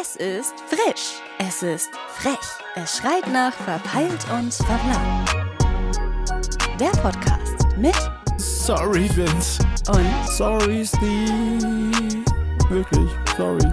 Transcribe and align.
Es 0.00 0.16
ist 0.16 0.54
frisch. 0.68 1.20
Es 1.38 1.62
ist 1.62 1.90
frech. 2.08 2.38
Es 2.74 2.96
schreit 2.96 3.26
nach 3.26 3.52
verpeilt 3.52 4.24
und 4.32 4.54
verplant. 4.54 5.28
Der 6.78 6.90
Podcast 7.02 7.76
mit 7.76 7.94
Sorry, 8.38 9.10
Vince. 9.14 9.58
und 9.88 10.28
Sorry, 10.28 10.86
Steve. 10.86 12.24
Wirklich, 12.70 13.10
sorry. 13.36 13.70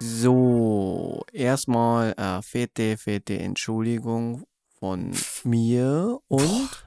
So, 0.00 1.24
erstmal 1.32 2.12
äh, 2.18 2.42
fette, 2.42 2.98
fette 2.98 3.38
Entschuldigung 3.38 4.44
von 4.78 5.12
mir 5.44 6.18
und. 6.28 6.86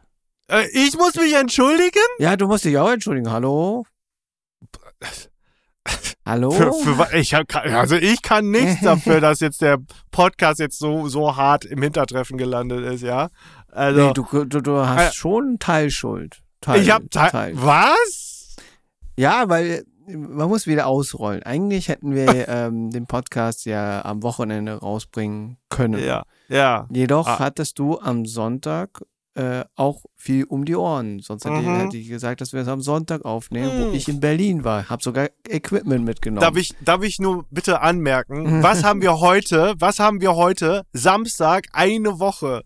Äh, 0.52 0.68
ich 0.72 0.96
muss 0.96 1.16
mich 1.16 1.34
entschuldigen? 1.34 2.06
Ja, 2.20 2.36
du 2.36 2.46
musst 2.46 2.66
dich 2.66 2.78
auch 2.78 2.92
entschuldigen. 2.92 3.32
Hallo? 3.32 3.88
Hallo? 6.28 6.52
Für, 6.52 6.74
für, 6.74 7.16
ich 7.18 7.34
hab, 7.34 7.56
also 7.56 7.96
ich 7.96 8.22
kann 8.22 8.52
nichts 8.52 8.82
dafür, 8.84 9.22
dass 9.22 9.40
jetzt 9.40 9.62
der 9.62 9.78
Podcast 10.12 10.60
jetzt 10.60 10.78
so, 10.78 11.08
so 11.08 11.36
hart 11.38 11.64
im 11.66 11.82
Hintertreffen 11.82 12.38
gelandet 12.38 12.84
ist, 12.86 13.02
ja. 13.02 13.30
Also 13.72 14.08
nee, 14.08 14.14
du, 14.14 14.46
du, 14.46 14.62
du 14.62 14.78
hast 14.86 15.12
Äh, 15.12 15.16
schon 15.16 15.58
Teilschuld. 15.60 16.42
Teil, 16.62 16.82
ich 16.82 16.92
hab 16.92 17.10
Teil. 17.12 17.54
was? 17.56 18.56
Ja, 19.16 19.48
weil 19.48 19.84
man 20.08 20.48
muss 20.50 20.68
wieder 20.68 20.88
ausrollen. 20.88 21.44
Eigentlich 21.44 21.88
hätten 21.90 22.14
wir 22.16 22.28
ähm, 22.50 22.92
den 22.92 23.08
Podcast 23.08 23.66
ja 23.66 24.04
am 24.06 24.24
Wochenende 24.24 24.74
rausbringen 24.80 25.58
können. 25.70 26.04
Ja, 26.04 26.24
ja. 26.50 26.88
Jedoch 26.92 27.28
Ah. 27.28 27.40
hattest 27.40 27.78
du 27.80 28.00
am 28.00 28.26
Sonntag 28.26 29.02
äh, 29.38 29.64
auch 29.76 30.02
viel 30.16 30.46
um 30.46 30.66
die 30.66 30.76
Ohren. 30.76 31.20
Sonst 31.20 31.46
hätte, 31.46 31.58
ich, 31.60 31.68
Mhm. 31.68 31.76
hätte 31.78 31.98
ich 31.98 32.08
gesagt, 32.10 32.42
dass 32.42 32.54
wir 32.54 32.62
es 32.62 32.68
am 32.68 32.82
Sonntag 32.82 33.24
aufnehmen, 33.24 33.72
wo 33.78 33.86
Mhm. 33.90 33.94
ich 33.94 34.08
in 34.10 34.20
Berlin 34.20 34.64
war. 34.64 34.90
Hab 34.90 35.04
sogar 35.04 35.30
Equipment 35.48 36.04
mitgenommen. 36.06 36.42
Darf 36.42 36.58
ich, 36.58 36.74
darf 36.82 37.04
ich 37.04 37.20
nur 37.20 37.46
bitte 37.52 37.74
Mhm. 37.74 37.78
anmerken, 37.78 38.64
was 38.64 38.84
haben 38.84 39.02
wir 39.02 39.20
heute, 39.20 39.76
was 39.78 40.00
haben 40.00 40.22
wir 40.22 40.36
heute, 40.36 40.82
Samstag, 40.92 41.66
eine 41.72 42.20
Woche, 42.20 42.64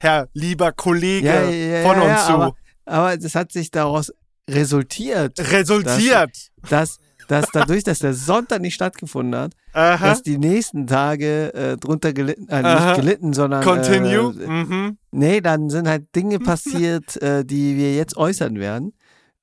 Herr 0.00 0.28
lieber 0.32 0.72
Kollege 0.72 1.26
ja, 1.26 1.42
ja, 1.50 1.82
von 1.88 1.96
ja, 1.98 2.10
uns 2.10 2.26
zu, 2.26 2.32
Aber, 2.32 2.54
aber 2.86 3.16
das 3.18 3.34
hat 3.34 3.52
sich 3.52 3.70
daraus 3.70 4.10
resultiert, 4.48 5.38
resultiert. 5.52 6.30
dass, 6.62 6.70
dass 6.70 6.98
dadurch, 7.26 7.84
dass 7.84 7.98
der 8.00 8.14
Sonntag 8.14 8.60
nicht 8.60 8.74
stattgefunden 8.74 9.38
hat, 9.40 9.52
Aha. 9.72 10.08
dass 10.08 10.22
die 10.22 10.38
nächsten 10.38 10.86
Tage 10.86 11.52
äh, 11.54 11.76
drunter 11.76 12.12
gelitten, 12.12 12.48
äh, 12.48 12.62
nicht 12.62 12.96
gelitten, 12.96 13.32
sondern 13.32 13.62
Continue. 13.64 14.34
Äh, 14.42 14.48
mhm. 14.48 14.98
nee, 15.10 15.40
dann 15.40 15.70
sind 15.70 15.88
halt 15.88 16.14
Dinge 16.14 16.38
passiert, 16.38 17.16
äh, 17.22 17.44
die 17.44 17.76
wir 17.76 17.94
jetzt 17.94 18.16
äußern 18.16 18.58
werden. 18.58 18.92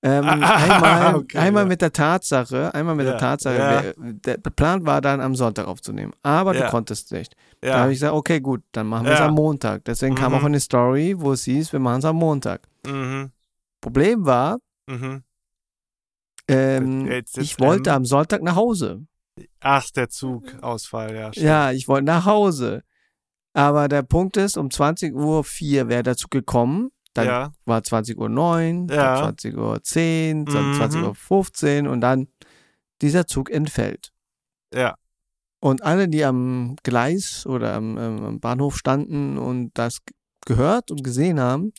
Ähm, 0.03 0.23
Ah, 0.25 0.55
einmal 0.55 1.15
okay, 1.21 1.37
einmal 1.37 1.63
ja. 1.63 1.69
mit 1.69 1.81
der 1.81 1.93
Tatsache, 1.93 2.73
einmal 2.73 2.95
mit 2.95 3.05
Ja, 3.05 3.11
der 3.11 3.19
Tatsache, 3.19 3.55
ja. 3.57 3.83
wer, 3.83 4.37
der 4.37 4.49
Plan 4.49 4.83
war 4.83 4.99
dann 4.99 5.21
am 5.21 5.35
Sonntag 5.35 5.67
aufzunehmen, 5.67 6.11
aber 6.23 6.53
du 6.53 6.67
konntest 6.69 7.11
nicht. 7.11 7.35
Da 7.61 7.81
habe 7.81 7.91
ich 7.91 7.97
gesagt, 7.99 8.13
okay, 8.15 8.39
gut, 8.39 8.63
dann 8.71 8.87
machen 8.87 9.05
wir 9.05 9.13
es 9.13 9.21
am 9.21 9.35
Montag. 9.35 9.85
Deswegen 9.85 10.15
kam 10.15 10.31
Mhm. 10.31 10.37
auch 10.39 10.43
eine 10.45 10.59
Story, 10.59 11.13
wo 11.19 11.33
es 11.33 11.43
hieß, 11.43 11.71
wir 11.71 11.79
machen 11.79 11.99
es 11.99 12.05
am 12.05 12.15
Montag. 12.15 12.61
Mhm. 12.87 13.29
Problem 13.79 14.25
war, 14.25 14.57
Mhm. 14.87 15.21
Ähm, 16.51 17.05
Jetzt- 17.07 17.37
jetzt 17.37 17.43
ich 17.45 17.59
wollte 17.59 17.89
M. 17.91 17.97
am 17.97 18.05
Sonntag 18.05 18.41
nach 18.43 18.55
Hause. 18.55 19.05
Ach, 19.59 19.89
der 19.91 20.09
Zugausfall, 20.09 21.15
ja. 21.15 21.31
stimmt. 21.31 21.45
Ja, 21.45 21.71
ich 21.71 21.87
wollte 21.87 22.05
nach 22.05 22.25
Hause. 22.25 22.83
Aber 23.53 23.87
der 23.87 24.01
Punkt 24.03 24.37
ist, 24.37 24.57
um 24.57 24.69
20 24.71 25.13
Uhr 25.13 25.43
4 25.43 25.87
wäre 25.89 26.03
dazu 26.03 26.27
gekommen. 26.29 26.91
Dann 27.13 27.27
ja. 27.27 27.51
war 27.65 27.83
20 27.83 28.17
Uhr 28.17 28.29
9, 28.29 28.87
Ja. 28.89 28.95
dann 28.95 29.23
20 29.23 29.57
Uhr 29.57 29.83
10, 29.83 30.45
dann 30.45 30.69
Mhm. 30.71 30.73
20 30.75 31.01
Uhr 31.03 31.15
15 31.15 31.87
und 31.87 31.99
dann 32.01 32.27
dieser 33.01 33.27
Zug 33.27 33.49
entfällt. 33.49 34.11
Ja. 34.73 34.95
Und 35.59 35.83
alle, 35.83 36.07
die 36.07 36.23
am 36.23 36.75
Gleis 36.83 37.45
oder 37.45 37.73
am, 37.73 37.97
ähm, 37.97 38.23
am 38.23 38.39
Bahnhof 38.39 38.77
standen 38.77 39.37
und 39.37 39.71
das 39.73 39.99
gehört 40.45 40.89
und 40.89 41.03
gesehen 41.03 41.39
haben, 41.39 41.73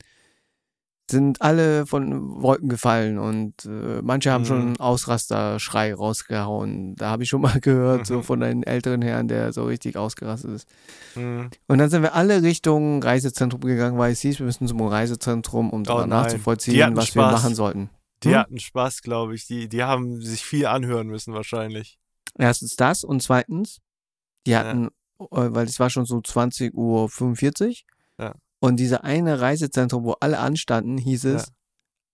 sind 1.13 1.41
alle 1.41 1.87
von 1.87 2.43
Wolken 2.43 2.69
gefallen 2.69 3.19
und 3.19 3.65
äh, 3.65 4.03
manche 4.03 4.33
haben 4.33 4.43
Mhm. 4.43 4.47
schon 4.47 4.61
einen 4.61 4.81
Ausrasterschrei 4.81 5.95
rausgehauen. 5.95 6.97
Da 6.97 7.11
habe 7.11 7.23
ich 7.23 7.29
schon 7.29 7.41
mal 7.41 7.59
gehört, 7.61 8.07
so 8.07 8.19
Mhm. 8.19 8.23
von 8.25 8.43
einem 8.43 8.63
älteren 8.65 9.01
Herrn, 9.03 9.29
der 9.29 9.53
so 9.53 9.65
richtig 9.65 9.97
ausgerastet 9.97 10.51
ist. 10.51 10.69
Mhm. 11.15 11.51
Und 11.69 11.79
dann 11.79 11.89
sind 11.91 12.03
wir 12.03 12.15
alle 12.15 12.43
Richtung 12.43 13.03
Reisezentrum 13.03 13.61
gegangen, 13.61 13.99
weil 13.99 14.13
es 14.13 14.21
hieß, 14.21 14.41
wir 14.41 14.47
müssen 14.47 14.67
zum 14.67 14.81
Reisezentrum, 14.83 15.71
um 15.71 15.85
Oh 15.89 16.05
nachzuvollziehen, 16.07 16.97
was 16.97 17.15
wir 17.15 17.23
Spaß. 17.23 17.33
machen 17.43 17.55
sollten. 17.55 17.91
Die 18.25 18.31
Hm? 18.31 18.37
hatten 18.37 18.59
Spaß, 18.59 19.03
glaube 19.03 19.35
ich. 19.35 19.47
Die, 19.47 19.69
die 19.69 19.83
haben 19.85 20.21
sich 20.21 20.45
viel 20.45 20.67
anhören 20.67 21.07
müssen 21.09 21.35
wahrscheinlich. 21.35 21.99
Erstens 22.39 22.77
das 22.77 23.05
und 23.05 23.23
zweitens, 23.23 23.79
die 24.47 24.53
Ja. 24.53 24.61
hatten, 24.61 24.87
äh, 25.21 25.27
weil 25.31 25.67
es 25.67 25.79
war 25.79 25.91
schon 25.91 26.05
so 26.07 26.21
20 26.21 26.73
Uhr 26.75 27.09
45 27.09 27.85
Ja. 27.89 27.92
Und 28.63 28.77
dieser 28.77 29.05
eine 29.05 29.41
Reisezentrum, 29.41 30.05
wo 30.05 30.13
alle 30.21 30.39
anstanden, 30.39 30.97
hieß 30.99 31.25
es, 31.27 31.47
Ja. 31.47 31.53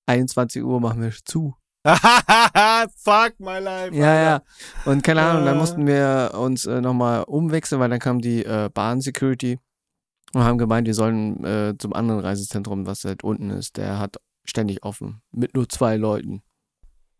21 0.06 0.62
Uhr 0.64 0.80
machen 0.80 1.02
wir 1.02 1.12
zu. 1.24 1.54
Fuck 1.84 3.38
my 3.38 3.58
life. 3.60 3.94
Ja, 3.94 4.14
ja. 4.22 4.42
Und 4.84 5.02
keine 5.02 5.22
Ahnung, 5.22 5.44
dann 5.44 5.56
Äh. 5.56 5.58
mussten 5.58 5.86
wir 5.86 6.32
uns 6.34 6.66
äh, 6.66 6.80
nochmal 6.80 7.24
umwechseln, 7.24 7.80
weil 7.80 7.90
dann 7.90 7.98
kam 8.00 8.20
die 8.20 8.44
äh, 8.44 8.68
Bahn-Security 8.72 9.58
und 10.34 10.42
haben 10.42 10.58
gemeint, 10.58 10.86
wir 10.86 10.94
sollen 10.94 11.44
äh, 11.44 11.74
zum 11.78 11.92
anderen 11.92 12.20
Reisezentrum, 12.20 12.86
was 12.86 13.04
halt 13.04 13.22
unten 13.24 13.50
ist. 13.50 13.76
Der 13.76 13.98
hat 13.98 14.16
ständig 14.44 14.82
offen, 14.82 15.20
mit 15.30 15.54
nur 15.54 15.68
zwei 15.68 15.96
Leuten. 15.96 16.42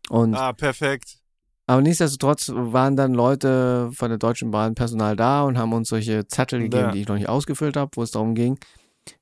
Und 0.09 0.33
Ah, 0.35 0.53
perfekt. 0.53 1.19
aber 1.67 1.81
nichtsdestotrotz 1.81 2.51
waren 2.53 2.95
dann 2.95 3.13
Leute 3.13 3.91
von 3.93 4.09
der 4.09 4.17
Deutschen 4.17 4.49
Bahn 4.51 4.73
Personal 4.75 5.15
da 5.15 5.43
und 5.43 5.57
haben 5.57 5.73
uns 5.73 5.89
solche 5.89 6.27
Zettel 6.27 6.59
gegeben, 6.61 6.81
Ja. 6.85 6.91
die 6.91 7.01
ich 7.01 7.07
noch 7.07 7.15
nicht 7.15 7.29
ausgefüllt 7.29 7.77
habe, 7.77 7.91
wo 7.95 8.01
es 8.03 8.11
darum 8.11 8.33
ging. 8.35 8.57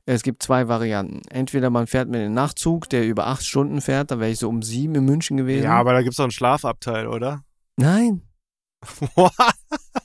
Es 0.06 0.24
gibt 0.24 0.42
zwei 0.44 0.68
Varianten. 0.68 1.22
Entweder 1.30 1.70
man 1.70 1.88
fährt 1.88 2.09
mit 2.09 2.22
dem 2.22 2.34
Nachtzug, 2.34 2.90
der 2.90 3.06
über 3.08 3.28
acht 3.28 3.46
Stunden 3.46 3.81
fährt, 3.81 4.12
da 4.12 4.20
wäre 4.20 4.31
ich 4.31 4.40
so 4.40 4.48
um 4.50 4.62
sieben 4.62 4.96
in 4.96 5.06
München 5.06 5.38
gewesen. 5.38 5.64
Ja, 5.66 5.78
aber 5.80 5.94
da 5.94 6.02
gibt's 6.02 6.18
doch 6.18 6.24
einen 6.25 6.31
Schlafabteil, 6.31 7.08
oder? 7.08 7.44
Nein, 7.78 8.22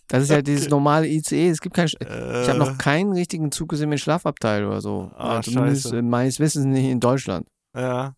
das 0.08 0.24
ist 0.24 0.30
ja 0.30 0.42
dieses 0.42 0.68
normale 0.68 1.06
ICE. 1.08 1.48
Es 1.48 1.60
gibt 1.60 1.74
kein. 1.74 1.86
Sch- 1.88 2.00
Äh, 2.04 2.42
Ich 2.42 2.48
habe 2.48 2.58
noch 2.58 2.78
keinen 2.78 3.12
richtigen 3.12 3.50
Zug 3.52 3.68
gesehen 3.70 3.88
mit 3.88 4.00
Schlafabteil 4.00 4.64
oder 4.64 4.80
so. 4.80 5.10
Ah, 5.16 5.34
Ja, 5.36 5.42
zumindest 5.42 5.92
äh, 5.92 6.02
meines 6.02 6.40
Wissens 6.40 6.64
nicht 6.66 6.88
in 6.90 7.00
Deutschland. 7.00 7.46
Ja. 7.76 8.14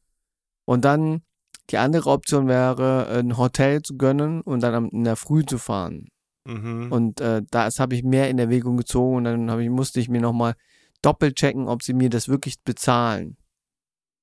Und 0.66 0.84
dann 0.84 1.22
die 1.70 1.78
andere 1.78 2.10
Option 2.10 2.46
wäre, 2.48 3.06
ein 3.08 3.36
Hotel 3.38 3.82
zu 3.82 3.96
gönnen 3.96 4.40
und 4.42 4.62
dann 4.62 4.74
am- 4.74 4.88
in 4.90 5.04
der 5.04 5.16
Früh 5.16 5.44
zu 5.44 5.58
fahren. 5.58 6.08
Mhm. 6.46 6.92
Und 6.92 7.20
äh, 7.20 7.42
das 7.50 7.78
habe 7.80 7.94
ich 7.94 8.02
mehr 8.04 8.28
in 8.28 8.38
Erwägung 8.38 8.76
gezogen 8.76 9.16
und 9.16 9.24
dann 9.24 9.60
ich, 9.60 9.70
musste 9.70 9.98
ich 10.00 10.08
mir 10.08 10.20
nochmal 10.20 10.54
doppelt 11.04 11.36
checken, 11.36 11.68
ob 11.68 11.82
sie 11.82 11.94
mir 11.94 12.10
das 12.10 12.28
wirklich 12.28 12.60
bezahlen. 12.62 13.36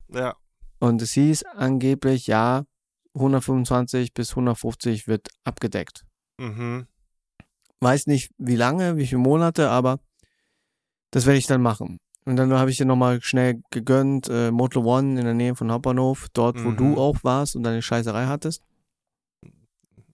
ja. 0.09 0.35
Und 0.79 1.01
es 1.03 1.11
hieß 1.11 1.43
angeblich, 1.43 2.25
ja, 2.25 2.63
125 3.13 4.13
bis 4.15 4.31
150 4.31 5.07
wird 5.07 5.27
abgedeckt. 5.43 6.05
Mhm. 6.39 6.87
Weiß 7.81 8.07
nicht, 8.07 8.31
wie 8.39 8.55
lange, 8.55 8.97
wie 8.97 9.05
viele 9.05 9.21
Monate, 9.21 9.69
aber 9.69 9.99
das 11.11 11.27
werde 11.27 11.37
ich 11.37 11.45
dann 11.45 11.61
machen. 11.61 11.99
Und 12.25 12.35
dann 12.37 12.51
habe 12.53 12.71
ich 12.71 12.77
dir 12.77 12.85
nochmal 12.85 13.21
schnell 13.21 13.61
gegönnt, 13.69 14.27
äh, 14.29 14.49
Motel 14.49 14.83
One 14.83 15.19
in 15.19 15.25
der 15.25 15.33
Nähe 15.35 15.55
von 15.55 15.71
Hauptbahnhof, 15.71 16.29
dort, 16.33 16.63
wo 16.63 16.69
Mhm. 16.71 16.77
du 16.77 16.97
auch 16.97 17.17
warst 17.23 17.55
und 17.55 17.63
deine 17.63 17.81
Scheißerei 17.83 18.25
hattest. 18.25 18.63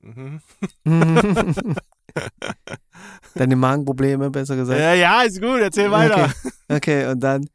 Mhm. 0.01 0.41
Deine 3.35 3.55
Magenprobleme, 3.55 4.29
besser 4.31 4.55
gesagt. 4.55 4.79
Ja, 4.79 4.93
ja, 4.93 5.21
ist 5.21 5.41
gut, 5.41 5.59
erzähl 5.59 5.91
weiter. 5.91 6.25
Okay. 6.25 6.75
okay, 6.75 7.05
und 7.11 7.19
dann, 7.21 7.47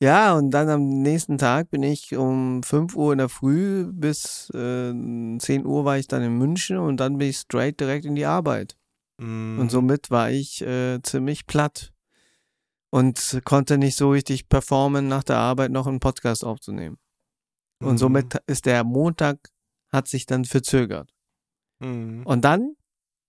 ja, 0.00 0.34
und 0.34 0.50
dann 0.50 0.68
am 0.68 1.02
nächsten 1.02 1.38
Tag 1.38 1.70
bin 1.70 1.82
ich 1.82 2.14
um 2.16 2.62
5 2.62 2.94
Uhr 2.96 3.12
in 3.12 3.18
der 3.18 3.28
Früh 3.28 3.86
bis 3.90 4.50
äh, 4.54 4.92
10 4.92 5.64
Uhr 5.64 5.84
war 5.84 5.98
ich 5.98 6.08
dann 6.08 6.22
in 6.22 6.36
München 6.36 6.78
und 6.78 6.98
dann 6.98 7.18
bin 7.18 7.28
ich 7.30 7.38
straight 7.38 7.80
direkt 7.80 8.04
in 8.04 8.14
die 8.14 8.26
Arbeit. 8.26 8.76
Mhm. 9.18 9.58
Und 9.60 9.70
somit 9.70 10.10
war 10.10 10.30
ich 10.30 10.60
äh, 10.62 11.00
ziemlich 11.02 11.46
platt 11.46 11.92
und 12.90 13.40
konnte 13.44 13.78
nicht 13.78 13.96
so 13.96 14.10
richtig 14.10 14.48
performen, 14.48 15.08
nach 15.08 15.24
der 15.24 15.36
Arbeit 15.36 15.70
noch 15.70 15.86
einen 15.86 16.00
Podcast 16.00 16.44
aufzunehmen. 16.44 16.98
Und 17.82 17.94
Mhm. 17.94 17.98
somit 17.98 18.42
ist 18.46 18.66
der 18.66 18.84
Montag, 18.84 19.38
hat 19.92 20.08
sich 20.08 20.26
dann 20.26 20.44
verzögert. 20.44 21.12
Mhm. 21.80 22.22
Und 22.24 22.44
dann 22.44 22.74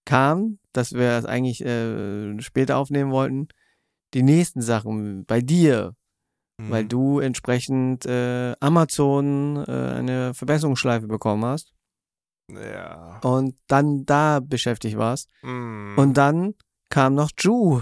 kam, 0.06 0.60
dass 0.74 0.94
wir 0.94 1.12
es 1.12 1.26
eigentlich 1.26 1.64
äh, 1.66 2.40
später 2.42 2.78
aufnehmen 2.78 3.12
wollten, 3.12 3.48
die 4.14 4.24
nächsten 4.24 4.62
Sachen 4.62 5.26
bei 5.26 5.42
dir, 5.42 5.94
Mhm. 6.58 6.70
weil 6.70 6.86
du 6.86 7.20
entsprechend 7.20 8.06
äh, 8.06 8.56
Amazon 8.62 9.58
äh, 9.68 9.72
eine 9.72 10.34
Verbesserungsschleife 10.34 11.06
bekommen 11.06 11.44
hast 11.44 11.74
Ja. 12.50 13.20
und 13.24 13.58
dann 13.68 14.06
da 14.06 14.40
beschäftigt 14.40 14.96
warst. 14.98 15.30
Mhm. 15.42 15.96
Und 15.98 16.14
dann 16.16 16.54
kam 16.90 17.14
noch 17.16 17.32
Ju. 17.38 17.82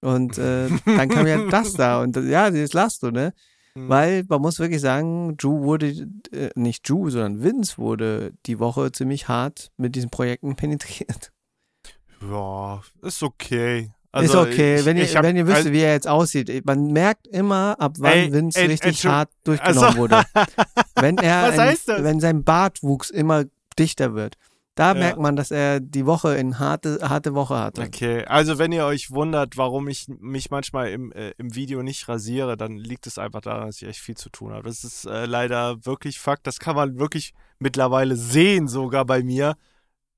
Und 0.00 0.38
äh, 0.38 0.68
dann 0.86 1.08
kam 1.10 1.26
ja 1.26 1.44
das 1.50 1.74
da. 1.74 2.00
Und 2.00 2.16
äh, 2.16 2.22
ja, 2.30 2.50
das 2.50 2.72
lachst 2.72 3.02
du, 3.02 3.10
ne? 3.10 3.34
Hm. 3.78 3.88
Weil 3.88 4.24
man 4.28 4.40
muss 4.40 4.58
wirklich 4.58 4.80
sagen, 4.80 5.36
Drew 5.36 5.62
wurde, 5.62 5.88
äh, 6.32 6.50
nicht 6.54 6.88
Drew, 6.88 7.10
sondern 7.10 7.42
Vince 7.42 7.78
wurde 7.78 8.32
die 8.46 8.58
Woche 8.58 8.92
ziemlich 8.92 9.28
hart 9.28 9.70
mit 9.76 9.94
diesen 9.94 10.10
Projekten 10.10 10.56
penetriert. 10.56 11.32
Ja, 12.20 12.80
ist 13.02 13.22
okay. 13.22 13.80
ist 13.82 13.90
Also, 14.12 14.40
okay, 14.40 14.80
ich- 14.80 14.84
wenn, 14.84 14.96
ihr, 14.96 15.06
hab- 15.06 15.22
wenn 15.22 15.36
ihr 15.36 15.46
wisst, 15.46 15.56
also- 15.58 15.72
wie 15.72 15.80
er 15.80 15.92
jetzt 15.92 16.08
aussieht. 16.08 16.66
Man 16.66 16.88
merkt 16.92 17.26
immer, 17.28 17.76
ab 17.78 17.94
wann 17.98 18.12
Ey, 18.12 18.32
Vince 18.32 18.58
ey, 18.60 18.66
richtig 18.66 18.96
Entschu- 19.04 19.08
hart 19.10 19.30
durchgenommen 19.44 19.84
Also- 19.84 19.98
wurde. 19.98 20.22
Wenn 20.96 21.18
er, 21.18 21.42
Was 21.44 21.52
ein, 21.58 21.60
heißt 21.68 21.88
das? 21.88 22.02
wenn 22.02 22.18
sein 22.18 22.42
Bartwuchs 22.42 23.10
immer 23.10 23.44
dichter 23.78 24.14
wird. 24.14 24.34
Da 24.78 24.92
Ja. 24.92 24.94
merkt 24.94 25.18
man, 25.18 25.34
dass 25.34 25.50
er 25.50 25.80
die 25.80 26.06
Woche 26.06 26.36
in 26.36 26.60
harte, 26.60 27.00
harte 27.02 27.34
Woche 27.34 27.58
hatte. 27.58 27.82
Okay, 27.82 28.24
also 28.26 28.58
wenn 28.58 28.70
ihr 28.70 28.84
euch 28.84 29.10
wundert, 29.10 29.56
warum 29.56 29.88
ich 29.88 30.06
mich 30.06 30.52
manchmal 30.52 30.90
im, 30.90 31.10
äh, 31.10 31.30
im 31.30 31.56
Video 31.56 31.82
nicht 31.82 32.06
rasiere, 32.08 32.56
dann 32.56 32.76
liegt 32.76 33.08
es 33.08 33.18
einfach 33.18 33.40
daran, 33.40 33.66
dass 33.66 33.82
ich 33.82 33.88
echt 33.88 33.98
viel 33.98 34.16
zu 34.16 34.30
tun 34.30 34.52
habe. 34.52 34.68
Das 34.68 34.84
ist 34.84 35.04
äh, 35.04 35.26
leider 35.26 35.84
wirklich 35.84 36.20
Fakt. 36.20 36.46
Das 36.46 36.60
kann 36.60 36.76
man 36.76 36.96
wirklich 36.96 37.34
mittlerweile 37.58 38.14
sehen, 38.14 38.68
sogar 38.68 39.04
bei 39.04 39.24
mir. 39.24 39.56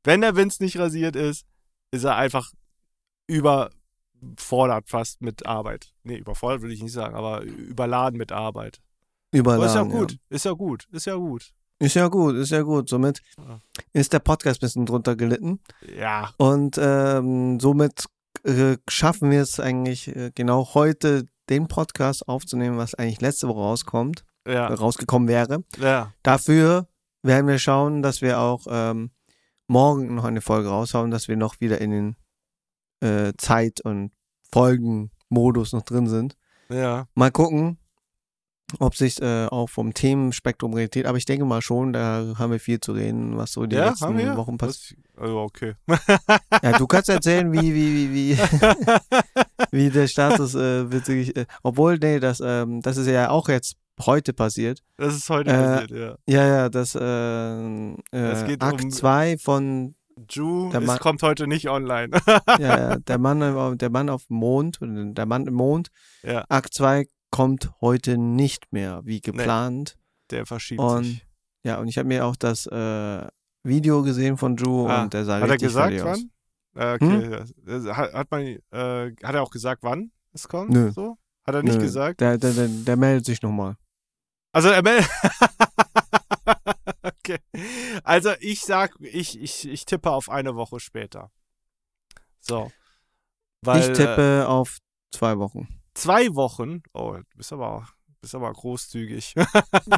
Wenn 0.04 0.20
der 0.20 0.36
Vince 0.36 0.62
nicht 0.62 0.78
rasiert 0.78 1.16
ist, 1.16 1.46
ist 1.90 2.04
er 2.04 2.16
einfach 2.16 2.52
überfordert 3.28 4.90
fast 4.90 5.22
mit 5.22 5.46
Arbeit. 5.46 5.94
Nee, 6.02 6.16
überfordert 6.18 6.60
würde 6.60 6.74
ich 6.74 6.82
nicht 6.82 6.92
sagen, 6.92 7.14
aber 7.14 7.40
überladen 7.44 8.18
mit 8.18 8.30
Arbeit. 8.30 8.82
Aber 9.32 9.38
Überladen. 9.38 9.64
ist 9.66 9.74
ja 9.74 9.84
ja. 9.84 9.88
gut, 9.88 10.18
ist 10.28 10.44
ja 10.44 10.52
gut, 10.52 10.86
ist 10.92 11.06
ja 11.06 11.14
gut. 11.14 11.54
Ist 11.80 11.94
ja 11.94 12.08
gut, 12.08 12.36
ist 12.36 12.50
ja 12.50 12.62
gut. 12.62 12.88
Somit 12.88 13.22
ist 13.92 14.12
der 14.12 14.18
Podcast 14.20 14.58
ein 14.60 14.66
bisschen 14.66 14.86
drunter 14.86 15.16
gelitten. 15.16 15.60
Ja, 15.98 16.30
Und 16.36 16.78
ähm, 16.78 17.58
somit 17.58 18.04
äh, 18.44 18.76
schaffen 18.88 19.30
wir 19.30 19.40
es 19.42 19.58
eigentlich 19.58 20.14
äh, 20.14 20.30
genau 20.34 20.74
heute, 20.74 21.24
den 21.48 21.66
Podcast 21.68 22.28
aufzunehmen, 22.28 22.76
was 22.76 22.94
eigentlich 22.94 23.20
letzte 23.22 23.48
Woche 23.48 23.60
rauskommt, 23.60 24.24
äh, 24.46 24.54
ja, 24.54 24.66
rausgekommen 24.68 25.26
wäre. 25.26 25.64
ja. 25.78 26.12
Dafür 26.22 26.86
werden 27.22 27.48
wir 27.48 27.58
schauen, 27.58 28.02
dass 28.02 28.20
wir 28.20 28.38
auch 28.38 28.66
ähm, 28.68 29.10
morgen 29.66 30.14
noch 30.14 30.24
eine 30.24 30.42
Folge 30.42 30.68
raushauen, 30.68 31.10
dass 31.10 31.28
wir 31.28 31.36
noch 31.36 31.60
wieder 31.60 31.80
in 31.80 31.90
den 31.90 32.16
äh, 33.00 33.32
Zeit- 33.38 33.80
und 33.80 34.12
Folgenmodus 34.52 35.72
noch 35.72 35.82
drin 35.82 36.06
sind. 36.06 36.36
Ja, 36.68 37.06
Mal 37.14 37.30
gucken, 37.30 37.78
ob 38.78 38.94
sich 38.94 39.20
äh, 39.20 39.46
auch 39.46 39.68
vom 39.68 39.92
Themenspektrum 39.94 40.74
realitet. 40.74 41.06
Aber 41.06 41.18
ich 41.18 41.24
denke 41.24 41.44
mal 41.44 41.60
schon, 41.62 41.92
da 41.92 42.34
haben 42.38 42.52
wir 42.52 42.60
viel 42.60 42.80
zu 42.80 42.92
reden, 42.92 43.36
was 43.36 43.52
so 43.52 43.66
die 43.66 43.76
ja 43.76 43.88
letzten 43.90 44.16
wir. 44.16 44.36
Wochen 44.36 44.56
passiert. 44.58 45.00
Also 45.16 45.38
okay. 45.40 45.74
Ja, 46.62 46.78
du 46.78 46.86
kannst 46.86 47.08
erzählen, 47.08 47.52
wie, 47.52 47.74
wie, 47.74 47.94
wie, 47.94 48.14
wie, 48.14 48.38
wie 49.70 49.90
der 49.90 50.06
Status 50.06 50.54
äh, 50.54 50.90
witzig, 50.90 51.36
äh, 51.36 51.46
obwohl, 51.62 51.98
nee, 51.98 52.20
das, 52.20 52.40
ähm, 52.44 52.80
das 52.82 52.96
ist 52.96 53.06
ja 53.06 53.30
auch 53.30 53.48
jetzt 53.48 53.76
heute 54.04 54.32
passiert. 54.32 54.82
Das 54.96 55.14
ist 55.14 55.28
heute 55.28 55.50
Äh, 55.50 55.54
passiert, 55.56 55.90
ja. 55.90 56.14
Ja, 56.26 56.46
ja, 56.46 56.68
das, 56.68 56.94
äh, 56.94 57.00
äh, 58.12 58.56
Akt 58.60 58.84
um- 58.84 58.90
2 58.90 59.36
von, 59.38 59.94
Ju, 60.30 60.70
Der 60.70 60.80
Mann- 60.80 60.98
kommt 60.98 61.22
heute 61.22 61.46
nicht 61.46 61.68
online. 61.70 62.10
ja, 62.58 62.58
ja, 62.58 62.96
der 62.98 63.18
Mann, 63.18 63.42
auf- 63.42 63.76
der 63.76 63.88
Mann 63.90 64.10
auf 64.10 64.26
dem 64.26 64.36
Mond, 64.36 64.78
der 64.82 65.24
Mann 65.26 65.46
im 65.46 65.54
Mond, 65.54 65.88
ja, 66.22 66.44
Akt 66.48 66.74
2 66.74 67.06
kommt 67.30 67.70
heute 67.80 68.18
nicht 68.18 68.72
mehr, 68.72 69.00
wie 69.04 69.20
geplant. 69.20 69.96
der 70.30 70.46
verschiebt 70.46 70.80
Und- 70.80 71.04
sich. 71.04 71.26
Ja, 71.64 71.78
und 71.78 71.88
ich 71.88 71.98
habe 71.98 72.08
mir 72.08 72.24
auch 72.24 72.36
das 72.36 72.66
äh, 72.66 73.26
Video 73.64 74.02
gesehen 74.02 74.38
von 74.38 74.56
Drew 74.56 74.86
Ah, 74.88 75.02
und 75.02 75.12
der 75.12 75.24
sah 75.26 75.34
Hat 75.34 75.42
er 75.42 75.50
richtig 75.50 75.68
gesagt, 75.68 75.92
fertig 75.92 76.02
aus. 76.08 76.24
wann? 76.72 76.82
Äh, 76.82 76.94
okay, 76.94 77.84
ja. 77.84 77.96
hat, 77.96 78.12
hat, 78.14 78.30
man, 78.30 78.40
äh, 78.42 79.14
hat 79.22 79.34
er 79.34 79.42
auch 79.42 79.50
gesagt, 79.50 79.82
wann 79.82 80.10
es 80.32 80.48
kommt? 80.48 80.70
Nö. 80.70 80.90
So? 80.92 81.18
Hat 81.46 81.54
er 81.54 81.62
nicht 81.62 81.74
Nö, 81.76 81.80
gesagt? 81.82 82.20
Der, 82.20 82.38
der, 82.38 82.52
der, 82.52 82.68
der 82.68 82.96
meldet 82.96 83.26
sich 83.26 83.42
nochmal. 83.42 83.76
Also 84.52 84.68
er 84.70 84.82
mel- 84.82 85.04
Okay. 87.02 87.38
Also 88.04 88.30
ich 88.40 88.62
sag, 88.62 88.94
ich, 89.00 89.38
ich, 89.40 89.68
ich 89.68 89.84
tippe 89.84 90.10
auf 90.10 90.28
eine 90.30 90.54
Woche 90.54 90.80
später. 90.80 91.30
So. 92.40 92.70
Weil, 93.62 93.80
Ich 93.82 93.88
Äh, 93.88 93.92
tippe 93.92 94.46
auf 94.48 94.78
zwei 95.12 95.38
Wochen. 95.38 95.68
Zwei 95.94 96.26
Wochen. 96.34 96.82
Oh, 96.92 97.14
du 97.14 97.36
bist 97.36 97.52
aber, 97.52 97.86
bist 98.20 98.34
aber 98.34 98.52
großzügig. 98.52 99.34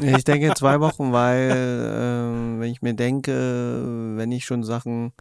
Ich 0.03 0.25
denke 0.25 0.55
zwei 0.57 0.81
Wochen, 0.81 1.13
weil 1.13 1.51
ähm, 1.55 2.61
wenn 2.61 2.71
ich 2.71 2.83
mir 2.83 2.95
denke, 2.95 4.17
wenn 4.17 4.33
ich 4.33 4.45
schon 4.45 4.63
Sachen, 4.65 5.13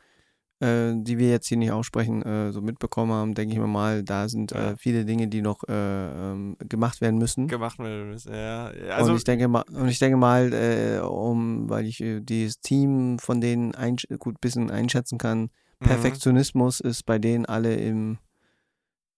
äh, 0.60 0.94
die 0.96 1.18
wir 1.18 1.30
jetzt 1.30 1.48
hier 1.48 1.58
nicht 1.58 1.72
aussprechen, 1.72 2.22
äh, 2.22 2.52
so 2.52 2.62
mitbekommen 2.62 3.12
haben, 3.12 3.34
denke 3.34 3.54
ich 3.54 3.60
mir 3.60 3.68
mal, 3.68 4.04
da 4.04 4.30
sind 4.30 4.52
Ja. 4.52 4.72
äh, 4.72 4.78
viele 4.78 5.06
Dinge, 5.06 5.28
die 5.28 5.42
noch 5.42 5.64
äh, 5.68 5.72
ähm, 5.74 6.56
gemacht 6.60 7.02
werden 7.02 7.18
müssen. 7.18 7.48
gemacht 7.48 7.80
werden 7.80 8.10
müssen. 8.10 8.34
Ja, 8.34 8.68
also 8.92 9.12
und 9.12 9.18
ich 9.18 9.24
denke 9.24 9.48
mal, 9.48 9.64
und 9.74 9.88
ich 9.88 10.00
denke 10.00 10.18
mal, 10.18 10.54
äh, 10.54 11.00
um, 11.00 11.70
weil 11.70 11.86
ich 11.86 12.00
äh, 12.02 12.20
dieses 12.22 12.60
Team 12.60 13.18
von 13.20 13.42
denen 13.42 13.74
gut 14.20 14.40
bisschen 14.40 14.70
einschätzen 14.70 15.18
kann, 15.18 15.50
mhm. 15.80 15.86
Perfektionismus 15.88 16.80
ist 16.80 17.06
bei 17.06 17.18
denen 17.18 17.46
alle 17.46 17.76
im 17.76 18.20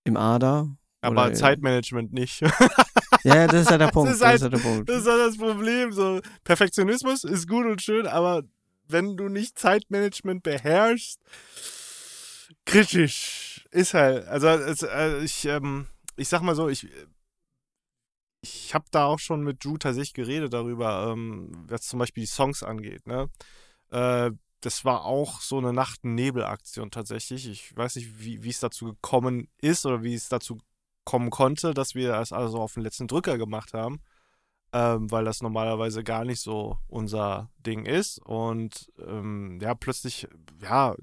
im 0.05 0.17
Ader. 0.17 0.69
Aber 1.03 1.25
oder- 1.27 1.33
Zeitmanagement 1.33 2.13
nicht. 2.13 2.41
Ja, 3.23 3.47
das 3.47 3.61
ist 3.63 3.69
ja 3.71 3.77
der 3.77 3.87
Punkt. 3.91 4.11
ist 4.11 4.21
Das 4.21 4.27
halt- 4.27 4.35
ist 4.37 4.41
ja 4.43 4.49
der 4.49 4.57
Punkt. 4.57 4.89
Das 4.89 5.01
ist 5.01 5.07
halt 5.07 5.19
das 5.21 5.37
Problem. 5.37 5.91
So, 5.91 6.21
Perfektionismus 6.43 7.23
ist 7.23 7.47
gut 7.47 7.65
und 7.65 7.81
schön, 7.81 8.07
aber 8.07 8.43
wenn 8.87 9.15
du 9.17 9.29
nicht 9.29 9.57
Zeitmanagement 9.57 10.43
beherrschst, 10.43 11.19
kritisch 12.65 13.65
ist 13.71 13.93
halt. 13.93 14.27
Also 14.27 14.47
äh, 14.47 15.23
ich, 15.23 15.45
ähm, 15.45 15.87
ich 16.15 16.27
sag 16.29 16.41
mal 16.41 16.55
so, 16.55 16.69
ich, 16.69 16.87
ich 18.41 18.73
habe 18.73 18.85
da 18.91 19.05
auch 19.05 19.19
schon 19.19 19.41
mit 19.43 19.63
Drew 19.63 19.77
tatsächlich 19.77 20.13
geredet 20.13 20.53
darüber, 20.53 21.09
ähm, 21.11 21.51
was 21.67 21.83
zum 21.83 21.99
Beispiel 21.99 22.23
die 22.23 22.27
Songs 22.29 22.61
angeht. 22.63 23.07
Ne? 23.07 23.29
Äh, 23.91 24.31
das 24.61 24.85
war 24.85 25.05
auch 25.05 25.41
so 25.41 25.57
eine 25.57 25.73
Nacht-Nebel-Aktion 25.73 26.91
tatsächlich. 26.91 27.47
Ich 27.49 27.75
weiß 27.75 27.95
nicht, 27.97 28.19
wie 28.19 28.43
wie 28.43 28.49
es 28.49 28.59
dazu 28.59 28.85
gekommen 28.85 29.49
ist 29.59 29.85
oder 29.85 30.03
wie 30.03 30.13
es 30.13 30.29
dazu 30.29 30.57
kommen 31.05 31.29
konnte, 31.29 31.73
dass 31.73 31.95
wir 31.95 32.09
das 32.09 32.31
also 32.31 32.59
auf 32.59 32.73
den 32.75 32.83
letzten 32.83 33.07
Drücker 33.07 33.37
gemacht 33.37 33.73
haben, 33.73 34.01
ähm, 34.73 35.11
weil 35.11 35.25
das 35.25 35.41
normalerweise 35.41 36.03
gar 36.03 36.25
nicht 36.25 36.41
so 36.41 36.77
unser 36.87 37.49
Ding 37.57 37.85
ist. 37.85 38.19
Und 38.19 38.91
ähm, 39.05 39.59
ja, 39.61 39.75
plötzlich, 39.75 40.27
ja, 40.61 40.95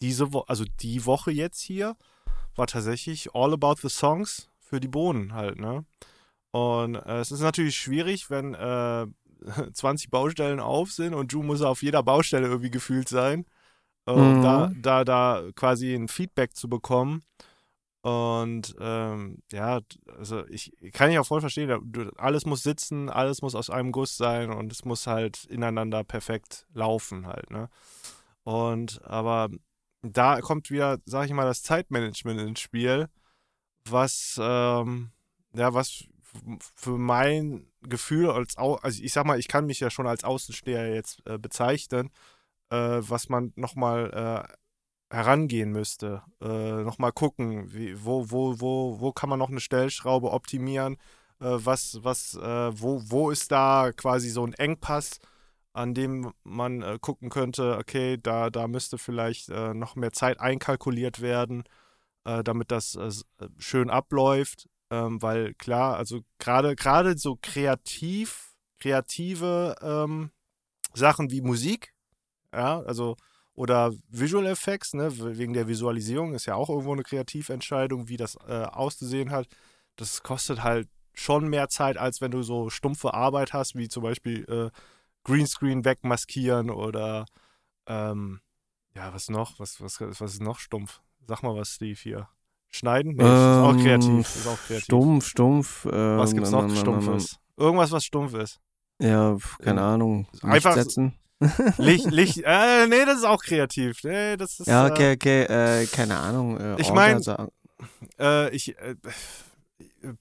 diese 0.00 0.32
Woche, 0.32 0.48
also 0.48 0.64
die 0.80 1.04
Woche 1.06 1.30
jetzt 1.32 1.60
hier, 1.60 1.96
war 2.54 2.66
tatsächlich 2.66 3.34
all 3.34 3.52
about 3.52 3.76
the 3.82 3.88
songs 3.88 4.48
für 4.58 4.80
die 4.80 4.88
Bohnen 4.88 5.32
halt, 5.34 5.58
ne? 5.58 5.84
Und 6.50 6.94
äh, 6.96 7.20
es 7.20 7.30
ist 7.30 7.40
natürlich 7.40 7.76
schwierig, 7.76 8.30
wenn 8.30 8.54
äh, 8.54 9.06
20 9.72 10.10
Baustellen 10.10 10.60
auf 10.60 10.90
sind 10.92 11.14
und 11.14 11.32
Drew 11.32 11.42
muss 11.42 11.62
auf 11.62 11.82
jeder 11.82 12.02
Baustelle 12.02 12.46
irgendwie 12.48 12.70
gefühlt 12.70 13.08
sein, 13.08 13.44
äh, 14.06 14.12
um 14.12 14.38
Mhm. 14.38 14.42
da, 14.42 14.70
da, 14.80 15.04
da 15.04 15.42
quasi 15.54 15.94
ein 15.94 16.08
Feedback 16.08 16.56
zu 16.56 16.68
bekommen. 16.68 17.22
Und 18.02 18.76
ähm, 18.80 19.42
ja, 19.50 19.80
also 20.16 20.46
ich 20.46 20.72
kann 20.92 21.10
ich 21.10 21.18
auch 21.18 21.26
voll 21.26 21.40
verstehen, 21.40 22.12
alles 22.16 22.46
muss 22.46 22.62
sitzen, 22.62 23.08
alles 23.08 23.42
muss 23.42 23.56
aus 23.56 23.70
einem 23.70 23.90
Guss 23.90 24.16
sein 24.16 24.52
und 24.52 24.70
es 24.72 24.84
muss 24.84 25.06
halt 25.06 25.44
ineinander 25.46 26.04
perfekt 26.04 26.66
laufen 26.72 27.26
halt, 27.26 27.50
ne? 27.50 27.68
Und 28.44 29.02
aber 29.04 29.50
da 30.02 30.40
kommt 30.40 30.70
wieder, 30.70 30.98
sag 31.06 31.26
ich 31.26 31.32
mal, 31.32 31.44
das 31.44 31.62
Zeitmanagement 31.62 32.40
ins 32.40 32.60
Spiel, 32.60 33.08
was 33.84 34.38
ähm, 34.40 35.10
ja, 35.54 35.74
was 35.74 36.04
für 36.76 36.98
mein 36.98 37.66
Gefühl 37.82 38.30
als 38.30 38.56
also 38.56 39.02
ich 39.02 39.12
sag 39.12 39.26
mal, 39.26 39.38
ich 39.38 39.48
kann 39.48 39.66
mich 39.66 39.80
ja 39.80 39.90
schon 39.90 40.06
als 40.06 40.24
Außensteher 40.24 40.94
jetzt 40.94 41.20
äh, 41.26 41.38
bezeichnen, 41.38 42.10
äh, 42.70 42.76
was 43.00 43.28
man 43.28 43.52
nochmal 43.56 44.46
äh, 44.48 44.54
herangehen 45.10 45.72
müsste. 45.72 46.22
Äh, 46.40 46.82
nochmal 46.82 47.12
gucken, 47.12 47.72
wie, 47.72 48.04
wo, 48.04 48.30
wo, 48.30 48.60
wo, 48.60 49.00
wo 49.00 49.12
kann 49.12 49.30
man 49.30 49.38
noch 49.38 49.50
eine 49.50 49.60
Stellschraube 49.60 50.30
optimieren, 50.32 50.94
äh, 51.40 51.46
was, 51.50 51.98
was, 52.02 52.34
äh, 52.34 52.80
wo, 52.80 53.02
wo 53.06 53.30
ist 53.30 53.50
da 53.52 53.92
quasi 53.96 54.30
so 54.30 54.44
ein 54.44 54.54
Engpass, 54.54 55.18
an 55.72 55.94
dem 55.94 56.32
man 56.44 56.82
äh, 56.82 56.98
gucken 57.00 57.30
könnte, 57.30 57.78
okay, 57.78 58.18
da, 58.22 58.50
da 58.50 58.68
müsste 58.68 58.98
vielleicht 58.98 59.48
äh, 59.48 59.74
noch 59.74 59.96
mehr 59.96 60.12
Zeit 60.12 60.40
einkalkuliert 60.40 61.20
werden, 61.20 61.64
äh, 62.24 62.42
damit 62.44 62.70
das 62.70 62.94
äh, 62.96 63.10
schön 63.58 63.90
abläuft. 63.90 64.68
Ähm, 64.90 65.20
weil 65.20 65.52
klar, 65.54 65.96
also 65.96 66.20
gerade 66.38 66.74
gerade 66.74 67.18
so 67.18 67.38
kreativ, 67.42 68.54
kreative 68.80 69.76
ähm, 69.82 70.30
Sachen 70.94 71.30
wie 71.30 71.42
Musik, 71.42 71.92
ja, 72.54 72.80
also 72.80 73.16
oder 73.58 73.92
Visual 74.08 74.46
Effects, 74.46 74.94
ne, 74.94 75.10
wegen 75.36 75.52
der 75.52 75.66
Visualisierung 75.66 76.32
ist 76.34 76.46
ja 76.46 76.54
auch 76.54 76.68
irgendwo 76.70 76.92
eine 76.92 77.02
Kreativentscheidung, 77.02 78.08
wie 78.08 78.16
das 78.16 78.36
äh, 78.46 78.62
auszusehen 78.64 79.30
hat. 79.30 79.48
Das 79.96 80.22
kostet 80.22 80.62
halt 80.62 80.88
schon 81.12 81.48
mehr 81.48 81.68
Zeit, 81.68 81.96
als 81.98 82.20
wenn 82.20 82.30
du 82.30 82.42
so 82.42 82.70
stumpfe 82.70 83.14
Arbeit 83.14 83.52
hast, 83.52 83.74
wie 83.74 83.88
zum 83.88 84.04
Beispiel 84.04 84.44
äh, 84.48 84.70
Greenscreen 85.24 85.84
wegmaskieren 85.84 86.70
oder 86.70 87.26
ähm, 87.86 88.40
ja, 88.94 89.12
was 89.12 89.28
noch? 89.28 89.58
Was, 89.58 89.80
was, 89.80 90.00
was 90.00 90.34
ist 90.34 90.42
noch 90.42 90.58
stumpf? 90.60 91.00
Sag 91.26 91.42
mal 91.42 91.56
was, 91.56 91.70
Steve, 91.70 91.98
hier. 92.00 92.28
Schneiden? 92.70 93.12
Nee, 93.12 93.22
das 93.24 93.40
ist 93.40 93.64
auch 93.64 93.72
Ähm, 93.72 93.82
kreativ. 93.82 94.36
Ist 94.36 94.46
auch 94.46 94.58
kreativ. 94.66 94.84
Stumpf, 94.84 95.26
stumpf. 95.26 95.84
Ähm, 95.90 96.18
Was 96.18 96.32
gibt's 96.32 96.50
ähm, 96.52 96.58
noch 96.58 96.64
ähm, 96.68 96.76
Stumpfes? 96.76 97.38
Irgendwas, 97.56 97.90
was 97.90 98.04
stumpf 98.04 98.34
ist. 98.34 98.60
Ja, 99.00 99.36
keine 99.60 99.80
Ja. 99.80 99.94
Ahnung. 99.94 100.28
Einfach- 100.42 100.74
setzen. 100.74 101.14
Licht, 101.78 102.10
Licht, 102.10 102.38
äh, 102.44 102.86
nee, 102.88 103.04
das 103.04 103.18
ist 103.18 103.24
auch 103.24 103.42
kreativ. 103.42 104.02
Nee, 104.04 104.36
das 104.36 104.58
ist, 104.60 104.66
Ja, 104.66 104.88
äh, 104.88 104.90
okay, 104.90 105.12
okay, 105.14 105.42
äh, 105.82 105.86
keine 105.86 106.16
Ahnung. 106.18 106.58
Äh, 106.58 106.80
Ich 106.80 106.88
Orga 106.88 106.94
mein- 106.94 107.22
sagen. 107.22 107.52
Äh, 108.18 108.50
ich, 108.54 108.76
äh, 108.78 108.96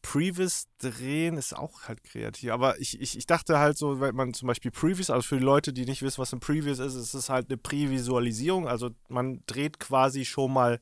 Previous 0.02 0.68
drehen 0.80 1.38
ist 1.38 1.56
auch 1.56 1.84
halt 1.88 2.04
kreativ. 2.04 2.52
Aber 2.52 2.80
ich, 2.80 3.00
ich, 3.00 3.18
ich 3.18 3.26
dachte 3.26 3.60
halt 3.60 3.78
so, 3.78 4.00
wenn 4.00 4.16
man 4.16 4.34
zum 4.34 4.48
Beispiel 4.48 4.72
Previous, 4.72 5.10
also 5.10 5.22
für 5.28 5.38
die 5.38 5.44
Leute, 5.44 5.72
die 5.74 5.86
nicht 5.86 6.02
wissen, 6.02 6.20
was 6.20 6.34
ein 6.34 6.40
Previous 6.40 6.80
ist, 6.80 6.96
ist 6.96 7.14
es 7.14 7.30
halt 7.30 7.50
eine 7.50 7.58
Prävisualisierung. 7.58 8.68
Also 8.68 8.90
man 9.08 9.44
dreht 9.46 9.80
quasi 9.80 10.26
schon 10.26 10.52
mal 10.54 10.80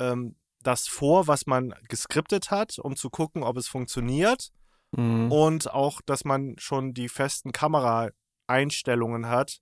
ähm, 0.00 0.36
das 0.62 0.88
vor, 0.88 1.26
was 1.26 1.46
man 1.46 1.74
geskriptet 1.88 2.50
hat, 2.50 2.78
um 2.78 2.96
zu 2.96 3.10
gucken, 3.10 3.42
ob 3.42 3.56
es 3.58 3.68
funktioniert. 3.68 4.50
Mhm. 4.96 5.30
Und 5.30 5.70
auch, 5.72 6.00
dass 6.02 6.24
man 6.24 6.54
schon 6.58 6.94
die 6.94 7.08
festen 7.08 7.52
Kameraeinstellungen 8.46 9.28
hat, 9.28 9.60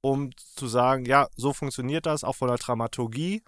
um 0.00 0.30
zu 0.36 0.66
sagen, 0.66 1.04
ja, 1.04 1.28
so 1.36 1.52
funktioniert 1.52 2.06
das, 2.06 2.24
auch 2.24 2.36
von 2.36 2.48
der 2.48 2.58
Dramaturgie. 2.58 3.42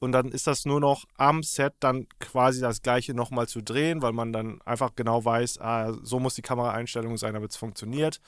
Und 0.00 0.12
dann 0.12 0.28
ist 0.28 0.46
das 0.46 0.64
nur 0.64 0.80
noch 0.80 1.06
am 1.16 1.42
Set 1.42 1.74
dann 1.80 2.06
quasi 2.20 2.60
das 2.60 2.82
gleiche 2.82 3.14
nochmal 3.14 3.48
zu 3.48 3.62
drehen, 3.62 4.00
weil 4.00 4.12
man 4.12 4.32
dann 4.32 4.60
einfach 4.62 4.94
genau 4.94 5.24
weiß, 5.24 5.60
ah, 5.60 5.92
so 6.02 6.20
muss 6.20 6.34
die 6.34 6.42
Kameraeinstellung 6.42 7.16
sein, 7.16 7.34
damit 7.34 7.50
es 7.50 7.56
funktioniert. 7.56 8.20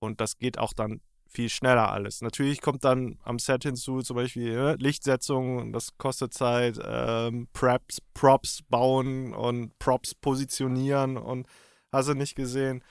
Und 0.00 0.20
das 0.20 0.38
geht 0.38 0.58
auch 0.58 0.72
dann 0.72 1.00
viel 1.28 1.48
schneller 1.48 1.90
alles. 1.90 2.20
Natürlich 2.20 2.60
kommt 2.60 2.84
dann 2.84 3.18
am 3.22 3.38
Set 3.38 3.62
hinzu 3.62 4.02
zum 4.02 4.16
Beispiel 4.16 4.52
äh, 4.56 4.74
Lichtsetzung, 4.74 5.72
das 5.72 5.96
kostet 5.98 6.34
Zeit, 6.34 6.78
ähm, 6.84 7.48
Preps, 7.52 8.00
Props 8.12 8.62
bauen 8.68 9.32
und 9.34 9.78
Props 9.78 10.14
positionieren 10.14 11.16
und 11.16 11.46
hast 11.92 12.08
du 12.08 12.14
nicht 12.14 12.34
gesehen. 12.34 12.82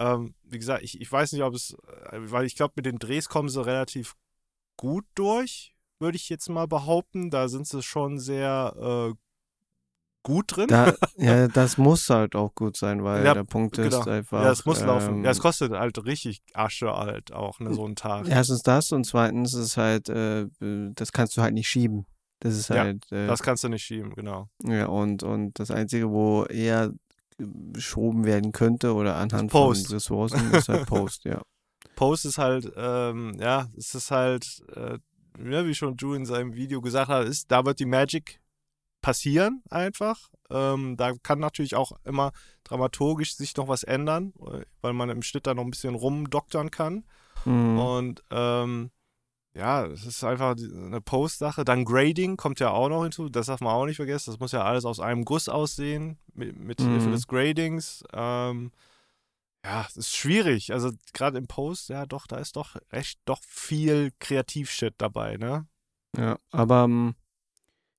Ähm, 0.00 0.34
wie 0.44 0.58
gesagt, 0.58 0.82
ich, 0.82 0.98
ich 1.00 1.12
weiß 1.12 1.32
nicht, 1.32 1.42
ob 1.42 1.54
es, 1.54 1.76
äh, 2.10 2.18
weil 2.30 2.46
ich 2.46 2.56
glaube, 2.56 2.72
mit 2.76 2.86
den 2.86 2.98
Drehs 2.98 3.28
kommen 3.28 3.50
sie 3.50 3.62
relativ 3.64 4.16
gut 4.78 5.04
durch, 5.14 5.74
würde 5.98 6.16
ich 6.16 6.30
jetzt 6.30 6.48
mal 6.48 6.66
behaupten. 6.66 7.30
Da 7.30 7.48
sind 7.48 7.66
sie 7.66 7.82
schon 7.82 8.18
sehr 8.18 8.74
äh, 9.12 9.14
gut 10.22 10.56
drin. 10.56 10.68
Da, 10.68 10.94
ja, 11.16 11.48
das 11.48 11.76
muss 11.76 12.08
halt 12.08 12.34
auch 12.34 12.54
gut 12.54 12.78
sein, 12.78 13.04
weil 13.04 13.24
Ja, 13.24 13.34
der 13.34 13.44
Punkt 13.44 13.76
genau. 13.76 14.00
ist 14.00 14.08
einfach. 14.08 14.42
ja, 14.42 14.50
es 14.50 14.64
muss 14.64 14.80
laufen. 14.80 15.18
ähm, 15.18 15.24
Ja, 15.24 15.32
es 15.32 15.40
kostet 15.40 15.72
halt 15.72 16.02
richtig 16.04 16.42
Asche 16.54 16.90
halt 16.92 17.32
auch, 17.32 17.60
ne, 17.60 17.74
so 17.74 17.84
einen 17.84 17.94
Tag. 17.96 18.26
Erstens 18.26 18.62
das 18.62 18.92
und 18.92 19.04
zweitens 19.04 19.52
ist 19.52 19.76
halt, 19.76 20.08
äh, 20.08 20.42
äh, 20.42 20.92
das 20.94 21.12
kannst 21.12 21.36
du 21.36 21.42
halt 21.42 21.52
nicht 21.54 21.68
schieben. 21.68 22.06
Das 22.38 22.56
ist 22.56 22.70
Ja, 22.70 22.84
halt, 22.84 23.12
äh, 23.12 23.26
Das 23.26 23.42
kannst 23.42 23.64
du 23.64 23.68
nicht 23.68 23.84
schieben, 23.84 24.14
genau. 24.14 24.48
ja, 24.62 24.86
und, 24.86 25.22
und 25.22 25.58
das 25.58 25.70
Einzige, 25.70 26.10
wo 26.10 26.44
eher 26.44 26.90
geschoben 27.72 28.24
werden 28.24 28.52
könnte 28.52 28.94
oder 28.94 29.16
anhand 29.16 29.50
von. 29.50 29.76
Ressourcen 29.76 30.52
ist 30.52 30.68
halt 30.68 30.86
Post, 30.86 31.24
ja. 31.24 31.42
Post 31.96 32.24
ist 32.24 32.38
halt, 32.38 32.72
ähm, 32.76 33.36
ja, 33.40 33.68
es 33.76 33.94
ist 33.94 34.10
halt, 34.10 34.62
äh, 34.74 34.98
ja, 35.42 35.66
wie 35.66 35.74
schon 35.74 35.96
Drew 35.96 36.14
in 36.14 36.26
seinem 36.26 36.54
Video 36.54 36.80
gesagt 36.80 37.08
hat, 37.08 37.26
ist, 37.26 37.50
da 37.50 37.64
wird 37.64 37.78
die 37.78 37.86
Magic 37.86 38.40
passieren 39.00 39.62
einfach. 39.70 40.30
Ähm, 40.50 40.96
da 40.96 41.12
kann 41.22 41.38
natürlich 41.38 41.74
auch 41.74 41.92
immer 42.04 42.32
dramaturgisch 42.64 43.36
sich 43.36 43.56
noch 43.56 43.68
was 43.68 43.82
ändern, 43.82 44.32
weil 44.80 44.92
man 44.92 45.10
im 45.10 45.22
Schnitt 45.22 45.46
da 45.46 45.54
noch 45.54 45.64
ein 45.64 45.70
bisschen 45.70 45.94
rumdoktern 45.94 46.70
kann. 46.70 47.04
Mhm. 47.44 47.78
Und 47.78 48.22
ähm, 48.30 48.90
ja, 49.54 49.84
es 49.86 50.06
ist 50.06 50.22
einfach 50.24 50.56
eine 50.56 51.00
Post-Sache. 51.00 51.64
Dann 51.64 51.84
Grading 51.84 52.36
kommt 52.36 52.60
ja 52.60 52.70
auch 52.70 52.88
noch 52.88 53.02
hinzu. 53.02 53.28
Das 53.28 53.46
darf 53.46 53.60
man 53.60 53.72
auch 53.74 53.86
nicht 53.86 53.96
vergessen. 53.96 54.30
Das 54.30 54.40
muss 54.40 54.52
ja 54.52 54.64
alles 54.64 54.84
aus 54.84 55.00
einem 55.00 55.24
Guss 55.24 55.48
aussehen, 55.48 56.18
mit, 56.34 56.56
mit 56.58 56.80
Hilfe 56.80 57.08
Mhm. 57.08 57.12
des 57.12 57.26
Gradings. 57.26 58.04
Ähm, 58.12 58.70
ja, 59.64 59.84
es 59.88 59.96
ist 59.96 60.16
schwierig. 60.16 60.72
Also 60.72 60.90
gerade 61.12 61.36
im 61.38 61.46
Post, 61.46 61.88
ja 61.90 62.06
doch, 62.06 62.26
da 62.26 62.36
ist 62.38 62.56
doch 62.56 62.76
echt 62.90 63.20
doch 63.24 63.42
viel 63.42 64.12
Kreativ-Shit 64.20 64.94
dabei, 64.98 65.36
ne? 65.36 65.66
Ja, 66.16 66.38
aber 66.50 66.84
ähm, 66.84 67.14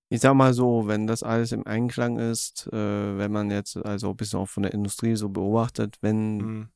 ich 0.10 0.22
sag 0.22 0.34
mal 0.34 0.54
so, 0.54 0.88
wenn 0.88 1.06
das 1.08 1.22
alles 1.24 1.52
im 1.52 1.66
Einklang 1.68 2.18
ist, 2.18 2.68
äh, 2.68 3.18
wenn 3.18 3.32
man 3.32 3.52
jetzt 3.52 3.78
also 3.78 4.10
ein 4.10 4.18
bisschen 4.18 4.40
auch 4.40 4.50
von 4.50 4.64
der 4.64 4.74
Industrie 4.74 5.16
so 5.16 5.30
beobachtet, 5.30 5.98
wenn 6.02 6.38
Mhm. 6.38 6.70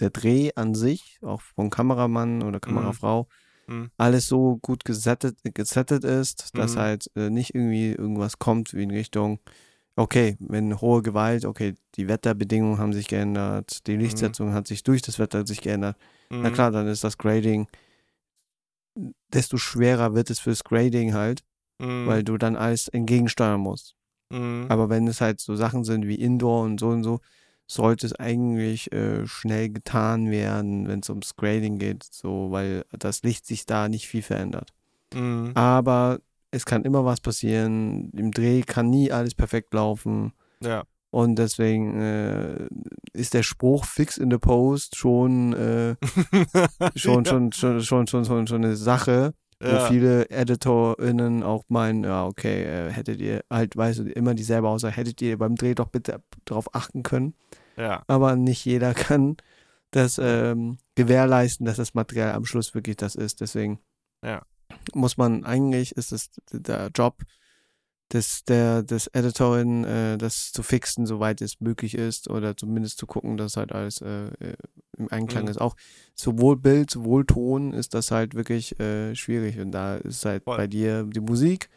der 0.00 0.10
Dreh 0.10 0.52
an 0.54 0.74
sich, 0.74 1.18
auch 1.22 1.40
vom 1.40 1.70
Kameramann 1.70 2.42
oder 2.42 2.60
Kamerafrau, 2.60 3.22
Mhm. 3.24 3.47
Alles 3.96 4.28
so 4.28 4.58
gut 4.62 4.84
gesettet, 4.84 5.38
gesettet 5.54 6.04
ist, 6.04 6.56
dass 6.56 6.74
Mhm. 6.76 6.78
halt 6.80 7.10
äh, 7.16 7.30
nicht 7.30 7.54
irgendwie 7.54 7.92
irgendwas 7.92 8.38
kommt 8.38 8.72
wie 8.74 8.82
in 8.82 8.90
Richtung, 8.90 9.40
okay, 9.96 10.36
wenn 10.40 10.80
hohe 10.80 11.02
Gewalt, 11.02 11.44
okay, 11.44 11.74
die 11.96 12.06
Wetterbedingungen 12.08 12.78
haben 12.78 12.92
sich 12.92 13.08
geändert, 13.08 13.86
die 13.86 13.96
Lichtsetzung 13.96 14.52
hat 14.52 14.68
sich 14.68 14.82
durch 14.84 15.02
das 15.02 15.18
Wetter 15.18 15.46
sich 15.46 15.60
geändert. 15.60 15.96
Na 16.30 16.50
Mhm. 16.50 16.54
klar, 16.54 16.70
dann 16.70 16.86
ist 16.86 17.02
das 17.02 17.18
Grading, 17.18 17.66
desto 19.32 19.56
schwerer 19.58 20.14
wird 20.14 20.30
es 20.30 20.38
fürs 20.40 20.64
Grading 20.64 21.14
halt, 21.14 21.42
Mhm. 21.80 22.06
weil 22.06 22.24
du 22.24 22.38
dann 22.38 22.56
alles 22.56 22.88
entgegensteuern 22.88 23.60
musst. 23.60 23.94
Mhm. 24.30 24.66
Aber 24.68 24.88
wenn 24.90 25.06
es 25.08 25.20
halt 25.20 25.40
so 25.40 25.56
Sachen 25.56 25.84
sind 25.84 26.06
wie 26.06 26.16
Indoor 26.16 26.62
und 26.64 26.78
so 26.80 26.88
und 26.88 27.02
so, 27.04 27.20
sollte 27.68 28.06
es 28.06 28.14
eigentlich 28.14 28.90
äh, 28.92 29.26
schnell 29.26 29.68
getan 29.68 30.30
werden, 30.30 30.88
wenn 30.88 31.00
es 31.00 31.10
ums 31.10 31.36
Grading 31.36 31.78
geht, 31.78 32.02
so, 32.02 32.50
weil 32.50 32.84
das 32.98 33.22
Licht 33.22 33.46
sich 33.46 33.66
da 33.66 33.88
nicht 33.88 34.08
viel 34.08 34.22
verändert. 34.22 34.72
Mhm. 35.14 35.52
Aber 35.54 36.18
es 36.50 36.64
kann 36.64 36.84
immer 36.84 37.04
was 37.04 37.20
passieren. 37.20 38.10
Im 38.12 38.32
Dreh 38.32 38.62
kann 38.62 38.88
nie 38.88 39.12
alles 39.12 39.34
perfekt 39.34 39.74
laufen. 39.74 40.32
Ja. 40.62 40.84
Und 41.10 41.36
deswegen 41.36 42.00
äh, 42.00 42.68
ist 43.12 43.34
der 43.34 43.42
Spruch 43.42 43.84
fix 43.84 44.18
in 44.18 44.30
the 44.30 44.38
post 44.38 44.96
schon, 44.96 45.52
äh, 45.52 45.96
schon, 46.96 47.24
ja. 47.24 47.30
schon, 47.30 47.52
schon, 47.52 47.82
schon, 47.82 48.06
schon, 48.06 48.24
schon, 48.24 48.46
schon 48.46 48.64
eine 48.64 48.76
Sache, 48.76 49.34
wo 49.60 49.66
Ja. 49.68 49.86
viele 49.88 50.30
EditorInnen 50.30 51.42
auch 51.42 51.64
meinen, 51.68 52.04
ja, 52.04 52.26
okay, 52.26 52.62
äh, 52.64 52.90
hättet 52.90 53.20
ihr 53.20 53.44
halt, 53.50 53.76
weißt 53.76 54.00
du, 54.00 54.02
immer 54.04 54.34
dieselbe 54.34 54.68
Aussage, 54.68 54.94
hättet 54.96 55.20
ihr 55.22 55.36
beim 55.38 55.56
Dreh 55.56 55.74
doch 55.74 55.88
bitte 55.88 56.22
darauf 56.44 56.74
achten 56.74 57.02
können. 57.02 57.34
ja. 57.76 58.02
Aber 58.06 58.36
nicht 58.36 58.64
jeder 58.64 58.94
kann 58.94 59.36
das 59.90 60.20
ähm, 60.22 60.78
gewährleisten, 60.96 61.64
dass 61.66 61.76
das 61.76 61.94
Material 61.94 62.32
am 62.32 62.44
Schluss 62.44 62.74
wirklich 62.74 62.96
das 62.96 63.14
ist. 63.14 63.40
Deswegen 63.40 63.78
Ja. 64.24 64.42
muss 64.94 65.16
man, 65.16 65.44
eigentlich 65.44 65.92
ist 65.96 66.12
es 66.12 66.30
der 66.52 66.90
Job 66.94 67.22
des, 68.12 68.44
der, 68.44 68.82
des 68.82 69.06
Editorin, 69.08 69.84
äh, 69.84 70.16
das 70.18 70.50
zu 70.52 70.62
fixen, 70.62 71.04
soweit 71.06 71.42
es 71.42 71.60
möglich 71.60 71.94
ist, 71.94 72.30
oder 72.30 72.56
zumindest 72.56 72.98
zu 72.98 73.06
gucken, 73.06 73.36
dass 73.36 73.56
halt 73.56 73.72
alles 73.72 74.00
äh, 74.00 74.28
äh, 74.40 74.56
im 74.96 75.10
Einklang 75.12 75.44
Mhm. 75.44 75.50
ist. 75.50 75.60
Auch 75.60 75.76
sowohl 76.14 76.56
Bild, 76.56 76.90
sowohl 76.90 77.26
Ton 77.26 77.72
ist 77.72 77.92
das 77.94 78.10
halt 78.10 78.34
wirklich 78.34 78.78
äh, 78.80 79.14
schwierig. 79.14 79.58
Und 79.58 79.72
da 79.72 79.96
ist 79.96 80.24
halt 80.24 80.44
Voll. 80.44 80.56
bei 80.56 80.66
dir 80.66 81.04
die 81.04 81.20
Musik. 81.20 81.68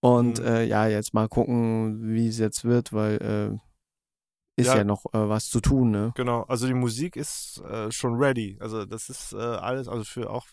Und 0.00 0.40
Mhm. 0.40 0.44
äh, 0.46 0.64
ja, 0.64 0.86
jetzt 0.88 1.14
mal 1.14 1.28
gucken, 1.28 2.12
wie 2.12 2.28
es 2.28 2.38
jetzt 2.38 2.64
wird, 2.64 2.92
weil 2.92 3.16
äh, 3.22 4.60
ist 4.60 4.66
ja, 4.66 4.76
Ja. 4.78 4.84
noch 4.84 5.06
äh, 5.06 5.28
was 5.28 5.48
zu 5.48 5.60
tun, 5.60 5.90
ne? 5.90 6.12
Genau, 6.16 6.42
also 6.42 6.66
die 6.66 6.74
Musik 6.74 7.16
ist 7.16 7.62
äh, 7.70 7.90
schon 7.90 8.14
ready. 8.16 8.58
Also 8.60 8.84
das 8.84 9.08
ist 9.08 9.32
äh, 9.32 9.36
alles, 9.36 9.88
also 9.88 10.04
für 10.04 10.28
auch 10.28 10.46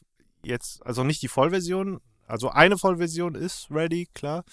jetzt, 0.45 0.85
also 0.85 1.03
nicht 1.03 1.21
die 1.21 1.27
Vollversion, 1.27 1.99
also 2.25 2.49
eine 2.49 2.77
Vollversion 2.77 3.35
ist 3.35 3.67
ready, 3.69 4.07
klar. 4.13 4.45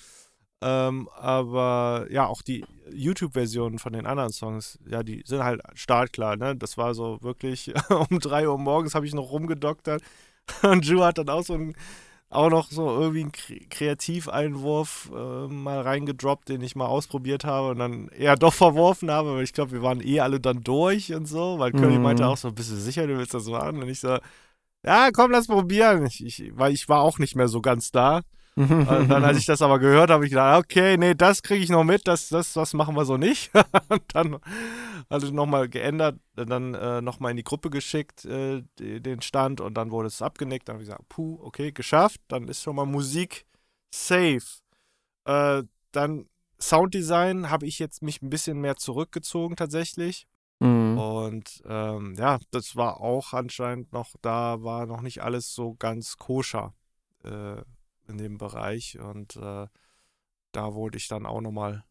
Ähm, 0.62 1.08
aber 1.14 2.06
ja, 2.10 2.26
auch 2.26 2.42
die 2.42 2.64
YouTube-Versionen 2.90 3.78
von 3.78 3.92
den 3.92 4.06
anderen 4.06 4.32
Songs, 4.32 4.78
ja, 4.88 5.02
die 5.02 5.22
sind 5.26 5.44
halt 5.44 5.60
startklar, 5.74 6.36
ne? 6.36 6.56
Das 6.56 6.78
war 6.78 6.94
so 6.94 7.18
wirklich 7.22 7.72
um 8.10 8.18
3 8.20 8.48
Uhr 8.48 8.58
morgens 8.58 8.94
habe 8.94 9.06
ich 9.06 9.14
noch 9.14 9.30
rumgedoktert 9.32 10.02
und 10.62 10.84
Ju 10.86 11.02
hat 11.04 11.18
dann 11.18 11.28
auch 11.28 11.42
so 11.42 11.54
ein, 11.54 11.76
auch 12.30 12.50
noch 12.50 12.70
so 12.70 12.88
irgendwie 13.00 13.22
einen 13.22 13.32
Kre 13.32 13.60
Kreativeinwurf 13.70 15.10
äh, 15.14 15.48
mal 15.48 15.80
reingedroppt, 15.82 16.48
den 16.48 16.62
ich 16.62 16.76
mal 16.76 16.86
ausprobiert 16.86 17.44
habe 17.44 17.70
und 17.70 17.78
dann 17.78 18.08
eher 18.08 18.36
doch 18.36 18.54
verworfen 18.54 19.10
habe, 19.10 19.34
weil 19.36 19.44
ich 19.44 19.52
glaube, 19.52 19.72
wir 19.72 19.82
waren 19.82 20.00
eh 20.00 20.20
alle 20.20 20.40
dann 20.40 20.62
durch 20.64 21.12
und 21.14 21.26
so, 21.26 21.58
weil 21.58 21.72
Curly 21.72 21.96
Mhm. 21.96 22.02
meinte 22.02 22.26
auch 22.26 22.36
so, 22.38 22.52
bist 22.52 22.70
du 22.70 22.76
sicher, 22.76 23.06
du 23.06 23.18
willst 23.18 23.34
das 23.34 23.46
machen? 23.46 23.82
Und 23.82 23.88
ich 23.88 24.00
so, 24.00 24.18
ja, 24.84 25.10
komm, 25.12 25.30
lass 25.32 25.46
probieren. 25.48 26.06
Ich, 26.06 26.24
ich, 26.24 26.52
weil 26.56 26.72
ich 26.72 26.88
war 26.88 27.02
auch 27.02 27.18
nicht 27.18 27.36
mehr 27.36 27.48
so 27.48 27.60
ganz 27.60 27.90
da. 27.90 28.22
Und 28.56 29.08
dann, 29.08 29.22
als 29.22 29.38
ich 29.38 29.44
das 29.44 29.60
aber 29.60 29.78
gehört 29.78 30.04
habe, 30.04 30.14
habe 30.14 30.24
ich 30.24 30.30
gedacht, 30.30 30.64
okay, 30.64 30.96
nee, 30.96 31.14
das 31.14 31.42
kriege 31.42 31.62
ich 31.62 31.68
noch 31.68 31.84
mit, 31.84 32.08
das, 32.08 32.30
das, 32.30 32.54
das 32.54 32.72
machen 32.72 32.96
wir 32.96 33.04
so 33.04 33.18
nicht. 33.18 33.50
und 33.90 34.02
dann 34.14 34.38
also 35.08 35.30
nochmal 35.30 35.68
geändert, 35.68 36.18
dann 36.34 36.74
äh, 36.74 37.00
nochmal 37.02 37.32
in 37.32 37.36
die 37.36 37.44
Gruppe 37.44 37.70
geschickt, 37.70 38.24
äh, 38.24 38.62
den 38.78 39.20
Stand, 39.20 39.60
und 39.60 39.74
dann 39.74 39.90
wurde 39.90 40.08
es 40.08 40.22
abgenickt. 40.22 40.68
Dann 40.68 40.74
habe 40.74 40.82
ich 40.82 40.88
gesagt, 40.88 41.08
puh, 41.08 41.38
okay, 41.42 41.70
geschafft, 41.70 42.20
dann 42.28 42.48
ist 42.48 42.62
schon 42.62 42.76
mal 42.76 42.86
Musik 42.86 43.44
safe. 43.90 44.42
Äh, 45.24 45.62
dann 45.92 46.26
Sounddesign 46.58 47.50
habe 47.50 47.66
ich 47.66 47.78
jetzt 47.78 48.02
mich 48.02 48.22
ein 48.22 48.30
bisschen 48.30 48.60
mehr 48.60 48.76
zurückgezogen 48.76 49.56
tatsächlich. 49.56 50.26
Mhm. 50.60 50.98
Und 50.98 51.62
ähm, 51.66 52.14
ja, 52.18 52.38
das 52.50 52.76
war 52.76 53.00
auch 53.00 53.34
anscheinend 53.34 53.92
noch, 53.92 54.14
da 54.22 54.62
war 54.62 54.86
noch 54.86 55.02
nicht 55.02 55.22
alles 55.22 55.54
so 55.54 55.74
ganz 55.74 56.16
koscher 56.16 56.74
äh, 57.24 57.60
in 58.08 58.18
dem 58.18 58.38
Bereich. 58.38 58.98
Und 58.98 59.36
äh, 59.36 59.66
da 60.52 60.74
wurde 60.74 60.98
ich 60.98 61.08
dann 61.08 61.26
auch 61.26 61.40
nochmal 61.40 61.84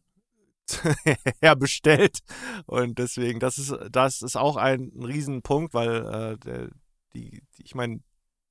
herbestellt. 1.40 2.20
Und 2.66 2.98
deswegen, 2.98 3.40
das 3.40 3.58
ist, 3.58 3.74
das 3.90 4.22
ist 4.22 4.36
auch 4.36 4.56
ein 4.56 4.92
Riesenpunkt, 4.96 5.74
weil 5.74 6.06
äh, 6.06 6.38
der, 6.38 6.70
die, 7.14 7.42
ich 7.58 7.74
meine, 7.74 8.00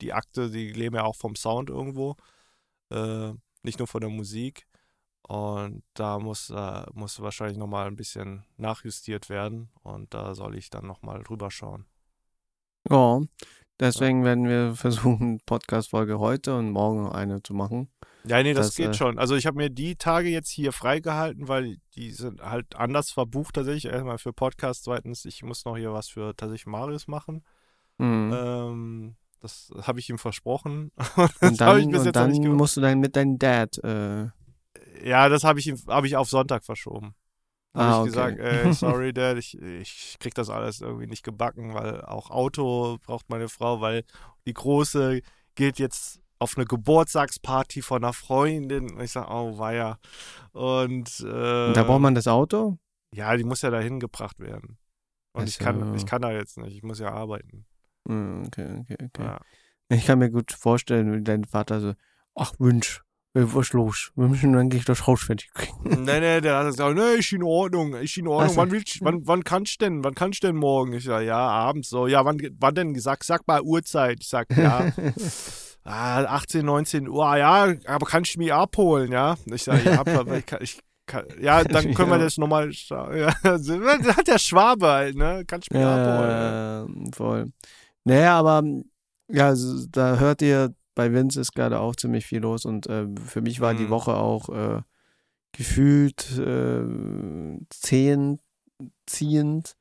die 0.01 0.13
Akte, 0.13 0.49
die 0.49 0.71
leben 0.71 0.95
ja 0.95 1.03
auch 1.03 1.15
vom 1.15 1.35
Sound 1.35 1.69
irgendwo, 1.69 2.15
äh, 2.89 3.33
nicht 3.63 3.79
nur 3.79 3.87
von 3.87 4.01
der 4.01 4.09
Musik. 4.09 4.67
Und 5.27 5.83
da 5.95 6.19
muss, 6.19 6.51
äh, 6.51 6.85
muss 6.93 7.19
wahrscheinlich 7.19 7.57
nochmal 7.57 7.87
ein 7.87 7.95
bisschen 7.95 8.45
nachjustiert 8.57 9.29
werden. 9.29 9.71
Und 9.81 10.13
da 10.13 10.35
soll 10.35 10.55
ich 10.55 10.69
dann 10.69 10.85
nochmal 10.85 11.23
drüber 11.23 11.49
schauen. 11.49 11.87
Ja, 12.89 13.21
deswegen 13.79 14.23
werden 14.23 14.47
wir 14.47 14.75
versuchen, 14.75 15.39
Podcast-Folge 15.45 16.19
heute 16.19 16.55
und 16.55 16.71
morgen 16.71 17.09
eine 17.09 17.41
zu 17.43 17.53
machen. 17.53 17.89
Ja, 18.27 18.41
nee, 18.41 18.53
das, 18.53 18.67
Das, 18.67 18.75
geht 18.75 18.89
äh, 18.89 18.93
schon. 18.93 19.19
Also 19.19 19.35
ich 19.35 19.45
habe 19.45 19.57
mir 19.57 19.69
die 19.69 19.95
Tage 19.97 20.29
jetzt 20.29 20.49
hier 20.49 20.71
freigehalten, 20.71 21.47
weil 21.47 21.77
die 21.95 22.11
sind 22.11 22.41
halt 22.41 22.75
anders 22.75 23.11
verbucht 23.11 23.55
tatsächlich. 23.55 23.85
Erstmal 23.91 24.17
für 24.17 24.33
Podcast, 24.33 24.83
zweitens, 24.85 25.25
ich 25.25 25.43
muss 25.43 25.63
noch 25.65 25.77
hier 25.77 25.93
was 25.93 26.09
für 26.09 26.35
tatsächlich 26.35 26.65
Marius 26.65 27.07
machen. 27.07 27.43
Mhm. 27.99 28.33
Ähm, 28.35 29.15
das 29.41 29.71
habe 29.83 29.99
ich 29.99 30.09
ihm 30.09 30.17
versprochen. 30.17 30.91
und 31.41 31.61
dann, 31.61 31.95
und 31.95 32.15
dann 32.15 32.31
musst 32.55 32.77
du 32.77 32.81
dann 32.81 32.99
mit 32.99 33.15
deinem 33.15 33.37
Dad. 33.37 33.77
Äh, 33.83 34.29
Ja, 35.03 35.29
das 35.29 35.43
habe 35.43 35.59
ich, 35.59 35.67
ihm- 35.67 35.79
hab 35.87 36.03
ich 36.05 36.15
auf 36.15 36.27
Sonntag 36.29 36.63
verschoben. 36.65 37.13
Habe 37.75 37.83
Ah, 37.85 37.91
ich 37.91 37.97
okay. 37.99 38.05
gesagt, 38.09 38.39
ey, 38.39 38.73
sorry, 38.73 39.13
Dad, 39.13 39.37
ich, 39.37 39.59
ich 39.61 40.15
krieg 40.19 40.33
das 40.33 40.49
alles 40.49 40.81
irgendwie 40.81 41.07
nicht 41.07 41.23
gebacken, 41.23 41.73
weil 41.73 42.01
auch 42.01 42.29
Auto 42.31 42.97
braucht 43.05 43.29
meine 43.29 43.49
Frau, 43.49 43.81
weil 43.81 44.03
die 44.47 44.53
Große 44.53 45.21
geht 45.55 45.79
jetzt 45.79 46.19
auf 46.39 46.57
eine 46.57 46.65
Geburtstagsparty 46.65 47.81
von 47.81 48.03
einer 48.03 48.13
Freundin. 48.13 48.91
Und 48.95 49.01
ich 49.01 49.11
sage, 49.11 49.27
oh, 49.29 49.57
weia. 49.57 49.99
Und, 50.51 51.19
äh, 51.21 51.67
und 51.67 51.77
da 51.77 51.83
braucht 51.83 52.01
man 52.01 52.15
das 52.15 52.27
Auto? 52.27 52.77
Ja, 53.13 53.35
die 53.37 53.43
muss 53.43 53.61
ja 53.61 53.69
dahin 53.69 53.99
gebracht 53.99 54.39
werden. 54.39 54.77
Und 55.33 55.43
Ach 55.43 55.47
ich 55.47 55.59
kann, 55.59 55.95
ich 55.95 56.05
kann 56.05 56.21
da 56.21 56.31
jetzt 56.31 56.57
nicht, 56.57 56.75
ich 56.75 56.83
muss 56.83 56.99
ja 56.99 57.11
arbeiten. 57.11 57.65
Mhm, 58.07 58.43
Okay, 58.47 58.79
okay, 58.81 58.97
okay. 59.05 59.23
Ja. 59.23 59.39
Ich 59.89 60.05
kann 60.05 60.19
mir 60.19 60.29
gut 60.31 60.51
vorstellen, 60.51 61.13
wie 61.13 61.23
dein 61.23 61.43
Vater 61.45 61.79
so, 61.79 61.93
ach 62.35 62.53
Wünsch, 62.59 62.99
äh, 62.99 63.04
was 63.35 63.67
ist 63.67 63.73
los? 63.73 64.11
Wir 64.15 64.27
müssen 64.27 64.55
eigentlich 64.55 64.85
das 64.85 65.05
Haus 65.07 65.23
fertig 65.23 65.49
kriegen. 65.53 65.77
nee, 66.05 66.19
nee, 66.19 66.41
der 66.41 66.57
hat 66.57 66.67
gesagt, 66.67 66.95
nee, 66.95 67.15
ist 67.19 67.31
in 67.33 67.43
Ordnung, 67.43 67.93
ist 67.95 68.17
in 68.17 68.27
Ordnung. 68.27 68.47
Ach 68.47 68.53
so. 68.53 68.57
Wann, 68.57 68.71
willst, 68.71 69.01
wann, 69.01 69.27
wann 69.27 69.43
kannst 69.43 69.81
du 69.81 69.85
denn, 69.85 70.03
wann 70.03 70.15
kannst 70.15 70.43
du 70.43 70.47
denn 70.47 70.55
morgen? 70.55 70.93
Ich 70.93 71.03
sag, 71.03 71.23
ja, 71.23 71.37
abends 71.37 71.89
so. 71.89 72.07
Ja, 72.07 72.23
wann, 72.23 72.39
wann 72.59 72.75
denn? 72.75 72.95
Sag, 72.99 73.23
sag 73.23 73.45
mal 73.47 73.61
Uhrzeit. 73.61 74.19
Ich 74.21 74.29
sag, 74.29 74.47
ja, 74.55 74.89
ah, 75.83 76.23
18, 76.23 76.65
19 76.65 77.07
Uhr. 77.09 77.25
Ah, 77.25 77.37
Ja, 77.37 77.73
aber 77.87 78.05
kannst 78.05 78.35
du 78.35 78.39
mich 78.39 78.53
abholen, 78.53 79.11
ja? 79.11 79.35
Ich 79.45 79.63
sag, 79.63 79.83
ja, 79.85 79.99
aber 79.99 80.37
ich 80.37 80.45
kann, 80.45 80.59
ich 80.61 80.79
kann, 81.05 81.25
ja, 81.41 81.63
dann 81.63 81.93
können 81.93 82.09
wir 82.09 82.17
Ja. 82.17 82.23
das 82.23 82.37
nochmal, 82.37 82.71
ja, 82.71 83.33
das 83.43 83.69
hat 83.69 84.27
der 84.27 84.39
Schwabe 84.39 84.87
halt, 84.87 85.15
ne? 85.17 85.43
Kannst 85.45 85.71
du 85.71 85.77
mich 85.77 85.85
abholen. 85.85 86.29
Ja. 86.29 86.79
Ja, 86.81 86.87
voll. 87.15 87.51
Naja, 88.05 88.39
aber 88.39 88.63
ja, 89.27 89.47
also, 89.47 89.85
da 89.89 90.17
hört 90.19 90.41
ihr, 90.41 90.73
bei 90.95 91.13
Vince 91.13 91.39
ist 91.41 91.53
gerade 91.53 91.79
auch 91.79 91.95
ziemlich 91.95 92.25
viel 92.25 92.39
los 92.39 92.65
und 92.65 92.87
äh, 92.87 93.05
für 93.25 93.41
mich 93.41 93.61
war 93.61 93.73
die 93.75 93.83
Mhm. 93.85 93.89
Woche 93.89 94.15
auch 94.15 94.49
äh, 94.49 94.81
gefühlt 95.51 96.37
äh, 96.39 96.83
zehn, 97.69 98.39
ziehend, 99.05 99.75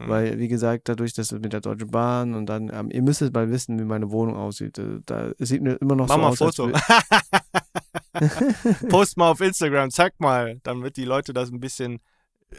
Mhm. 0.00 0.08
weil, 0.08 0.38
wie 0.38 0.48
gesagt, 0.48 0.88
dadurch, 0.88 1.12
dass 1.12 1.32
es 1.32 1.40
mit 1.40 1.52
der 1.52 1.60
Deutschen 1.60 1.90
Bahn 1.90 2.34
und 2.34 2.46
dann, 2.46 2.70
ähm, 2.72 2.88
ihr 2.90 3.02
müsstet 3.02 3.34
mal 3.34 3.50
wissen, 3.50 3.78
wie 3.80 3.84
meine 3.84 4.10
Wohnung 4.10 4.36
aussieht. 4.36 4.78
Äh, 4.78 5.00
Da 5.06 5.32
es 5.38 5.48
sieht 5.48 5.62
mir 5.62 5.74
immer 5.80 5.96
noch 5.96 6.06
Mach 6.08 6.14
so 6.14 6.20
mal 6.20 6.28
aus, 6.28 6.38
Foto. 6.38 6.70
Post 8.88 9.16
mal 9.16 9.30
auf 9.30 9.40
Instagram, 9.40 9.90
zeig 9.90 10.18
mal, 10.20 10.60
damit 10.62 10.96
die 10.96 11.04
Leute 11.04 11.32
das 11.32 11.50
ein 11.50 11.60
bisschen 11.60 12.00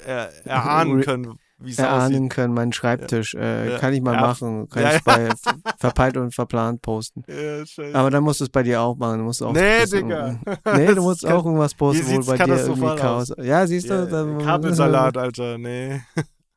äh, 0.05 0.27
erahnen 0.45 1.01
können, 1.01 1.37
wie 1.61 1.71
es 1.71 1.79
aussieht. 1.79 1.85
erahnen 1.91 2.29
können, 2.29 2.53
meinen 2.53 2.71
Schreibtisch. 2.73 3.33
Äh, 3.35 3.71
Ja. 3.71 3.77
Kann 3.79 3.93
ich 3.93 4.01
mal 4.01 4.13
Ja. 4.15 4.21
machen. 4.21 4.67
Kann 4.69 4.83
Ja, 4.83 4.95
ich 4.95 5.03
bei 5.03 5.27
Ver- 5.35 5.35
Verpeilt 5.79 6.17
und 6.17 6.33
Verplant 6.33 6.81
posten. 6.81 7.23
Ja. 7.27 7.63
Aber 7.93 8.09
dann 8.09 8.23
musst 8.23 8.39
du 8.39 8.45
es 8.45 8.49
bei 8.49 8.63
dir 8.63 8.81
auch 8.81 8.95
machen. 8.97 9.19
Du 9.19 9.23
musst 9.25 9.43
auch 9.43 9.53
nee. 9.53 9.85
Digga. 9.85 10.39
Nee, 10.75 10.93
du 10.93 11.01
musst 11.01 11.25
auch 11.25 11.45
irgendwas 11.45 11.73
posten, 11.75 12.05
wo 12.23 12.25
bei 12.31 12.37
dir 12.37 12.55
irgendwie 12.57 12.95
Chaos. 12.95 13.33
Ja, 13.37 13.65
siehst 13.67 13.89
du? 13.89 13.93
Ja, 13.93 14.05
dann- 14.05 14.37
Kabelsalat, 14.43 15.17
Alter, 15.17 15.57
nee. 15.57 16.01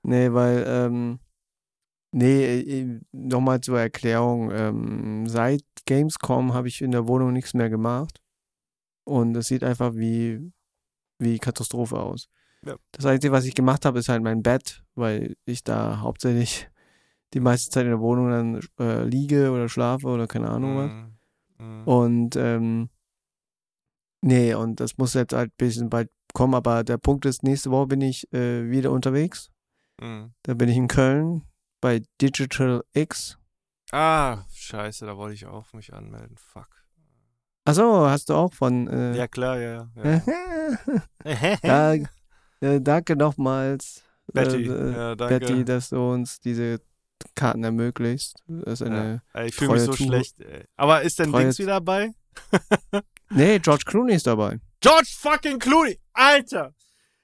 Nee, 0.05 0.33
weil, 0.33 0.65
ähm, 0.67 1.19
nee, 2.13 2.61
äh, 2.61 3.01
nochmal 3.13 3.61
zur 3.61 3.81
Erklärung. 3.81 4.51
Ähm, 4.53 5.29
seit 5.29 5.63
Gamescom 5.87 6.55
habe 6.55 6.69
ich 6.69 6.81
in 6.83 6.91
der 6.93 7.07
Wohnung 7.07 7.33
nichts 7.33 7.55
mehr 7.55 7.71
gemacht. 7.71 8.21
Und 9.05 9.37
es 9.37 9.47
sieht 9.49 9.65
einfach 9.65 9.95
wie, 9.95 10.53
wie 11.19 11.39
Katastrophe 11.39 11.99
aus. 11.99 12.29
Ja. 12.65 12.77
Das 12.93 13.07
Einzige, 13.07 13.33
was 13.33 13.45
ich 13.45 13.55
gemacht 13.55 13.85
habe, 13.85 13.99
ist 13.99 14.09
halt 14.09 14.23
mein 14.23 14.43
Bett, 14.43 14.85
weil 14.95 15.37
ich 15.45 15.65
da 15.65 16.01
hauptsächlich 16.01 16.69
die 17.35 17.41
meiste 17.41 17.71
Zeit 17.71 17.85
in 17.85 17.91
der 17.91 18.01
Wohnung 18.01 18.31
dann 18.31 18.61
äh, 18.79 19.05
liege 19.05 19.51
oder 19.51 19.69
schlafe 19.69 20.07
oder 20.07 20.27
keine 20.27 20.51
Ahnung 20.51 20.77
was. 20.77 20.91
Mm. 21.59 21.89
Und 21.89 22.37
ähm, 22.37 22.91
nee, 24.21 24.55
und 24.55 24.81
das 24.81 24.99
muss 24.99 25.15
jetzt 25.15 25.33
halt 25.33 25.51
ein 25.51 25.57
bisschen 25.57 25.91
bald 25.91 26.11
kommen, 26.35 26.55
aber 26.55 26.85
der 26.85 26.99
Punkt 26.99 27.25
ist, 27.25 27.43
nächste 27.43 27.71
Woche 27.71 27.89
bin 27.89 28.01
ich 28.01 28.33
äh, 28.33 28.71
wieder 28.71 28.91
unterwegs. 28.91 29.51
Mm. 30.01 30.27
Da 30.43 30.55
bin 30.55 30.69
ich 30.69 30.77
in 30.77 30.89
Köln 30.89 31.43
bei 31.81 32.03
Digital 32.21 32.85
X. 32.93 33.39
Ah, 33.91 34.45
scheiße, 34.53 35.05
da 35.07 35.17
wollte 35.17 35.35
ich 35.35 35.47
auch 35.47 35.73
mich 35.73 35.93
anmelden. 35.93 36.37
Fuck. 36.37 36.69
Achso, 37.65 38.07
hast 38.09 38.29
du 38.29 38.35
auch 38.35 38.53
von. 38.53 38.89
Äh, 38.89 39.17
Ja, 39.17 39.29
klar, 39.29 39.59
ja. 39.59 39.89
ja. 39.97 40.23
ja, 41.63 42.09
äh, 42.63 42.81
danke 42.81 43.17
nochmals, 43.17 44.03
Betty, 44.33 44.67
äh, 44.67 44.93
ja, 44.93 45.15
danke. 45.15 45.39
Betty, 45.41 45.65
dass 45.65 45.91
du 45.91 46.13
uns 46.13 46.41
diese 46.41 46.81
Karten 47.35 47.63
ermöglicht. 47.65 48.35
Das 48.47 48.81
ist 48.81 48.87
eine. 48.87 49.23
Ey, 49.35 49.49
ich 49.49 49.55
fühle 49.55 49.73
mich 49.75 49.83
so 49.83 49.93
Zuh- 49.93 50.07
schlecht. 50.07 50.41
Ey. 50.41 50.65
Aber 50.77 51.03
ist 51.03 51.19
denn 51.19 51.31
treue 51.31 51.43
Dings 51.45 51.59
wieder 51.59 51.75
dabei? 51.75 52.11
Nee, 53.35 53.59
George 53.61 53.85
Clooney 53.87 54.13
ist 54.15 54.27
dabei. 54.27 54.59
George 54.81 55.09
fucking 55.19 55.59
Clooney! 55.59 55.99
Alter! 56.13 56.75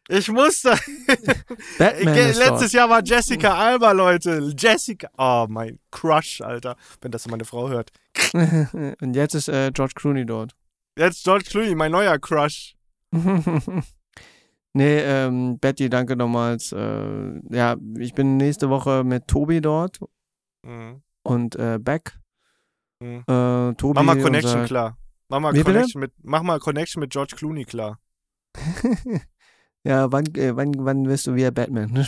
Ich 0.09 0.31
musste. 0.31 0.71
Batman 1.79 2.15
Letztes 2.15 2.73
Jahr 2.73 2.89
war 2.89 3.03
Jessica 3.05 3.53
Alba, 3.55 3.93
Leute. 3.93 4.51
Jessica. 4.57 5.11
Oh, 5.19 5.45
mein 5.51 5.79
Crush, 5.91 6.41
Alter. 6.41 6.77
Wenn 7.03 7.11
das 7.11 7.29
meine 7.29 7.45
Frau 7.45 7.69
hört. 7.69 7.93
Und 8.33 9.15
jetzt 9.15 9.35
ist 9.35 9.49
äh, 9.51 9.71
George 9.71 9.93
Clooney 9.97 10.25
dort. 10.25 10.53
Jetzt 10.97 11.25
George 11.25 11.45
Clooney, 11.47 11.75
mein 11.75 11.93
neuer 11.93 12.19
Crush. 12.19 12.75
Nee, 14.75 14.99
ähm, 15.01 15.59
Betty, 15.59 15.89
danke 15.89 16.17
nochmals. 16.17 16.73
Äh, 16.73 17.41
ja, 17.51 17.77
ich 17.99 18.15
bin 18.15 18.37
nächste 18.37 18.71
Woche 18.71 19.05
mit 19.05 19.29
Tobi 19.29 19.61
dort 19.61 20.01
Mhm. 20.65 21.03
und 21.23 21.57
äh, 21.57 21.79
Beck. 21.81 22.19
Mhm. 23.01 23.23
Äh, 23.29 23.75
Tobi, 23.75 23.95
Mach 23.95 24.03
mal 24.03 24.21
Connection 24.21 24.61
unser, 24.61 24.67
klar. 24.67 24.99
Mach 25.29 25.41
mal 25.41 25.55
Wie 25.55 25.59
bitte? 25.59 25.73
Connection 25.73 26.01
mit, 26.01 26.13
mach 26.23 26.43
mal 26.43 26.59
Connection 26.59 27.01
mit 27.01 27.11
George 27.11 27.35
Clooney 27.37 27.65
klar. 27.65 27.99
ja, 29.85 30.11
wann, 30.11 30.25
äh, 30.35 30.57
wann, 30.57 30.73
wann 30.79 31.07
wirst 31.07 31.27
du 31.27 31.35
wieder 31.35 31.51
Batman? 31.51 31.93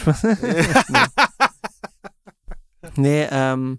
nee, 2.96 3.26
ähm, 3.30 3.78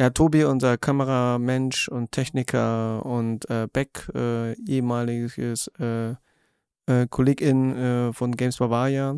ja, 0.00 0.10
Tobi, 0.10 0.44
unser 0.44 0.78
Kameramensch 0.78 1.88
und 1.88 2.12
Techniker 2.12 3.04
und 3.04 3.48
äh, 3.50 3.66
Beck, 3.72 4.08
äh, 4.14 4.52
ehemaliges 4.68 5.70
äh, 6.90 7.02
äh, 7.02 7.06
Kollegin 7.08 7.76
äh, 7.76 8.12
von 8.12 8.36
Games 8.36 8.56
Bavaria. 8.58 9.14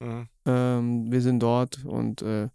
Mhm. 0.00 0.28
Ähm, 0.46 1.10
wir 1.12 1.20
sind 1.20 1.40
dort 1.40 1.84
und 1.84 2.22
äh, 2.22 2.48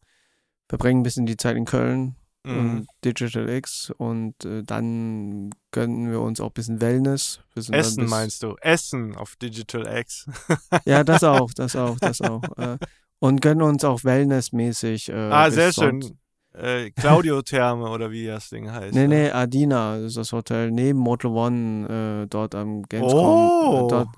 verbringen 0.70 1.02
ein 1.02 1.04
bisschen 1.04 1.26
die 1.26 1.38
Zeit 1.38 1.58
in 1.58 1.66
Köln 1.66 2.16
Mhm. 2.46 2.58
und 2.60 2.88
Digital 3.06 3.48
X 3.48 3.90
und 3.98 4.44
äh, 4.44 4.64
dann 4.64 5.50
gönnen 5.72 6.12
wir 6.12 6.20
uns 6.20 6.42
auch 6.42 6.48
ein 6.50 6.54
bisschen 6.54 6.82
Wellness. 6.82 7.40
Essen 7.56 8.02
bis- 8.02 8.10
meinst 8.10 8.44
du? 8.44 8.58
Essen 8.60 9.16
auf 9.16 9.38
Digital 9.38 9.88
X. 10.00 10.26
Ja, 10.86 11.06
das 11.06 11.24
auch, 11.24 11.52
das 11.56 11.78
auch, 11.78 11.98
das 12.00 12.20
auch. 12.20 12.44
äh, 12.58 12.78
und 13.20 13.42
gönnen 13.42 13.62
uns 13.62 13.86
auch 13.86 14.04
Wellnessmäßig. 14.04 15.08
Äh, 15.08 15.14
ah, 15.14 15.50
sehr 15.52 15.72
schön. 15.72 16.18
Äh, 16.54 16.92
Claudio 16.92 17.42
Therme 17.44 17.90
oder 17.90 18.12
wie 18.12 18.26
das 18.28 18.50
Ding 18.50 18.70
heißt. 18.70 18.94
Nee, 18.94 19.08
ne? 19.08 19.24
nee, 19.24 19.32
Adina, 19.32 19.96
das 20.00 20.08
ist 20.08 20.18
das 20.18 20.32
Hotel 20.34 20.70
neben 20.72 21.00
Motel 21.00 21.32
One, 21.32 22.24
äh, 22.24 22.28
dort 22.28 22.56
am 22.56 22.84
Gamescom. 22.84 23.20
Oh. 23.22 23.86
Äh, 23.86 23.90
dort, 23.90 24.10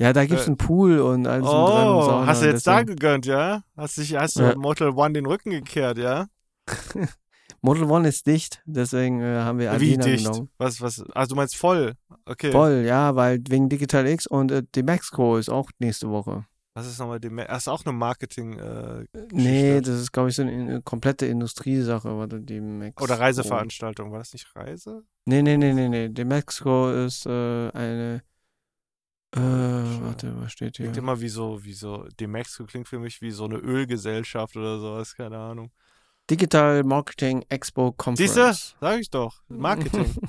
ja, 0.00 0.12
da 0.12 0.24
gibt's 0.26 0.44
Äh, 0.44 0.46
einen 0.48 0.56
Pool 0.56 0.98
und 1.00 1.26
alles 1.26 1.46
dran. 1.46 1.88
und 1.88 1.94
Oh, 1.96 2.02
Sauna 2.02 2.26
hast 2.26 2.42
du 2.42 2.46
und 2.46 2.52
jetzt 2.52 2.66
da 2.66 2.72
deswegen- 2.80 2.96
gegönnt, 2.96 3.26
ja? 3.26 3.62
Hast, 3.76 3.96
dich, 3.98 4.16
hast 4.16 4.36
du 4.38 4.42
Ja. 4.42 4.56
Mortal 4.56 4.90
One 4.90 5.12
den 5.12 5.26
Rücken 5.26 5.50
gekehrt, 5.50 5.98
ja? 5.98 6.26
Motel 7.62 7.84
One 7.84 8.08
ist 8.08 8.26
dicht, 8.26 8.62
deswegen 8.64 9.20
äh, 9.20 9.40
haben 9.40 9.58
wir 9.58 9.66
Wie 9.72 9.92
Adina 9.94 10.04
dicht? 10.04 10.24
genommen. 10.24 10.48
Was, 10.56 10.80
was? 10.80 11.04
Also 11.12 11.30
du 11.30 11.36
meinst 11.36 11.56
voll? 11.56 11.92
Okay. 12.24 12.52
Voll, 12.52 12.84
ja, 12.86 13.14
weil 13.16 13.40
wegen 13.48 13.68
Digital 13.68 14.06
X 14.06 14.26
und 14.26 14.50
äh, 14.50 14.62
die 14.74 14.82
Maxco 14.82 15.36
ist 15.36 15.50
auch 15.50 15.70
nächste 15.78 16.08
Woche. 16.08 16.46
Was 16.72 16.86
ist 16.86 16.98
nochmal 16.98 17.20
die. 17.20 17.28
Ma- 17.28 17.44
Das 17.44 17.64
ist 17.64 17.68
auch 17.68 17.84
eine 17.84 17.92
Marketing- 17.92 18.58
äh, 18.58 19.04
Nee, 19.32 19.80
das 19.82 20.00
ist, 20.00 20.12
glaube 20.12 20.30
ich, 20.30 20.36
so 20.36 20.42
eine, 20.42 20.52
eine 20.52 20.82
komplette 20.82 21.26
Industriesache, 21.26 22.16
warte, 22.16 22.40
die 22.40 22.60
Maxco. 22.60 23.04
oder 23.04 23.18
Reiseveranstaltung. 23.20 24.10
War 24.12 24.20
das 24.20 24.32
nicht 24.32 24.46
Reise? 24.56 25.02
Nee, 25.26 25.42
nee, 25.42 25.58
nee, 25.58 25.74
nee, 25.74 25.88
nee. 25.88 26.08
Die 26.08 26.24
Maxco 26.24 26.90
ist 26.90 27.26
äh, 27.26 27.70
eine 27.72 28.22
Äh, 29.32 29.38
warte, 29.40 30.34
was 30.40 30.52
steht 30.52 30.76
hier? 30.76 30.86
Klingt 30.86 30.96
immer 30.96 31.20
wie 31.20 31.28
so, 31.28 31.62
wie 31.62 31.72
so, 31.72 32.06
Demexco 32.18 32.64
klingt 32.64 32.88
für 32.88 32.98
mich 32.98 33.20
wie 33.22 33.30
so 33.30 33.44
eine 33.44 33.56
Ölgesellschaft 33.56 34.56
oder 34.56 34.78
sowas, 34.80 35.14
keine 35.14 35.38
Ahnung. 35.38 35.70
Digital 36.28 36.82
Marketing 36.84 37.44
Expo 37.48 37.92
Conference. 37.92 38.34
Siehst 38.34 38.74
du? 38.80 38.86
Sag 38.86 39.00
ich 39.00 39.10
doch. 39.10 39.42
Marketing. 39.48 40.14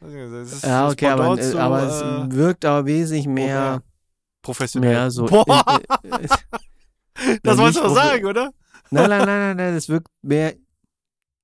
Das 0.00 0.52
ist 0.52 0.62
Ja, 0.64 0.84
das 0.84 0.92
okay, 0.92 1.06
aber, 1.08 1.38
äh, 1.38 1.40
zu, 1.40 1.58
aber 1.58 1.82
äh, 1.82 1.86
es 1.86 2.36
wirkt 2.36 2.64
aber 2.66 2.84
wesentlich 2.84 3.26
mehr, 3.26 3.82
professionell. 4.42 4.90
mehr 4.90 5.10
so. 5.10 5.24
Boah, 5.24 5.64
in- 6.02 6.12
äh, 6.12 6.28
das 7.42 7.56
Ja, 7.56 7.58
wolltest 7.58 7.78
du 7.78 7.88
doch 7.88 7.94
sagen, 7.94 8.26
oder? 8.26 8.52
Nein, 8.90 9.08
nein, 9.08 9.24
nein, 9.24 9.26
nein, 9.26 9.56
nein, 9.56 9.74
das 9.74 9.88
wirkt 9.88 10.08
mehr. 10.20 10.56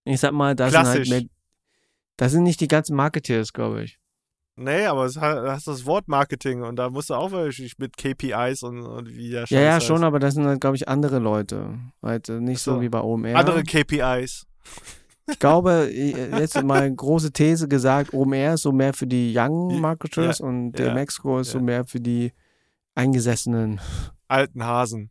Ich 0.04 0.20
sag 0.20 0.32
mal, 0.32 0.54
das 0.54 0.72
sind 0.72 0.86
halt 0.86 1.08
mehr. 1.08 1.22
Das 2.16 2.32
sind 2.32 2.42
nicht 2.42 2.60
die 2.60 2.68
ganzen 2.68 2.96
Marketeers, 2.96 3.52
glaube 3.54 3.84
ich. 3.84 3.98
Nee, 4.62 4.84
aber 4.86 5.06
es 5.06 5.16
hat, 5.16 5.38
hast 5.48 5.66
das 5.68 5.86
Wort 5.86 6.06
Marketing 6.06 6.62
und 6.62 6.76
da 6.76 6.90
musst 6.90 7.08
du 7.08 7.14
auch 7.14 7.30
wirklich 7.30 7.78
mit 7.78 7.96
KPIs 7.96 8.62
und, 8.62 8.82
und 8.82 9.08
wie 9.08 9.30
der 9.30 9.40
Ja, 9.40 9.46
Scheiß 9.46 9.58
ja, 9.64 9.72
heißt. 9.74 9.86
schon, 9.86 10.04
aber 10.04 10.18
das 10.18 10.34
sind 10.34 10.44
halt, 10.46 10.60
glaube 10.60 10.76
ich, 10.76 10.86
andere 10.86 11.18
Leute. 11.18 11.78
Halt 12.02 12.28
äh, 12.28 12.40
nicht 12.40 12.60
so. 12.60 12.74
so 12.74 12.80
wie 12.82 12.90
bei 12.90 13.00
OMR. 13.00 13.36
Andere 13.36 13.62
KPIs. 13.62 14.46
Ich 15.30 15.38
glaube, 15.38 15.88
äh, 15.90 16.38
jetzt 16.38 16.60
mal 16.62 16.92
große 16.94 17.32
These 17.32 17.68
gesagt, 17.68 18.12
OMR 18.12 18.54
ist 18.54 18.62
so 18.62 18.72
mehr 18.72 18.92
für 18.92 19.06
die 19.06 19.32
Young 19.34 19.70
Ja, 19.70 19.78
Marketers 19.78 20.40
und 20.40 20.72
der 20.72 20.88
ja, 20.88 20.94
Mexiko 20.94 21.38
ist 21.38 21.52
so 21.52 21.58
ja. 21.58 21.64
mehr 21.64 21.84
für 21.86 22.00
die 22.00 22.32
Eingesessenen, 22.94 23.80
Alten 24.28 24.64
Hasen. 24.64 25.10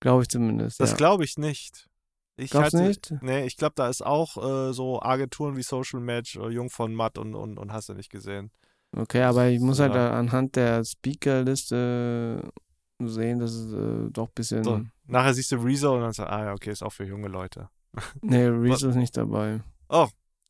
glaube 0.00 0.22
ich 0.22 0.28
zumindest. 0.28 0.78
Das 0.80 0.90
ja. 0.90 0.96
glaube 0.96 1.24
ich 1.24 1.38
nicht. 1.38 1.88
Ich 2.36 2.50
Glaubst 2.50 2.72
du 2.74 2.78
hatte- 2.78 2.86
nicht? 2.88 3.12
Nee, 3.22 3.44
ich 3.46 3.56
glaube, 3.56 3.72
da 3.76 3.88
ist 3.88 4.04
auch 4.04 4.36
äh, 4.36 4.72
so 4.72 5.02
Agenturen 5.02 5.56
wie 5.56 5.62
Social 5.62 6.00
Match, 6.00 6.36
äh, 6.36 6.48
Jung 6.50 6.70
von 6.70 6.94
Matt 6.94 7.18
und, 7.18 7.34
und, 7.34 7.58
und 7.58 7.72
hast 7.72 7.88
du 7.88 7.94
nicht 7.94 8.10
gesehen. 8.10 8.50
Okay, 8.96 9.22
aber 9.22 9.48
ich 9.48 9.60
muss 9.60 9.78
halt 9.78 9.94
Ja. 9.94 10.12
anhand 10.12 10.56
der 10.56 10.84
Speakerliste 10.84 12.50
sehen, 12.98 13.38
dass 13.38 13.52
es 13.52 13.72
äh, 13.72 14.10
doch 14.10 14.28
ein 14.28 14.34
bisschen. 14.34 14.64
So, 14.64 14.82
nachher 15.06 15.34
siehst 15.34 15.52
du 15.52 15.56
Rezo 15.56 15.94
und 15.94 16.00
dann 16.02 16.12
sagst 16.12 16.28
du, 16.30 16.32
ah 16.32 16.44
ja, 16.46 16.52
okay, 16.52 16.70
ist 16.70 16.82
auch 16.82 16.92
für 16.92 17.04
junge 17.04 17.28
Leute. 17.28 17.68
Nee, 18.22 18.46
Reese 18.46 18.88
ist 18.88 18.96
nicht 18.96 19.16
dabei. 19.16 19.62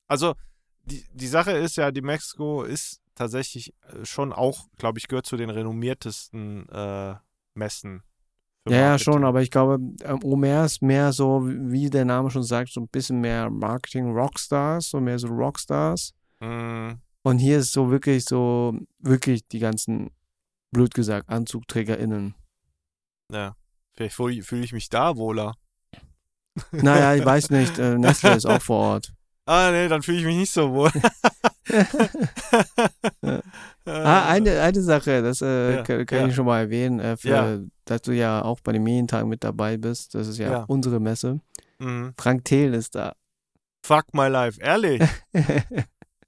Also, 0.08 0.34
die, 0.84 1.04
die 1.12 1.28
Sache 1.28 1.52
ist 1.52 1.76
ja, 1.76 1.92
die 1.92 2.02
Mexiko 2.02 2.64
ist 2.64 3.00
tatsächlich 3.14 3.72
äh, 3.82 4.04
schon 4.04 4.32
auch, 4.32 4.66
glaube 4.76 4.98
ich, 4.98 5.06
gehört 5.06 5.24
zu 5.26 5.36
den 5.36 5.50
renommiertesten 5.50 6.68
äh, 6.68 7.14
Messen. 7.54 8.02
Ja, 8.68 8.76
ja, 8.76 8.98
schon, 8.98 9.24
aber 9.24 9.40
ich 9.40 9.50
glaube, 9.50 9.78
ähm, 10.02 10.20
OMR 10.22 10.64
ist 10.64 10.82
mehr 10.82 11.12
so, 11.12 11.46
wie 11.46 11.88
der 11.88 12.04
Name 12.04 12.30
schon 12.30 12.42
sagt, 12.42 12.70
so 12.70 12.80
ein 12.80 12.88
bisschen 12.88 13.20
mehr 13.20 13.48
Marketing-Rockstars, 13.50 14.90
so 14.90 15.00
mehr 15.00 15.18
so 15.18 15.28
Rockstars. 15.28 16.12
Mm, 16.40 16.90
Und 17.22 17.38
hier 17.38 17.58
ist 17.58 17.72
so 17.72 17.90
wirklich 17.90 18.24
so, 18.24 18.74
wirklich 18.98 19.46
die 19.48 19.58
ganzen, 19.58 20.10
blöd 20.72 20.94
gesagt, 20.94 21.28
AnzugträgerInnen. 21.28 22.34
ja. 23.32 23.54
Vielleicht 23.92 24.14
fühle 24.14 24.42
fühl 24.42 24.64
ich 24.64 24.72
mich 24.72 24.88
da 24.88 25.16
wohler. 25.16 25.56
Naja, 26.72 27.14
ich 27.16 27.24
weiß 27.24 27.50
nicht, 27.50 27.78
äh, 27.78 27.98
Nestle 27.98 28.34
ist 28.36 28.46
auch 28.46 28.62
vor 28.62 28.78
Ort. 28.94 29.12
Ah, 29.44 29.70
nee, 29.72 29.88
dann 29.88 30.00
fühle 30.02 30.18
ich 30.20 30.24
mich 30.24 30.36
nicht 30.36 30.52
so 30.52 30.72
wohl. 30.72 30.90
Ah, 33.84 34.28
eine, 34.28 34.60
eine 34.60 34.80
Sache, 34.82 35.22
das 35.22 35.40
äh, 35.42 35.76
Ja, 35.76 35.82
kann, 35.82 36.06
kann 36.06 36.18
ja. 36.20 36.26
ich 36.28 36.34
schon 36.34 36.46
mal 36.46 36.60
erwähnen, 36.60 37.00
äh, 37.00 37.16
für, 37.16 37.28
Ja. 37.28 37.58
dass 37.84 38.02
du 38.02 38.12
ja 38.12 38.42
auch 38.42 38.60
bei 38.60 38.72
den 38.72 38.82
Medientagen 38.82 39.28
mit 39.28 39.44
dabei 39.44 39.76
bist. 39.76 40.14
Das 40.14 40.26
ist 40.28 40.38
ja, 40.38 40.50
Ja. 40.50 40.64
unsere 40.68 41.00
Messe. 41.00 41.40
Mhm. 41.78 42.14
Frank 42.18 42.44
Thiel 42.44 42.74
ist 42.74 42.94
da. 42.94 43.14
Fuck 43.84 44.12
my 44.14 44.28
life, 44.28 44.60
ehrlich. 44.60 45.02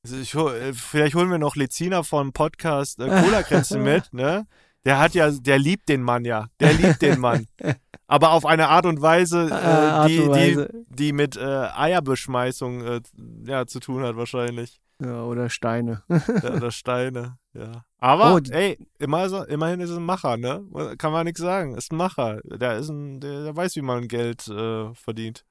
Also 0.05 0.17
ich, 0.17 0.35
äh, 0.35 0.73
vielleicht 0.73 1.15
holen 1.15 1.31
wir 1.31 1.39
noch 1.39 1.55
Lezina 1.55 2.03
von 2.03 2.33
Podcast 2.33 2.99
äh, 2.99 3.07
Cola-Kränze 3.07 3.79
mit, 3.79 4.13
ne? 4.13 4.47
Der 4.85 4.99
hat 4.99 5.15
ja, 5.15 5.31
der 5.31 5.61
liebt 5.61 5.89
den 5.89 6.03
Mann 6.03 6.25
ja. 6.25 6.47
Der 6.59 6.73
liebt 6.73 7.03
den 7.03 7.21
Mann. 7.21 7.47
Aber 8.09 8.33
auf 8.33 8.45
eine 8.45 8.69
Art 8.69 8.85
und 8.85 9.01
Weise, 9.01 9.49
äh, 9.49 9.53
Art 9.53 10.11
die, 10.11 10.19
und 10.19 10.31
Weise. 10.31 10.69
Die, 10.73 10.97
die 10.97 11.13
mit 11.13 11.37
äh, 11.37 11.41
Eierbeschmeißung 11.41 12.85
äh, 12.85 13.01
ja, 13.47 13.67
zu 13.67 13.79
tun 13.79 14.03
hat 14.03 14.17
wahrscheinlich. 14.17 14.81
Ja, 15.01 15.23
oder 15.23 15.49
Steine. 15.51 16.03
Ja, 16.09 16.55
oder 16.55 16.71
Steine, 16.73 17.39
ja. 17.55 17.85
Aber, 17.99 18.35
Oh, 18.35 18.41
ey, 18.51 18.79
immer 18.99 19.49
immerhin 19.49 19.81
ist 19.81 19.91
es 19.91 19.97
ein 19.97 20.05
Macher, 20.05 20.37
ne? 20.37 20.65
Kann 20.99 21.13
man 21.13 21.25
nichts 21.25 21.41
sagen. 21.41 21.77
Ist 21.77 21.93
ein 21.93 21.97
Macher. 21.97 22.41
Der, 22.45 22.77
ist 22.77 22.89
ein, 22.89 23.21
der, 23.21 23.45
der 23.45 23.57
weiß, 23.57 23.77
wie 23.77 23.83
man 23.83 24.09
Geld 24.09 24.47
äh, 24.49 24.93
verdient. 24.95 25.45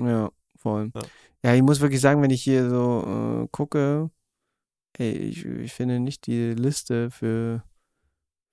Ja, 0.00 0.30
voll. 0.60 0.90
Ja. 0.94 1.02
Ja. 1.42 1.54
ich 1.54 1.62
muss 1.62 1.80
wirklich 1.80 2.00
sagen, 2.00 2.22
wenn 2.22 2.30
ich 2.30 2.42
hier 2.42 2.68
so 2.68 3.42
äh, 3.44 3.48
gucke, 3.50 4.10
ey, 4.98 5.12
ich, 5.12 5.44
ich 5.44 5.72
finde 5.72 6.00
nicht 6.00 6.26
die 6.26 6.52
Liste 6.52 7.10
für, 7.10 7.62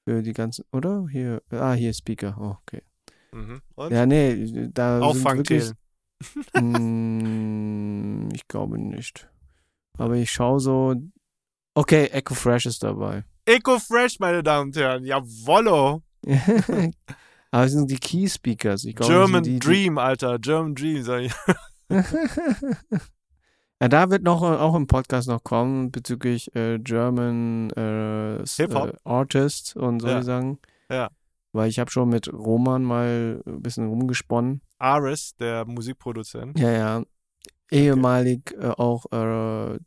für 0.05 0.23
die 0.23 0.33
ganzen, 0.33 0.65
oder? 0.71 1.07
Hier, 1.11 1.41
ah, 1.51 1.73
hier 1.73 1.93
Speaker. 1.93 2.37
Oh, 2.39 2.57
okay. 2.61 2.81
Mhm. 3.31 3.61
Ja, 3.89 4.05
nee, 4.05 4.69
da 4.73 4.99
Auffangtelen. 4.99 5.73
Mm, 6.59 8.29
ich 8.33 8.47
glaube 8.47 8.79
nicht. 8.79 9.29
Aber 9.97 10.15
ich 10.15 10.31
schaue 10.31 10.59
so, 10.59 10.95
okay, 11.75 12.07
Echo 12.07 12.33
Fresh 12.33 12.65
ist 12.65 12.83
dabei. 12.83 13.23
Eco 13.45 13.79
Fresh, 13.79 14.19
meine 14.19 14.43
Damen 14.43 14.67
und 14.67 14.75
Herren. 14.75 15.05
Jawollo. 15.05 16.01
Aber 17.51 17.63
es 17.65 17.71
sind 17.71 17.89
die 17.89 17.97
Key 17.97 18.27
Speakers. 18.27 18.83
Ich 18.83 18.95
glaube, 18.95 19.13
German 19.13 19.43
die, 19.43 19.53
die, 19.53 19.59
Dream, 19.59 19.97
Alter. 19.97 20.37
German 20.39 20.75
Dream, 20.75 21.03
sag 21.03 21.21
ich. 21.21 21.33
Ja, 23.81 23.87
da 23.87 24.09
wird 24.09 24.23
noch 24.23 24.41
auch 24.41 24.75
im 24.75 24.87
Podcast 24.87 25.27
noch 25.27 25.43
kommen 25.43 25.91
bezüglich 25.91 26.53
äh, 26.55 26.79
German 26.79 27.69
äh, 27.71 28.37
äh, 28.41 28.93
Artist 29.03 29.75
und 29.75 29.99
so 30.01 30.07
Ja. 30.07 30.21
sagen. 30.23 30.59
Ja. 30.89 31.09
Weil 31.53 31.69
ich 31.69 31.79
habe 31.79 31.89
schon 31.91 32.09
mit 32.09 32.31
Roman 32.31 32.83
mal 32.83 33.41
ein 33.45 33.61
bisschen 33.61 33.87
rumgesponnen. 33.87 34.61
Aris, 34.79 35.35
der 35.39 35.65
Musikproduzent. 35.65 36.59
Ja, 36.59 36.71
ja. 36.71 37.03
Ehemalig 37.71 38.53
äh, 38.59 38.67
auch 38.67 39.05
äh, 39.11 39.79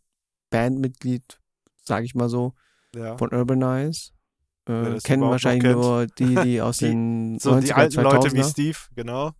Bandmitglied, 0.50 1.40
sage 1.84 2.04
ich 2.06 2.14
mal 2.14 2.28
so, 2.28 2.54
Ja. 2.94 3.16
von 3.16 3.32
Urbanize. 3.32 4.10
Äh, 4.70 4.98
kennen 5.00 5.22
wahrscheinlich 5.22 5.62
kennt. 5.64 5.76
nur 5.80 6.06
die, 6.06 6.34
die 6.36 6.60
aus 6.62 6.78
Die- 6.78 6.86
den 6.86 7.38
So 7.38 7.52
90er, 7.52 7.60
die 7.60 7.72
alten 7.74 7.98
2000er. 7.98 8.02
Leute 8.02 8.32
wie 8.34 8.44
Steve, 8.44 8.78
genau. 8.94 9.30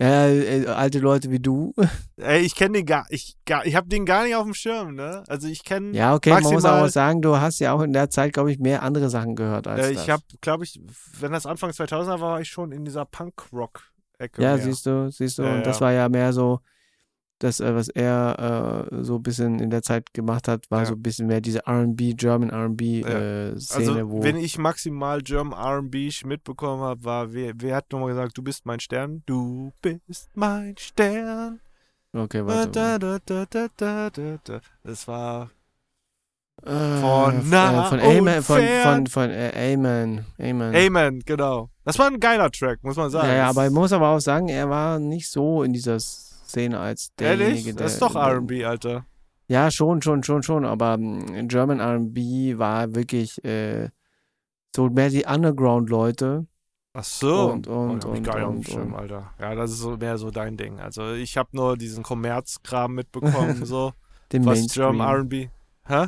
Ja, 0.00 0.26
äh, 0.28 0.66
alte 0.66 0.98
Leute 0.98 1.30
wie 1.30 1.40
du. 1.40 1.72
Ey, 2.16 2.40
ich 2.42 2.54
kenne 2.54 2.78
den 2.78 2.86
gar, 2.86 3.06
ich, 3.10 3.36
gar, 3.46 3.64
ich 3.66 3.74
habe 3.74 3.88
den 3.88 4.04
gar 4.06 4.24
nicht 4.24 4.34
auf 4.36 4.44
dem 4.44 4.54
Schirm, 4.54 4.94
ne? 4.94 5.22
Also 5.28 5.48
ich 5.48 5.64
kenne, 5.64 5.96
Ja, 5.96 6.14
okay, 6.14 6.30
man 6.30 6.42
muss 6.42 6.52
Maximal- 6.62 6.78
aber 6.78 6.88
sagen, 6.90 7.22
du 7.22 7.36
hast 7.36 7.58
ja 7.60 7.72
auch 7.72 7.82
in 7.82 7.92
der 7.92 8.10
Zeit, 8.10 8.32
glaube 8.32 8.52
ich, 8.52 8.58
mehr 8.58 8.82
andere 8.82 9.08
Sachen 9.10 9.34
gehört 9.36 9.66
als 9.66 9.86
äh, 9.86 9.92
ich 9.92 10.10
habe, 10.10 10.22
glaube 10.40 10.64
ich, 10.64 10.80
wenn 11.18 11.32
das 11.32 11.46
Anfang 11.46 11.70
2000er 11.70 12.06
war, 12.06 12.20
war 12.20 12.40
ich 12.40 12.48
schon 12.48 12.72
in 12.72 12.84
dieser 12.84 13.04
Punk-Rock-Ecke. 13.04 14.42
Ja, 14.42 14.54
mehr. 14.56 14.64
siehst 14.64 14.86
du, 14.86 15.10
siehst 15.10 15.38
du. 15.38 15.42
Und 15.42 15.64
das 15.64 15.80
war 15.80 15.92
ja 15.92 16.08
mehr 16.08 16.32
so, 16.32 16.60
das, 17.38 17.60
äh, 17.60 17.74
was 17.74 17.88
er 17.88 18.88
äh, 18.90 19.02
so 19.04 19.16
ein 19.16 19.22
bisschen 19.22 19.60
in 19.60 19.70
der 19.70 19.82
Zeit 19.82 20.12
gemacht 20.12 20.48
hat, 20.48 20.70
war 20.70 20.80
Ja. 20.80 20.86
so 20.86 20.94
ein 20.94 21.02
bisschen 21.02 21.26
mehr 21.28 21.40
diese 21.40 21.60
RB, 21.66 22.14
German 22.16 22.50
RB 22.50 22.80
Ja. 23.02 23.08
äh, 23.08 23.58
Szene, 23.60 23.90
Also, 23.90 24.10
wo. 24.10 24.22
wenn 24.22 24.36
ich 24.36 24.58
maximal 24.58 25.20
German 25.22 25.58
R&B 25.58 26.10
mitbekommen 26.24 26.82
habe, 26.82 27.04
war, 27.04 27.32
wer, 27.32 27.52
wer 27.56 27.76
hat 27.76 27.92
nochmal 27.92 28.08
gesagt, 28.10 28.36
du 28.36 28.42
bist 28.42 28.66
mein 28.66 28.80
Stern? 28.80 29.22
Du 29.26 29.72
bist 29.82 30.28
mein 30.34 30.76
Stern. 30.78 31.60
okay, 32.12 32.44
warte. 32.44 32.70
da, 32.72 32.98
da, 32.98 33.18
da, 33.24 33.44
da, 33.48 33.66
da, 33.76 34.10
da, 34.10 34.38
da. 34.42 34.60
Das 34.82 35.06
war, 35.06 35.50
Äh, 36.66 37.00
Von 37.00 37.48
nah 37.50 37.86
äh, 37.86 37.88
von 37.88 38.00
und 38.00 38.04
Amen, 38.18 38.42
von, 38.42 38.60
von, 38.82 39.06
von 39.06 39.30
äh, 39.30 39.52
Amen, 39.74 40.24
Amen. 40.40 40.74
Amen, 40.74 41.22
genau. 41.24 41.70
Das 41.84 41.96
war 42.00 42.08
ein 42.08 42.18
geiler 42.18 42.50
Track, 42.50 42.82
muss 42.82 42.96
man 42.96 43.10
sagen. 43.10 43.28
Ja, 43.28 43.34
ja, 43.36 43.48
aber 43.48 43.66
ich 43.66 43.72
muss 43.72 43.92
aber 43.92 44.08
auch 44.08 44.18
sagen, 44.18 44.48
er 44.48 44.68
war 44.68 44.98
nicht 44.98 45.30
so 45.30 45.62
in 45.62 45.72
dieser 45.72 46.00
Szene 46.48 46.78
als 46.78 47.14
derjenige, 47.18 47.48
Ehrlich? 47.48 47.64
der. 47.64 47.74
Das 47.74 47.92
ist 47.94 48.02
doch 48.02 48.14
R&B, 48.14 48.64
Alter. 48.64 49.04
Ja, 49.48 49.70
schon, 49.70 50.02
schon, 50.02 50.22
schon, 50.22 50.42
schon. 50.42 50.64
Aber 50.64 50.96
mm, 50.98 51.48
German 51.48 51.80
RB 51.80 52.58
war 52.58 52.94
wirklich 52.94 53.42
äh, 53.44 53.88
so 54.74 54.88
mehr 54.90 55.08
die 55.10 55.24
Underground-Leute. 55.24 56.46
Ach 56.94 57.04
so. 57.04 57.50
Und- 57.52 57.66
und- 57.66 58.04
oh, 58.04 58.10
und- 58.10 58.22
gar 58.24 58.38
dem 58.40 58.48
und- 58.58 58.66
Schirm, 58.68 58.92
und. 58.92 58.98
Alter. 58.98 59.32
Ja, 59.40 59.54
das 59.54 59.70
ist 59.72 59.78
so 59.78 59.96
mehr 59.96 60.18
so 60.18 60.30
dein 60.30 60.56
Ding. 60.56 60.80
Also 60.80 61.12
ich 61.12 61.36
habe 61.36 61.50
nur 61.52 61.76
diesen 61.76 62.02
Kommerzkram 62.02 62.94
mitbekommen, 62.94 63.64
so. 63.64 63.92
Den 64.32 64.44
was 64.44 64.58
Mainstream. 64.58 64.90
German 64.92 65.08
R&B. 65.16 65.48
Hä? 65.86 66.06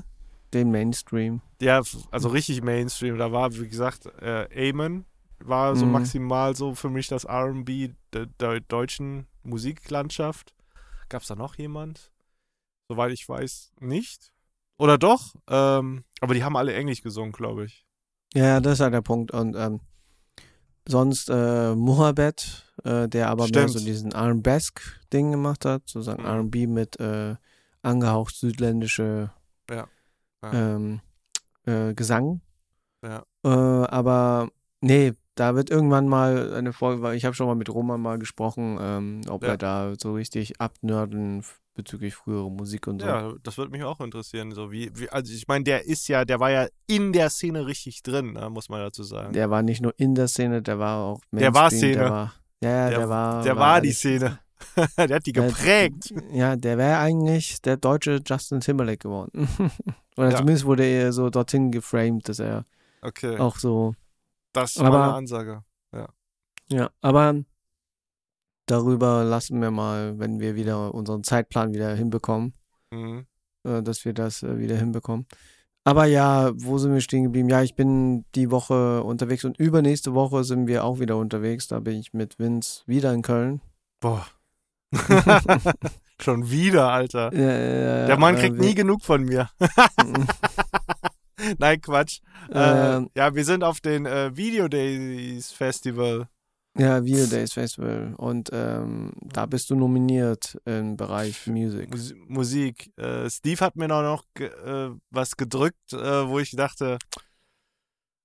Den 0.52 0.70
Mainstream. 0.70 1.40
Ja, 1.62 1.80
also 2.10 2.28
richtig 2.28 2.62
Mainstream. 2.62 3.16
Da 3.18 3.32
war, 3.32 3.54
wie 3.54 3.68
gesagt, 3.68 4.06
äh, 4.20 4.70
Amen 4.70 5.04
war 5.44 5.76
so 5.76 5.86
Mhm. 5.86 5.92
maximal 5.92 6.54
so 6.56 6.74
für 6.74 6.88
mich 6.90 7.08
das 7.08 7.24
R&B 7.24 7.90
der, 8.12 8.26
der 8.26 8.60
deutschen 8.60 9.26
Musiklandschaft. 9.42 10.54
Gab 11.08 11.22
es 11.22 11.28
da 11.28 11.34
noch 11.36 11.56
jemand? 11.56 12.12
Soweit 12.88 13.12
ich 13.12 13.28
weiß, 13.28 13.72
nicht. 13.80 14.32
Oder 14.78 14.98
doch? 14.98 15.34
Ähm, 15.48 16.04
aber 16.20 16.34
die 16.34 16.42
haben 16.44 16.56
alle 16.56 16.74
Englisch 16.74 17.02
gesungen, 17.02 17.32
glaube 17.32 17.64
ich. 17.66 17.84
Ja, 18.34 18.60
das 18.60 18.74
ist 18.74 18.80
halt 18.80 18.94
der 18.94 19.02
Punkt. 19.02 19.32
Und 19.32 19.54
ähm, 19.56 19.80
sonst 20.86 21.28
äh, 21.30 21.74
Mohabed, 21.74 22.72
äh, 22.84 23.08
der 23.08 23.28
aber 23.28 23.44
mehr 23.44 23.48
Stimmt. 23.68 23.70
so 23.70 23.78
diesen 23.80 24.12
Arabesque-Ding 24.12 25.32
gemacht 25.32 25.64
hat, 25.64 25.82
sozusagen 25.86 26.22
Mhm. 26.22 26.46
RB 26.48 26.66
mit 26.68 26.98
äh, 27.00 27.36
angehaucht 27.82 28.34
südländische 28.34 29.30
Ja. 29.70 29.88
Ja. 30.42 30.74
Ähm, 30.74 31.00
äh, 31.66 31.94
Gesang. 31.94 32.40
Ja. 33.02 33.24
Äh, 33.44 33.48
aber 33.48 34.50
nee, 34.80 35.12
da 35.36 35.54
wird 35.54 35.70
irgendwann 35.70 36.08
mal 36.08 36.52
eine 36.54 36.72
Folge, 36.72 37.02
weil 37.02 37.16
ich 37.16 37.24
habe 37.24 37.34
schon 37.34 37.46
mal 37.46 37.54
mit 37.54 37.68
Roman 37.70 38.00
mal 38.00 38.18
gesprochen, 38.18 38.78
ähm, 38.80 39.20
ob 39.28 39.42
Ja. 39.42 39.50
er 39.50 39.56
da 39.56 39.92
so 39.98 40.14
richtig 40.14 40.60
abnörden 40.60 41.42
bezüglich 41.74 42.14
früherer 42.14 42.50
Musik 42.50 42.86
und 42.88 43.00
so. 43.00 43.06
Ja, 43.06 43.32
das 43.42 43.56
würde 43.56 43.70
mich 43.70 43.84
auch 43.84 44.00
interessieren. 44.00 44.52
So 44.52 44.70
wie, 44.70 44.90
wie 44.94 45.08
also 45.08 45.32
ich 45.32 45.48
meine, 45.48 45.64
der 45.64 45.86
ist 45.86 46.08
ja, 46.08 46.24
der 46.24 46.40
war 46.40 46.50
ja 46.50 46.66
in 46.86 47.12
der 47.12 47.30
Szene 47.30 47.66
richtig 47.66 48.02
drin, 48.02 48.32
ne, 48.34 48.50
muss 48.50 48.68
man 48.68 48.80
dazu 48.80 49.02
sagen. 49.02 49.32
Der 49.32 49.48
war 49.50 49.62
nicht 49.62 49.80
nur 49.80 49.94
in 49.96 50.14
der 50.14 50.28
Szene, 50.28 50.60
der 50.62 50.78
war 50.78 50.98
auch 50.98 51.20
Der 51.32 51.54
war 51.54 51.70
Mainstream, 51.70 51.92
Szene. 51.92 51.94
Der 52.04 52.10
war, 52.10 52.32
ja, 52.62 52.70
ja, 52.70 52.88
Der- 52.90 52.98
der, 52.98 53.08
war. 53.08 53.42
der 53.42 53.56
war 53.56 53.80
die 53.80 53.88
alles- 53.88 53.98
Szene. 53.98 54.38
der 54.98 55.16
hat 55.16 55.26
die 55.26 55.32
Der- 55.32 55.46
geprägt. 55.46 56.12
Ja, 56.32 56.56
der 56.56 56.76
wäre 56.76 56.98
eigentlich 56.98 57.62
der 57.62 57.78
deutsche 57.78 58.20
Justin 58.26 58.60
Timberlake 58.60 58.98
geworden. 58.98 59.48
Oder 60.18 60.30
Ja. 60.32 60.36
zumindest 60.36 60.66
wurde 60.66 60.84
er 60.84 61.12
so 61.12 61.30
dorthin 61.30 61.70
geframed, 61.70 62.28
dass 62.28 62.40
er 62.40 62.66
Okay, 63.00 63.38
auch 63.38 63.56
so. 63.56 63.94
Das 64.52 64.78
war 64.78 64.86
aber- 64.86 65.04
eine 65.04 65.14
Ansage. 65.14 65.62
Ja, 66.72 66.88
aber 67.00 67.34
darüber 68.66 69.24
lassen 69.24 69.60
wir 69.60 69.72
mal, 69.72 70.18
wenn 70.20 70.38
wir 70.38 70.54
wieder 70.54 70.94
unseren 70.94 71.24
Zeitplan 71.24 71.74
wieder 71.74 71.94
hinbekommen, 71.96 72.54
Mhm. 72.92 73.26
äh, 73.66 73.82
dass 73.82 74.04
wir 74.04 74.12
das 74.12 74.44
äh, 74.44 74.56
wieder 74.58 74.76
hinbekommen. 74.76 75.26
Aber 75.82 76.04
ja, 76.04 76.52
wo 76.54 76.78
sind 76.78 76.92
wir 76.92 77.00
stehen 77.00 77.24
geblieben? 77.24 77.48
Ja, 77.48 77.62
ich 77.62 77.74
bin 77.74 78.24
die 78.36 78.50
Woche 78.52 79.02
unterwegs 79.02 79.44
und 79.44 79.58
übernächste 79.58 80.14
Woche 80.14 80.44
sind 80.44 80.68
wir 80.68 80.84
auch 80.84 81.00
wieder 81.00 81.16
unterwegs. 81.16 81.66
Da 81.68 81.80
bin 81.80 81.98
ich 81.98 82.12
mit 82.12 82.38
Vince 82.38 82.82
wieder 82.86 83.12
in 83.14 83.22
Köln. 83.22 83.60
Boah. 83.98 84.26
Schon 86.20 86.50
wieder, 86.50 86.90
Alter. 86.92 87.32
Äh, 87.32 88.06
Der 88.06 88.18
Mann 88.18 88.36
kriegt 88.36 88.58
nie 88.58 88.74
genug 88.74 89.02
von 89.02 89.24
mir. 89.24 89.48
Nein, 91.58 91.80
Quatsch. 91.80 92.20
Ähm, 92.50 93.10
äh, 93.14 93.18
ja, 93.18 93.34
wir 93.34 93.44
sind 93.44 93.64
auf 93.64 93.80
den 93.80 94.06
äh, 94.06 94.36
Video 94.36 94.68
Days 94.68 95.50
Festival. 95.52 96.28
Ja, 96.78 97.04
Video 97.04 97.26
Days 97.26 97.52
Festival. 97.52 98.14
Und 98.16 98.50
ähm, 98.52 99.12
da 99.22 99.46
bist 99.46 99.70
du 99.70 99.74
nominiert 99.74 100.58
im 100.64 100.96
Bereich 100.96 101.46
Music. 101.46 101.90
Mus 101.90 102.14
Musik. 102.28 102.92
Äh, 102.96 103.28
Steve 103.28 103.64
hat 103.64 103.76
mir 103.76 103.88
noch, 103.88 104.02
noch 104.02 104.24
ge 104.34 104.48
äh, 104.48 104.90
was 105.10 105.36
gedrückt, 105.36 105.92
äh, 105.92 106.28
wo 106.28 106.38
ich 106.38 106.52
dachte, 106.52 106.98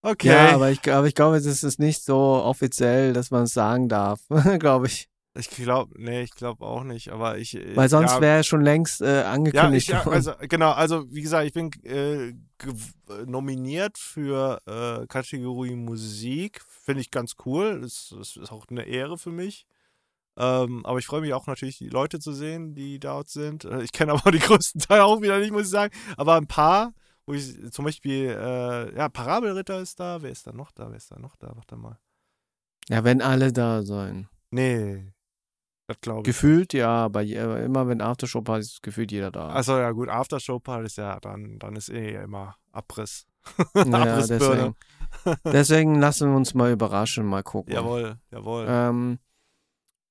okay. 0.02 0.28
Ja, 0.30 0.56
aber 0.56 0.70
ich, 0.72 0.92
aber 0.92 1.08
ich 1.08 1.16
glaube, 1.16 1.38
es 1.38 1.46
ist 1.46 1.80
nicht 1.80 2.04
so 2.04 2.18
offiziell, 2.18 3.14
dass 3.14 3.32
man 3.32 3.44
es 3.44 3.54
sagen 3.54 3.90
darf, 3.90 4.20
glaube 4.60 4.88
ich. 4.88 5.10
Ich 5.38 5.50
glaube, 5.50 5.94
nee, 6.02 6.22
ich 6.22 6.32
glaube 6.32 6.66
auch 6.66 6.84
nicht, 6.84 7.10
aber 7.10 7.38
ich. 7.38 7.56
äh, 7.56 7.76
Weil 7.76 7.90
sonst 7.90 8.14
ja, 8.14 8.22
wäre 8.22 8.44
schon 8.44 8.62
längst 8.62 9.02
äh, 9.02 9.22
Ja, 9.22 9.32
angekündigt 9.32 9.90
ich, 9.90 9.94
ja, 9.94 10.08
also 10.08 10.32
genau, 10.40 10.72
also 10.72 11.12
wie 11.12 11.22
gesagt, 11.22 11.46
ich 11.46 11.54
bin 11.54 11.72
äh, 11.84 12.30
äh, 12.30 12.34
nominiert 13.26 13.98
für 13.98 14.62
äh, 14.66 15.06
Kategorie 15.08 15.76
Musik. 15.76 16.62
Finde 16.68 17.02
ich 17.02 17.12
ganz 17.12 17.36
cool. 17.46 17.82
Das, 17.82 18.14
das 18.18 18.38
ist 18.38 18.52
auch 18.52 18.66
eine 18.70 18.84
Ehre 18.84 19.18
für 19.18 19.32
mich. 19.32 19.66
Ähm, 20.38 20.86
aber 20.86 21.00
ich 21.00 21.06
freue 21.06 21.22
mich 21.22 21.34
auch 21.34 21.48
natürlich, 21.48 21.78
die 21.78 21.90
Leute 21.90 22.20
zu 22.20 22.34
sehen, 22.34 22.74
die 22.74 23.00
dort 23.00 23.30
sind. 23.30 23.66
Äh, 23.66 23.84
ich 23.84 23.92
kenne 23.92 24.12
aber 24.14 24.32
die 24.32 24.40
größten 24.40 24.82
Teile 24.82 25.04
auch 25.04 25.22
wieder 25.22 25.40
nicht, 25.40 25.52
muss 25.52 25.64
ich 25.64 25.70
sagen. 25.70 25.94
Aber 26.18 26.36
ein 26.36 26.48
paar, 26.48 26.94
wo 27.26 27.34
ich 27.34 27.72
zum 27.72 27.84
Beispiel, 27.84 28.30
äh, 28.30 28.96
ja, 28.96 29.10
Parabelritter 29.10 29.82
ist 29.82 30.00
da. 30.00 30.22
Wer 30.22 30.32
ist 30.32 30.48
da 30.48 30.54
noch 30.54 30.72
da? 30.72 30.90
Wer 30.90 30.98
ist 30.98 31.12
da 31.12 31.20
noch 31.20 31.36
da? 31.36 31.52
Warte 31.56 31.76
mal. 31.76 32.00
ja, 32.88 33.04
wenn 33.04 33.22
alle 33.22 33.52
da 33.52 33.84
sein. 33.84 34.30
Nee, 34.52 35.12
das 35.88 36.02
glaube 36.02 36.22
ich. 36.22 36.26
Gefühlt 36.26 36.74
ja, 36.74 36.90
aber 36.90 37.24
immer 37.24 37.88
wenn 37.88 38.02
Aftershow-Partys 38.02 38.74
ist, 38.74 38.84
gefühlt 38.84 39.12
jeder 39.12 39.32
da. 39.32 39.50
Also 39.50 39.78
ja 39.78 39.92
gut, 39.92 40.10
Aftershow-Part 40.10 40.86
ist 40.86 40.98
ja, 40.98 41.20
dann, 41.20 41.60
dann 41.60 41.76
ist 41.76 41.90
eh 41.90 42.16
immer 42.16 42.56
Abriss. 42.72 43.26
naja, 43.74 44.26
deswegen, 44.26 44.76
deswegen 45.46 46.00
lassen 46.00 46.30
wir 46.30 46.36
uns 46.36 46.56
mal 46.56 46.72
überraschen, 46.72 47.26
mal 47.26 47.44
gucken. 47.44 47.74
Jawohl, 47.74 48.18
jawohl. 48.32 48.66
Ähm, 48.68 49.20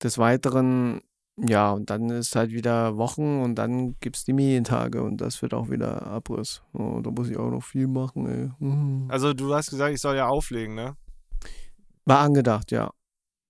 des 0.02 0.18
Weiteren, 0.18 1.00
ja, 1.36 1.72
und 1.72 1.90
dann 1.90 2.10
ist 2.10 2.36
halt 2.36 2.52
wieder 2.52 2.96
Wochen 2.96 3.42
und 3.42 3.56
dann 3.56 3.98
gibt 3.98 4.16
es 4.16 4.24
die 4.24 4.32
Medientage 4.32 5.02
und 5.02 5.20
das 5.20 5.42
wird 5.42 5.54
auch 5.54 5.68
wieder 5.70 6.06
Abriss. 6.06 6.62
Oh, 6.72 7.00
da 7.02 7.10
muss 7.10 7.28
ich 7.28 7.36
auch 7.36 7.50
noch 7.50 7.64
viel 7.64 7.88
machen, 7.88 8.26
ey. 8.26 8.50
Mhm. 8.64 9.10
Also 9.10 9.34
du 9.34 9.52
hast 9.52 9.70
gesagt, 9.70 9.92
ich 9.92 10.00
soll 10.00 10.14
ja 10.14 10.28
auflegen, 10.28 10.76
ne? 10.76 10.96
War 12.04 12.20
angedacht, 12.20 12.70
ja. 12.70 12.92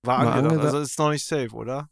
War 0.03 0.19
War 0.19 0.19
angedacht. 0.19 0.45
angedacht. 0.45 0.65
Also 0.67 0.79
ist 0.79 0.99
noch 0.99 1.11
nicht 1.11 1.27
safe, 1.27 1.51
oder? 1.51 1.91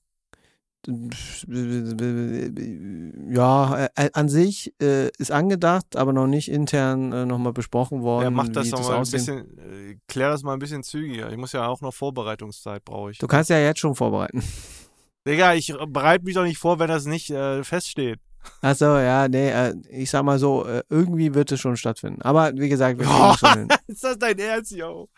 Ja, 3.30 3.86
äh, 3.94 4.10
an 4.12 4.28
sich 4.28 4.74
äh, 4.80 5.08
ist 5.18 5.30
angedacht, 5.30 5.96
aber 5.96 6.12
noch 6.12 6.26
nicht 6.26 6.50
intern 6.50 7.12
äh, 7.12 7.24
nochmal 7.24 7.52
besprochen 7.52 8.02
worden. 8.02 8.24
Ja, 8.24 8.30
mach 8.30 8.48
das 8.48 8.70
doch 8.70 8.80
mal 8.82 8.94
ein 8.94 9.00
aussehen- 9.00 9.46
bisschen, 9.46 9.58
äh, 9.58 9.96
klär 10.08 10.30
das 10.30 10.42
mal 10.42 10.52
ein 10.54 10.58
bisschen 10.58 10.82
zügiger. 10.82 11.30
Ich 11.30 11.36
muss 11.36 11.52
ja 11.52 11.66
auch 11.66 11.80
noch 11.80 11.92
Vorbereitungszeit, 11.94 12.84
brauche 12.84 13.10
ich. 13.12 13.18
Du 13.18 13.26
kannst 13.26 13.50
ja 13.50 13.58
jetzt 13.58 13.80
schon 13.80 13.94
vorbereiten. 13.94 14.42
Digga, 15.26 15.54
ich 15.54 15.72
bereite 15.88 16.24
mich 16.24 16.34
doch 16.34 16.42
nicht 16.42 16.58
vor, 16.58 16.78
wenn 16.78 16.88
das 16.88 17.06
nicht 17.06 17.30
äh, 17.30 17.62
feststeht. 17.62 18.18
Achso, 18.60 18.98
ja, 18.98 19.28
nee, 19.28 19.50
äh, 19.50 19.72
ich 19.88 20.10
sag 20.10 20.24
mal 20.24 20.36
so, 20.38 20.66
äh, 20.66 20.82
irgendwie 20.88 21.32
wird 21.32 21.52
es 21.52 21.60
schon 21.60 21.76
stattfinden. 21.76 22.22
Aber 22.22 22.52
wie 22.56 22.68
gesagt, 22.68 22.98
wir 22.98 23.06
es 23.06 23.38
schon 23.38 23.52
hin. 23.56 23.68
ist 23.86 24.02
das 24.02 24.18
dein 24.18 24.36
Ernst, 24.36 24.72
yo? 24.72 25.08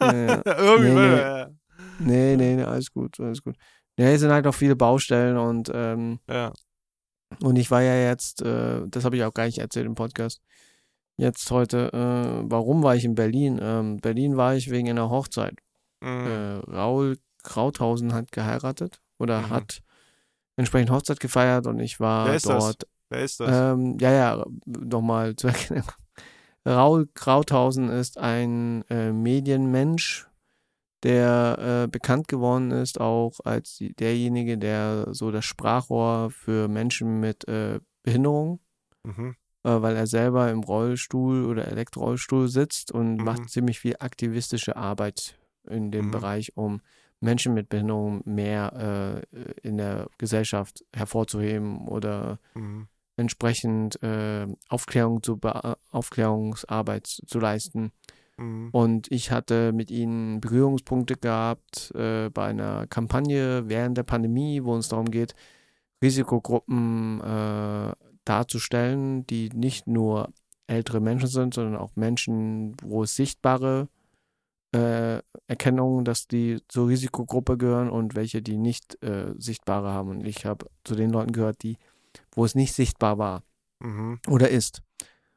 Ja, 0.00 0.12
ja. 0.12 0.42
Irgendwie, 0.58 0.88
Nee, 0.88 0.94
will 0.96 1.46
nee. 1.46 1.54
Nee, 2.00 2.36
nee, 2.36 2.56
nee, 2.56 2.64
alles 2.64 2.90
gut, 2.90 3.20
alles 3.20 3.40
gut. 3.42 3.54
Nee, 3.98 4.14
es 4.14 4.20
sind 4.20 4.30
halt 4.32 4.44
noch 4.44 4.54
viele 4.54 4.76
Baustellen 4.76 5.36
und, 5.36 5.70
ähm, 5.74 6.18
ja. 6.28 6.52
und 7.42 7.56
ich 7.56 7.70
war 7.70 7.82
ja 7.82 7.94
jetzt, 8.08 8.42
äh, 8.42 8.82
das 8.88 9.04
habe 9.04 9.16
ich 9.16 9.24
auch 9.24 9.34
gar 9.34 9.44
nicht 9.46 9.58
erzählt 9.58 9.86
im 9.86 9.94
Podcast, 9.94 10.40
jetzt 11.16 11.50
heute, 11.50 11.92
äh, 11.92 12.42
warum 12.50 12.82
war 12.82 12.96
ich 12.96 13.04
in 13.04 13.14
Berlin? 13.14 13.58
Ähm, 13.62 13.98
Berlin 13.98 14.36
war 14.36 14.54
ich 14.54 14.70
wegen 14.70 14.88
einer 14.88 15.10
Hochzeit. 15.10 15.54
ja. 16.02 16.08
Mhm. 16.08 16.26
Äh, 16.26 16.74
Raul 16.74 17.18
Krauthausen 17.44 18.12
hat 18.14 18.32
geheiratet 18.32 19.00
oder 19.18 19.42
Mhm. 19.42 19.50
hat 19.50 19.82
entsprechend 20.56 20.90
Hochzeit 20.90 21.20
gefeiert 21.20 21.66
und 21.66 21.78
ich 21.80 21.98
war 22.00 22.26
Wer 22.26 22.34
ist 22.36 22.46
das? 22.48 22.64
dort. 22.64 22.86
Wer 23.10 23.20
ist 23.24 23.40
das? 23.40 23.48
Ähm, 23.74 23.98
ja, 24.00 24.10
ja, 24.12 24.44
nochmal 24.66 25.34
zur 25.36 25.50
Erklärung. 25.50 25.90
Raul 26.66 27.08
Krauthausen 27.14 27.88
ist 27.90 28.16
ein 28.18 28.84
äh, 28.88 29.12
Medienmensch, 29.12 30.28
der 31.02 31.84
äh, 31.84 31.88
bekannt 31.88 32.28
geworden 32.28 32.70
ist 32.70 33.00
auch 33.00 33.40
als 33.44 33.76
die, 33.76 33.94
derjenige, 33.94 34.58
der 34.58 35.08
so 35.12 35.30
das 35.30 35.44
Sprachrohr 35.44 36.30
für 36.30 36.68
Menschen 36.68 37.20
mit 37.20 37.46
äh, 37.48 37.80
Behinderung, 38.02 38.60
mhm. 39.02 39.34
äh, 39.64 39.82
weil 39.82 39.96
er 39.96 40.06
selber 40.06 40.50
im 40.50 40.60
Rollstuhl 40.62 41.44
oder 41.46 41.68
Elektrorollstuhl 41.68 42.48
sitzt 42.48 42.92
und 42.92 43.16
Mhm. 43.16 43.24
macht 43.24 43.50
ziemlich 43.50 43.80
viel 43.80 43.96
aktivistische 43.98 44.76
Arbeit 44.76 45.38
in 45.68 45.90
dem 45.90 46.06
Mhm. 46.06 46.10
Bereich, 46.10 46.56
um 46.56 46.80
Menschen 47.20 47.54
mit 47.54 47.68
Behinderung 47.68 48.22
mehr 48.24 49.22
äh, 49.32 49.52
in 49.62 49.76
der 49.76 50.08
Gesellschaft 50.18 50.84
hervorzuheben 50.94 51.86
oder 51.86 52.38
Mhm. 52.54 52.88
entsprechend 53.16 54.02
äh, 54.02 54.46
Aufklärung 54.68 55.22
zu 55.22 55.36
be- 55.36 55.76
Aufklärungsarbeit 55.90 57.06
zu 57.06 57.38
leisten. 57.38 57.92
Mhm. 58.36 58.70
Und 58.72 59.10
ich 59.10 59.30
hatte 59.30 59.72
mit 59.72 59.90
ihnen 59.90 60.40
Berührungspunkte 60.40 61.16
gehabt 61.16 61.92
äh, 61.94 62.30
bei 62.30 62.46
einer 62.46 62.86
Kampagne 62.86 63.68
während 63.68 63.96
der 63.96 64.02
Pandemie, 64.04 64.64
wo 64.64 64.76
es 64.76 64.88
darum 64.88 65.10
geht, 65.10 65.34
Risikogruppen 66.02 67.20
äh, 67.20 67.92
darzustellen, 68.24 69.26
die 69.26 69.50
nicht 69.54 69.86
nur 69.86 70.32
ältere 70.66 71.00
Menschen 71.00 71.28
sind, 71.28 71.54
sondern 71.54 71.76
auch 71.76 71.96
Menschen, 71.96 72.76
wo 72.82 73.02
es 73.02 73.14
sichtbare 73.14 73.88
äh, 74.74 75.20
Erkennungen, 75.46 76.04
dass 76.04 76.26
die 76.26 76.60
zur 76.68 76.88
Risikogruppe 76.88 77.58
gehören 77.58 77.90
und 77.90 78.14
welche, 78.14 78.42
die 78.42 78.56
nicht 78.56 79.02
äh, 79.02 79.34
sichtbare 79.36 79.92
haben. 79.92 80.08
Und 80.10 80.26
ich 80.26 80.46
habe 80.46 80.66
zu 80.84 80.94
den 80.94 81.10
Leuten 81.10 81.32
gehört, 81.32 81.62
die, 81.62 81.76
wo 82.34 82.44
es 82.44 82.54
nicht 82.54 82.72
sichtbar 82.72 83.18
war 83.18 83.42
Mhm. 83.80 84.20
oder 84.28 84.48
ist. 84.48 84.82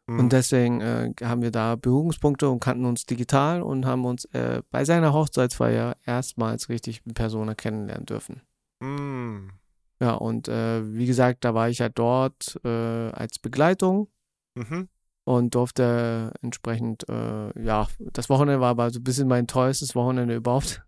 Mhm. 0.08 0.20
Und 0.20 0.34
deswegen 0.34 0.82
äh, 0.82 1.12
haben 1.24 1.42
wir 1.42 1.52
da 1.52 1.76
Berührungspunkte 1.76 2.50
und 2.50 2.60
kannten 2.60 2.86
uns 2.86 3.06
digital 3.06 3.62
und 3.64 3.86
haben 3.86 4.06
uns 4.06 4.26
äh, 4.26 4.62
bei 4.70 4.86
seiner 4.86 5.14
Hochzeitsfeier 5.14 5.96
erstmals 6.06 6.70
richtig 6.70 7.02
in 7.06 7.14
Persona 7.14 7.56
kennenlernen 7.56 8.06
dürfen. 8.06 8.42
Mhm. 8.82 9.52
Ja, 10.00 10.14
und 10.14 10.48
äh, 10.48 10.94
wie 10.94 11.06
gesagt, 11.06 11.44
da 11.46 11.54
war 11.54 11.70
ich 11.70 11.80
ja 11.80 11.90
dort 11.90 12.60
äh, 12.64 12.70
als 13.10 13.40
Begleitung 13.40 14.10
Mhm. 14.58 14.88
und 15.26 15.54
durfte 15.56 16.32
entsprechend, 16.42 17.10
äh, 17.10 17.60
ja, 17.62 17.88
das 18.00 18.30
Wochenende 18.30 18.62
war 18.62 18.70
aber 18.70 18.90
so 18.90 19.00
ein 19.00 19.04
bisschen 19.04 19.28
mein 19.28 19.48
teuerstes 19.48 19.96
Wochenende 19.96 20.36
überhaupt. 20.36 20.82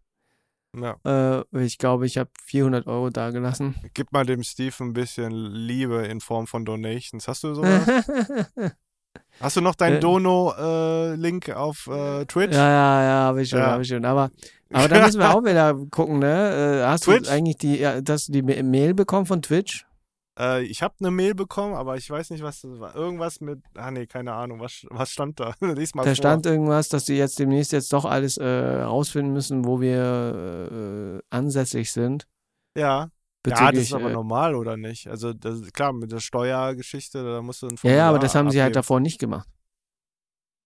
Ja. 0.76 0.96
Äh, 1.06 1.44
ich 1.66 1.78
glaube, 1.80 2.06
ich 2.06 2.18
habe 2.18 2.30
400 2.44 2.86
Euro 2.88 3.10
dagelassen. 3.10 3.76
Gib 3.94 4.12
mal 4.12 4.26
dem 4.26 4.44
Steve 4.44 4.76
ein 4.82 4.94
bisschen 4.94 5.32
Liebe 5.32 6.06
in 6.06 6.20
Form 6.22 6.46
von 6.46 6.66
Donations. 6.66 7.28
Hast 7.28 7.44
du 7.44 7.54
sowas? 7.56 7.88
Hast 9.40 9.56
du 9.58 9.62
noch 9.62 9.76
deinen 9.76 9.98
Äh. 9.98 10.00
Dono-Link 10.00 11.50
auf 11.50 11.88
äh, 11.88 12.26
Twitch? 12.26 12.54
Ja, 12.56 12.70
ja, 12.70 13.04
ja, 13.04 13.10
habe 13.26 13.42
ich 13.42 13.50
schon, 13.50 13.60
Ja. 13.60 13.68
habe 13.72 13.82
ich 13.84 13.88
schon. 13.90 14.06
Aber, 14.06 14.30
aber 14.74 14.88
da 14.88 15.06
müssen 15.06 15.20
wir 15.20 15.34
auch 15.36 15.44
wieder 15.44 15.74
gucken, 15.92 16.20
ne? 16.20 16.82
Äh, 16.82 16.86
hast 16.88 17.04
Twitch? 17.06 17.28
du 17.28 17.32
eigentlich 17.34 17.58
die, 17.58 17.78
ja, 17.80 18.02
dass 18.02 18.26
du 18.26 18.32
die 18.34 18.42
Ma- 18.42 18.64
Mail 18.64 18.94
bekommen 18.94 19.26
von 19.26 19.42
Twitch? 19.42 19.86
Äh, 20.40 20.64
ich 20.64 20.84
habe 20.84 20.94
eine 21.00 21.10
Mail 21.12 21.34
bekommen, 21.36 21.74
aber 21.74 21.96
ich 21.98 22.10
weiß 22.10 22.30
nicht, 22.30 22.44
was 22.44 22.62
das 22.62 22.80
war. 22.80 22.96
Irgendwas 22.96 23.42
mit, 23.42 23.60
ah 23.76 23.90
nee, 23.92 24.06
keine 24.06 24.34
Ahnung, 24.34 24.60
was, 24.60 24.86
was 24.90 25.10
stand 25.12 25.40
da? 25.40 25.54
Lies 25.62 25.96
mal 25.96 26.04
Da 26.04 26.10
vor. 26.10 26.16
stand 26.16 26.46
irgendwas, 26.46 26.90
dass 26.90 27.06
die 27.06 27.16
jetzt 27.16 27.40
demnächst 27.40 27.72
jetzt 27.72 27.92
doch 27.94 28.06
alles 28.06 28.38
äh, 28.38 28.46
rausfinden 28.46 29.34
müssen, 29.34 29.66
wo 29.66 29.82
wir 29.82 31.20
äh, 31.22 31.36
ansässig 31.36 31.92
sind. 31.92 32.26
Ja. 32.78 33.10
Ja, 33.50 33.72
das 33.72 33.84
ist 33.84 33.94
aber 33.94 34.10
äh, 34.10 34.14
normal, 34.14 34.56
oder 34.56 34.78
nicht? 34.78 35.08
Also, 35.08 35.34
das, 35.34 35.62
klar, 35.74 35.94
mit 35.94 36.12
der 36.12 36.20
Steuergeschichte, 36.20 37.24
da 37.24 37.42
musst 37.42 37.62
du 37.62 37.68
ein 37.68 37.76
ja, 37.84 37.92
ja, 37.92 37.96
aber 38.10 38.16
Formular 38.16 38.20
das 38.20 38.36
haben 38.36 38.52
sie 38.52 38.62
halt 38.62 38.72
abgeben. 38.72 38.82
davor 38.82 39.00
nicht 39.00 39.20
gemacht. 39.20 39.50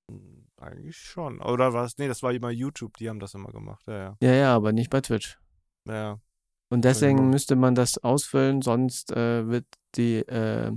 Hm, 0.10 0.48
Eigentlich 0.58 0.98
schon. 0.98 1.42
Oder 1.42 1.74
was? 1.74 1.98
Nee, 1.98 2.08
das 2.08 2.24
war 2.24 2.32
immer 2.34 2.50
YouTube, 2.52 2.98
die 2.98 3.10
haben 3.10 3.20
das 3.20 3.34
immer 3.34 3.52
gemacht. 3.52 3.84
Ja, 3.88 3.98
ja. 3.98 4.18
Ja, 4.22 4.34
ja, 4.34 4.56
aber 4.56 4.72
nicht 4.72 4.90
bei 4.90 5.02
Twitch. 5.02 5.40
Ja. 5.88 6.20
Und 6.70 6.86
deswegen 6.86 7.30
müsste 7.30 7.56
man 7.58 7.76
das 7.76 7.98
ausfüllen, 7.98 8.62
sonst 8.62 9.12
äh, 9.12 9.48
wird 9.48 9.66
die, 9.96 10.20
äh, 10.20 10.72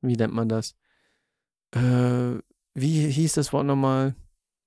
wie 0.00 0.16
nennt 0.16 0.34
man 0.34 0.48
das? 0.48 0.74
Äh, 1.72 2.40
wie 2.74 3.10
hieß 3.10 3.34
das 3.34 3.52
Wort 3.52 3.66
nochmal? 3.66 4.16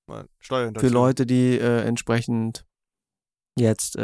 Mal 0.06 0.22
Für 0.22 0.28
Steuerhinterziehung. 0.44 0.92
Leute, 0.94 1.26
die 1.26 1.58
äh, 1.58 1.82
entsprechend 1.82 2.64
jetzt 3.58 3.96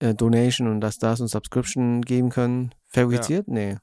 äh, 0.00 0.14
Donation 0.14 0.68
und 0.68 0.80
das, 0.80 0.98
das 0.98 1.20
und 1.20 1.28
Subscription 1.28 2.02
geben 2.02 2.30
können. 2.30 2.74
Verifiziert? 2.86 3.48
Nee. 3.48 3.76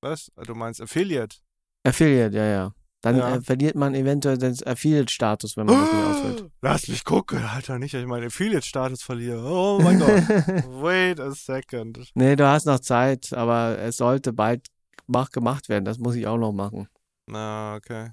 Was? 0.00 0.30
Du 0.46 0.54
meinst 0.54 0.80
Affiliate? 0.80 1.36
Affiliate, 1.84 2.36
ja, 2.36 2.44
ja. 2.46 2.74
Dann 3.02 3.16
Ja. 3.16 3.36
Äh, 3.36 3.40
verliert 3.40 3.74
man 3.74 3.94
eventuell 3.94 4.38
den 4.38 4.56
Affiliate-Status, 4.64 5.56
wenn 5.56 5.66
man 5.66 5.76
das 5.80 5.92
nicht 5.92 6.04
ausfüllt. 6.04 6.50
Lass 6.62 6.88
mich 6.88 7.04
gucken, 7.04 7.38
Alter, 7.44 7.78
nicht, 7.78 7.94
dass 7.94 8.00
ich 8.00 8.06
meinen 8.06 8.26
Affiliate-Status 8.26 9.02
verliere. 9.02 9.42
Oh 9.44 9.80
mein 9.82 9.98
Gott. 9.98 10.08
Wait 10.82 11.18
a 11.18 11.32
second. 11.32 11.98
nee, 12.14 12.36
du 12.36 12.46
hast 12.46 12.66
noch 12.66 12.78
Zeit, 12.78 13.32
aber 13.32 13.78
es 13.78 13.96
sollte 13.96 14.32
bald 14.32 14.68
mach, 15.08 15.30
gemacht 15.30 15.68
werden. 15.68 15.84
Das 15.84 15.98
muss 15.98 16.14
ich 16.14 16.26
auch 16.28 16.38
noch 16.38 16.52
machen. 16.52 16.88
Na, 17.26 17.74
okay. 17.74 18.10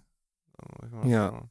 Mal 0.91 1.07
Ja. 1.07 1.43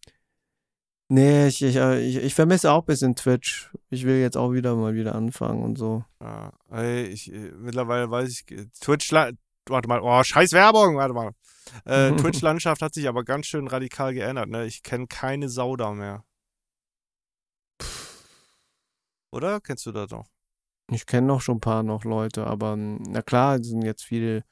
Nee, 1.11 1.49
ich, 1.49 1.63
ich, 1.63 1.77
äh, 1.77 2.01
ich, 2.01 2.17
ich 2.17 2.35
vermisse 2.35 2.71
auch 2.71 2.83
ein 2.83 2.87
bisschen 2.87 3.17
Twitch. 3.17 3.71
Ich 3.89 4.05
will 4.05 4.21
jetzt 4.21 4.37
auch 4.37 4.53
wieder 4.53 4.77
mal 4.77 4.95
wieder 4.95 5.15
anfangen 5.15 5.63
und 5.63 5.79
so. 5.79 6.05
Ja, 6.21 6.53
ey, 6.71 7.05
ich, 7.05 7.33
äh, 7.33 7.53
mittlerweile 7.57 8.11
weiß 8.11 8.29
ich, 8.29 8.51
äh, 8.51 8.67
Twitch, 8.81 9.11
warte 9.13 9.89
mal, 9.89 10.01
oh, 10.03 10.23
scheiß 10.23 10.53
Werbung, 10.53 10.97
warte 10.97 11.15
mal. 11.15 11.33
Äh, 11.85 12.13
Twitch-Landschaft 12.17 12.83
hat 12.83 12.93
sich 12.93 13.09
aber 13.09 13.25
ganz 13.25 13.47
schön 13.47 13.69
radikal 13.69 14.13
geändert, 14.13 14.51
ne? 14.51 14.67
Ich 14.67 14.83
kenne 14.83 15.07
keine 15.07 15.49
Sau 15.49 15.77
da 15.77 15.93
mehr. 15.93 16.25
Oder? 19.31 19.61
Kennst 19.61 19.87
du 19.87 19.93
das 19.93 20.11
noch? 20.11 20.27
Ich 20.91 21.07
kenne 21.07 21.27
noch 21.27 21.41
schon 21.41 21.57
ein 21.57 21.61
paar 21.61 21.83
noch 21.83 22.05
Leute, 22.05 22.47
aber 22.47 22.77
mm, 22.77 23.03
na 23.09 23.23
klar, 23.23 23.57
es 23.57 23.69
sind 23.69 23.83
jetzt 23.83 24.05
viele 24.05 24.45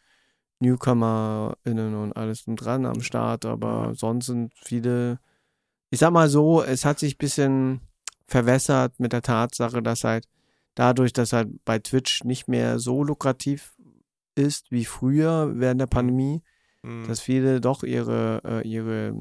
NewcomerInnen 0.60 1.94
und 1.94 2.12
alles 2.14 2.44
dran 2.46 2.86
am 2.86 3.00
Start, 3.02 3.44
aber 3.44 3.94
sonst 3.94 4.26
sind 4.26 4.52
viele, 4.54 5.18
ich 5.90 5.98
sag 6.00 6.12
mal 6.12 6.28
so, 6.28 6.62
es 6.62 6.84
hat 6.84 6.98
sich 6.98 7.14
ein 7.14 7.18
bisschen 7.18 7.80
verwässert 8.26 8.98
mit 8.98 9.12
der 9.12 9.22
Tatsache, 9.22 9.82
dass 9.82 10.04
halt 10.04 10.26
dadurch, 10.74 11.12
dass 11.12 11.32
halt 11.32 11.48
bei 11.64 11.78
Twitch 11.78 12.24
nicht 12.24 12.48
mehr 12.48 12.78
so 12.78 13.04
lukrativ 13.04 13.74
ist 14.34 14.70
wie 14.70 14.84
früher 14.84 15.52
während 15.58 15.80
der 15.80 15.86
Pandemie, 15.86 16.42
Hm, 16.82 17.04
dass 17.06 17.20
viele 17.20 17.60
doch 17.60 17.82
ihre, 17.82 18.42
äh, 18.44 18.68
ihre, 18.68 19.14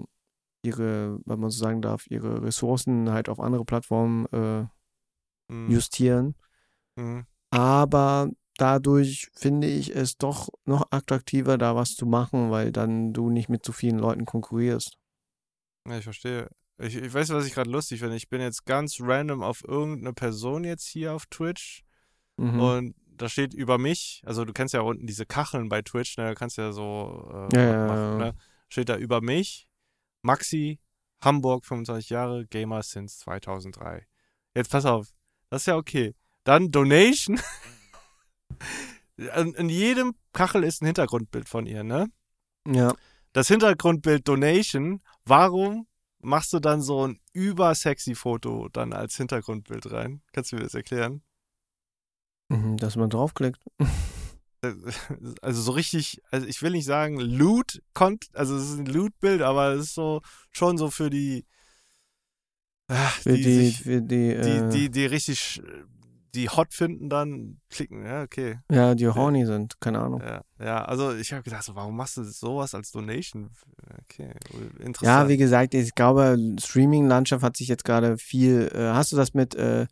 ihre, 0.63 1.19
wenn 1.25 1.39
man 1.39 1.49
so 1.51 1.60
sagen 1.60 1.82
darf, 1.82 2.08
ihre 2.08 2.43
Ressourcen 2.43 3.12
halt 3.12 3.30
auf 3.30 3.39
andere 3.39 3.65
Plattformen 3.65 4.25
äh, 4.28 4.65
hm, 5.49 5.71
justieren. 5.71 6.36
hm. 6.97 7.25
Aber 7.51 8.30
dadurch 8.58 9.30
finde 9.34 9.67
ich 9.67 9.95
es 9.95 10.17
doch 10.17 10.49
noch 10.65 10.88
attraktiver, 10.91 11.58
da 11.58 11.75
was 11.75 11.95
zu 11.95 12.06
machen, 12.06 12.51
weil 12.51 12.71
dann 12.71 13.13
du 13.13 13.30
nicht 13.30 13.49
mit 13.49 13.65
so 13.65 13.71
vielen 13.71 13.99
Leuten 13.99 14.25
konkurrierst. 14.25 14.97
Ja, 15.88 15.98
ich 15.98 16.04
verstehe. 16.04 16.50
Ich, 16.78 16.95
ich 16.95 17.13
weiß, 17.13 17.30
was 17.30 17.45
ich 17.45 17.54
gerade 17.54 17.69
lustig 17.69 18.00
finde. 18.00 18.15
Ich 18.17 18.28
bin 18.30 18.41
jetzt 18.41 18.65
ganz 18.65 18.98
random 19.00 19.41
auf 19.43 19.63
irgendeine 19.63 20.13
Person 20.13 20.63
jetzt 20.63 20.86
hier 20.88 21.13
auf 21.13 21.26
Twitch 21.28 21.84
Mhm. 22.38 22.60
und 22.60 22.95
da 23.06 23.30
steht 23.30 23.54
über 23.54 23.78
mich, 23.78 24.21
also 24.26 24.43
du 24.43 24.52
kennst 24.52 24.74
ja 24.74 24.82
unten 24.82 25.08
diese 25.08 25.26
Kacheln 25.26 25.69
bei 25.69 25.82
Twitch, 25.82 26.17
ne, 26.17 26.26
da 26.26 26.36
kannst 26.36 26.58
du 26.58 26.63
ja 26.63 26.74
so 26.74 27.30
äh, 27.32 27.34
Ja, 27.34 27.48
was 27.48 27.56
ja, 27.56 27.88
machen, 27.88 27.98
ja. 27.98 28.17
ne? 28.17 28.36
Steht 28.67 28.89
da 28.89 28.98
über 28.98 29.21
mich, 29.21 29.69
Maxi, 30.21 30.80
Hamburg, 31.24 31.65
25 31.65 32.10
Jahre, 32.10 32.45
Gamer 32.45 32.84
since 32.84 33.19
2003. 33.19 34.06
Jetzt 34.54 34.69
pass 34.69 34.86
auf, 34.86 35.13
das 35.50 35.62
ist 35.62 35.67
ja 35.67 35.78
okay. 35.78 36.13
Dann 36.43 36.71
Donation. 36.71 37.39
in, 39.17 39.54
in 39.54 39.69
jedem 39.69 40.13
Kachel 40.34 40.63
ist 40.65 40.82
ein 40.82 40.88
Hintergrundbild 40.88 41.48
von 41.48 41.65
ihr, 41.65 41.84
ne? 41.86 42.08
ja. 42.67 42.93
das 43.32 43.48
Hintergrundbild 43.48 44.28
Donation, 44.28 45.02
warum 45.26 45.88
machst 46.20 46.54
du 46.54 46.60
dann 46.60 46.82
so 46.82 47.08
ein 47.08 47.20
übersexy 47.34 48.16
Foto 48.16 48.70
dann 48.70 48.94
als 48.94 49.18
Hintergrundbild 49.18 49.92
rein? 49.92 50.22
Kannst 50.34 50.52
du 50.52 50.56
mir 50.56 50.64
das 50.64 50.74
erklären? 50.74 51.22
Mhm, 52.50 52.78
dass 52.78 52.96
man 52.96 53.10
draufklickt. 53.10 53.62
Also 55.42 55.62
so 55.62 55.74
richtig, 55.74 56.24
also 56.32 56.48
ich 56.48 56.64
will 56.64 56.72
nicht 56.72 56.86
sagen 56.86 57.20
Loot, 57.20 57.84
also 57.94 58.58
es 58.58 58.72
ist 58.72 58.80
ein 58.80 58.88
Loot-Bild, 58.88 59.44
aber 59.44 59.74
es 59.74 59.88
ist 59.88 59.94
so 59.94 60.22
schon 60.52 60.80
so 60.80 60.90
für 60.90 61.12
die, 61.12 61.46
Für 62.88 63.34
die, 63.34 63.44
die, 63.44 63.66
sich, 63.66 63.82
für 63.82 64.02
die, 64.02 64.30
die, 64.30 64.58
äh, 64.58 64.70
die, 64.70 64.90
die 64.90 65.06
richtig, 65.06 65.62
die 66.36 66.50
hot 66.50 66.74
finden, 66.74 67.10
dann 67.10 67.60
klicken. 67.69 68.06
Ja, 68.06 68.24
okay. 68.24 68.60
ja, 68.69 68.93
die 68.93 69.08
horny 69.08 69.45
sind, 69.45 69.80
keine 69.80 70.00
Ahnung. 70.00 70.21
Ja, 70.21 70.41
ja 70.60 70.86
also 70.86 71.15
ich 71.15 71.32
habe 71.34 71.43
gedacht, 71.43 71.63
so, 71.63 71.76
warum 71.76 71.95
machst 71.95 72.17
du 72.17 72.24
sowas 72.24 72.76
als 72.76 72.91
Donation? 72.91 73.50
Okay, 74.04 74.32
Ja, 74.80 74.86
interessant. 74.86 75.30
wie 75.30 75.38
gesagt, 75.38 75.74
ich 75.74 75.95
glaube, 75.95 76.38
Streaming-Landschaft 76.60 77.43
hat 77.43 77.58
sich 77.58 77.67
jetzt 77.67 77.86
gerade 77.86 78.17
viel. 78.17 78.69
Äh, 78.74 78.93
hast 78.93 79.12
du 79.12 79.15
das 79.15 79.34
mit 79.34 79.56
äh, 79.56 79.88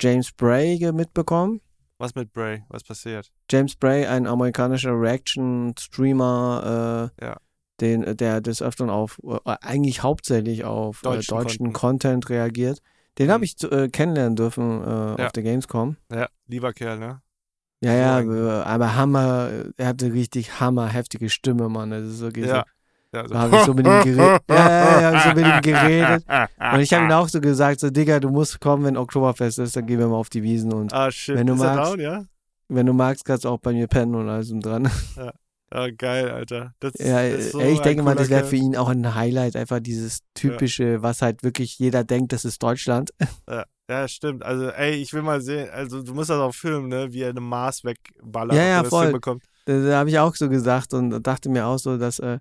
James 0.00 0.32
Bray 0.32 0.92
mitbekommen? 0.92 1.60
Was 1.98 2.14
mit 2.14 2.32
Bray? 2.32 2.64
Was 2.68 2.82
passiert? 2.82 3.30
James 3.50 3.76
Bray, 3.76 4.06
ein 4.06 4.26
amerikanischer 4.26 4.98
Reaction-Streamer, 4.98 7.10
äh, 7.20 7.24
Ja. 7.24 7.36
den, 7.80 8.16
der 8.16 8.40
des 8.40 8.62
Öfteren 8.62 8.90
auf, 8.90 9.18
äh, 9.24 9.38
eigentlich 9.60 10.02
hauptsächlich 10.02 10.64
auf 10.64 11.00
Deutschen 11.02 11.18
deutschen, 11.18 11.34
äh, 11.34 11.42
deutschen 11.42 11.72
Content. 11.72 12.24
Content. 12.24 12.30
reagiert. 12.30 12.80
Den 13.18 13.26
Mhm. 13.28 13.32
habe 13.32 13.44
ich 13.44 13.62
äh, 13.64 13.88
kennenlernen 13.88 14.36
dürfen 14.36 14.82
äh, 14.82 14.86
Ja. 15.20 15.26
auf 15.26 15.32
der 15.32 15.42
Gamescom. 15.42 15.96
Ja, 16.12 16.28
lieber 16.46 16.72
Kerl, 16.72 16.98
ne? 16.98 17.20
Ja, 17.82 18.22
So 18.22 18.32
ja, 18.32 18.62
aber 18.64 18.94
Hammer, 18.96 19.50
er 19.76 19.86
hatte 19.86 20.12
richtig 20.12 20.60
hammerheftige 20.60 21.30
Stimme, 21.30 21.68
Mann. 21.68 21.90
Das 21.90 22.02
ist 22.04 22.20
wirklich 22.20 22.46
Ja. 22.46 22.64
so. 23.12 23.16
Ja, 23.18 23.22
Da 23.26 23.38
habe 23.40 23.56
ich 23.56 23.62
so 23.62 23.74
mit 23.74 23.86
ihm 23.86 24.00
geredet. 24.02 24.40
Ja, 24.48 24.56
ja, 24.70 25.00
ja, 25.00 25.06
hab 25.10 25.14
ich 25.16 25.22
so 25.22 25.28
mit 25.30 25.46
ihm 25.46 25.60
geredet. 25.62 26.24
Und 26.72 26.80
ich 26.80 26.92
habe 26.94 27.06
ihm 27.06 27.10
auch 27.12 27.28
so 27.28 27.40
gesagt, 27.40 27.80
so, 27.80 27.90
Digga, 27.90 28.20
du 28.20 28.28
musst 28.30 28.60
kommen, 28.60 28.84
wenn 28.84 28.96
Oktoberfest 28.96 29.58
ist, 29.58 29.74
dann 29.74 29.86
gehen 29.86 29.98
wir 29.98 30.06
mal 30.08 30.16
auf 30.16 30.28
die 30.30 30.42
Wiesen 30.44 30.72
und 30.72 30.92
Ah, 30.92 31.10
shit. 31.10 31.34
Wenn 31.36 31.46
du 31.48 31.54
ist 31.54 31.58
magst. 31.60 31.90
down, 31.92 32.00
ja? 32.00 32.24
wenn 32.68 32.86
du 32.86 32.92
magst, 32.92 33.24
kannst 33.24 33.44
du 33.44 33.48
auch 33.48 33.58
bei 33.58 33.72
mir 33.72 33.88
pennen 33.88 34.14
und 34.14 34.28
alles 34.28 34.52
und 34.52 34.64
dran. 34.64 34.88
Ah, 35.72 35.88
geil, 35.96 36.30
Alter. 36.30 36.74
Das 36.80 36.94
Ja, 36.98 37.22
ist 37.22 37.52
so 37.52 37.60
ey, 37.60 37.74
ich 37.74 37.80
denke 37.80 38.02
mal, 38.02 38.16
das 38.16 38.28
wäre 38.28 38.44
für 38.44 38.56
ihn 38.56 38.76
auch 38.76 38.88
ein 38.88 39.14
Highlight, 39.14 39.54
einfach 39.56 39.80
dieses 39.80 40.20
typische, 40.34 41.02
was 41.02 41.22
halt 41.22 41.42
wirklich 41.44 41.78
jeder 41.78 42.02
denkt, 42.02 42.32
das 42.32 42.44
ist 42.44 42.62
Deutschland. 42.62 43.10
Ja, 43.90 44.06
stimmt. 44.06 44.44
Also, 44.44 44.68
ey, 44.68 44.92
ich 44.94 45.12
will 45.12 45.22
mal 45.22 45.40
sehen, 45.40 45.68
also 45.70 46.00
du 46.00 46.14
musst 46.14 46.30
das 46.30 46.38
auch 46.38 46.54
filmen, 46.54 46.86
ne? 46.86 47.12
Wie 47.12 47.22
er 47.22 47.30
eine 47.30 47.40
Mars 47.40 47.82
wegballert. 47.82 48.56
Ja, 48.56 48.62
ja, 48.62 48.82
das 48.82 48.90
voll. 48.90 49.06
hinbekommt. 49.06 49.42
Da, 49.64 49.80
da 49.82 49.98
habe 49.98 50.08
ich 50.10 50.18
auch 50.20 50.36
so 50.36 50.48
gesagt 50.48 50.94
und 50.94 51.20
dachte 51.26 51.48
mir 51.48 51.66
auch 51.66 51.76
so, 51.76 51.98
dass, 51.98 52.20
äh, 52.20 52.38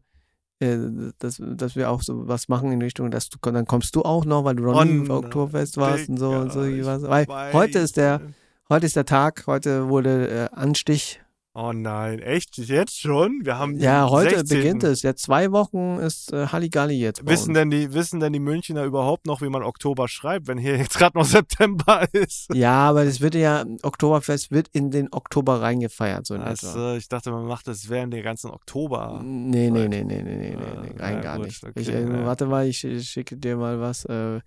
äh, 0.60 0.78
dass, 1.18 1.42
dass 1.42 1.76
wir 1.76 1.90
auch 1.90 2.04
so 2.04 2.28
was 2.28 2.50
machen 2.50 2.72
in 2.72 2.82
Richtung, 2.84 3.10
dass 3.10 3.30
du 3.30 3.40
dann 3.42 3.66
kommst 3.66 3.96
du 3.96 4.04
auch 4.04 4.26
noch, 4.26 4.44
weil 4.44 4.58
du 4.58 4.64
noch 4.64 4.80
Oh 4.80 4.84
nie 4.84 5.00
auf 5.02 5.08
nein, 5.08 5.18
Oktoberfest 5.26 5.78
warst 5.78 6.10
und 6.10 6.18
so 6.18 6.30
Digga, 6.30 6.42
und 6.42 6.52
so 6.52 6.64
ich 6.66 6.86
was. 6.86 7.02
Weil 7.02 7.28
weiß 7.28 7.54
heute 7.56 7.80
ist 7.80 7.98
der, 7.98 8.22
heute 8.70 8.86
ist 8.86 8.96
der 8.96 9.06
Tag, 9.06 9.46
heute 9.48 9.90
wurde 9.90 10.30
äh, 10.30 10.56
Anstich. 10.56 11.20
Oh 11.62 11.74
nein, 11.74 12.20
echt? 12.20 12.58
Jetzt 12.58 13.02
schon? 13.02 13.42
Wir 13.44 13.58
haben 13.58 13.76
Ja, 13.78 14.10
heute 14.10 14.38
16.. 14.38 14.58
beginnt 14.58 14.84
es. 14.86 15.02
Jetzt 15.02 15.24
zwei 15.24 15.52
Wochen 15.52 15.98
ist 16.00 16.32
äh, 16.32 16.48
Halligalli 16.48 16.94
jetzt. 16.94 17.28
Wissen 17.28 17.50
uns. 17.50 17.58
denn, 17.58 17.70
die, 17.70 17.94
wissen 17.94 18.22
denn 18.22 18.32
die 18.32 18.40
Münchner 18.40 18.86
überhaupt 18.86 19.26
noch, 19.26 19.42
wie 19.42 19.50
man 19.50 19.64
Oktober 19.64 20.08
schreibt, 20.08 20.48
wenn 20.48 20.58
hier 20.58 20.78
jetzt 20.78 20.98
gerade 20.98 21.18
noch 21.18 21.26
September 21.26 22.08
ist? 22.14 22.48
Ja, 22.54 22.76
aber 22.90 23.04
das 23.04 23.20
wird 23.20 23.36
ja, 23.36 23.66
Oktoberfest 23.84 24.52
wird 24.52 24.70
in 24.72 24.90
den 24.90 25.12
Oktober 25.12 25.62
reingefeiert, 25.62 26.26
so 26.28 26.36
in 26.36 26.42
etwa. 26.42 26.50
Also, 26.68 26.94
ich 26.94 27.10
dachte, 27.10 27.30
man 27.30 27.46
macht 27.46 27.68
das 27.68 27.90
während 27.90 28.14
der 28.14 28.22
ganzen 28.22 28.52
Oktober. 28.52 29.20
Nee, 29.22 29.70
nee, 29.70 29.90
nee, 29.90 30.06
nee, 30.06 30.22
nee, 30.24 30.38
nee, 30.38 30.56
nee, 30.56 30.56
Ah, 30.56 30.82
nee 30.82 31.02
rein 31.02 31.16
ja, 31.16 31.22
gar 31.22 31.38
gut, 31.40 31.48
nicht. 31.48 31.62
okay, 31.66 31.80
ich, 31.82 31.90
äh, 31.90 32.04
ja. 32.04 32.26
Warte 32.26 32.46
mal, 32.46 32.68
ich, 32.68 32.86
ich 32.86 33.10
schicke 33.10 33.36
dir 33.36 33.58
mal 33.58 33.82
was, 33.82 34.06
äh, 34.06 34.40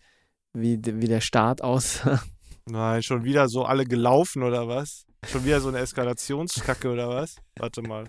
wie, 0.54 0.80
wie 0.82 1.08
der 1.08 1.20
Start 1.20 1.62
aussah. 1.62 2.22
Nein, 2.64 3.02
schon 3.02 3.22
wieder 3.24 3.48
so 3.48 3.64
alle 3.66 3.84
gelaufen 3.84 4.42
oder 4.42 4.66
was? 4.66 5.04
Schon 5.26 5.44
wieder 5.44 5.60
so 5.60 5.68
eine 5.68 5.78
Eskalationskacke 5.78 6.90
oder 6.90 7.08
was? 7.08 7.36
Warte 7.56 7.82
mal. 7.82 8.08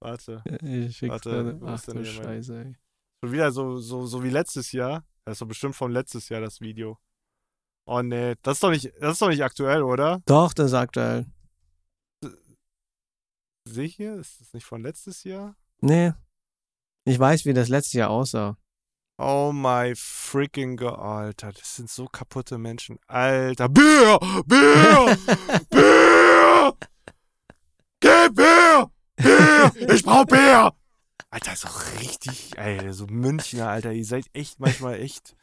Warte. 0.00 0.42
ich 0.62 1.02
Warte, 1.02 1.58
Ach 1.64 1.74
ist 1.74 1.88
denn 1.88 1.96
du 1.96 2.02
hier 2.04 2.14
mein- 2.14 2.24
Scheiße, 2.24 2.64
ey. 2.64 2.76
Schon 3.22 3.32
wieder 3.32 3.50
so, 3.52 3.78
so, 3.78 4.06
so 4.06 4.22
wie 4.22 4.30
letztes 4.30 4.72
Jahr. 4.72 5.04
Das 5.24 5.34
ist 5.36 5.42
doch 5.42 5.48
bestimmt 5.48 5.76
von 5.76 5.90
letztes 5.92 6.28
Jahr 6.28 6.40
das 6.40 6.60
Video. 6.60 6.98
Oh 7.86 8.00
nee, 8.02 8.34
das 8.42 8.56
ist 8.58 8.62
doch 8.62 8.70
nicht, 8.70 8.92
das 9.00 9.14
ist 9.14 9.22
doch 9.22 9.28
nicht 9.28 9.42
aktuell, 9.42 9.82
oder? 9.82 10.22
Doch, 10.26 10.52
das 10.54 10.66
ist 10.68 10.74
aktuell. 10.74 11.26
Sicher? 13.66 14.14
Ist 14.16 14.40
das 14.40 14.52
nicht 14.54 14.64
von 14.64 14.82
letztes 14.82 15.24
Jahr? 15.24 15.56
Nee. 15.80 16.12
Ich 17.04 17.18
weiß, 17.18 17.44
wie 17.44 17.52
das 17.54 17.68
letztes 17.68 17.94
Jahr 17.94 18.10
aussah. 18.10 18.56
Oh 19.20 19.50
my 19.52 19.94
freaking 19.96 20.76
God, 20.76 20.96
Alter, 20.98 21.50
das 21.52 21.74
sind 21.76 21.90
so 21.90 22.06
kaputte 22.06 22.56
Menschen. 22.56 22.98
Alter, 23.08 23.68
Bier, 23.68 24.18
Bier, 24.46 25.18
Bier, 25.70 26.74
gib 28.00 28.36
Bier, 28.36 28.90
Bier, 29.16 29.72
ich 29.92 30.04
brauch 30.04 30.24
Bier. 30.24 30.72
Alter, 31.30 31.56
so 31.56 31.68
richtig, 32.00 32.56
ey, 32.56 32.92
so 32.92 33.06
Münchner, 33.08 33.68
Alter, 33.68 33.92
ihr 33.92 34.04
seid 34.04 34.26
echt 34.32 34.60
manchmal 34.60 35.00
echt. 35.00 35.34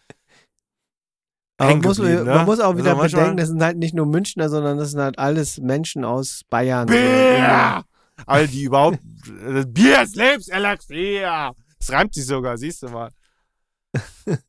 Man 1.59 1.79
muss, 1.79 1.97
geblieben, 1.97 2.25
man 2.25 2.37
ne? 2.39 2.45
muss 2.45 2.59
auch 2.61 2.67
Also 2.71 2.77
wieder 2.79 2.95
manchmal- 2.95 3.21
bedenken, 3.23 3.37
das 3.37 3.49
sind 3.49 3.61
halt 3.63 3.77
nicht 3.77 3.93
nur 3.93 4.05
Münchner, 4.05 4.47
sondern 4.49 4.77
das 4.77 4.91
sind 4.91 5.01
halt 5.01 5.19
alles 5.19 5.57
Menschen 5.59 6.05
aus 6.05 6.41
Bayern. 6.49 6.87
Bier! 6.87 7.83
All 8.25 8.47
die 8.47 8.63
überhaupt, 8.63 8.99
das 9.43 9.65
Bier 9.71 10.01
ist 10.01 10.15
Lebenselixier. 10.15 11.51
Das 11.79 11.91
reimt 11.91 12.13
sich 12.13 12.25
sogar, 12.25 12.57
siehst 12.57 12.81
du 12.81 12.87
mal. 12.89 13.09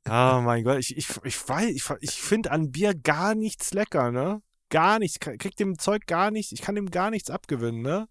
Oh 0.08 0.40
mein 0.42 0.64
Gott, 0.64 0.78
ich, 0.78 0.96
ich, 0.96 1.08
ich 1.24 1.48
weiß, 1.48 1.70
ich, 1.70 1.84
ich 2.00 2.10
finde 2.22 2.50
an 2.50 2.72
Bier 2.72 2.94
gar 2.94 3.34
nichts 3.34 3.72
lecker, 3.74 4.10
ne? 4.10 4.42
Gar 4.70 4.98
nichts. 4.98 5.16
Ich 5.16 5.38
krieg 5.38 5.56
dem 5.56 5.78
Zeug 5.78 6.06
gar 6.06 6.30
nichts, 6.30 6.52
ich 6.52 6.62
kann 6.62 6.74
dem 6.74 6.90
gar 6.90 7.10
nichts 7.10 7.30
abgewinnen, 7.30 7.82
ne? 7.82 8.08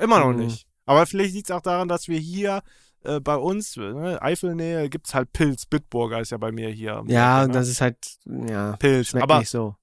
Immer 0.00 0.20
noch 0.20 0.32
Mhm. 0.32 0.46
nicht. 0.46 0.66
Aber 0.86 1.06
vielleicht 1.06 1.34
liegt 1.34 1.48
es 1.50 1.56
auch 1.56 1.62
daran, 1.62 1.88
dass 1.88 2.08
wir 2.08 2.18
hier 2.18 2.62
äh, 3.04 3.20
bei 3.20 3.36
uns, 3.36 3.76
ne, 3.76 4.20
Eifelnähe, 4.22 4.88
gibt 4.88 5.06
es 5.08 5.14
halt 5.14 5.32
Pilz. 5.32 5.66
Bitburger 5.66 6.20
ist 6.20 6.30
ja 6.30 6.38
bei 6.38 6.52
mir 6.52 6.70
hier. 6.70 7.02
Ja, 7.06 7.42
und 7.42 7.48
ne? 7.48 7.54
das 7.54 7.68
ist 7.68 7.80
halt, 7.82 7.98
ja, 8.24 8.76
Pilz. 8.76 9.08
schmeckt 9.08 9.22
Aber 9.24 9.40
nicht 9.40 9.50
so. 9.50 9.76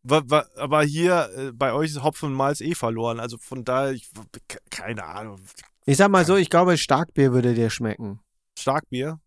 Aber 0.56 0.84
hier 0.84 1.30
äh, 1.38 1.52
bei 1.52 1.72
euch 1.74 1.92
ist 1.92 2.04
Hopfen 2.04 2.30
und 2.30 2.36
Malz 2.36 2.62
eh 2.62 2.74
verloren. 2.76 3.20
Also 3.20 3.38
von 3.38 3.64
daher, 3.64 3.92
ich, 3.92 4.10
ke- 4.48 4.60
keine 4.72 5.04
Ahnung. 5.06 5.40
Ich 5.86 5.98
sag 5.98 6.10
mal 6.10 6.26
so, 6.26 6.36
ich 6.36 6.50
glaube, 6.50 6.78
Starkbier 6.78 7.32
würde 7.32 7.54
dir 7.54 7.70
schmecken. 7.70 8.20
Starkbier? 8.58 9.20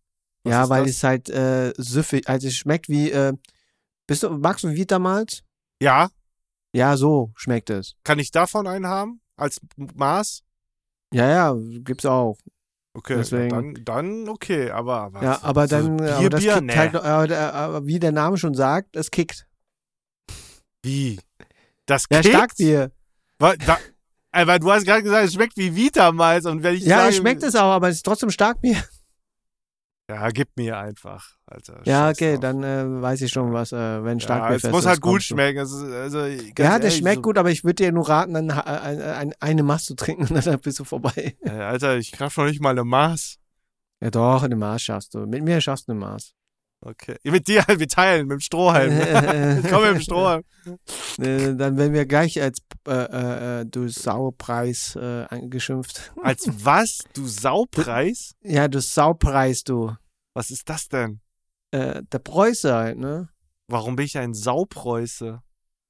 Was 0.45 0.51
ja, 0.51 0.69
weil 0.69 0.83
das? 0.85 0.91
es 0.91 1.03
halt 1.03 1.29
äh, 1.29 1.73
süffig, 1.77 2.27
also 2.29 2.47
es 2.47 2.55
schmeckt 2.55 2.87
wie, 2.87 3.11
äh, 3.11 3.33
bist 4.07 4.23
du, 4.23 4.29
magst 4.29 4.63
du 4.63 4.69
Vitamalz? 4.73 5.41
Ja, 5.81 6.09
Ja, 6.73 6.95
so 6.97 7.31
schmeckt 7.35 7.69
es. 7.69 7.95
kann 8.03 8.19
ich 8.19 8.31
davon 8.31 8.67
einen 8.67 8.87
haben? 8.87 9.21
Als 9.37 9.59
Maß? 9.75 10.43
Ja, 11.13 11.27
ja, 11.29 11.55
gibt's 11.83 12.05
auch. 12.05 12.37
Okay, 12.93 13.15
Deswegen- 13.17 13.49
dann, 13.49 13.83
dann 13.83 14.29
okay, 14.29 14.69
aber. 14.71 15.01
aber 15.01 15.21
Ja, 15.23 15.39
aber 15.43 15.67
dann, 15.67 15.97
Bier, 15.97 16.15
aber 16.15 16.29
das 16.29 16.41
Bier, 16.41 16.53
kickt 16.53 16.65
nee. 16.67 16.75
halt, 16.77 16.95
aber, 16.95 17.53
aber 17.53 17.85
wie 17.87 17.99
der 17.99 18.11
Name 18.13 18.37
schon 18.37 18.53
sagt, 18.53 18.95
es 18.95 19.11
kickt. 19.11 19.45
Wie? 20.83 21.19
Das 21.85 22.05
Ja, 22.09 22.21
kickt? 22.21 22.33
Starkbier. 22.33 22.91
Wa- 23.39 23.55
da, 23.57 23.77
weil 24.31 24.59
du 24.59 24.71
hast 24.71 24.85
gerade 24.85 25.03
gesagt, 25.03 25.25
es 25.27 25.33
schmeckt 25.33 25.57
wie 25.57 25.75
Vitamalz 25.75 26.45
und 26.45 26.63
wenn 26.63 26.75
ich 26.75 26.83
Ja, 26.85 26.97
sage, 26.99 27.09
es 27.09 27.17
schmeckt 27.17 27.43
es 27.43 27.55
auch, 27.55 27.71
aber 27.71 27.89
es 27.89 27.97
ist 27.97 28.05
trotzdem 28.05 28.29
Starkbier. 28.29 28.81
Ja, 30.07 30.29
gib 30.29 30.55
mir 30.55 30.77
einfach, 30.77 31.35
Alter. 31.47 31.81
Ja, 31.83 32.07
Scheiß 32.07 32.17
okay, 32.17 32.31
drauf. 32.33 32.41
dann 32.41 32.63
äh, 32.63 33.01
weiß 33.01 33.21
ich 33.21 33.31
schon, 33.31 33.53
was, 33.53 33.71
äh, 33.71 34.03
wenn 34.03 34.19
Ja, 34.19 34.23
Starkbier 34.25 34.57
es 34.57 34.71
muss 34.71 34.85
halt 34.85 35.01
gut 35.01 35.23
schmecken. 35.23 35.57
Also, 35.59 35.83
ganz 35.83 36.13
Ja, 36.19 36.53
das 36.53 36.59
ehrlich, 36.59 36.97
schmeckt 36.97 37.15
so, 37.15 37.21
gut, 37.23 37.37
aber 37.39 37.49
ich 37.49 37.63
würde 37.63 37.75
dir 37.75 37.91
nur 37.91 38.07
raten, 38.07 38.35
dann 38.35 38.51
ein, 38.51 39.33
eine 39.39 39.63
Maß 39.63 39.85
zu 39.85 39.95
trinken 39.95 40.27
und 40.27 40.33
dann 40.45 40.59
bist 40.59 40.79
du 40.79 40.83
vorbei. 40.83 41.35
Ey, 41.41 41.49
Alter, 41.59 41.97
ich 41.97 42.11
kraft 42.11 42.37
noch 42.37 42.45
nicht 42.45 42.61
mal 42.61 42.69
eine 42.69 42.83
Maß. 42.83 43.39
Ja 44.01 44.11
doch, 44.11 44.43
eine 44.43 44.55
Maß 44.55 44.83
schaffst 44.83 45.15
du. 45.15 45.25
Mit 45.25 45.43
mir 45.43 45.59
schaffst 45.59 45.87
du 45.87 45.93
eine 45.93 46.01
Maß. 46.01 46.33
Okay. 46.87 47.15
Mit 47.23 47.47
dir, 47.47 47.63
wir 47.67 47.87
teilen 47.87 48.27
mit 48.27 48.33
dem 48.35 48.39
Strohhalm. 48.41 48.91
ich 49.63 49.71
komme 49.71 49.87
mit 49.87 49.95
dem 49.95 50.01
Strohhalm. 50.01 50.43
Dann 51.17 51.77
werden 51.77 51.93
wir 51.93 52.05
gleich 52.05 52.39
als 52.41 52.59
äh, 52.87 52.91
äh, 52.91 53.61
äh, 53.61 53.65
du 53.65 53.87
Saupreis 53.87 54.95
äh, 54.95 55.25
angeschimpft. 55.29 56.11
Als 56.21 56.47
was? 56.63 56.99
Du 57.13 57.25
Saupreis? 57.27 58.35
Ja, 58.41 58.67
du 58.67 58.79
Saupreis, 58.81 59.63
du. 59.63 59.95
Was 60.35 60.51
ist 60.51 60.69
das 60.69 60.87
denn? 60.87 61.21
Äh, 61.71 62.03
der 62.11 62.19
Preuße 62.19 62.73
halt, 62.73 62.99
ne? 62.99 63.29
Warum 63.67 63.95
bin 63.95 64.05
ich 64.05 64.17
ein 64.19 64.33
Saupreuße? 64.35 65.39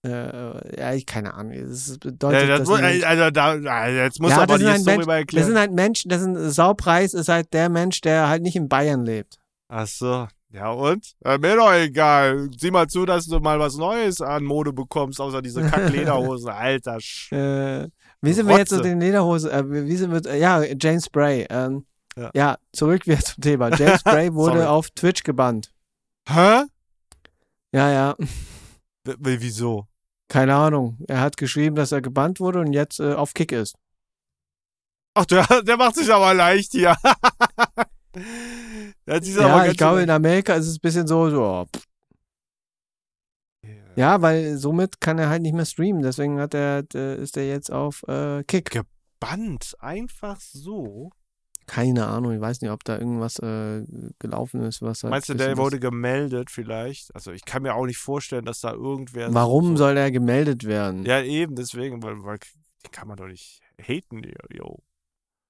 Äh, 0.05 0.09
äh, 0.09 0.79
ja, 0.79 0.93
ich 0.93 1.05
keine 1.05 1.33
Ahnung. 1.33 1.53
Das 1.67 1.89
Ja, 1.89 1.95
bedeutet, 1.99 2.49
das 2.49 2.59
dass 2.59 2.67
muss, 2.69 2.79
ein 2.79 3.03
also, 3.03 3.31
da, 3.31 3.51
also, 3.51 3.97
jetzt 3.99 4.21
muss 4.21 4.31
Ja, 4.31 4.37
aber 4.37 4.53
das 4.53 4.59
die 4.59 4.65
halt 4.67 4.75
Historie 4.77 4.95
Mensch- 4.97 5.07
mal 5.07 5.13
das 5.13 5.19
erklären. 5.21 5.45
sind 5.47 5.57
halt 5.57 5.71
Menschen, 5.73 6.09
das 6.09 6.21
sind 6.21 6.37
Saupreis 6.51 7.13
ist 7.13 7.27
halt 7.27 7.51
der 7.53 7.67
Mensch, 7.69 7.99
der 8.01 8.29
halt 8.29 8.43
nicht 8.43 8.55
in 8.55 8.69
Bayern 8.69 9.03
lebt. 9.05 9.39
Ach 9.67 9.87
so. 9.87 10.27
Ja 10.55 10.71
und? 10.71 11.15
Ja, 11.25 11.37
mir 11.37 11.57
doch 11.57 11.73
egal. 11.73 12.49
Sieh 12.57 12.71
mal 12.71 12.87
zu, 12.87 13.05
dass 13.05 13.25
du 13.25 13.39
mal 13.41 13.59
was 13.59 13.75
Neues 13.75 14.21
an 14.21 14.45
Mode 14.45 14.71
bekommst, 14.71 15.19
außer 15.19 15.41
diese 15.41 15.61
Kacklederhosen. 15.67 16.47
Alter, 16.49 16.99
Sch 17.01 17.31
Äh, 17.33 17.89
wie 18.21 18.31
sind 18.33 18.47
wir 18.47 18.57
jetzt 18.57 18.71
Rotze. 18.71 18.77
so 18.77 18.83
den 18.83 19.01
Lederhose? 19.01 19.51
Äh, 19.51 19.63
wie 19.69 19.95
sind 19.97 20.11
wir? 20.13 20.25
Äh, 20.31 20.39
ja, 20.39 20.63
James 20.63 21.09
Bray. 21.09 21.45
Ähm, 21.49 21.85
Ja. 22.15 22.31
ja. 22.33 22.57
zurück 22.71 23.05
wieder 23.05 23.19
zum 23.19 23.41
Thema. 23.43 23.69
James 23.75 24.01
Bray 24.03 24.33
wurde 24.33 24.69
auf 24.69 24.89
Twitch 24.91 25.23
gebannt. 25.23 25.73
Hä? 26.29 26.63
Ja, 27.73 27.91
ja. 27.91 28.15
W- 29.03 29.37
wieso? 29.41 29.87
Keine 30.29 30.55
Ahnung. 30.55 30.97
Er 31.09 31.19
hat 31.19 31.35
geschrieben, 31.35 31.75
dass 31.75 31.91
er 31.91 32.01
gebannt 32.01 32.39
wurde 32.39 32.61
und 32.61 32.71
jetzt 32.71 33.01
äh, 33.01 33.13
auf 33.13 33.33
Kick 33.33 33.51
ist. 33.51 33.75
Ach, 35.15 35.25
der, 35.25 35.45
der 35.67 35.75
macht 35.75 35.95
sich 35.95 36.11
aber 36.13 36.33
leicht 36.33 36.71
hier. 36.71 36.95
Sich 38.15 39.37
aber 39.39 39.65
Ja, 39.65 39.71
ich 39.71 39.77
glaube, 39.77 40.01
in 40.01 40.09
Amerika 40.09 40.53
ist 40.55 40.67
es 40.67 40.77
ein 40.77 40.81
bisschen 40.81 41.07
so, 41.07 41.29
so 41.29 41.43
oh, 41.43 41.65
pff. 41.65 41.83
ja, 43.95 44.21
weil 44.21 44.57
somit 44.57 44.99
kann 44.99 45.19
er 45.19 45.29
halt 45.29 45.41
nicht 45.41 45.53
mehr 45.55 45.65
streamen. 45.65 46.01
Deswegen 46.03 46.39
hat 46.39 46.53
er, 46.53 46.83
ist 46.93 47.37
er 47.37 47.47
jetzt 47.47 47.71
auf 47.71 48.03
äh, 48.07 48.43
Kick. 48.43 48.81
Band, 49.19 49.75
einfach 49.79 50.39
so. 50.39 51.11
Keine 51.67 52.05
Ahnung, 52.05 52.33
ich 52.33 52.41
weiß 52.41 52.61
nicht, 52.61 52.69
ob 52.69 52.83
da 52.83 52.99
irgendwas 52.99 53.39
äh, 53.39 53.83
gelaufen 54.19 54.61
ist, 54.61 54.83
was 54.83 55.01
halt 55.01 55.09
Meinst 55.11 55.29
du, 55.29 55.33
der 55.33 55.57
wurde 55.57 55.79
gemeldet 55.79 56.51
vielleicht? 56.51 57.13
Also 57.15 57.31
ich 57.31 57.43
kann 57.43 57.63
mir 57.63 57.73
auch 57.73 57.87
nicht 57.87 57.97
vorstellen, 57.97 58.45
dass 58.45 58.59
da 58.61 58.71
irgendwer. 58.73 59.27
das- 59.27 59.33
Warum 59.33 59.71
so, 59.71 59.85
soll 59.85 59.97
er 59.97 60.11
gemeldet 60.11 60.65
werden? 60.65 61.05
Ja, 61.05 61.21
eben, 61.21 61.55
deswegen, 61.55 62.03
weil, 62.03 62.23
weil 62.23 62.37
die 62.85 62.89
kann 62.91 63.07
man 63.07 63.17
doch 63.17 63.25
nicht 63.25 63.61
haten, 63.81 64.21
yo. 64.53 64.83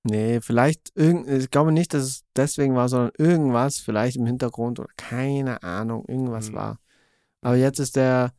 Nee, 0.08 0.40
vielleicht 0.40 0.92
irgend, 0.94 1.28
ich 1.28 1.50
glaube 1.50 1.72
nicht, 1.72 1.96
dass 1.96 2.04
es 2.04 2.24
deswegen 2.36 2.76
war, 2.76 2.90
sondern 2.90 3.12
irgendwas 3.18 3.80
vielleicht 3.80 4.18
im 4.18 4.28
Hintergrund 4.28 4.80
oder 4.80 4.90
keine 4.98 5.64
Ahnung, 5.64 6.06
irgendwas 6.08 6.50
Hm. 6.50 6.54
war. 6.54 6.80
Aber 7.42 7.56
jetzt 7.56 7.80
ist 7.80 7.96
der 7.96 8.32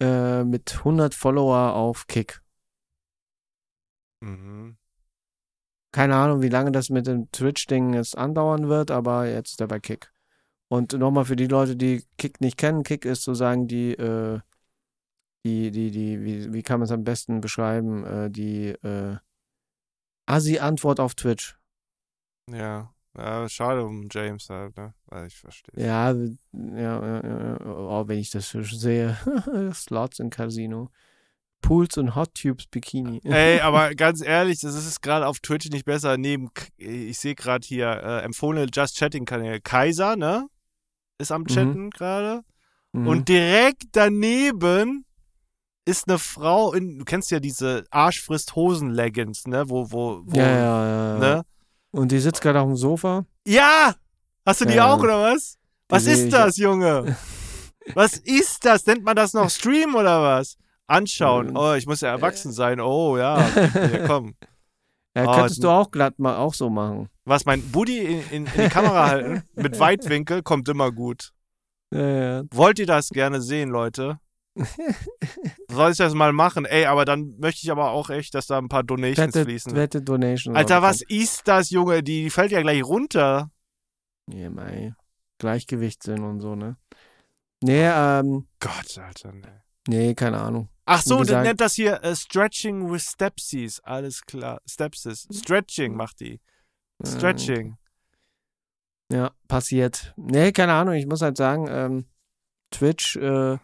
äh, 0.00 0.42
mit 0.42 0.78
100 0.78 1.14
Follower 1.14 1.74
auf 1.74 2.08
Kick. 2.08 2.40
Mhm. 4.22 4.76
Keine 5.92 6.16
Ahnung, 6.16 6.42
wie 6.42 6.48
lange 6.48 6.72
das 6.72 6.90
mit 6.90 7.06
dem 7.06 7.30
Twitch-Ding 7.30 7.94
jetzt 7.94 8.18
andauern 8.18 8.68
wird, 8.68 8.90
aber 8.90 9.28
jetzt 9.28 9.52
ist 9.52 9.60
er 9.60 9.68
bei 9.68 9.78
Kick. 9.78 10.12
Und 10.66 10.94
nochmal 10.94 11.26
für 11.26 11.36
die 11.36 11.46
Leute, 11.46 11.76
die 11.76 12.04
Kick 12.18 12.40
nicht 12.40 12.56
kennen, 12.56 12.82
Kick 12.82 13.04
ist 13.04 13.22
sozusagen 13.22 13.68
die, 13.68 13.92
äh, 13.92 14.40
die, 15.44 15.70
die, 15.70 15.92
die, 15.92 16.24
wie, 16.24 16.52
wie 16.52 16.62
kann 16.62 16.80
man 16.80 16.86
es 16.86 16.90
am 16.90 17.04
besten 17.04 17.40
beschreiben, 17.40 18.04
äh, 18.04 18.30
die 18.30 18.70
äh, 18.70 19.16
Assi-Antwort 20.34 21.00
auf 21.00 21.14
Twitch. 21.14 21.56
Ja. 22.50 22.92
ja, 23.16 23.48
schade 23.48 23.84
um 23.84 24.08
James 24.10 24.50
halt, 24.50 24.76
ne? 24.76 24.94
Weil 25.06 25.28
ich 25.28 25.36
verstehe. 25.36 25.82
Ja, 25.82 26.12
ja, 26.12 26.26
ja, 26.52 27.20
ja, 27.22 27.66
oh, 27.66 28.08
wenn 28.08 28.18
ich 28.18 28.30
das 28.30 28.50
sehe. 28.50 29.16
Slots 29.72 30.18
im 30.18 30.30
Casino. 30.30 30.90
Pools 31.62 31.96
und 31.96 32.14
Hot 32.14 32.34
Tubes 32.34 32.66
Bikini. 32.66 33.20
Ey, 33.24 33.60
aber 33.60 33.94
ganz 33.94 34.20
ehrlich, 34.20 34.60
das 34.60 34.74
ist 34.74 35.00
gerade 35.00 35.26
auf 35.26 35.40
Twitch 35.40 35.70
nicht 35.70 35.86
besser. 35.86 36.18
Neben, 36.18 36.50
ich 36.76 37.18
sehe 37.18 37.34
gerade 37.34 37.66
hier 37.66 37.86
äh, 37.88 38.22
empfohlene 38.22 38.66
Just 38.72 38.98
Chatting 38.98 39.24
Kanäle. 39.24 39.60
Kaiser, 39.60 40.16
ne? 40.16 40.48
Ist 41.18 41.32
am 41.32 41.46
Chatten 41.46 41.90
gerade. 41.90 42.42
Mhm. 42.92 43.06
Und 43.06 43.28
direkt 43.28 43.84
daneben 43.92 45.06
ist 45.86 46.08
eine 46.08 46.18
Frau 46.18 46.72
in, 46.72 46.98
du 46.98 47.04
kennst 47.04 47.30
ja 47.30 47.40
diese 47.40 47.84
Arschfrisst 47.90 48.54
Hosen 48.56 48.90
Leggings, 48.90 49.46
ne? 49.46 49.64
Wo, 49.68 49.90
wo, 49.90 50.22
wo, 50.24 50.36
ja, 50.38 50.46
ja, 50.48 50.86
ja. 51.14 51.18
ne? 51.18 51.42
Und 51.90 52.10
die 52.12 52.18
sitzt 52.18 52.40
gerade 52.40 52.60
auf 52.60 52.66
dem 52.68 52.76
Sofa. 52.76 53.24
Ja! 53.46 53.94
Hast 54.46 54.60
du 54.60 54.64
die 54.66 54.74
Ja. 54.74 54.92
auch 54.92 54.98
oder 55.00 55.20
was? 55.20 55.56
Was 55.88 56.04
Die 56.04 56.10
ist 56.10 56.32
das, 56.32 56.56
Junge? 56.56 57.16
was 57.94 58.16
ist 58.16 58.64
das? 58.64 58.84
Nennt 58.86 59.04
man 59.04 59.16
das 59.16 59.32
noch 59.34 59.48
Stream 59.50 59.94
oder 59.94 60.22
was? 60.22 60.56
Anschauen. 60.86 61.48
Ähm, 61.50 61.56
Oh, 61.56 61.72
ich 61.74 61.86
muss 61.86 62.00
ja 62.00 62.08
erwachsen 62.08 62.52
sein. 62.52 62.80
Oh, 62.80 63.16
ja. 63.16 63.38
ja 63.74 64.06
komm. 64.06 64.34
Ja, 65.16 65.24
Oh, 65.28 65.32
könntest 65.34 65.58
die- 65.58 65.62
du 65.62 65.70
auch 65.70 65.90
glatt 65.90 66.18
mal 66.18 66.36
auch 66.36 66.54
so 66.54 66.68
machen. 66.70 67.08
Was 67.24 67.44
mein 67.46 67.62
Buddy 67.70 67.98
in, 67.98 68.20
in, 68.30 68.46
in 68.46 68.62
die 68.64 68.68
Kamera 68.68 69.06
halten 69.08 69.42
mit 69.54 69.78
Weitwinkel 69.78 70.42
kommt 70.42 70.68
immer 70.68 70.90
gut. 70.92 71.30
Ja, 71.92 72.00
ja. 72.08 72.42
Wollt 72.52 72.78
ihr 72.80 72.86
das 72.86 73.10
gerne 73.10 73.40
sehen, 73.40 73.70
Leute? 73.70 74.18
Soll 75.68 75.90
ich 75.90 75.96
das 75.96 76.14
mal 76.14 76.32
machen? 76.32 76.64
Ey, 76.64 76.86
aber 76.86 77.04
dann 77.04 77.36
möchte 77.38 77.60
ich 77.64 77.70
aber 77.70 77.90
auch 77.90 78.10
echt, 78.10 78.34
dass 78.34 78.46
da 78.46 78.58
ein 78.58 78.68
paar 78.68 78.84
Donations 78.84 79.34
Wette, 79.34 79.44
fließen. 79.44 79.74
Wette 79.74 80.02
Donation. 80.02 80.56
Alter, 80.56 80.82
was 80.82 81.02
ist 81.02 81.48
das, 81.48 81.70
Junge? 81.70 82.02
Die 82.02 82.30
fällt 82.30 82.52
ja 82.52 82.62
gleich 82.62 82.84
runter. 82.84 83.50
Ja, 84.32 84.50
mei. 84.50 84.94
Gleichgewichtssinn 85.38 86.22
und 86.22 86.40
so, 86.40 86.54
ne? 86.54 86.76
Nee, 87.62 87.86
ähm, 87.86 88.46
Gott, 88.60 88.98
Alter, 88.98 89.32
ne. 89.32 89.62
nee, 89.88 90.14
keine 90.14 90.40
Ahnung. 90.40 90.68
Ach 90.86 91.02
so, 91.02 91.18
gesagt- 91.18 91.44
nennt 91.44 91.60
das 91.60 91.74
hier 91.74 92.02
äh, 92.04 92.14
Stretching 92.14 92.90
with 92.90 93.02
Stepsies. 93.02 93.80
Alles 93.80 94.20
klar. 94.22 94.60
Stepsis. 94.66 95.26
Stretching 95.32 95.96
macht 95.96 96.20
die. 96.20 96.40
Äh, 97.02 97.06
Stretching. 97.06 97.76
Ja, 99.10 99.32
passiert. 99.48 100.14
Nee, 100.16 100.52
keine 100.52 100.74
Ahnung, 100.74 100.94
ich 100.94 101.06
muss 101.06 101.22
halt 101.22 101.36
sagen, 101.36 101.66
ähm, 101.68 102.04
Twitch 102.70 103.16
äh, 103.16 103.58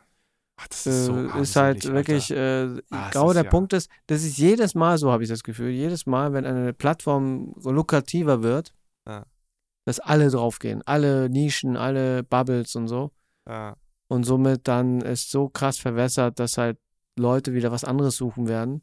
Ach, 0.62 0.68
das 0.68 0.86
äh, 0.86 1.04
so 1.04 1.16
ist 1.40 1.56
halt 1.56 1.84
wirklich, 1.90 2.30
äh, 2.30 2.68
Ah, 2.90 3.08
genau 3.10 3.30
ist 3.30 3.34
der 3.36 3.44
ja- 3.44 3.50
Punkt 3.50 3.72
ist, 3.72 3.88
das 4.08 4.22
ist 4.22 4.36
jedes 4.36 4.74
Mal, 4.74 4.98
so 4.98 5.10
habe 5.10 5.22
ich 5.22 5.28
das 5.28 5.42
Gefühl, 5.42 5.70
jedes 5.70 6.04
Mal, 6.06 6.32
wenn 6.34 6.44
eine 6.44 6.74
Plattform 6.74 7.54
lukrativer 7.64 8.42
wird, 8.42 8.74
Ja. 9.06 9.24
dass 9.86 10.00
alle 10.00 10.28
draufgehen, 10.30 10.82
alle 10.84 11.30
Nischen, 11.30 11.76
alle 11.76 12.22
Bubbles 12.24 12.76
und 12.76 12.88
so 12.88 13.10
Ja. 13.48 13.74
und 14.08 14.24
somit 14.24 14.68
dann 14.68 15.00
ist 15.00 15.30
so 15.30 15.48
krass 15.48 15.78
verwässert, 15.78 16.38
dass 16.38 16.58
halt 16.58 16.78
Leute 17.18 17.54
wieder 17.54 17.72
was 17.72 17.84
anderes 17.84 18.16
suchen 18.16 18.46
werden. 18.46 18.82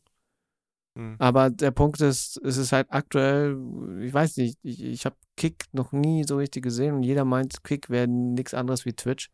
Hm. 0.98 1.16
Aber 1.20 1.52
der 1.52 1.70
Punkt 1.72 2.02
ist, 2.02 2.38
es 2.44 2.58
ist 2.58 2.72
halt 2.72 2.88
aktuell, 2.90 3.56
ich 4.02 4.14
weiß 4.14 4.38
nicht, 4.38 4.58
ich, 4.64 4.84
ich 4.84 5.06
habe 5.06 5.16
Kick 5.36 5.66
noch 5.74 5.92
nie 5.92 6.24
so 6.28 6.38
richtig 6.38 6.64
gesehen 6.64 6.96
und 6.96 7.04
jeder 7.04 7.24
meint, 7.24 7.64
Kick 7.64 7.90
wäre 7.92 8.08
nichts 8.08 8.56
anderes 8.56 8.86
wie 8.86 8.94
Twitch. 8.94 9.30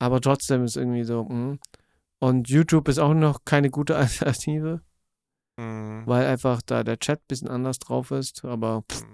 Aber 0.00 0.20
trotzdem 0.20 0.64
ist 0.64 0.76
irgendwie 0.76 1.04
so, 1.04 1.22
mh. 1.24 1.58
Und 2.18 2.48
YouTube 2.48 2.88
ist 2.88 2.98
auch 2.98 3.14
noch 3.14 3.44
keine 3.44 3.70
gute 3.70 3.96
Alternative, 3.96 4.80
Hm. 5.58 6.02
weil 6.06 6.26
einfach 6.26 6.60
da 6.62 6.82
der 6.82 6.98
Chat 6.98 7.20
ein 7.20 7.24
bisschen 7.28 7.48
anders 7.48 7.78
drauf 7.78 8.10
ist. 8.10 8.44
Aber 8.44 8.82
pff, 8.90 9.02
Hm. 9.02 9.08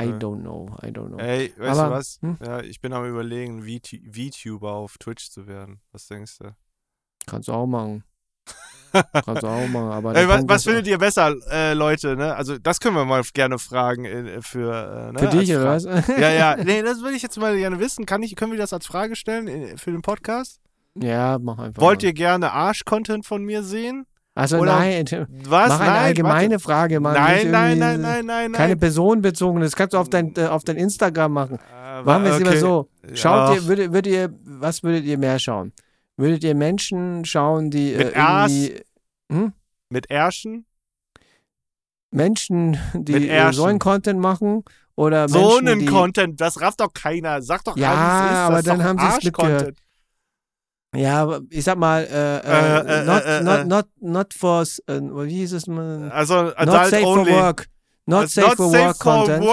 I 0.00 0.04
Okay. 0.04 0.10
don't 0.10 0.40
know, 0.40 0.66
I 0.82 0.86
don't 0.88 1.08
know. 1.08 1.18
Ey, 1.18 1.54
weißt 1.56 1.78
Aber, 1.78 1.88
du 1.88 1.90
was? 1.94 2.18
hm? 2.20 2.36
Ja, 2.44 2.60
ich 2.60 2.80
bin 2.80 2.92
am 2.92 3.04
überlegen, 3.08 3.62
VT 3.62 4.00
VTuber 4.12 4.72
auf 4.72 4.98
Twitch 4.98 5.30
zu 5.30 5.46
werden. 5.46 5.80
Was 5.92 6.06
denkst 6.08 6.38
du? 6.38 6.56
Kannst 7.26 7.48
du 7.48 7.52
auch 7.52 7.66
machen. 7.66 8.02
Kannst 8.92 9.42
du 9.42 9.46
auch 9.46 9.66
machen. 9.68 9.90
Aber 9.92 10.14
Ey, 10.16 10.28
was, 10.28 10.42
was 10.46 10.56
ist, 10.58 10.64
findet 10.64 10.86
ihr 10.86 10.98
besser, 10.98 11.34
äh, 11.50 11.74
Leute? 11.74 12.16
Ne? 12.16 12.34
Also 12.34 12.58
das 12.58 12.80
können 12.80 12.96
wir 12.96 13.04
mal 13.04 13.22
gerne 13.34 13.58
fragen 13.58 14.04
äh, 14.04 14.40
für, 14.42 15.08
äh, 15.08 15.12
ne? 15.12 15.18
Für 15.18 15.26
dich, 15.36 15.54
als 15.56 15.86
oder 15.86 15.96
was? 15.96 16.06
Ja, 16.18 16.30
ja. 16.30 16.56
Nee, 16.64 16.82
das 16.82 17.02
will 17.02 17.14
ich 17.14 17.22
jetzt 17.22 17.38
mal 17.38 17.56
gerne 17.56 17.78
wissen. 17.80 18.06
Kann 18.06 18.22
ich, 18.22 18.36
können 18.36 18.52
wir 18.52 18.58
das 18.58 18.72
als 18.72 18.86
Frage 18.86 19.16
stellen 19.16 19.48
äh, 19.48 19.76
für 19.76 19.90
den 19.92 20.02
Podcast? 20.02 20.60
ja, 20.94 21.38
mach 21.40 21.58
einfach. 21.58 21.80
Wollt 21.82 22.02
mal. 22.02 22.08
ihr 22.08 22.12
gerne 22.14 22.50
Arsch-Content 22.52 23.24
von 23.26 23.44
mir 23.44 23.62
sehen? 23.62 24.04
Also 24.34 24.58
oder- 24.58 24.78
nein, 24.78 25.04
Was? 25.48 25.68
mach 25.68 25.80
eine 25.80 25.90
nein, 25.90 26.02
allgemeine 26.04 26.50
warte. 26.54 26.64
Frage, 26.64 27.00
Mann. 27.00 27.14
Nein, 27.14 27.50
nein, 27.50 27.78
nein, 27.78 28.00
nein, 28.00 28.24
nein, 28.26 28.52
Keine 28.52 28.68
nein. 28.74 28.78
personenbezogene, 28.78 29.64
das 29.64 29.74
kannst 29.74 29.94
du 29.94 29.98
auf 29.98 30.08
dein, 30.08 30.32
äh, 30.36 30.46
auf 30.46 30.62
dein 30.62 30.76
Instagram 30.76 31.32
machen. 31.32 31.58
Ah, 31.74 32.02
Machen 32.04 32.24
wir 32.24 32.30
es 32.32 32.40
okay. 32.40 32.56
so. 32.58 32.88
Schaut 33.14 33.48
Ja. 33.50 33.54
ihr, 33.54 33.66
würdet, 33.66 33.92
würdet 33.92 34.12
ihr, 34.12 34.32
was 34.44 34.82
würdet 34.84 35.04
ihr 35.04 35.18
mehr 35.18 35.38
schauen? 35.40 35.72
Würdet 36.18 36.42
ihr 36.44 36.54
Menschen 36.54 37.24
schauen, 37.24 37.70
die 37.70 37.94
äh, 37.94 38.04
Mit 38.04 38.16
Ars? 38.16 38.52
irgendwie, 38.52 38.82
hm? 39.32 39.52
Mit 39.88 40.10
Ärschen? 40.10 40.66
Menschen, 42.10 42.78
die 42.94 43.12
Mit 43.12 43.28
äh, 43.30 43.38
einen 43.40 43.78
Content 43.78 44.18
machen 44.20 44.64
oder 44.96 45.28
So 45.28 45.38
Menschen, 45.60 45.68
einen 45.68 45.80
die, 45.80 45.86
Content, 45.86 46.40
das 46.40 46.60
rafft 46.60 46.80
doch 46.80 46.92
keiner. 46.92 47.40
Sag 47.40 47.64
doch 47.64 47.76
Ja, 47.76 47.92
an, 47.92 48.24
wie 48.24 48.26
es 48.26 48.32
ist. 48.32 48.38
aber 48.38 48.62
dann 48.62 48.82
haben 48.84 48.98
sie's 48.98 49.24
mitgehört. 49.24 49.52
Arsch-Content. 49.54 49.78
Ja, 50.96 51.22
aber 51.22 51.40
ich 51.50 51.64
sag 51.64 51.76
mal, 51.78 52.02
äh, 52.04 52.38
äh, 52.38 52.40
Äh, 52.40 53.02
äh, 53.02 53.04
not, 53.04 53.22
äh, 53.24 53.38
äh, 53.38 53.42
not, 53.42 53.58
äh. 53.60 53.64
not, 53.64 53.86
not 54.00 54.34
for, 54.34 54.62
äh, 54.62 55.00
wie 55.00 55.34
hieß 55.36 55.52
es 55.52 55.66
mal? 55.66 56.10
Also, 56.10 56.44
Not 56.44 56.86
safe 56.88 57.04
only. 57.04 57.30
for 57.30 57.40
work. 57.42 57.66
Not 58.06 58.24
It's 58.24 58.32
safe 58.34 58.56
for 58.56 58.72
work 58.72 58.98
Content. 58.98 59.44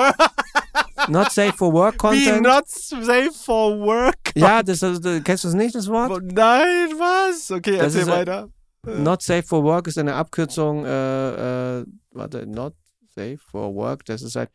Not 1.09 1.31
safe 1.31 1.53
for 1.53 1.73
work 1.73 1.95
Wie 1.95 1.97
Content. 1.97 2.41
not 2.41 2.67
safe 2.69 3.31
for 3.31 3.77
work? 3.79 4.15
Ja, 4.35 4.63
das, 4.63 4.79
das, 4.79 5.01
das, 5.01 5.23
kennst 5.23 5.43
du 5.43 5.49
es 5.49 5.53
nicht, 5.53 5.75
das 5.75 5.87
Wort? 5.89 6.23
Nein, 6.23 6.89
was? 6.97 7.51
Okay, 7.51 7.77
Das 7.77 7.93
erzähl 7.95 8.01
ist, 8.01 8.07
äh, 8.07 8.11
weiter. 8.11 8.49
Not 8.85 9.21
safe 9.21 9.43
for 9.43 9.63
work 9.63 9.87
ist 9.87 9.97
eine 9.97 10.13
Abkürzung, 10.15 10.85
äh, 10.85 11.79
äh, 11.79 11.85
warte, 12.11 12.45
not 12.45 12.73
safe 13.15 13.37
for 13.37 13.73
work, 13.73 14.05
das 14.05 14.21
ist 14.21 14.35
halt 14.35 14.49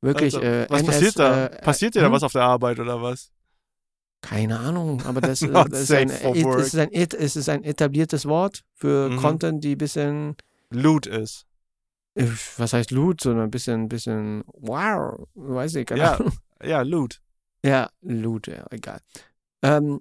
wirklich 0.00 0.34
Also, 0.34 0.44
äh, 0.46 0.66
was 0.68 0.80
NS, 0.82 0.86
passiert 0.90 1.18
da? 1.18 1.46
Äh, 1.46 1.62
passiert 1.62 1.94
dir 1.94 2.00
da 2.00 2.06
hm? 2.06 2.12
was 2.12 2.22
auf 2.24 2.32
der 2.32 2.42
Arbeit 2.42 2.78
oder 2.80 3.00
was? 3.00 3.30
Keine 4.22 4.58
Ahnung, 4.58 5.02
aber 5.06 5.20
das, 5.20 5.40
äh, 5.42 5.46
Not 5.48 5.72
das 5.72 5.82
ist, 5.82 5.92
ein, 5.92 6.08
for 6.10 6.34
it, 6.36 6.44
work. 6.44 6.58
es 6.60 6.74
ist 6.74 6.78
ein, 6.78 6.88
ist 6.90 7.48
ein 7.48 7.62
etabliertes 7.64 8.26
Wort 8.26 8.62
für 8.74 9.08
Mhm. 9.10 9.16
Content, 9.18 9.64
die 9.64 9.72
ein 9.76 9.78
bisschen, 9.78 10.36
Loot 10.70 11.06
ist. 11.06 11.45
Äh, 12.16 12.26
was 12.56 12.72
heißt 12.72 12.90
Loot, 12.90 13.20
sondern 13.20 13.44
ein 13.44 13.50
bisschen, 13.50 13.88
bisschen, 13.88 14.42
wow, 14.46 15.26
weiß 15.34 15.76
ich, 15.76 15.86
keine 15.86 16.00
Ja. 16.00 16.18
Ja, 16.64 16.82
Loot. 16.82 17.20
Ja, 17.64 17.90
Loot, 18.00 18.46
ja, 18.48 18.66
egal. 18.70 19.00
Ähm, 19.62 20.00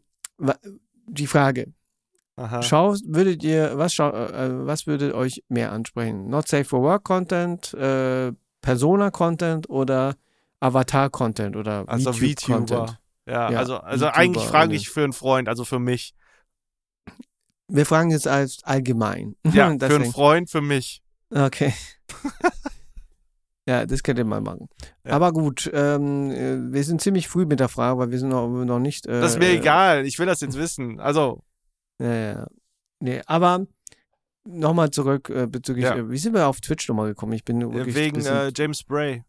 die 1.07 1.27
Frage, 1.27 1.73
Aha. 2.37 2.61
Schaust, 2.61 3.05
würdet 3.07 3.43
ihr, 3.43 3.77
was, 3.77 3.93
schau, 3.93 4.11
äh, 4.11 4.65
was 4.67 4.87
würdet 4.87 5.13
euch 5.13 5.41
mehr 5.47 5.71
ansprechen? 5.71 6.27
Not 6.29 6.47
safe 6.49 6.65
for 6.65 6.81
work 6.81 7.03
Content, 7.05 7.73
äh, 7.73 8.33
Persona 8.61 9.09
Content 9.09 9.69
oder 9.69 10.15
Avatar 10.59 11.09
Content 11.09 11.55
oder 11.55 11.85
Also 11.87 12.11
VTube 12.11 12.31
VTuber. 12.41 12.57
Content? 12.57 12.99
Ja, 13.27 13.51
Ja, 13.51 13.59
also, 13.59 13.77
also 13.77 14.05
YouTuber 14.05 14.17
eigentlich 14.17 14.43
frage 14.45 14.69
alle. 14.69 14.75
ich 14.75 14.89
für 14.89 15.03
einen 15.03 15.13
Freund, 15.13 15.47
also 15.47 15.63
für 15.63 15.79
mich. 15.79 16.13
Wir 17.67 17.85
fragen 17.85 18.11
jetzt 18.11 18.27
als 18.27 18.59
allgemein. 18.63 19.35
Ja, 19.45 19.69
für 19.79 19.95
einen. 19.95 20.11
Freund, 20.11 20.49
für 20.49 20.61
mich. 20.61 21.01
Okay. 21.31 21.73
ja, 23.67 23.85
das 23.85 24.03
könnt 24.03 24.19
ihr 24.19 24.25
mal 24.25 24.41
machen. 24.41 24.69
Ja. 25.05 25.13
Aber 25.13 25.33
gut, 25.33 25.69
ähm, 25.73 26.29
äh, 26.31 26.71
wir 26.73 26.83
sind 26.83 27.01
ziemlich 27.01 27.27
früh 27.27 27.45
mit 27.45 27.59
der 27.59 27.69
Frage, 27.69 27.97
weil 27.99 28.11
wir 28.11 28.19
sind 28.19 28.29
noch, 28.29 28.47
noch 28.47 28.79
nicht. 28.79 29.05
Äh, 29.07 29.21
Das 29.21 29.33
ist 29.33 29.39
mir 29.39 29.49
äh, 29.49 29.57
egal. 29.57 30.05
Ich 30.05 30.19
will 30.19 30.27
das 30.27 30.41
jetzt 30.41 30.57
wissen. 30.57 30.99
Also, 30.99 31.43
Ja, 31.99 32.13
ja. 32.13 32.47
Nee, 32.99 33.21
aber 33.25 33.65
nochmal 34.47 34.89
zurück 34.91 35.29
äh, 35.29 35.47
bezüglich, 35.47 35.85
Ja. 35.85 35.95
äh, 35.95 36.09
wie 36.09 36.17
sind 36.17 36.33
wir 36.33 36.47
auf 36.47 36.61
Twitch 36.61 36.87
nochmal 36.87 37.07
gekommen? 37.07 37.33
Ich 37.33 37.43
bin 37.43 37.61
wegen 37.93 38.25
äh, 38.25 38.51
James 38.55 38.83
Bray. 38.83 39.23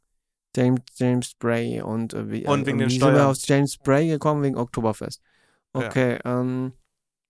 James, 0.54 0.80
James 0.94 1.34
Bray 1.34 1.82
und, 1.82 2.14
wie, 2.30 2.46
Und 2.46 2.64
wegen 2.66 2.78
den 2.78 2.88
sind 2.88 3.00
wir 3.00 3.08
Steuern. 3.10 3.26
auf 3.26 3.36
James 3.44 3.76
Bray 3.78 4.08
gekommen? 4.08 4.42
Wegen 4.42 4.56
Oktoberfest. 4.56 5.20
Okay, 5.74 6.18
ja, 6.24 6.40
ähm, 6.40 6.72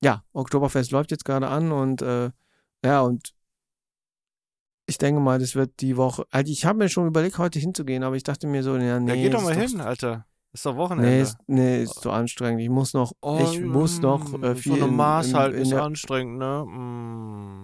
ja 0.00 0.22
Oktoberfest 0.32 0.92
läuft 0.92 1.10
jetzt 1.10 1.24
gerade 1.24 1.48
an 1.48 1.72
und 1.72 2.02
ja, 2.84 3.00
und 3.00 3.34
ich 4.87 4.99
denke 4.99 5.20
mal, 5.20 5.39
das 5.39 5.55
wird 5.55 5.80
die 5.80 5.97
Woche. 5.97 6.24
Also 6.30 6.51
ich 6.53 6.64
habe 6.64 6.78
mir 6.78 6.89
schon 6.89 7.07
überlegt, 7.07 7.39
heute 7.39 7.59
hinzugehen, 7.59 8.03
aber 8.03 8.16
ich 8.16 8.22
dachte 8.22 8.47
mir 8.47 8.62
so, 8.62 8.76
ja, 8.76 9.01
nee. 9.01 9.11
Ja, 9.11 9.16
geh 9.16 9.30
doch 9.30 9.43
mal 9.43 9.55
hin, 9.55 9.80
Alter. 9.80 10.26
Ist 10.53 10.64
doch 10.64 10.76
Wochenende. 10.76 11.11
Nee, 11.11 11.22
ist, 11.22 11.37
nee, 11.49 11.82
ist 11.82 12.01
zu 12.01 12.11
anstrengend. 12.11 12.62
Ich 12.62 12.70
muss 12.70 12.95
noch, 12.95 13.12
ich 13.41 13.61
muss 13.61 14.01
noch 14.01 14.32
äh, 14.43 14.55
mm, 14.55 14.57
viel 14.57 14.72
So 14.72 14.78
eine 14.78 14.87
in- 14.87 14.97
Maß 14.97 15.34
halt 15.34 15.55
in 15.55 15.62
ist 15.62 15.72
anstrengend, 15.74 16.39
ne? 16.39 16.64
Mm. 16.66 17.62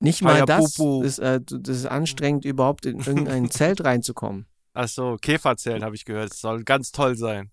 Nicht 0.00 0.22
mal 0.22 0.44
das 0.44 0.78
ist, 0.78 1.18
äh, 1.18 1.40
das 1.42 1.76
ist 1.76 1.86
anstrengend, 1.86 2.44
überhaupt 2.44 2.86
in 2.86 2.98
irgendein 3.00 3.50
Zelt 3.50 3.82
reinzukommen. 3.84 4.46
Ach 4.74 4.88
so, 4.88 5.16
Käferzelt 5.20 5.82
habe 5.82 5.96
ich 5.96 6.04
gehört. 6.04 6.30
Das 6.30 6.40
soll 6.40 6.62
ganz 6.64 6.92
toll 6.92 7.16
sein. 7.16 7.50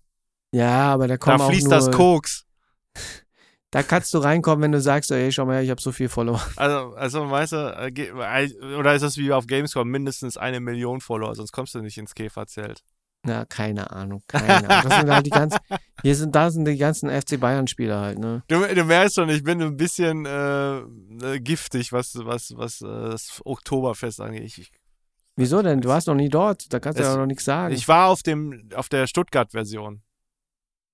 Ja, 0.52 0.92
aber 0.92 1.08
da 1.08 1.16
kommen 1.16 1.38
Da 1.38 1.48
fließt 1.48 1.64
nur, 1.64 1.74
das 1.74 1.90
Koks. 1.90 2.44
Da 3.76 3.82
kannst 3.82 4.14
du 4.14 4.18
reinkommen, 4.18 4.62
wenn 4.62 4.72
du 4.72 4.80
sagst, 4.80 5.10
ey, 5.10 5.30
schau 5.30 5.44
mal, 5.44 5.56
her, 5.56 5.62
ich 5.62 5.68
habe 5.68 5.82
so 5.82 5.92
viel 5.92 6.08
Follower. 6.08 6.40
Also, 6.56 6.94
also 6.94 7.30
weißt 7.30 7.52
du, 7.52 7.56
äh, 7.56 7.88
äh, 7.88 8.74
oder 8.74 8.94
ist 8.94 9.02
das 9.02 9.18
wie 9.18 9.30
auf 9.34 9.46
Gamescom 9.46 9.86
mindestens 9.86 10.38
eine 10.38 10.60
Million 10.60 11.02
Follower, 11.02 11.34
sonst 11.34 11.52
kommst 11.52 11.74
du 11.74 11.82
nicht 11.82 11.98
ins 11.98 12.14
Käferzelt. 12.14 12.82
Na, 13.22 13.44
keine 13.44 13.90
Ahnung, 13.90 14.22
keine 14.28 14.70
Ahnung. 14.70 14.88
Das 14.88 14.98
sind 14.98 15.10
halt 15.10 15.26
die 15.26 15.30
ganzen, 15.30 15.58
hier 16.00 16.16
sind, 16.16 16.34
da 16.34 16.50
sind 16.50 16.64
die 16.64 16.78
ganzen 16.78 17.10
FC 17.10 17.38
Bayern-Spieler 17.38 18.00
halt, 18.00 18.18
ne? 18.18 18.42
Du, 18.48 18.62
du 18.62 18.84
merkst 18.84 19.16
schon, 19.16 19.28
ich 19.28 19.44
bin 19.44 19.60
ein 19.60 19.76
bisschen 19.76 20.24
äh, 20.24 20.78
äh, 20.78 21.40
giftig, 21.40 21.92
was, 21.92 22.14
was, 22.14 22.54
was 22.56 22.78
das 22.78 23.42
Oktoberfest 23.44 24.22
angeht. 24.22 24.44
Ich, 24.44 24.58
ich, 24.58 24.72
Wieso 25.34 25.60
denn? 25.60 25.82
Du 25.82 25.90
warst 25.90 26.06
noch 26.06 26.14
nie 26.14 26.30
dort, 26.30 26.72
da 26.72 26.80
kannst 26.80 26.98
du 26.98 27.04
ja 27.04 27.14
noch 27.14 27.26
nichts 27.26 27.44
sagen. 27.44 27.74
ich 27.74 27.86
war 27.88 28.08
auf 28.08 28.22
dem, 28.22 28.70
auf 28.74 28.88
der 28.88 29.06
Stuttgart-Version. 29.06 30.00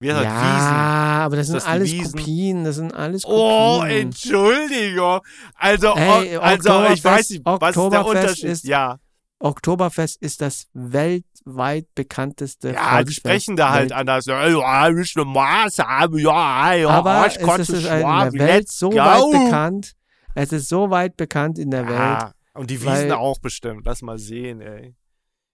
Wie 0.03 0.13
heißt 0.13 0.25
das? 0.25 0.33
Wiesen. 0.33 0.73
ja, 0.75 1.23
aber 1.25 1.37
das 1.37 1.47
sind 1.47 1.57
das 1.57 1.65
die 1.65 1.71
alles 1.71 1.93
Wiesen? 1.93 2.19
Kopien, 2.19 2.65
das 2.65 2.77
sind 2.77 2.93
alles 2.95 3.23
Kopien. 3.23 3.39
Oh, 3.39 3.83
Entschuldigung. 3.85 5.21
Also, 5.55 5.95
Ey, 5.95 6.37
o- 6.37 6.41
also 6.41 6.85
ich 6.93 7.05
weiß 7.05 7.31
nicht, 7.31 7.43
was 7.45 7.77
ist 7.77 7.91
der 7.93 8.07
Unterschied? 8.07 8.45
ist- 8.45 8.65
ja, 8.65 8.97
Oktoberfest 9.39 10.23
ist 10.23 10.41
das 10.41 10.67
weltweit 10.73 11.87
bekannteste 11.95 12.69
ja, 12.69 12.75
die 12.75 12.79
Volksfest. 12.89 13.17
sprechen 13.17 13.57
da 13.57 13.71
halt 13.71 13.81
Welt- 13.91 13.93
anders. 13.93 14.27
Ja, 14.27 14.47
ja, 14.47 14.89
ich 14.91 15.17
eine 15.17 15.25
Maß 15.25 15.79
habe, 15.81 16.21
ja, 16.21 16.75
ja, 16.75 16.89
Aber 16.89 17.27
ich 17.27 17.37
es 17.37 17.69
ist 17.69 17.85
in 17.87 17.91
der 17.91 18.33
Welt 18.35 18.71
so 18.71 18.91
go. 18.91 18.97
weit 18.99 19.45
bekannt. 19.45 19.93
Es 20.35 20.53
ist 20.53 20.69
so 20.69 20.91
weit 20.91 21.17
bekannt 21.17 21.59
in 21.59 21.71
der 21.71 21.87
Welt. 21.89 21.99
Ja, 21.99 22.33
und 22.55 22.71
die 22.71 22.85
weil- 22.85 22.99
Wiesen 23.05 23.13
auch 23.13 23.39
bestimmt. 23.41 23.83
Lass 23.85 24.01
mal 24.03 24.19
sehen, 24.19 24.61
ey. 24.61 24.95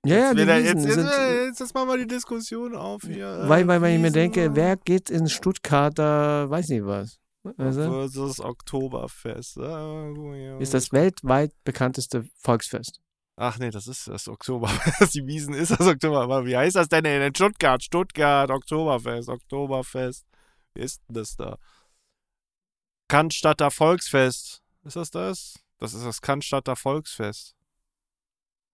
Ja, 0.07 0.17
ja, 0.17 0.33
jetzt, 0.33 0.37
die 0.37 0.41
er- 0.43 0.57
Wiesen 0.63 0.65
jetzt, 0.65 0.95
sind, 0.95 1.07
jetzt, 1.07 1.61
jetzt, 1.61 1.75
machen 1.75 1.89
wir 1.89 1.99
die 1.99 2.07
Diskussion 2.07 2.77
auf 2.77 3.03
hier. 3.03 3.45
weil, 3.47 3.67
weil, 3.67 3.81
weil 3.83 3.97
ich 3.97 4.01
mir 4.01 4.13
denke, 4.13 4.55
wer 4.55 4.77
geht 4.77 5.11
in 5.11 5.29
Stuttgart, 5.29 5.99
da 5.99 6.49
weiß 6.49 6.69
nicht 6.69 6.87
was. 6.87 7.19
Du? 7.45 7.55
versus 7.55 8.41
Oktoberfest. 8.41 9.59
Ah, 9.59 10.13
hier. 10.35 10.59
Ist 10.61 10.75
das 10.75 10.93
weltweit 10.93 11.53
bekannteste 11.65 12.25
Volksfest. 12.41 13.01
Ach 13.37 13.59
nee, 13.59 13.71
das 13.71 13.87
ist 13.87 14.09
das 14.09 14.29
Oktoberfest. 14.29 15.15
Die 15.15 15.27
Wiesen 15.27 15.55
ist 15.55 15.71
das 15.71 15.87
Oktoberfest. 15.87 16.47
Wie 16.47 16.57
heißt 16.57 16.77
das 16.77 16.89
denn 16.89 17.05
in 17.05 17.35
Stuttgart? 17.35 17.83
Stuttgart, 17.83 18.51
Oktoberfest, 18.51 19.29
Oktoberfest. 19.29 20.27
Wie 20.75 20.83
ist 20.83 21.01
denn 21.09 21.15
das 21.15 21.37
da? 21.37 21.57
Cannstatter 23.09 23.71
Volksfest. 23.71 24.63
Ist 24.85 24.97
das 24.97 25.11
das? 25.11 25.55
Das 25.79 25.95
ist 25.95 26.05
das 26.05 26.21
Cannstatter 26.21 26.77
Volksfest. 26.77 27.55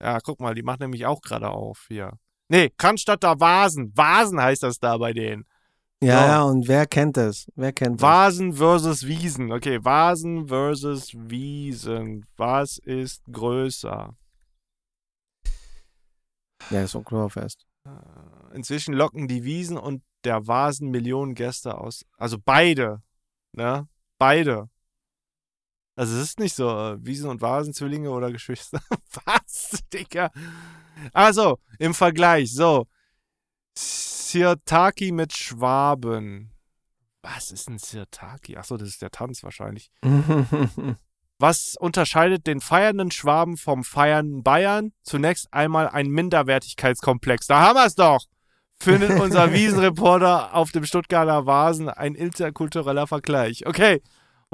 Ja, 0.01 0.19
guck 0.19 0.39
mal, 0.39 0.53
die 0.55 0.63
macht 0.63 0.79
nämlich 0.81 1.05
auch 1.05 1.21
gerade 1.21 1.49
auf 1.49 1.85
hier. 1.87 2.11
Nee, 2.49 2.69
Cannstatter 2.77 3.39
Vasen. 3.39 3.91
Vasen 3.95 4.41
heißt 4.41 4.63
das 4.63 4.77
da 4.79 4.97
bei 4.97 5.13
denen. 5.13 5.45
Ja, 6.03 6.19
So. 6.21 6.27
ja, 6.27 6.41
und 6.43 6.67
wer 6.67 6.85
kennt 6.85 7.17
das? 7.17 7.47
Wer 7.55 7.71
kennt 7.73 7.95
das? 8.01 8.01
Vasen 8.07 8.53
versus 8.53 9.05
Wiesen. 9.07 9.51
Okay, 9.51 9.83
Vasen 9.83 10.47
versus 10.47 11.13
Wiesen. 11.15 12.25
Was 12.37 12.77
ist 12.77 13.23
größer? 13.31 14.15
Ja, 16.69 16.81
das 16.81 16.95
Oktoberfest. 16.95 17.65
Äh, 17.85 18.55
Inzwischen 18.55 18.93
locken 18.93 19.27
die 19.27 19.43
Wiesen 19.43 19.77
und 19.77 20.03
der 20.23 20.47
Vasen 20.47 20.89
Millionen 20.89 21.35
Gäste 21.35 21.77
aus. 21.77 22.05
Also 22.17 22.37
beide. 22.43 23.01
Ne? 23.53 23.87
Beide. 24.17 24.69
Also 25.95 26.15
es 26.17 26.23
ist 26.23 26.39
nicht 26.39 26.55
so 26.55 26.69
äh, 26.69 26.97
Wiesen 27.05 27.29
und 27.29 27.41
Vasen, 27.41 27.73
Zwillinge 27.73 28.09
oder 28.09 28.31
Geschwister. 28.33 28.81
Was, 29.25 29.79
Digga? 29.93 30.31
Also, 31.13 31.59
im 31.79 31.93
Vergleich. 31.93 32.53
So. 32.53 32.87
Sirtaki 33.77 35.11
mit 35.11 35.33
Schwaben. 35.33 36.51
Was 37.21 37.51
ist 37.51 37.69
ein 37.69 37.79
Sirtaki? 37.79 38.57
Achso, 38.57 38.77
das 38.77 38.89
ist 38.89 39.01
der 39.01 39.11
Tanz 39.11 39.43
wahrscheinlich. 39.43 39.89
Was 41.39 41.75
unterscheidet 41.77 42.47
den 42.47 42.61
feiernden 42.61 43.11
Schwaben 43.11 43.57
vom 43.57 43.83
feiernden 43.83 44.43
Bayern? 44.43 44.93
Zunächst 45.03 45.51
einmal 45.51 45.89
ein 45.89 46.07
Minderwertigkeitskomplex. 46.07 47.47
Da 47.47 47.59
haben 47.59 47.75
wir 47.75 47.85
es 47.85 47.95
doch! 47.95 48.23
Findet 48.77 49.19
unser 49.19 49.51
Wiesenreporter 49.53 50.53
auf 50.53 50.71
dem 50.71 50.85
Stuttgarter 50.85 51.45
Vasen 51.45 51.89
ein 51.89 52.15
interkultureller 52.15 53.07
Vergleich. 53.07 53.65
Okay, 53.65 54.01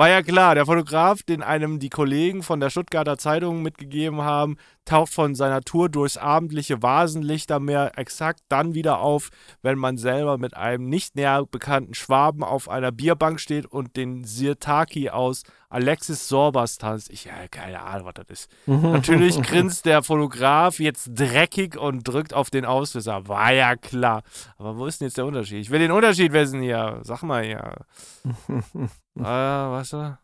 war 0.01 0.09
ja 0.09 0.23
klar. 0.23 0.55
Der 0.55 0.65
Fotograf, 0.65 1.21
den 1.21 1.43
einem 1.43 1.77
die 1.77 1.89
Kollegen 1.89 2.41
von 2.41 2.59
der 2.59 2.71
Stuttgarter 2.71 3.19
Zeitung 3.19 3.61
mitgegeben 3.61 4.23
haben, 4.23 4.57
taucht 4.83 5.13
von 5.13 5.35
seiner 5.35 5.61
Tour 5.61 5.89
durchs 5.89 6.17
abendliche 6.17 6.81
Vasenlichtermeer 6.81 7.91
exakt 7.97 8.39
dann 8.49 8.73
wieder 8.73 8.97
auf, 8.97 9.29
wenn 9.61 9.77
man 9.77 9.97
selber 9.97 10.39
mit 10.39 10.57
einem 10.57 10.89
nicht 10.89 11.15
näher 11.15 11.45
bekannten 11.45 11.93
Schwaben 11.93 12.43
auf 12.43 12.67
einer 12.67 12.91
Bierbank 12.91 13.39
steht 13.39 13.67
und 13.67 13.95
den 13.95 14.23
Sirtaki 14.23 15.11
aus 15.11 15.43
Alexis 15.69 16.27
Sorbas 16.27 16.79
tanzt. 16.79 17.11
Ich 17.11 17.31
habe 17.31 17.47
keine 17.49 17.81
Ahnung, 17.83 18.07
was 18.07 18.15
das 18.15 18.25
ist. 18.27 18.51
Natürlich 18.65 19.39
grinst 19.43 19.85
der 19.85 20.01
Fotograf 20.01 20.79
jetzt 20.79 21.11
dreckig 21.13 21.77
und 21.77 22.07
drückt 22.07 22.33
auf 22.33 22.49
den 22.49 22.65
Auslöser. 22.65 23.27
War 23.27 23.53
ja 23.53 23.75
klar. 23.75 24.23
Aber 24.57 24.79
wo 24.79 24.87
ist 24.87 24.99
denn 24.99 25.09
jetzt 25.09 25.19
der 25.19 25.27
Unterschied? 25.27 25.61
Ich 25.61 25.69
will 25.69 25.77
den 25.79 25.91
Unterschied 25.91 26.33
wissen 26.33 26.63
hier. 26.63 27.01
Sag 27.03 27.21
mal 27.21 27.43
hier. 27.43 27.75
Ah, 29.19 29.69
was 29.71 29.89
da? 29.89 30.19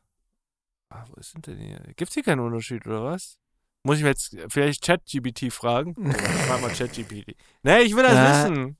Ah, 0.89 1.03
wo 1.09 1.19
ist 1.19 1.35
denn 1.45 1.57
hier? 1.57 1.79
Gibt's 1.95 2.13
hier 2.13 2.23
keinen 2.23 2.39
Unterschied 2.39 2.85
oder 2.87 3.03
was? 3.03 3.37
Muss 3.83 3.97
ich 3.97 4.03
mir 4.03 4.09
jetzt 4.09 4.35
vielleicht 4.49 4.83
ChatGPT 4.83 5.51
fragen? 5.51 5.93
Frag 6.13 6.61
mal 6.61 6.71
ChatGPT. 6.71 7.35
Nee, 7.63 7.79
ich 7.81 7.95
will 7.95 8.03
das 8.03 8.13
Ja. 8.13 8.49
wissen. 8.51 8.77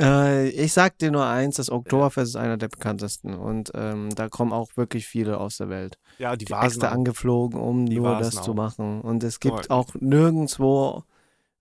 Äh, 0.00 0.48
ich 0.48 0.72
sag 0.72 0.98
dir 0.98 1.12
nur 1.12 1.24
eins, 1.24 1.54
das 1.56 1.70
Oktoberfest 1.70 2.30
ist 2.30 2.36
einer 2.36 2.56
der 2.56 2.66
bekanntesten 2.68 3.34
und 3.34 3.70
ähm, 3.74 4.10
da 4.16 4.28
kommen 4.28 4.52
auch 4.52 4.76
wirklich 4.76 5.06
viele 5.06 5.38
aus 5.38 5.58
der 5.58 5.68
Welt. 5.68 5.98
Ja, 6.18 6.34
die 6.36 6.46
Die 6.46 6.52
Vasen. 6.52 6.66
extra 6.66 6.88
auch. 6.88 6.92
angeflogen, 6.92 7.60
um 7.60 7.86
Die 7.86 7.94
nur 7.96 8.16
das 8.18 8.42
zu 8.42 8.50
auch. 8.50 8.54
machen. 8.56 9.00
Und 9.02 9.22
es 9.22 9.38
gibt 9.38 9.54
Korrekt. 9.54 9.70
auch 9.70 9.94
nirgendwo 10.00 11.04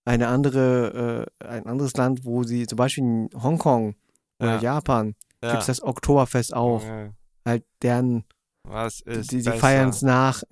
eine 0.03 0.27
andere, 0.29 1.27
äh, 1.41 1.45
ein 1.45 1.67
anderes 1.67 1.93
Land, 1.95 2.25
wo 2.25 2.43
sie, 2.43 2.65
zum 2.65 2.77
Beispiel 2.77 3.03
in 3.03 3.29
Hongkong 3.41 3.95
oder 4.39 4.55
Ja. 4.55 4.61
Japan, 4.61 5.15
Ja. 5.43 5.51
gibt 5.51 5.61
es 5.61 5.67
das 5.67 5.83
Oktoberfest 5.83 6.55
auch. 6.55 6.83
Ja. 6.83 7.09
Halt 7.45 7.65
deren, 7.81 8.25
Was 8.63 9.01
ist 9.01 9.31
die, 9.31 9.41
die 9.41 9.51
feiern 9.51 9.89
es 9.89 10.01
nach. 10.01 10.43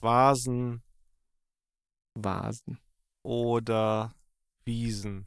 Vasen 0.00 0.82
Vasen. 2.24 2.78
oder 3.22 4.14
Wiesen? 4.64 5.24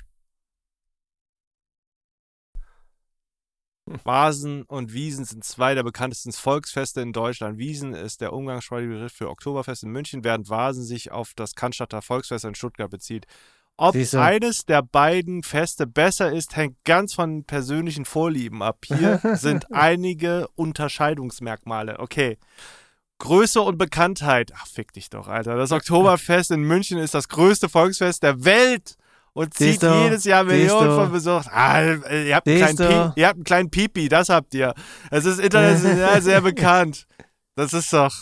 Vasen 4.04 4.64
und 4.64 4.94
Wiesen 4.94 5.26
sind 5.26 5.44
zwei 5.44 5.74
der 5.76 5.84
bekanntesten 5.84 6.32
Volksfeste 6.32 7.02
in 7.02 7.12
Deutschland. 7.14 7.58
Wiesen 7.58 7.94
ist 7.94 8.22
der 8.22 8.32
umgangssprachliche 8.32 8.94
Begriff 8.94 9.14
für 9.14 9.30
Oktoberfest 9.30 9.84
in 9.84 9.92
München, 9.92 10.24
während 10.24 10.50
Vasen 10.50 10.84
sich 10.84 11.12
auf 11.12 11.34
das 11.36 11.56
Cannstatter 11.56 12.02
Volksfest 12.02 12.46
in 12.46 12.56
Stuttgart 12.56 12.90
bezieht. 12.90 13.26
Ob 13.82 13.94
Siehst 13.94 14.14
du? 14.14 14.22
eines 14.22 14.66
der 14.66 14.84
beiden 14.84 15.42
Feste 15.42 15.88
besser 15.88 16.32
ist, 16.32 16.56
hängt 16.56 16.76
ganz 16.86 17.16
von 17.16 17.44
persönlichen 17.46 18.06
Vorlieben 18.06 18.62
ab. 18.62 18.86
Hier 18.86 19.20
sind 19.36 19.74
einige 19.74 20.48
Unterscheidungsmerkmale. 20.56 22.00
Okay. 22.00 22.38
Größe 23.20 23.62
und 23.62 23.78
Bekanntheit. 23.78 24.52
Ach, 24.56 24.68
fick 24.68 24.94
dich 24.94 25.10
doch, 25.10 25.28
Alter. 25.28 25.56
Das 25.56 25.72
Oktoberfest 25.72 26.52
in 26.52 26.62
München 26.62 26.98
ist 26.98 27.14
das 27.14 27.28
größte 27.30 27.70
Volksfest 27.70 28.24
der 28.24 28.44
Welt 28.46 28.98
und 29.34 29.54
zieht 29.54 29.80
Siehst 29.82 29.84
du? 29.84 30.04
jedes 30.04 30.24
Jahr 30.26 30.44
Siehst 30.46 30.56
Millionen 30.58 30.90
du? 30.90 30.96
von 30.96 31.12
Besuchern. 31.12 31.46
Ah, 31.52 31.82
ihr, 31.84 32.36
habt 32.36 32.48
einen 32.48 32.58
kleinen 32.58 32.78
Siehst 32.78 32.80
du? 32.80 33.12
Pi 33.14 33.20
ihr 33.22 33.28
habt 33.28 33.36
einen 33.38 33.44
kleinen 33.44 33.70
Pipi, 33.72 34.10
das 34.10 34.30
habt 34.30 34.54
ihr. 34.54 34.74
Es 35.12 35.26
ist 35.26 35.40
international 35.40 36.22
sehr 36.24 36.42
bekannt. 36.42 37.08
Das 37.56 37.74
ist 37.74 37.92
doch. 37.94 38.14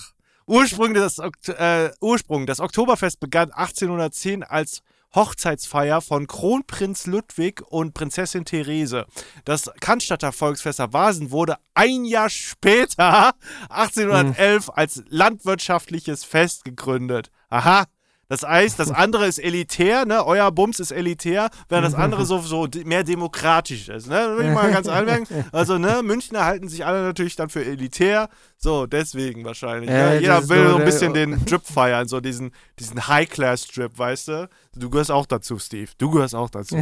Ursprung 0.48 0.94
des, 0.94 1.20
Okt- 1.20 1.50
äh, 1.50 1.92
Ursprung, 2.02 2.46
das 2.46 2.60
Oktoberfest 2.60 3.20
begann 3.20 3.52
1810 3.52 4.44
als 4.44 4.82
Hochzeitsfeier 5.16 6.02
von 6.02 6.28
Kronprinz 6.28 7.06
Ludwig 7.08 7.62
und 7.62 7.94
Prinzessin 7.94 8.46
Therese. 8.46 9.06
Das 9.46 9.72
Cannstatter 9.80 10.32
Volksfest 10.32 10.80
der 10.80 10.94
Vasen 10.94 11.32
wurde 11.32 11.58
ein 11.74 12.06
Jahr 12.06 12.30
später, 12.30 13.34
1811, 13.70 14.70
als 14.74 15.04
landwirtschaftliches 15.08 16.24
Fest 16.24 16.66
gegründet. 16.66 17.32
Aha. 17.50 17.86
Das 18.30 18.44
heißt, 18.44 18.78
das 18.78 18.92
andere 18.92 19.26
ist 19.26 19.40
elitär, 19.40 20.06
ne? 20.06 20.24
Euer 20.24 20.52
Bums 20.52 20.80
ist 20.80 20.92
elitär, 20.92 21.50
während 21.68 21.88
das 21.88 21.96
andere 21.96 22.26
so, 22.28 22.40
so 22.40 22.68
mehr 22.86 23.04
demokratisch 23.04 23.90
ist, 23.90 24.08
ne? 24.08 24.16
Das 24.16 24.38
will 24.38 24.46
ich 24.46 24.54
mal 24.54 24.72
ganz 24.72 24.88
anmerken. 25.00 25.46
Also, 25.52 25.80
ne? 25.80 26.02
Münchner 26.04 26.46
halten 26.46 26.70
sich 26.70 26.86
alle 26.86 27.02
natürlich 27.02 27.36
dann 27.36 27.50
für 27.50 27.66
elitär. 27.66 28.30
So, 28.56 28.86
deswegen 28.86 29.44
wahrscheinlich. 29.46 29.90
Ja, 29.90 30.10
ne? 30.10 30.14
das 30.14 30.22
Jeder 30.22 30.40
ist 30.40 30.50
will 30.50 30.70
so 30.70 30.76
ein 30.78 30.86
bisschen 30.86 31.14
den 31.16 31.46
Drip 31.46 31.66
feiern, 31.66 32.08
so 32.08 32.22
diesen, 32.22 32.52
diesen 32.78 33.08
High-Class-Drip, 33.08 33.98
weißt 33.98 34.28
du? 34.28 34.50
Du 34.76 34.92
gehörst 34.92 35.12
auch 35.12 35.26
dazu, 35.26 35.58
Steve. 35.58 35.90
Du 35.98 36.12
gehörst 36.12 36.36
auch 36.36 36.52
dazu. 36.52 36.78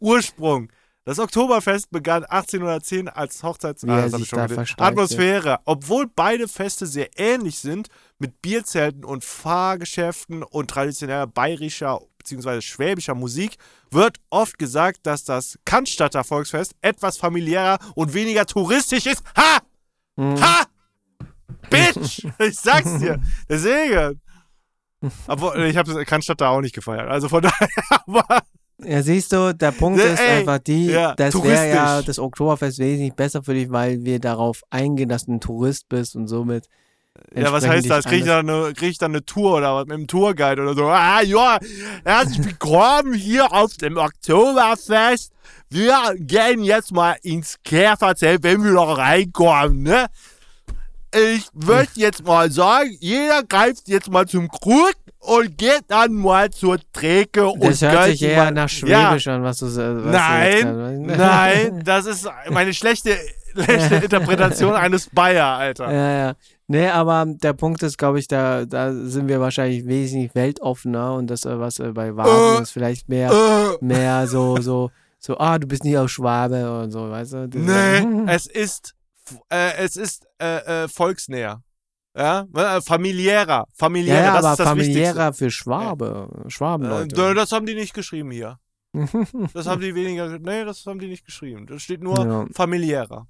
Ursprung. 0.00 0.68
Das 1.04 1.18
Oktoberfest 1.18 1.90
begann 1.90 2.24
1810 2.24 3.08
als 3.08 3.42
Hochzeits... 3.42 3.84
Ah, 3.84 4.04
Atmosphäre. 4.76 5.58
Obwohl 5.64 6.06
beide 6.14 6.46
Feste 6.46 6.86
sehr 6.86 7.08
ähnlich 7.16 7.58
sind, 7.58 7.88
mit 8.18 8.42
Bierzelten 8.42 9.04
und 9.04 9.24
Fahrgeschäften 9.24 10.42
und 10.42 10.70
traditioneller 10.70 11.26
bayerischer 11.26 12.00
bzw. 12.18 12.60
schwäbischer 12.60 13.14
Musik, 13.14 13.56
wird 13.90 14.18
oft 14.28 14.58
gesagt, 14.58 15.00
dass 15.04 15.24
das 15.24 15.58
Cannstatter 15.64 16.22
Volksfest 16.22 16.74
etwas 16.82 17.16
familiärer 17.16 17.78
und 17.94 18.12
weniger 18.12 18.44
touristisch 18.44 19.06
ist. 19.06 19.22
Ha! 19.36 19.58
Hm. 20.16 20.40
Ha! 20.40 20.64
Bitch! 21.70 22.26
Ich 22.38 22.58
sag's 22.58 22.98
dir. 22.98 23.22
Deswegen. 23.48 24.20
Aber 25.26 25.56
ich 25.56 25.76
habe 25.78 26.04
Cannstatter 26.04 26.50
auch 26.50 26.60
nicht 26.60 26.74
gefeiert. 26.74 27.08
Also 27.08 27.30
von 27.30 27.42
daher, 27.42 27.68
aber 28.06 28.42
Ja, 28.84 29.02
siehst 29.02 29.32
du, 29.32 29.54
der 29.54 29.72
Punkt 29.72 30.00
ist 30.00 30.20
ey, 30.20 30.38
einfach 30.38 30.58
die, 30.58 30.86
ja, 30.86 31.14
das 31.14 31.34
wäre 31.42 31.68
ja 31.68 32.02
das 32.02 32.18
Oktoberfest 32.18 32.78
wesentlich 32.78 33.14
besser 33.14 33.42
für 33.42 33.54
dich, 33.54 33.70
weil 33.70 34.04
wir 34.04 34.18
darauf 34.20 34.62
eingehen, 34.70 35.08
dass 35.08 35.26
du 35.26 35.32
ein 35.32 35.40
Tourist 35.40 35.88
bist 35.88 36.16
und 36.16 36.28
somit. 36.28 36.66
Ja, 37.34 37.52
was 37.52 37.66
heißt 37.66 37.90
das? 37.90 38.04
Krieg 38.04 38.20
ich, 38.20 38.26
dann 38.26 38.48
eine, 38.48 38.72
krieg 38.72 38.90
ich 38.90 38.98
dann 38.98 39.10
eine 39.12 39.24
Tour 39.24 39.58
oder 39.58 39.74
was 39.74 39.86
mit 39.86 39.98
dem 39.98 40.06
Tourguide 40.06 40.62
oder 40.62 40.74
so? 40.74 40.86
Ah, 40.86 41.20
ja, 41.22 41.58
herzlich 42.04 42.44
willkommen 42.44 43.12
hier 43.12 43.52
auf 43.52 43.76
dem 43.76 43.96
Oktoberfest. 43.96 45.32
Wir 45.68 45.96
gehen 46.16 46.62
jetzt 46.62 46.92
mal 46.92 47.16
ins 47.22 47.56
Käferzelt, 47.62 48.42
wenn 48.42 48.64
wir 48.64 48.72
noch 48.72 48.96
reinkommen, 48.96 49.82
ne? 49.82 50.06
Ich 51.12 51.48
würde 51.52 51.90
jetzt 51.96 52.24
mal 52.24 52.50
sagen, 52.52 52.96
jeder 53.00 53.42
greift 53.42 53.88
jetzt 53.88 54.10
mal 54.10 54.26
zum 54.26 54.48
Krug 54.48 54.94
und 55.20 55.56
geht 55.58 55.82
dann 55.88 56.12
mal 56.14 56.50
zur 56.50 56.78
Theke 56.92 57.46
und 57.48 57.62
Das 57.62 57.82
hört 57.82 57.92
gönnt 57.92 58.04
sich 58.06 58.22
eher 58.22 58.44
mal, 58.44 58.50
nach 58.52 58.70
Ja, 58.70 59.08
Schwäbisch 59.10 59.28
an, 59.28 59.42
was 59.42 59.58
du, 59.58 59.66
du 59.66 59.70
jetzt 59.70 60.04
Nein, 60.06 60.60
gerade- 60.62 61.00
nein, 61.18 61.82
das 61.84 62.06
ist 62.06 62.28
meine 62.50 62.72
schlechte, 62.74 63.16
schlechte 63.54 63.96
Interpretation 63.96 64.74
eines 64.74 65.08
Bayer, 65.10 65.46
Alter. 65.46 65.92
Ja, 65.92 66.10
ja. 66.28 66.34
Nee, 66.68 66.88
aber 66.88 67.24
der 67.26 67.52
Punkt 67.52 67.82
ist, 67.82 67.98
glaube 67.98 68.18
ich, 68.20 68.28
da, 68.28 68.64
da 68.64 68.92
sind 68.92 69.26
wir 69.28 69.40
wahrscheinlich 69.40 69.86
wesentlich 69.86 70.34
weltoffener 70.36 71.14
und 71.14 71.26
das, 71.28 71.44
äh, 71.44 71.58
was 71.58 71.80
äh, 71.80 71.90
bei 71.92 72.16
Vasen 72.16 72.58
Äh, 72.58 72.62
ist, 72.62 72.70
vielleicht 72.70 73.08
mehr, 73.08 73.30
Äh, 73.30 73.84
mehr 73.84 74.26
so, 74.28 74.56
so, 74.60 74.90
so, 75.18 75.36
ah, 75.38 75.58
du 75.58 75.66
bist 75.66 75.82
nie 75.84 75.98
aus 75.98 76.12
Schwabe 76.12 76.80
und 76.80 76.92
so, 76.92 77.10
weißt 77.10 77.32
du? 77.32 77.48
Das- 77.48 77.60
Nee, 77.60 78.32
es 78.32 78.46
ist, 78.46 78.94
äh, 79.48 79.72
es 79.78 79.96
ist 79.96 80.26
äh, 80.40 80.84
äh, 80.84 80.88
volksnäher. 80.88 81.60
Ja, 82.16 82.46
äh, 82.54 82.80
familiärer. 82.80 83.66
Familiärer, 83.74 84.18
ja, 84.18 84.24
ja, 84.26 84.34
das 84.34 84.44
aber 84.44 84.52
ist 84.52 84.58
das 84.60 84.68
familiärer 84.68 85.32
für 85.32 85.50
Schwabe, 85.50 86.22
Wichtigste. 86.28 86.46
Äh, 86.46 86.50
Schwabenleute. 86.50 87.34
das 87.34 87.52
haben 87.52 87.66
die 87.66 87.74
nicht 87.74 87.94
geschrieben 87.94 88.30
hier. 88.30 88.58
Das 89.54 89.66
haben 89.66 89.80
die 89.80 89.94
weniger, 89.94 90.38
nee, 90.40 90.64
das 90.64 90.84
haben 90.86 90.98
die 90.98 91.06
nicht 91.06 91.24
geschrieben. 91.24 91.66
Das 91.66 91.82
steht 91.82 92.02
nur 92.02 92.26
Ja. 92.26 92.46
familiärer. 92.52 93.28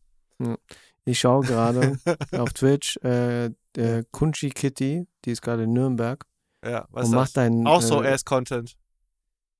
Ich 1.04 1.18
schaue 1.18 1.44
gerade 1.44 1.98
auf 2.32 2.52
Twitch, 2.54 2.96
äh, 3.04 3.46
äh, 3.76 4.04
Kunchi 4.10 4.48
Kitty, 4.50 5.06
die 5.24 5.30
ist 5.30 5.42
gerade 5.42 5.64
in 5.64 5.72
Nürnberg 5.74 6.24
Ja, 6.64 6.86
was 6.90 7.04
und 7.06 7.12
ist 7.12 7.16
macht 7.16 7.36
das? 7.36 7.44
einen. 7.44 7.66
Auch 7.66 7.82
so 7.82 8.02
äh, 8.02 8.08
Ass-Content. 8.12 8.76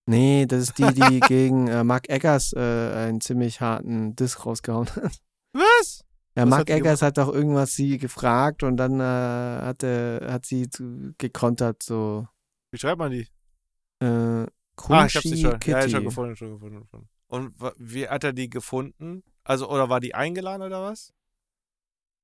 Nee, 0.06 0.46
das 0.46 0.62
ist 0.62 0.78
die, 0.78 0.92
die 0.94 1.20
gegen 1.28 1.68
äh, 1.68 1.84
Mark 1.84 2.08
Eggers 2.08 2.54
äh, 2.54 2.58
einen 2.58 3.20
ziemlich 3.20 3.60
harten 3.60 4.16
Diss 4.16 4.44
rausgehauen 4.46 4.88
hat. 4.96 5.20
Was? 5.52 6.04
Ja, 6.40 6.46
Was 6.46 6.50
Mark 6.50 6.60
hat 6.60 6.70
Eggers 6.70 7.02
hat 7.02 7.18
doch 7.18 7.32
irgendwas 7.32 7.72
sie 7.72 7.98
gefragt 7.98 8.62
und 8.62 8.78
dann 8.78 8.98
äh, 8.98 9.02
hat, 9.02 9.82
er, 9.82 10.32
hat 10.32 10.46
sie 10.46 10.70
zu- 10.70 11.12
gekontert, 11.18 11.82
so 11.82 12.26
Wie 12.70 12.78
schreibt 12.78 12.98
man 12.98 13.10
die? 13.12 13.28
äh, 14.02 14.46
Ah, 14.88 15.04
ich 15.04 15.14
hab 15.16 15.22
sie 15.22 15.28
Kunchi 15.30 15.42
schon. 15.42 15.60
Kitty. 15.60 15.72
Ja, 15.72 15.88
schon 15.90 16.04
gefunden, 16.04 16.36
schon 16.36 16.52
gefunden. 16.54 16.80
gefunden. 16.80 17.08
Und 17.26 17.54
wie 17.76 18.08
hat 18.08 18.24
er 18.24 18.32
die 18.32 18.48
gefunden? 18.48 19.22
Also, 19.44 19.68
oder 19.68 19.90
war 19.90 20.00
die 20.00 20.14
eingeladen 20.14 20.62
oder 20.62 20.82
was? 20.82 21.12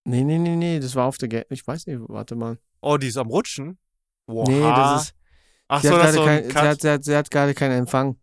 Nee, 0.05 0.25
nee, 0.25 0.39
nee, 0.39 0.57
nee, 0.57 0.81
das 0.81 0.95
war 0.95 1.05
auf 1.07 1.19
der 1.19 1.29
Ga 1.29 1.43
Ich 1.51 1.67
weiß 1.67 1.87
nicht, 1.87 1.99
warte 2.09 2.37
mal. 2.37 2.59
Oh, 2.81 2.97
die 2.97 3.09
ist 3.09 3.19
am 3.19 3.29
Rutschen? 3.29 3.79
Wow. 4.27 4.49
Nee, 4.49 4.61
das 4.63 5.03
ist. 5.03 5.15
Ach 5.69 5.83
sie, 5.83 5.89
so, 5.89 5.95
hat 5.97 6.03
das 6.05 6.15
so 6.15 6.25
kein, 6.25 6.45
ein 6.45 6.51
sie, 6.51 6.57
hat, 6.57 6.81
sie, 6.81 6.91
hat, 6.91 7.05
sie 7.05 7.17
hat 7.17 7.31
gerade 7.31 7.53
keinen 7.55 7.79
Empfang. 7.81 8.17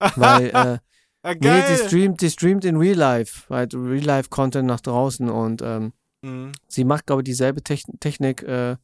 Weil, 0.16 0.46
äh, 0.48 0.78
ah, 1.22 1.32
nee, 1.34 1.38
geil. 1.40 1.64
die 1.68 1.76
streamt, 1.86 2.20
die 2.20 2.30
streamt 2.30 2.64
in 2.64 2.76
Real 2.76 2.96
Life, 2.96 3.48
halt 3.48 3.74
Real 3.74 4.04
Life 4.04 4.28
Content 4.30 4.66
nach 4.66 4.80
draußen 4.80 5.28
und 5.28 5.62
ähm, 5.62 5.92
Mhm. 6.24 6.52
sie 6.68 6.84
macht, 6.84 7.06
glaube 7.06 7.22
ich, 7.22 7.24
dieselbe 7.24 7.62
Techn 7.62 7.98
Technik, 7.98 8.42
äh, 8.44 8.76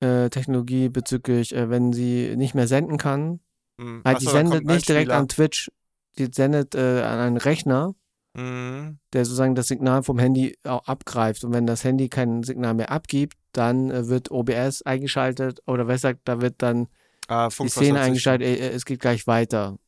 äh, 0.00 0.28
Technologie 0.28 0.88
bezüglich, 0.90 1.54
äh, 1.54 1.70
wenn 1.70 1.92
sie 1.94 2.34
nicht 2.36 2.54
mehr 2.54 2.66
senden 2.68 2.98
kann. 2.98 3.40
Mhm. 3.78 4.02
Halt, 4.04 4.16
Ach 4.16 4.20
die 4.20 4.26
sendet 4.26 4.64
nicht 4.66 4.88
direkt 4.88 5.10
an 5.10 5.28
Twitch, 5.28 5.70
die 6.18 6.28
sendet 6.30 6.74
äh, 6.74 7.02
an 7.02 7.18
einen 7.20 7.36
Rechner, 7.38 7.94
Mhm. 8.36 8.98
der 9.12 9.24
sozusagen 9.24 9.54
das 9.54 9.68
Signal 9.68 10.02
vom 10.02 10.18
Handy 10.18 10.56
auch 10.64 10.86
abgreift. 10.86 11.44
Und 11.44 11.52
wenn 11.54 11.66
das 11.66 11.84
Handy 11.84 12.08
kein 12.08 12.42
Signal 12.42 12.74
mehr 12.74 12.90
abgibt, 12.90 13.36
dann 13.52 13.90
äh, 13.90 14.08
wird 14.08 14.30
OBS 14.30 14.82
eingeschaltet 14.82 15.60
oder 15.66 15.84
besser 15.86 16.14
gesagt, 16.14 16.28
da 16.28 16.40
wird 16.42 16.56
dann 16.58 16.88
Ah, 17.28 17.48
die 17.48 17.68
Szene 17.68 18.00
eingeschaltet, 18.00 18.46
äh, 18.46 18.70
es 18.70 18.84
geht 18.84 19.00
gleich 19.00 19.26
weiter. 19.26 19.78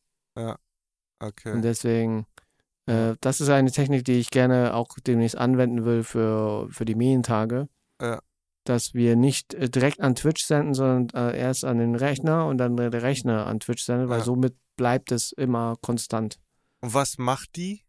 Okay. 1.20 1.52
Und 1.52 1.62
deswegen, 1.62 2.26
äh, 2.86 3.14
das 3.20 3.40
ist 3.40 3.48
eine 3.48 3.70
Technik, 3.70 4.04
die 4.04 4.18
ich 4.18 4.30
gerne 4.30 4.74
auch 4.74 4.88
demnächst 5.06 5.36
anwenden 5.38 5.84
will 5.84 6.02
für, 6.02 6.68
für 6.70 6.84
die 6.84 6.94
Medientage. 6.94 7.68
Ja. 8.00 8.20
Dass 8.64 8.94
wir 8.94 9.14
nicht 9.16 9.54
äh, 9.54 9.68
direkt 9.68 10.00
an 10.00 10.14
Twitch 10.14 10.44
senden, 10.44 10.74
sondern 10.74 11.08
äh, 11.32 11.38
erst 11.38 11.64
an 11.64 11.78
den 11.78 11.94
Rechner 11.94 12.46
und 12.46 12.58
dann 12.58 12.76
der 12.76 12.92
Rechner 13.02 13.46
an 13.46 13.60
Twitch 13.60 13.84
sendet, 13.84 14.08
weil 14.08 14.18
Ja. 14.20 14.24
somit 14.24 14.56
bleibt 14.76 15.12
es 15.12 15.32
immer 15.32 15.76
konstant. 15.82 16.38
Und 16.80 16.94
was 16.94 17.18
macht 17.18 17.56
die? 17.56 17.82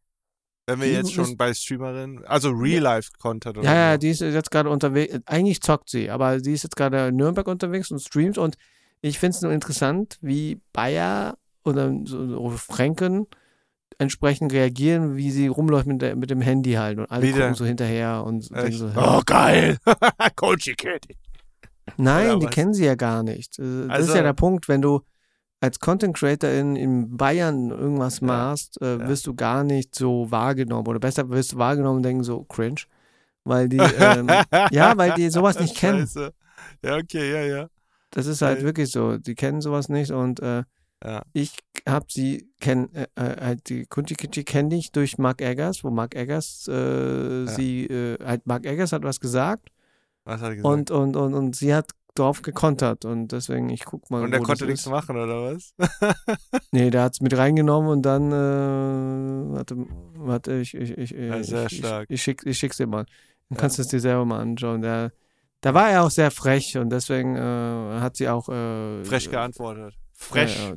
Wenn 0.68 0.82
wir 0.82 0.88
Die 0.88 0.94
jetzt 0.94 1.14
schon 1.14 1.38
bei 1.38 1.54
Streamerinnen, 1.54 2.26
also 2.26 2.50
Real-Life-Content 2.50 3.58
oder 3.60 3.68
Ja, 3.68 3.76
ja, 3.76 3.92
so. 3.94 3.98
die 4.00 4.10
ist 4.10 4.22
jetzt 4.22 4.50
gerade 4.50 4.70
unterwegs. 4.70 5.16
Eigentlich 5.28 5.62
zockt 5.62 5.90
sie, 5.90 6.10
aber 6.10 6.40
sie 6.40 6.54
ist 6.54 6.64
jetzt 6.64 6.76
gerade 6.76 7.08
in 7.10 7.16
Nürnberg 7.16 7.48
unterwegs 7.48 7.92
und 7.92 8.00
streamt. 8.00 8.38
Und 8.40 8.56
ich 9.02 9.20
finde 9.20 9.36
es 9.36 9.42
nur 9.44 9.52
interessant, 9.52 10.18
wie 10.22 10.60
Bayer 10.74 11.38
oder 11.66 11.94
so, 12.06 12.28
so 12.28 12.50
Franken 12.52 13.28
entsprechend 13.98 14.52
reagieren, 14.52 15.16
wie 15.16 15.32
sie 15.32 15.48
rumläuft 15.48 15.88
mit, 15.88 16.02
der, 16.02 16.16
mit 16.16 16.30
dem 16.30 16.42
Handy 16.42 16.74
halt. 16.74 16.98
Und 17.00 17.10
alle 17.10 17.24
Wie 17.24 17.32
gucken 17.32 17.54
so 17.56 17.66
hinterher 17.66 18.24
und 18.26 18.42
so, 18.42 18.92
Oh, 18.96 19.22
geil! 19.26 19.78
Coachy 20.36 20.74
Kitty. 20.76 21.16
nein, 21.98 22.32
oder 22.32 22.40
die 22.40 22.46
was? 22.48 22.54
kennen 22.54 22.74
sie 22.74 22.86
ja 22.86 22.96
gar 22.96 23.24
nicht. 23.24 23.58
Äh, 23.60 23.88
Das 23.88 23.90
Also- 23.98 24.10
ist 24.12 24.16
ja 24.18 24.24
der 24.24 24.34
Punkt, 24.34 24.68
wenn 24.68 24.82
du 24.82 25.02
als 25.62 25.80
Content 25.80 26.16
Creator 26.18 26.50
in, 26.50 26.76
in 26.76 27.16
Bayern 27.16 27.70
irgendwas 27.72 28.20
Ja, 28.20 28.28
machst, 28.28 28.80
äh, 28.82 28.98
ja. 28.98 29.08
wirst 29.08 29.26
du 29.28 29.34
gar 29.34 29.64
nicht 29.64 29.96
so 29.96 30.30
wahrgenommen. 30.30 30.88
Oder 30.88 31.00
besser 31.00 31.30
wirst 31.30 31.54
du 31.54 31.58
wahrgenommen 31.58 31.98
und 31.98 32.04
denken 32.04 32.24
so, 32.24 32.44
cringe. 32.44 32.82
Weil 33.46 33.70
die, 33.70 33.78
ähm, 34.00 34.28
ja, 34.72 34.98
weil 34.98 35.14
die 35.14 35.30
sowas 35.30 35.58
nicht 35.60 35.76
kennen. 35.78 36.08
Ja, 36.84 36.98
okay, 36.98 37.32
ja, 37.32 37.42
ja. 37.58 37.68
Das 38.12 38.26
ist 38.28 38.42
halt 38.42 38.58
Geil. 38.58 38.66
wirklich 38.66 38.92
so. 38.92 39.18
Die 39.18 39.36
kennen 39.36 39.62
sowas 39.62 39.88
nicht 39.90 40.12
und 40.12 40.40
äh, 40.42 40.64
Ja. 41.04 41.22
ich 41.34 41.58
habe 41.88 42.06
sie 42.10 42.50
kennen, 42.60 42.90
äh, 42.96 43.06
äh, 43.16 43.42
halt 43.42 43.70
die 43.70 43.86
Kunti 43.86 44.16
Kitty 44.16 44.44
kenne 44.44 44.76
ich 44.76 44.92
durch 44.92 45.18
Mark 45.18 45.42
Eggers, 45.42 45.84
wo 45.84 45.90
Mark 45.92 46.16
Eggers 46.16 46.68
äh, 46.68 47.46
sie, 47.48 47.86
äh, 47.86 48.18
halt 48.26 48.48
Mark 48.48 48.66
Eggers 48.66 48.92
hat 48.92 49.04
was 49.04 49.20
gesagt 49.20 49.70
Was 50.24 50.42
hat 50.42 50.50
er 50.52 50.56
gesagt? 50.56 50.74
und, 50.74 50.92
und, 50.92 51.16
und, 51.16 51.34
und 51.36 51.56
sie 51.56 51.74
hat 51.76 51.92
darauf 52.16 52.42
gekontert 52.42 53.04
und 53.04 53.34
deswegen, 53.34 53.68
ich 53.70 53.84
guck 53.84 54.10
mal. 54.10 54.24
Und 54.24 54.32
der 54.32 54.40
konnte 54.42 54.66
nichts 54.66 54.86
machen, 54.88 55.18
oder 55.18 55.54
was? 55.54 55.74
Nee, 56.72 56.90
der 56.90 57.04
hat 57.04 57.14
es 57.14 57.22
mit 57.22 57.36
reingenommen 57.38 57.90
und 57.90 58.02
dann, 58.04 58.32
äh, 58.32 59.54
warte, 59.54 59.76
warte, 60.16 60.54
ich, 60.56 60.74
ich, 60.74 60.98
ich, 60.98 61.12
Ja, 61.12 61.40
ich, 61.40 61.48
sehr 61.48 61.66
ich, 61.70 61.78
stark. 61.78 62.06
ich, 62.10 62.22
schick, 62.22 62.42
ich 62.46 62.58
schick's 62.58 62.78
dir 62.78 62.88
mal. 62.88 63.04
Dann 63.50 63.58
Ja. 63.58 63.62
kannst 63.62 63.78
du 63.78 63.82
es 63.82 63.90
dir 63.90 64.00
selber 64.00 64.24
mal 64.26 64.40
anschauen. 64.40 64.82
Der, 64.82 65.12
da 65.62 65.74
war 65.74 65.90
er 65.90 66.04
auch 66.04 66.10
sehr 66.10 66.32
frech 66.32 66.78
und 66.78 66.90
deswegen 66.90 67.36
äh, 67.36 68.00
hat 68.00 68.16
sie 68.16 68.30
auch 68.30 68.48
äh, 68.50 69.04
Frech 69.04 69.30
geantwortet. 69.30 69.94
Frech. 70.14 70.74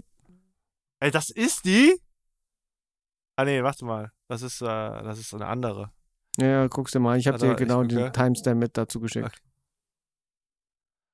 Ja, 1.01 1.05
ja. 1.05 1.07
Ey, 1.07 1.11
das 1.11 1.31
ist 1.31 1.65
die? 1.65 2.01
Ah, 3.37 3.45
nee, 3.45 3.63
warte 3.63 3.85
mal. 3.85 4.13
Das 4.29 4.43
ist, 4.43 4.61
äh, 4.61 4.67
das 4.67 5.19
ist 5.19 5.33
eine 5.35 5.47
andere. 5.47 5.93
Ja, 6.39 6.47
ja, 6.47 6.67
guckst 6.67 6.95
du 6.95 7.01
mal. 7.01 7.19
Ich 7.19 7.27
habe 7.27 7.35
Also, 7.35 7.49
dir 7.49 7.55
genau 7.57 7.83
gucke. 7.83 7.95
den 7.95 8.13
Timestamp 8.13 8.61
mit 8.61 8.77
dazu 8.77 9.01
geschickt. 9.01 9.41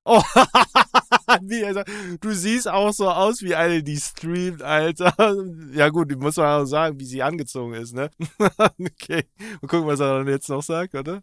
Oh, 0.06 0.20
wie 1.42 1.72
sagt, 1.72 1.90
du 2.20 2.32
siehst 2.34 2.68
auch 2.68 2.92
so 2.92 3.10
aus 3.10 3.40
wie 3.40 3.54
eine, 3.54 3.82
die 3.82 3.96
streamt, 3.96 4.60
Alter. 4.62 5.14
Ja 5.72 5.88
gut, 5.88 6.14
muss 6.18 6.36
man 6.36 6.62
auch 6.62 6.66
sagen, 6.66 7.00
wie 7.00 7.06
sie 7.06 7.22
angezogen 7.22 7.72
ist, 7.74 7.94
ne? 7.94 8.10
okay. 8.58 9.26
Mal 9.62 9.68
gucken, 9.68 9.86
was 9.86 10.00
er 10.00 10.18
dann 10.18 10.28
jetzt 10.28 10.48
noch 10.50 10.62
sagt, 10.62 10.94
oder? 10.94 11.22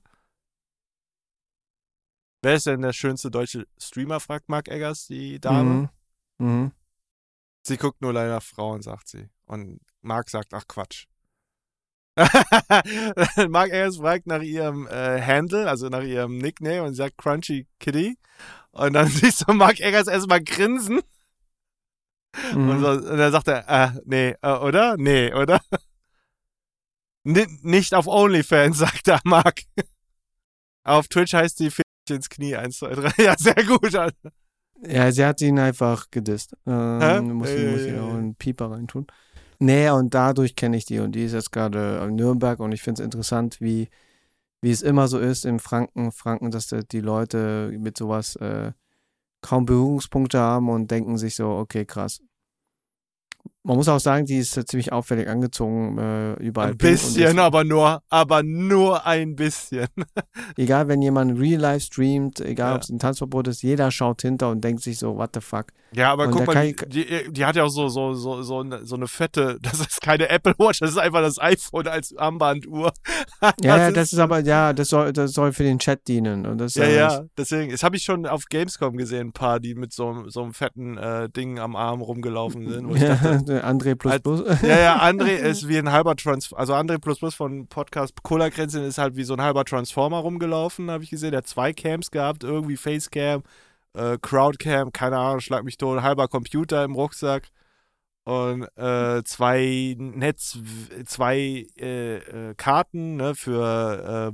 Wer 2.44 2.56
ist 2.56 2.66
denn 2.66 2.82
der 2.82 2.94
schönste 2.94 3.30
deutsche 3.30 3.68
Streamer, 3.78 4.20
fragt 4.20 4.50
Mark 4.50 4.68
Eggers, 4.68 5.06
die 5.06 5.40
Dame. 5.40 5.90
Mhm. 6.40 6.48
Mhm. 6.48 6.72
Sie 7.64 7.78
guckt 7.78 8.02
nur 8.02 8.14
leider 8.14 8.42
Frauen, 8.42 8.82
sagt 8.82 9.08
sie. 9.08 9.30
Und 9.46 9.80
Mark 10.02 10.30
sagt, 10.30 10.54
ach 10.54 10.68
Quatsch. 10.68 11.06
Mark 13.50 13.70
Eggers 13.72 13.98
fragt 13.98 14.28
nach 14.28 14.42
ihrem 14.42 14.86
äh, 14.88 15.22
Handle, 15.22 15.68
also 15.70 15.88
nach 15.90 16.04
ihrem 16.04 16.38
Nickname 16.38 16.84
und 16.84 16.90
sie 16.94 16.98
sagt 16.98 17.18
Crunchy 17.18 17.68
Kitty. 17.80 18.18
Und 18.72 18.94
dann 18.94 19.08
siehst 19.10 19.48
du 19.48 19.54
Mark 19.54 19.80
Eggers 19.80 20.08
erstmal 20.08 20.44
grinsen. 20.44 21.02
Und, 22.54 22.66
Mhm. 22.78 22.80
so, 22.80 22.90
und 22.92 23.18
dann 23.18 23.32
sagt 23.32 23.48
er, 23.50 23.68
äh, 23.68 24.00
nee, 24.06 24.36
äh, 24.42 24.54
oder? 24.58 24.96
Nee, 24.98 25.34
oder? 25.34 25.62
N 27.26 27.60
nicht 27.62 27.94
auf 27.94 28.08
OnlyFans, 28.08 28.78
sagt 28.80 29.08
er, 29.10 29.20
Mark. 29.26 29.62
auf 30.84 31.08
Twitch 31.10 31.34
heißt 31.34 31.60
die 31.60 31.70
Fisch 31.70 31.84
ins 32.10 32.30
Knie, 32.30 32.56
1, 32.56 32.78
2, 32.78 32.96
3. 32.96 33.24
Ja, 33.24 33.36
sehr 33.38 33.64
gut. 33.66 33.94
Alter. 33.96 34.32
Ja, 34.84 35.12
sie 35.12 35.24
hat 35.26 35.42
ihn 35.42 35.60
einfach 35.60 36.10
gedisst. 36.12 36.56
Ähm, 36.66 37.34
muss, 37.34 37.56
Äh, 37.56 37.72
muss 37.72 37.88
ich 37.88 37.96
auch 37.98 38.14
einen 38.16 38.36
Pieper 38.36 38.72
reintun. 38.72 39.08
Nee, 39.60 39.90
und 39.92 40.14
dadurch 40.14 40.56
kenne 40.56 40.76
ich 40.78 40.86
die 40.86 41.00
und 41.00 41.12
die 41.14 41.24
ist 41.24 41.34
jetzt 41.34 41.52
gerade 41.52 42.04
in 42.08 42.16
Nürnberg 42.16 42.60
und 42.60 42.72
ich 42.72 42.82
finde 42.82 43.02
es 43.02 43.06
interessant, 43.06 43.62
wie, 43.62 43.90
wie 44.62 44.72
es 44.72 44.82
immer 44.82 45.08
so 45.08 45.20
ist 45.20 45.46
in 45.46 45.60
Franken, 45.60 46.12
Franken, 46.12 46.50
dass 46.52 46.68
da 46.68 46.80
die 46.82 47.02
Leute 47.02 47.72
mit 47.80 47.98
sowas 47.98 48.36
äh, 48.38 48.72
kaum 49.42 49.66
Berührungspunkte 49.66 50.40
haben 50.40 50.70
und 50.70 50.92
denken 50.92 51.18
sich 51.18 51.36
so, 51.36 51.50
okay, 51.50 51.86
krass. 51.86 52.22
Man 53.64 53.78
muss 53.78 53.88
auch 53.88 54.00
sagen, 54.00 54.26
die 54.26 54.38
ist 54.38 54.58
äh, 54.58 54.66
ziemlich 54.66 54.92
auffällig 54.92 55.28
angezogen, 55.30 55.98
äh, 56.00 56.34
überall. 56.44 56.72
Ein 56.72 56.78
bisschen, 56.78 57.38
aber 57.38 57.64
nur, 57.64 58.02
aber 58.10 58.42
nur 58.42 59.06
ein 59.06 59.36
bisschen. 59.36 59.86
Egal, 60.58 60.88
wenn 60.88 61.02
jemand 61.04 61.40
Real 61.40 61.62
Life 61.62 61.86
streamt, 61.86 62.40
egal 62.42 62.72
Ja. 62.72 62.76
ob 62.78 62.82
es 62.82 62.90
ein 62.90 62.98
Tanzverbot 62.98 63.48
ist, 63.50 63.62
jeder 63.62 63.92
schaut 63.92 64.24
hinter 64.24 64.50
und 64.50 64.64
denkt 64.64 64.82
sich 64.82 64.98
so, 64.98 65.16
what 65.16 65.30
the 65.36 65.42
fuck. 65.42 65.68
Ja, 65.94 66.12
aber 66.12 66.26
Und 66.26 66.32
guck 66.32 66.48
mal, 66.48 66.72
kann 66.74 66.90
die, 66.90 67.06
die, 67.32 67.46
hat 67.46 67.56
ja 67.58 67.64
auch 67.66 67.70
so, 67.70 67.90
so, 67.90 68.14
so, 68.14 68.42
so, 68.44 68.62
eine, 68.62 68.86
so 68.86 68.96
eine 68.96 69.08
fette, 69.08 69.58
das 69.62 69.80
ist 69.80 70.02
keine 70.02 70.30
Apple 70.30 70.54
Watch, 70.58 70.80
das 70.80 70.92
ist 70.92 70.98
einfach 70.98 71.22
das 71.22 71.38
iPhone 71.40 71.88
als 71.88 72.16
Armbanduhr. 72.18 72.92
Ja, 73.64 73.78
ja, 73.78 73.88
ist- 73.88 73.98
das 73.98 74.14
ist 74.14 74.20
aber, 74.20 74.40
ja, 74.42 74.72
das 74.74 74.90
soll, 74.90 75.14
das 75.14 75.34
soll 75.34 75.52
für 75.52 75.64
den 75.64 75.80
Chat 75.80 76.08
dienen. 76.08 76.46
Und 76.46 76.60
das, 76.60 76.76
Ja, 76.76 76.84
äh, 76.84 76.96
ja, 76.96 77.22
deswegen. 77.38 77.72
Das 77.72 77.82
habe 77.84 77.96
ich 77.98 78.04
schon 78.04 78.26
auf 78.28 78.46
Gamescom 78.50 78.96
gesehen, 78.98 79.28
ein 79.30 79.32
paar, 79.34 79.60
die 79.60 79.74
mit 79.76 79.92
so, 79.94 80.30
so 80.30 80.44
einem 80.44 80.54
fetten 80.54 80.98
äh, 80.98 81.28
Ding 81.30 81.60
am 81.60 81.76
Arm 81.76 82.02
rumgelaufen 82.02 82.70
sind. 82.70 82.88
Wo 82.88 82.94
ich 82.96 83.02
dachte, 83.02 83.51
André 83.60 83.96
plus 83.96 84.12
Halt- 84.12 84.24
plus. 84.24 84.44
ja, 84.62 84.80
ja, 84.80 85.00
André 85.02 85.36
ist 85.36 85.68
wie 85.68 85.78
ein 85.78 85.92
halber 85.92 86.16
Trans 86.16 86.54
also 86.54 86.74
André 86.74 87.00
plus 87.00 87.20
plus 87.20 87.36
von 87.36 87.68
Podcast 87.68 88.24
Cola 88.24 88.50
Grenzen 88.50 88.84
ist 88.84 88.98
halt 88.98 89.16
wie 89.16 89.24
so 89.24 89.34
ein 89.34 89.42
halber 89.42 89.66
Transformer 89.66 90.18
rumgelaufen, 90.20 90.90
habe 90.92 91.04
ich 91.04 91.10
gesehen. 91.10 91.32
Der 91.32 91.40
hat 91.40 91.48
zwei 91.48 91.74
Cams 91.74 92.12
gehabt, 92.12 92.44
irgendwie 92.44 92.78
Facecam, 92.78 93.44
äh, 93.94 94.18
Crowdcam, 94.22 94.92
keine 94.92 95.18
Ahnung, 95.18 95.40
schlag 95.42 95.64
mich 95.64 95.78
tot, 95.78 96.02
halber 96.02 96.28
Computer 96.28 96.84
im 96.84 96.94
Rucksack 96.96 97.50
und 98.24 98.64
äh, 98.78 99.24
zwei 99.24 99.96
Netz, 99.98 100.60
zwei 101.06 101.66
äh, 101.80 102.18
äh, 102.18 102.54
Karten 102.56 103.16
ne, 103.18 103.34
für 103.36 104.30
äh, 104.30 104.32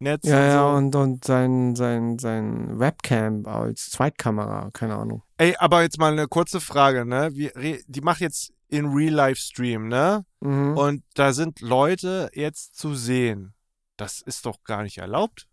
Mobilfunknetz 0.00 0.26
Ja, 0.26 0.44
ja, 0.46 0.66
und 0.66 0.92
so. 0.92 0.98
und, 1.00 1.10
und 1.12 1.24
sein, 1.24 1.76
sein, 1.76 2.18
sein 2.18 2.78
Webcam 2.78 3.46
als 3.46 3.90
Zweitkamera, 3.90 4.70
keine 4.72 4.96
Ahnung. 4.96 5.22
Ey, 5.36 5.54
aber 5.58 5.82
jetzt 5.82 5.98
mal 5.98 6.12
eine 6.12 6.26
kurze 6.26 6.60
Frage, 6.60 7.04
ne? 7.04 7.30
Wie, 7.32 7.82
die 7.86 8.00
macht 8.00 8.20
jetzt 8.20 8.52
in 8.68 8.86
Real-Life-Stream, 8.86 9.88
ne? 9.88 10.24
Mhm. 10.40 10.76
Und 10.76 11.02
da 11.14 11.32
sind 11.32 11.60
Leute 11.60 12.30
jetzt 12.34 12.76
zu 12.76 12.94
sehen. 12.94 13.54
Das 13.96 14.20
ist 14.22 14.46
doch 14.46 14.62
gar 14.64 14.82
nicht 14.82 14.98
erlaubt. 14.98 15.46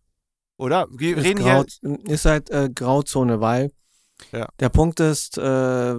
Oder? 0.57 0.87
Wir 0.91 1.17
ist, 1.17 1.23
reden 1.25 1.43
hier. 1.43 1.65
Grau, 1.81 1.95
ist 2.05 2.25
halt 2.25 2.49
äh, 2.49 2.69
Grauzone, 2.73 3.41
weil 3.41 3.71
Ja. 4.31 4.47
der 4.59 4.69
Punkt 4.69 4.99
ist, 4.99 5.37
äh, 5.37 5.41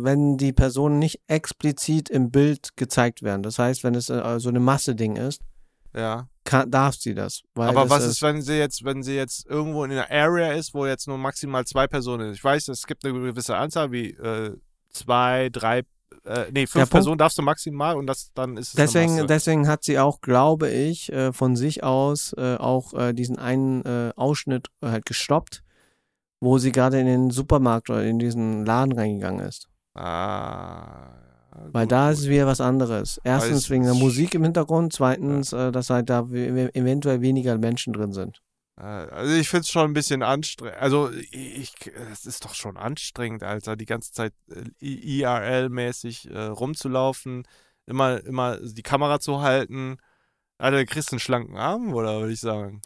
wenn 0.03 0.36
die 0.38 0.53
Personen 0.53 0.99
nicht 0.99 1.20
explizit 1.28 2.09
im 2.09 2.30
Bild 2.30 2.76
gezeigt 2.76 3.22
werden, 3.22 3.42
das 3.42 3.59
heißt, 3.59 3.84
wenn 3.84 3.94
es 3.94 4.09
äh, 4.09 4.40
so 4.40 4.49
eine 4.49 4.61
Masse-Ding 4.61 5.16
ist, 5.16 5.42
Ja. 5.94 6.28
Kann, 6.49 6.70
darf 6.70 6.94
sie 6.96 7.14
das. 7.14 7.42
Aber 7.55 7.90
was 7.90 8.05
ist, 8.05 8.22
wenn 8.22 8.40
sie 8.42 8.55
jetzt, 8.59 8.84
wenn 8.84 9.03
sie 9.03 9.14
jetzt 9.14 9.46
irgendwo 9.46 9.84
in 9.84 9.92
einer 9.92 10.11
Area 10.11 10.53
ist, 10.53 10.74
wo 10.74 10.86
jetzt 10.86 11.07
nur 11.07 11.18
maximal 11.18 11.64
zwei 11.64 11.86
Personen 11.86 12.26
sind? 12.26 12.34
Ich 12.34 12.44
weiß, 12.44 12.68
es 12.68 12.86
gibt 12.86 13.05
eine 13.05 13.14
gewisse 13.14 13.57
Anzahl, 13.57 13.92
wie 13.92 14.11
äh, 14.11 14.57
zwei, 14.90 15.51
drei, 15.53 15.82
äh, 16.24 16.46
nee, 16.53 16.66
fünf 16.66 16.72
Punkt- 16.84 16.90
Personen 16.90 17.18
darfst 17.18 17.36
du 17.38 17.42
maximal 17.42 17.96
und 17.96 18.07
das 18.07 18.32
dann 18.34 18.57
ist 18.57 18.68
es 18.68 18.74
Deswegen, 18.74 19.26
deswegen 19.26 19.68
hat 19.68 19.84
sie 19.84 19.99
auch, 19.99 20.20
glaube 20.20 20.70
ich, 20.70 21.12
äh, 21.12 21.32
von 21.32 21.55
sich 21.55 21.84
aus 21.84 22.32
äh, 22.38 22.57
auch 22.57 22.94
äh, 22.94 23.12
diesen 23.12 23.38
einen 23.38 23.82
äh, 23.84 24.12
Ausschnitt 24.16 24.68
halt 24.82 25.05
gestoppt, 25.07 25.62
wo 26.40 26.59
sie 26.59 26.72
gerade 26.72 26.99
in 26.99 27.07
den 27.07 27.30
Supermarkt 27.30 27.90
oder 27.90 28.05
in 28.05 28.18
diesen 28.18 28.64
Laden 28.64 28.92
reingegangen 28.92 29.46
ist. 29.46 29.68
Ah. 29.94 31.28
Weil 31.73 31.87
da 31.87 32.11
ist 32.11 32.21
es 32.21 32.29
wieder 32.29 32.47
was 32.47 32.61
anderes. 32.61 33.21
Erstens 33.25 33.71
wegen 33.71 33.85
der 33.85 33.95
Musik 33.95 34.35
im 34.35 34.45
Hintergrund, 34.45 34.93
zweitens, 34.93 35.53
äh, 35.53 35.73
dass 35.73 35.91
halt 35.91 36.11
da 36.11 36.21
eventuell 36.21 37.21
weniger 37.21 37.59
Menschen 37.59 37.93
drin 37.93 38.13
sind. 38.13 38.41
Also 38.77 39.35
ich 39.35 39.49
finde 39.49 39.63
es 39.63 39.71
schon 39.71 39.91
ein 39.91 39.95
bisschen 39.95 40.23
anstrengend. 40.23 40.77
Also 40.79 41.11
ich, 41.33 41.73
es 42.13 42.27
ist 42.27 42.45
doch 42.45 42.55
schon 42.55 42.77
anstrengend, 42.77 43.43
Alter, 43.43 43.75
die 43.75 43.87
ganze 43.87 44.13
Zeit 44.13 44.33
äh, 44.51 44.63
IRL-mäßig 44.81 46.31
äh, 46.31 46.45
rumzulaufen, 46.45 47.43
immer, 47.87 48.25
immer 48.25 48.59
die 48.59 48.83
Kamera 48.83 49.19
zu 49.19 49.41
halten. 49.41 49.97
Alter, 50.59 50.79
du 50.79 50.87
kriegst 50.87 51.13
einen 51.13 51.19
schlanken 51.19 51.57
Arm, 51.57 51.93
oder 51.93 52.21
würde 52.21 52.33
ich 52.33 52.41
sagen. 52.41 52.81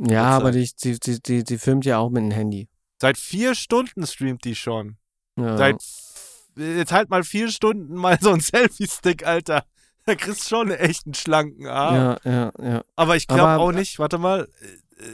Ja, 0.00 0.30
aber 0.30 0.50
die, 0.50 0.68
die, 0.82 0.98
die, 0.98 1.44
die 1.44 1.58
filmt 1.58 1.84
ja 1.84 1.98
auch 1.98 2.10
mit 2.10 2.22
dem 2.22 2.30
Handy. 2.32 2.68
Seit 3.00 3.16
vier 3.16 3.54
Stunden 3.54 4.06
streamt 4.06 4.44
die 4.44 4.56
schon. 4.56 4.96
Ja. 5.36 5.56
Seit 5.56 5.80
jetzt 6.58 6.92
halt 6.92 7.10
mal 7.10 7.24
vier 7.24 7.48
Stunden 7.50 7.94
mal 7.94 8.18
so 8.20 8.30
ein 8.32 8.40
Selfie-Stick, 8.40 9.26
Alter. 9.26 9.64
Da 10.06 10.14
kriegst 10.14 10.44
du 10.50 10.56
schon 10.56 10.70
echt 10.70 11.06
einen 11.06 11.14
schlanken 11.14 11.66
Arm. 11.66 11.94
ja, 11.94 12.18
ja, 12.24 12.52
ja. 12.62 12.82
Aber 12.96 13.16
ich 13.16 13.26
glaube 13.26 13.58
auch 13.62 13.72
nicht, 13.72 13.98
warte 13.98 14.16
mal, 14.18 14.48
äh, 14.98 15.04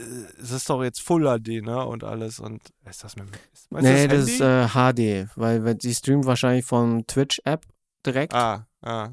es 0.41 0.51
ist 0.51 0.69
doch 0.69 0.81
jetzt 0.83 1.01
Full 1.01 1.23
HD, 1.39 1.61
ne? 1.63 1.85
Und 1.85 2.03
alles. 2.03 2.39
Und 2.39 2.61
ist 2.89 3.03
das 3.03 3.15
mit 3.17 3.25
ist, 3.53 3.71
Nee, 3.71 4.07
das 4.07 4.27
Handy? 4.29 4.31
ist 4.31 4.41
äh, 4.41 4.67
HD, 4.67 5.29
weil 5.35 5.75
sie 5.81 5.93
streamt 5.93 6.25
wahrscheinlich 6.25 6.65
vom 6.65 7.05
Twitch-App 7.07 7.65
direkt. 8.05 8.33
Ah, 8.33 8.67
ah. 8.81 9.09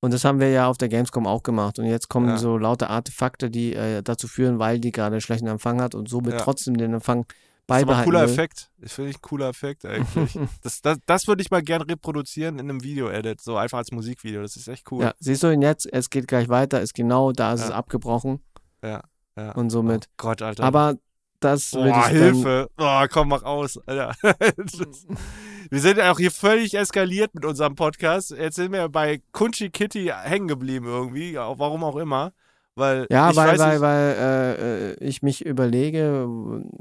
Und 0.00 0.12
das 0.12 0.24
haben 0.24 0.40
wir 0.40 0.50
ja 0.50 0.66
auf 0.66 0.76
der 0.78 0.88
Gamescom 0.88 1.26
auch 1.26 1.42
gemacht. 1.44 1.78
Und 1.78 1.86
jetzt 1.86 2.08
kommen 2.08 2.28
Ja. 2.28 2.36
so 2.36 2.58
lauter 2.58 2.90
Artefakte, 2.90 3.50
die 3.50 3.72
äh, 3.74 4.02
dazu 4.02 4.26
führen, 4.28 4.58
weil 4.58 4.80
die 4.80 4.90
gerade 4.92 5.20
schlechten 5.20 5.46
Empfang 5.46 5.80
hat 5.80 5.94
und 5.94 6.08
somit 6.08 6.32
Ja. 6.34 6.40
trotzdem 6.40 6.76
den 6.76 6.92
Empfang 6.92 7.24
Das 7.66 7.78
ist 7.78 7.82
aber 7.84 7.92
ein 7.92 8.04
beibehalten 8.04 8.10
cooler 8.10 8.26
will. 8.26 8.32
Effekt. 8.32 8.70
Das 8.78 8.92
finde 8.92 9.10
ich 9.10 9.16
ein 9.16 9.22
cooler 9.22 9.48
Effekt 9.48 9.84
eigentlich. 9.86 10.38
das 10.62 10.82
das, 10.82 10.98
das 11.06 11.26
würde 11.28 11.42
ich 11.42 11.50
mal 11.50 11.62
gern 11.62 11.82
reproduzieren 11.82 12.58
in 12.58 12.68
einem 12.68 12.82
Video-Edit, 12.82 13.40
so 13.40 13.56
einfach 13.56 13.78
als 13.78 13.92
Musikvideo. 13.92 14.42
Das 14.42 14.56
ist 14.56 14.68
echt 14.68 14.90
cool. 14.90 15.04
Ja, 15.04 15.14
siehst 15.18 15.42
du 15.42 15.50
ihn 15.50 15.62
jetzt? 15.62 15.90
Es 15.92 16.10
geht 16.10 16.26
gleich 16.28 16.48
weiter, 16.48 16.80
ist 16.80 16.94
genau, 16.94 17.32
da 17.32 17.52
ist 17.54 17.60
Ja. 17.60 17.66
es 17.66 17.72
abgebrochen 17.72 18.40
Ja, 18.82 19.02
ja. 19.36 19.52
und 19.52 19.70
somit. 19.70 20.06
Oh 20.08 20.14
Gott, 20.18 20.42
Alter. 20.42 20.64
Aber 20.64 20.96
das 21.40 21.70
Boah, 21.70 21.86
ich 21.86 21.92
dann, 21.92 22.10
Hilfe. 22.10 22.70
Oh, 22.78 23.04
komm, 23.10 23.28
mach 23.28 23.42
aus, 23.42 23.78
Alter. 23.86 24.14
Wir 25.70 25.80
sind 25.80 25.98
ja 25.98 26.12
auch 26.12 26.18
hier 26.18 26.30
völlig 26.30 26.74
eskaliert 26.74 27.34
mit 27.34 27.44
unserem 27.44 27.74
Podcast. 27.74 28.30
Jetzt 28.30 28.56
sind 28.56 28.72
wir 28.72 28.88
bei 28.88 29.22
Kunchi 29.32 29.70
Kitty 29.70 30.12
hängen 30.22 30.48
geblieben 30.48 30.86
irgendwie, 30.86 31.34
warum 31.36 31.82
auch 31.84 31.96
immer. 31.96 32.32
Weil 32.74 33.06
Ja, 33.10 33.30
ich 33.30 33.36
weil, 33.36 33.58
weiß 33.58 33.58
weil, 33.58 33.80
weil 33.80 34.14
äh, 34.18 34.90
äh, 34.92 34.94
ich 35.04 35.22
mich 35.22 35.44
überlege, 35.44 36.26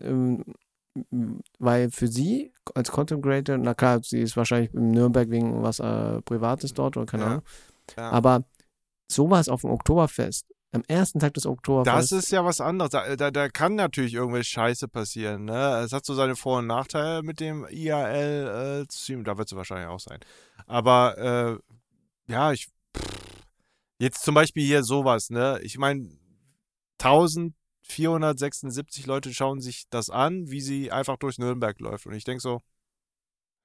ähm, 0.02 0.44
weil 1.60 1.90
für 1.92 2.08
sie 2.08 2.54
als 2.76 2.92
Content 2.92 3.24
Creator, 3.24 3.58
na 3.58 3.74
klar, 3.74 4.02
sie 4.04 4.20
ist 4.22 4.36
wahrscheinlich 4.36 4.74
in 4.74 4.92
Nürnberg 4.92 5.30
wegen 5.30 5.64
was 5.64 5.80
äh, 5.80 6.22
Privates 6.22 6.74
dort 6.74 6.98
oder 6.98 7.06
keine 7.06 7.24
Ja, 7.24 7.30
Ahnung, 7.30 7.44
ja. 7.98 8.10
aber 8.12 8.44
sowas 9.10 9.48
auf 9.50 9.62
dem 9.62 9.70
Oktoberfest, 9.72 10.46
am 10.74 10.84
ersten 10.88 11.20
Tag 11.20 11.34
des 11.34 11.44
das 11.44 11.52
Oktoberfests, 11.52 12.12
ist 12.14 12.32
ja 12.32 12.46
was 12.46 12.62
anderes. 12.62 12.92
Da, 12.92 13.16
da, 13.16 13.30
da 13.32 13.50
kann 13.50 13.76
natürlich 13.76 14.14
irgendwelche 14.14 14.52
Scheiße 14.52 14.88
passieren. 14.88 15.46
Ne? 15.46 15.82
Es 15.84 15.92
hat 15.92 16.06
so 16.06 16.14
seine 16.14 16.36
Vor- 16.38 16.60
und 16.60 16.68
Nachteile 16.68 17.24
mit 17.24 17.40
dem 17.42 17.66
IAL-Stream. 17.70 19.24
da 19.26 19.38
wird 19.38 19.52
es 19.52 19.56
wahrscheinlich 19.58 19.88
auch 19.90 20.00
sein. 20.00 20.20
Aber 20.68 21.60
äh, 22.28 22.32
ja, 22.32 22.52
ich. 22.54 22.70
Pff, 22.96 23.44
jetzt 24.00 24.24
zum 24.24 24.34
Beispiel 24.36 24.66
hier 24.66 24.84
sowas, 24.84 25.30
ne? 25.30 25.60
Ich 25.62 25.78
meine, 25.78 26.10
1476 27.92 29.06
Leute 29.06 29.34
schauen 29.34 29.62
sich 29.62 29.86
das 29.90 30.10
an, 30.10 30.50
wie 30.50 30.62
sie 30.62 30.92
einfach 30.92 31.18
durch 31.18 31.38
Nürnberg 31.38 31.80
läuft. 31.80 32.06
Und 32.08 32.14
ich 32.14 32.24
denke 32.24 32.42
so, 32.42 32.62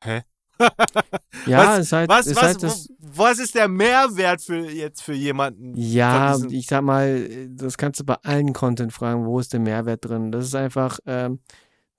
hä? 0.05 0.23
ja, 1.47 1.59
was- 1.67 1.79
ist 1.81 1.93
halt, 1.93 2.09
Was, 2.09 2.27
ist 2.27 2.37
was, 2.37 2.43
halt 2.43 2.63
das, 2.63 2.89
was 2.99 3.39
ist 3.39 3.55
der 3.55 3.69
Mehrwert 3.69 4.41
für 4.43 4.71
jetzt 4.71 5.03
für 5.03 5.13
jemanden? 5.13 5.75
Ja, 5.77 6.39
ich 6.49 6.67
sag 6.67 6.83
mal, 6.83 7.49
das 7.51 7.77
kannst 7.77 8.01
du 8.01 8.05
bei 8.05 8.17
allen 8.23 8.53
Content 8.53 8.93
fragen, 8.93 9.27
wo 9.27 9.39
ist 9.39 9.53
der 9.53 9.61
Mehrwert 9.61 10.05
drin? 10.05 10.33
Das 10.33 10.47
ist 10.47 10.55
einfach, 10.55 10.99
ähm, 11.07 11.41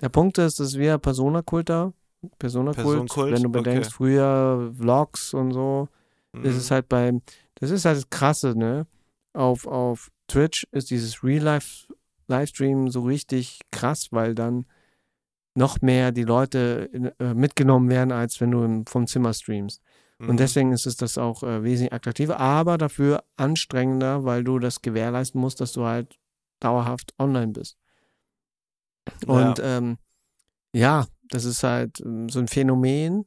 der 0.02 0.10
Punkt 0.10 0.38
ist, 0.40 0.60
das 0.60 0.70
ist 0.70 0.80
wieder 0.80 0.98
Persona-Kulter, 0.98 1.94
Persona-Kult, 2.40 2.76
Personenkult, 2.84 3.34
wenn 3.34 3.44
du 3.44 3.50
okay. 3.50 3.60
bedenkst, 3.60 3.94
früher 3.94 4.74
Vlogs 4.76 5.34
und 5.36 5.52
so, 5.52 5.88
das 6.34 6.54
Mhm. 6.54 6.58
ist 6.60 6.72
halt 6.72 6.90
beim, 6.90 7.22
das 7.56 7.70
ist 7.70 7.86
halt 7.86 7.98
das 7.98 8.10
Krasse, 8.10 8.56
ne? 8.58 8.86
Auf, 9.34 9.68
auf 9.68 10.10
Twitch 10.28 10.68
ist 10.72 10.90
dieses 10.90 11.22
Real-Life-Livestream 12.30 12.90
so 12.90 13.02
richtig 13.02 13.60
krass, 13.72 14.08
weil 14.12 14.36
dann 14.36 14.66
noch 15.56 15.82
mehr 15.82 16.12
die 16.12 16.24
Leute 16.24 16.90
äh, 17.20 17.34
mitgenommen 17.34 17.90
werden, 17.90 18.12
als 18.12 18.40
wenn 18.40 18.52
du 18.52 18.64
im, 18.64 18.86
vom 18.86 19.08
Zimmer 19.08 19.34
streamst. 19.34 19.82
Mhm. 20.20 20.30
Und 20.30 20.40
deswegen 20.40 20.72
ist 20.72 20.86
es 20.86 20.98
das 20.98 21.18
auch 21.18 21.44
äh, 21.44 21.64
wesentlich 21.64 21.94
attraktiver, 21.94 22.40
aber 22.40 22.78
dafür 22.78 23.24
anstrengender, 23.38 24.24
weil 24.24 24.44
du 24.44 24.60
das 24.60 24.82
gewährleisten 24.82 25.42
musst, 25.42 25.60
dass 25.60 25.74
du 25.74 25.86
halt 25.86 26.18
dauerhaft 26.60 27.14
online 27.18 27.54
bist. 27.54 27.78
Und 29.26 29.58
ja, 29.58 29.78
ähm, 29.78 29.98
ja 30.74 31.08
das 31.30 31.46
ist 31.46 31.64
halt 31.64 32.00
ähm, 32.02 32.30
so 32.30 32.40
ein 32.40 32.48
Phänomen. 32.48 33.26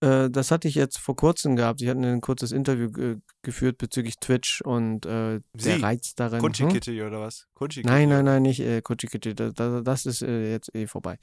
Äh, 0.00 0.30
das 0.30 0.50
hatte 0.50 0.68
ich 0.68 0.74
jetzt 0.74 0.98
vor 0.98 1.16
kurzem 1.16 1.56
gehabt. 1.56 1.80
Ich 1.82 1.88
hatte 1.88 2.00
ein 2.00 2.20
kurzes 2.20 2.52
Interview 2.52 2.90
ge 2.90 3.16
geführt 3.42 3.78
bezüglich 3.78 4.18
Twitch 4.18 4.60
und 4.62 5.06
äh, 5.06 5.40
der 5.54 5.82
Reiz 5.82 6.14
darin. 6.14 6.40
Kunchi 6.40 6.64
Hm? 6.64 7.06
Oder 7.06 7.20
was? 7.20 7.46
Kunchi 7.54 7.82
Nein, 7.82 8.08
nein, 8.08 8.24
nein, 8.24 8.42
nicht 8.42 8.60
äh, 8.60 8.80
Kuchikiti. 8.82 9.34
Das, 9.34 9.54
das, 9.54 9.82
das 9.84 10.06
ist 10.06 10.22
äh, 10.22 10.50
jetzt 10.50 10.74
eh 10.74 10.86
vorbei. 10.86 11.18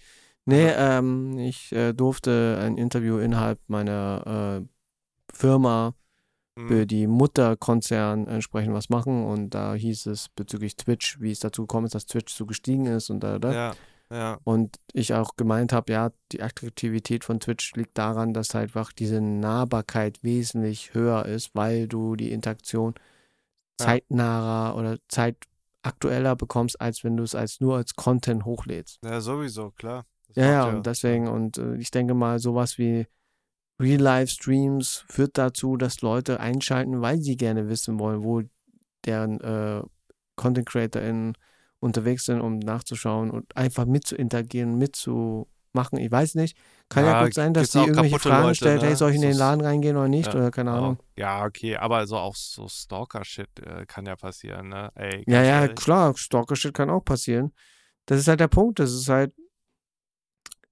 Nee, 0.46 0.70
ähm, 0.76 1.38
ich 1.40 1.72
äh, 1.72 1.94
durfte 1.94 2.60
ein 2.62 2.78
Interview 2.78 3.18
innerhalb 3.18 3.60
meiner 3.68 4.62
äh, 4.62 4.68
Firma 5.34 5.96
Mhm. 6.58 6.68
für 6.68 6.86
die 6.86 7.08
Mutterkonzern 7.08 8.28
entsprechend 8.28 8.74
was 8.74 8.90
machen 8.90 9.26
und 9.26 9.50
da 9.50 9.74
hieß 9.74 10.06
es 10.06 10.30
bezüglich 10.30 10.78
Twitch, 10.78 11.20
wie 11.20 11.32
es 11.32 11.40
dazu 11.40 11.64
gekommen 11.64 11.86
ist, 11.86 11.96
dass 11.96 12.06
Twitch 12.06 12.34
so 12.34 12.46
gestiegen 12.46 12.86
ist 12.86 13.10
und 13.10 13.20
da, 13.22 13.40
da. 13.40 13.54
Ja, 13.54 13.76
ja. 14.12 14.40
Und 14.44 14.78
ich 14.94 15.14
auch 15.14 15.36
gemeint 15.36 15.74
habe, 15.74 15.92
ja, 15.92 16.12
die 16.32 16.42
Attraktivität 16.42 17.24
von 17.24 17.40
Twitch 17.40 17.74
liegt 17.76 17.98
daran, 17.98 18.34
dass 18.34 18.54
halt 18.54 18.66
einfach 18.70 18.92
diese 18.94 19.22
Nahbarkeit 19.22 20.24
wesentlich 20.24 20.94
höher 20.94 21.26
ist, 21.26 21.52
weil 21.54 21.88
du 21.88 22.16
die 22.16 22.32
Interaktion 22.32 22.96
Ja. 23.80 23.88
zeitnaher 23.88 24.76
oder 24.76 24.98
zeitaktueller 25.10 26.36
bekommst, 26.36 26.80
als 26.80 27.04
wenn 27.04 27.18
du 27.18 27.24
es 27.24 27.36
als 27.36 27.60
nur 27.60 27.78
als 27.78 27.96
Content 27.96 28.46
hochlädst. 28.46 29.00
Ja, 29.04 29.20
sowieso, 29.22 29.72
klar. 29.72 30.06
Das 30.28 30.38
Ja, 30.38 30.52
ja, 30.52 30.66
und 30.66 30.86
deswegen, 30.86 31.28
und 31.28 31.58
äh, 31.58 31.76
ich 31.76 31.92
denke 31.92 32.14
mal, 32.14 32.40
sowas 32.40 32.78
wie 32.78 33.08
Real-Life-Streams 33.82 35.06
führt 35.10 35.38
dazu, 35.38 35.78
dass 35.78 36.02
Leute 36.02 36.40
einschalten, 36.40 37.02
weil 37.02 37.20
sie 37.20 37.36
gerne 37.36 37.68
wissen 37.70 38.00
wollen, 38.00 38.24
wo 38.24 38.42
deren 39.06 39.40
äh, 39.42 39.82
Content-CreatorInnen 40.36 41.38
unterwegs 41.80 42.26
sind, 42.26 42.42
um 42.42 42.60
nachzuschauen 42.60 43.30
und 43.32 43.56
einfach 43.56 43.86
mit 43.86 44.08
zu 44.08 44.16
interagieren, 44.16 44.78
mitzumachen. 44.78 46.00
Ich 46.00 46.12
weiß 46.12 46.36
nicht. 46.36 46.58
Kann 46.90 47.06
ja, 47.06 47.14
Ja, 47.14 47.26
gut 47.26 47.34
sein, 47.34 47.54
dass 47.54 47.72
die 47.72 47.80
auch 47.80 47.88
irgendwelche 47.88 48.20
Fragen 48.20 48.44
Leute, 48.44 48.56
stellt, 48.56 48.82
ne? 48.82 48.88
hey, 48.88 48.96
soll 48.96 49.10
ich 49.12 49.16
in 49.18 49.22
den 49.24 49.38
Laden 49.38 49.62
reingehen 49.62 49.98
oder 49.98 50.08
nicht? 50.08 50.28
Ja, 50.28 50.36
Oder 50.36 50.52
keine 50.52 50.72
Ahnung. 50.72 50.98
Ja, 51.18 51.46
okay, 51.46 51.76
aber 51.78 52.06
so 52.08 52.18
auch 52.18 52.36
so 52.36 52.68
Stalker-Shit 52.68 53.60
äh, 53.60 53.86
kann 53.86 54.06
ja 54.06 54.16
passieren, 54.16 54.70
ne? 54.70 54.92
Ey, 54.96 55.24
Ja, 55.28 55.44
ja, 55.44 55.62
ehrlich. 55.62 55.80
klar, 55.80 56.16
Stalker-Shit 56.16 56.74
kann 56.74 56.90
auch 56.90 57.04
passieren. 57.04 57.54
Das 58.06 58.20
ist 58.20 58.28
halt 58.28 58.40
der 58.40 58.48
Punkt. 58.48 58.80
Das 58.80 58.92
ist 58.92 59.10
halt, 59.10 59.34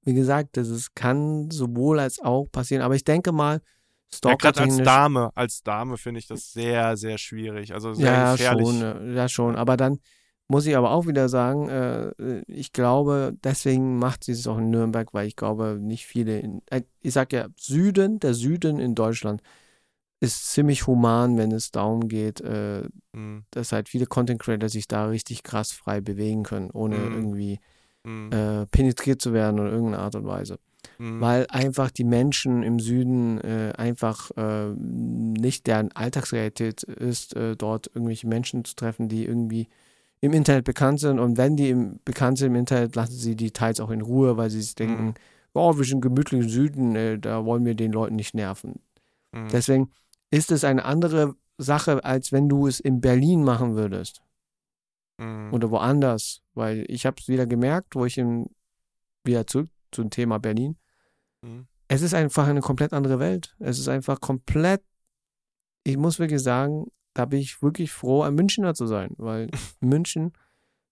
wie 0.03 0.13
gesagt, 0.13 0.57
das 0.57 0.67
ist, 0.67 0.95
kann 0.95 1.49
sowohl 1.49 1.99
als 1.99 2.19
auch 2.19 2.45
passieren. 2.51 2.83
Aber 2.83 2.95
ich 2.95 3.03
denke 3.03 3.31
mal, 3.31 3.61
Ja, 4.23 4.35
gerade 4.35 4.61
als. 4.61 4.77
Dame, 4.83 5.31
als 5.35 5.63
Dame 5.63 5.97
finde 5.97 6.19
ich 6.19 6.27
das 6.27 6.51
sehr, 6.53 6.97
sehr 6.97 7.17
schwierig. 7.17 7.73
Also 7.73 7.93
sehr 7.93 8.11
ja, 8.11 8.31
gefährlich. 8.33 8.67
schon, 8.67 8.81
äh, 8.81 9.13
ja, 9.15 9.27
schon. 9.29 9.55
Aber 9.55 9.77
dann 9.77 9.99
muss 10.47 10.65
ich 10.65 10.75
aber 10.75 10.91
auch 10.91 11.07
wieder 11.07 11.29
sagen, 11.29 11.69
äh, 11.69 12.41
ich 12.47 12.73
glaube, 12.73 13.35
deswegen 13.43 13.97
macht 13.97 14.23
sie 14.23 14.33
es 14.33 14.47
auch 14.47 14.57
in 14.57 14.69
Nürnberg, 14.69 15.13
weil 15.13 15.27
ich 15.27 15.35
glaube, 15.35 15.77
nicht 15.81 16.05
viele, 16.05 16.39
in, 16.39 16.61
äh, 16.69 16.81
ich 17.01 17.13
sag 17.13 17.33
ja, 17.33 17.47
Süden, 17.57 18.19
der 18.19 18.33
Süden 18.33 18.79
in 18.79 18.95
Deutschland 18.95 19.41
ist 20.19 20.51
ziemlich 20.51 20.87
human, 20.87 21.37
wenn 21.37 21.51
es 21.51 21.71
darum 21.71 22.07
geht, 22.07 22.39
äh, 22.41 22.83
Mhm. 23.13 23.43
dass 23.51 23.71
halt 23.71 23.89
viele 23.89 24.05
Content 24.05 24.41
Creator 24.41 24.69
sich 24.69 24.87
da 24.87 25.07
richtig 25.07 25.43
krass 25.43 25.71
frei 25.71 26.01
bewegen 26.01 26.43
können, 26.43 26.71
ohne 26.71 26.97
Mhm. 26.97 27.13
irgendwie 27.13 27.59
Mhm. 28.05 28.31
äh, 28.31 28.65
penetriert 28.67 29.21
zu 29.21 29.33
werden 29.33 29.59
in 29.59 29.67
irgendeiner 29.67 30.03
Art 30.03 30.15
und 30.15 30.25
Weise. 30.25 30.59
Mhm. 30.97 31.21
Weil 31.21 31.45
einfach 31.49 31.91
die 31.91 32.03
Menschen 32.03 32.63
im 32.63 32.79
Süden 32.79 33.39
äh, 33.41 33.73
einfach 33.77 34.31
äh, 34.37 34.73
nicht 34.75 35.67
deren 35.67 35.91
Alltagsrealität 35.93 36.83
ist, 36.83 37.35
äh, 37.35 37.55
dort 37.55 37.87
irgendwelche 37.87 38.27
Menschen 38.27 38.65
zu 38.65 38.75
treffen, 38.75 39.07
die 39.09 39.25
irgendwie 39.25 39.67
im 40.23 40.31
Internet 40.31 40.63
bekannt 40.63 41.01
sind. 41.01 41.19
Und 41.19 41.37
wenn 41.37 41.57
die 41.57 41.69
im, 41.69 41.99
bekannt 42.05 42.37
sind 42.37 42.47
im 42.47 42.55
Internet, 42.55 42.95
lassen 42.95 43.11
sie 43.17 43.35
die 43.35 43.51
teils 43.51 43.81
auch 43.81 43.89
in 43.89 43.99
Ruhe, 44.01 44.37
weil 44.37 44.49
sie 44.49 44.61
sich 44.61 44.73
denken, 44.73 45.07
Mhm. 45.07 45.13
oh, 45.53 45.77
wir 45.77 45.83
sind 45.83 45.99
gemütlich 45.99 46.41
im 46.43 46.49
Süden, 46.49 46.95
äh, 46.95 47.19
da 47.19 47.43
wollen 47.43 47.65
wir 47.65 47.75
den 47.75 47.91
Leuten 47.91 48.15
nicht 48.15 48.33
nerven. 48.33 48.79
Mhm. 49.33 49.49
Deswegen 49.49 49.89
ist 50.31 50.49
es 50.49 50.63
eine 50.63 50.85
andere 50.85 51.35
Sache, 51.57 52.05
als 52.05 52.31
wenn 52.31 52.47
du 52.47 52.67
es 52.67 52.79
in 52.79 53.01
Berlin 53.01 53.43
machen 53.43 53.75
würdest 53.75 54.21
Mhm. 55.19 55.53
oder 55.53 55.69
woanders. 55.71 56.41
Weil 56.53 56.85
ich 56.87 57.05
habe 57.05 57.17
es 57.19 57.27
wieder 57.27 57.45
gemerkt, 57.45 57.93
wo 57.95 58.05
ich 58.05 58.17
in, 58.17 58.47
wieder 59.25 59.45
zurück 59.45 59.69
zum 59.91 60.09
Thema 60.09 60.37
Berlin. 60.39 60.77
Mhm. 61.41 61.67
Es 61.89 62.01
ist 62.01 62.13
einfach 62.13 62.47
eine 62.47 62.61
komplett 62.61 62.93
andere 62.93 63.19
Welt. 63.19 63.55
Es 63.59 63.77
ist 63.77 63.89
einfach 63.89 64.21
komplett, 64.21 64.81
ich 65.83 65.97
muss 65.97 66.17
wirklich 66.17 66.41
sagen, 66.41 66.85
da 67.13 67.25
bin 67.25 67.39
ich 67.39 67.61
wirklich 67.61 67.91
froh, 67.91 68.23
ein 68.23 68.35
Münchner 68.35 68.73
zu 68.73 68.87
sein, 68.87 69.11
weil 69.17 69.49
in 69.81 69.89
München 69.89 70.33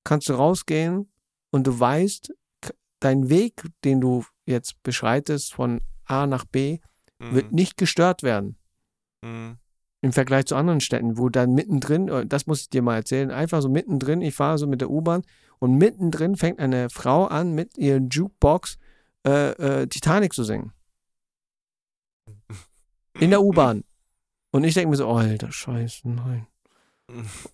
kannst 0.04 0.30
du 0.30 0.34
rausgehen 0.34 1.12
und 1.52 1.68
du 1.68 1.80
weißt, 1.80 2.34
dein 3.00 3.30
Weg, 3.30 3.64
den 3.84 4.02
du 4.02 4.26
jetzt 4.46 4.82
beschreitest 4.84 5.54
von 5.54 5.82
A 6.06 6.28
nach 6.28 6.46
B, 6.46 6.80
wird 7.20 7.52
Mhm. 7.52 7.56
nicht 7.56 7.78
gestört 7.78 8.24
werden. 8.24 8.58
Mhm. 9.24 9.58
Im 10.02 10.14
Vergleich 10.14 10.46
zu 10.46 10.56
anderen 10.56 10.82
Städten, 10.82 11.18
wo 11.18 11.30
dann 11.30 11.54
mittendrin, 11.54 12.08
äh, 12.08 12.26
das 12.26 12.48
muss 12.48 12.62
ich 12.62 12.70
dir 12.70 12.82
mal 12.82 12.96
erzählen, 12.96 13.30
einfach 13.30 13.62
so 13.62 13.70
mittendrin, 13.70 14.22
ich 14.22 14.34
fahre 14.34 14.58
so 14.58 14.66
mit 14.66 14.82
der 14.82 14.90
U-Bahn 14.90 15.22
und 15.60 15.78
mittendrin 15.78 16.36
fängt 16.36 16.60
eine 16.60 16.90
Frau 16.90 17.26
an, 17.26 17.54
mit 17.54 17.78
ihren 17.78 18.10
Jukebox 18.10 18.78
äh, 19.28 19.52
äh, 19.52 19.88
Titanic 19.88 20.34
zu 20.34 20.44
singen. 20.44 20.74
In 23.20 23.30
der 23.30 23.44
U-Bahn. 23.44 23.84
Und 24.52 24.64
ich 24.64 24.74
denke 24.74 24.90
mir 24.90 24.98
so, 24.98 25.10
alter 25.10 25.52
Scheiße, 25.52 26.10
nein. 26.10 26.48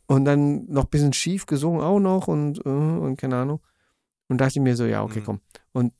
Und 0.07 0.25
dann 0.25 0.65
noch 0.67 0.83
ein 0.85 0.89
bisschen 0.89 1.13
schief 1.13 1.45
gesungen 1.45 1.81
auch 1.81 1.99
noch 1.99 2.27
und, 2.27 2.59
äh, 2.65 2.69
und 2.69 3.17
keine 3.17 3.37
Ahnung. 3.37 3.59
Und 4.29 4.39
dachte 4.39 4.59
ich 4.59 4.61
mir 4.63 4.75
so, 4.75 4.85
ja, 4.85 5.03
okay, 5.03 5.21
Mhm. 5.21 5.25
komm. 5.25 5.41
Und 5.73 5.93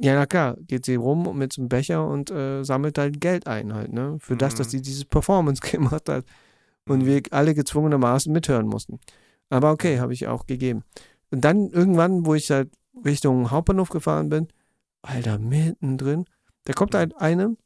ja, 0.00 0.14
na 0.14 0.26
klar, 0.26 0.56
geht 0.60 0.84
sie 0.86 0.94
rum 0.94 1.36
mit 1.36 1.52
so 1.52 1.62
einem 1.62 1.68
Becher 1.68 2.06
und 2.06 2.30
äh, 2.30 2.62
sammelt 2.64 2.98
halt 2.98 3.20
Geld 3.20 3.46
ein 3.46 3.74
halt, 3.74 3.92
ne? 3.92 4.16
Für 4.20 4.36
das, 4.36 4.54
dass 4.54 4.68
Mhm. 4.68 4.70
sie 4.70 4.82
dieses 4.82 5.04
Performance 5.04 5.60
gemacht 5.70 6.08
hat. 6.08 6.24
Und 6.88 7.00
Mhm. 7.02 7.06
wir 7.06 7.22
alle 7.30 7.54
gezwungenermaßen 7.54 8.32
mithören 8.32 8.66
mussten. 8.66 8.98
Aber 9.50 9.72
okay, 9.72 9.98
habe 10.00 10.12
ich 10.12 10.26
auch 10.28 10.46
gegeben. 10.46 10.84
Und 11.30 11.42
dann 11.44 11.68
irgendwann, 11.70 12.24
wo 12.26 12.34
ich 12.34 12.50
halt 12.50 12.70
Richtung 13.04 13.50
Hauptbahnhof 13.50 13.90
gefahren 13.90 14.28
bin, 14.28 14.48
Alter, 15.02 15.38
mittendrin, 15.38 16.24
da 16.64 16.72
kommt 16.72 16.94
halt 16.94 17.16
eine 17.16 17.56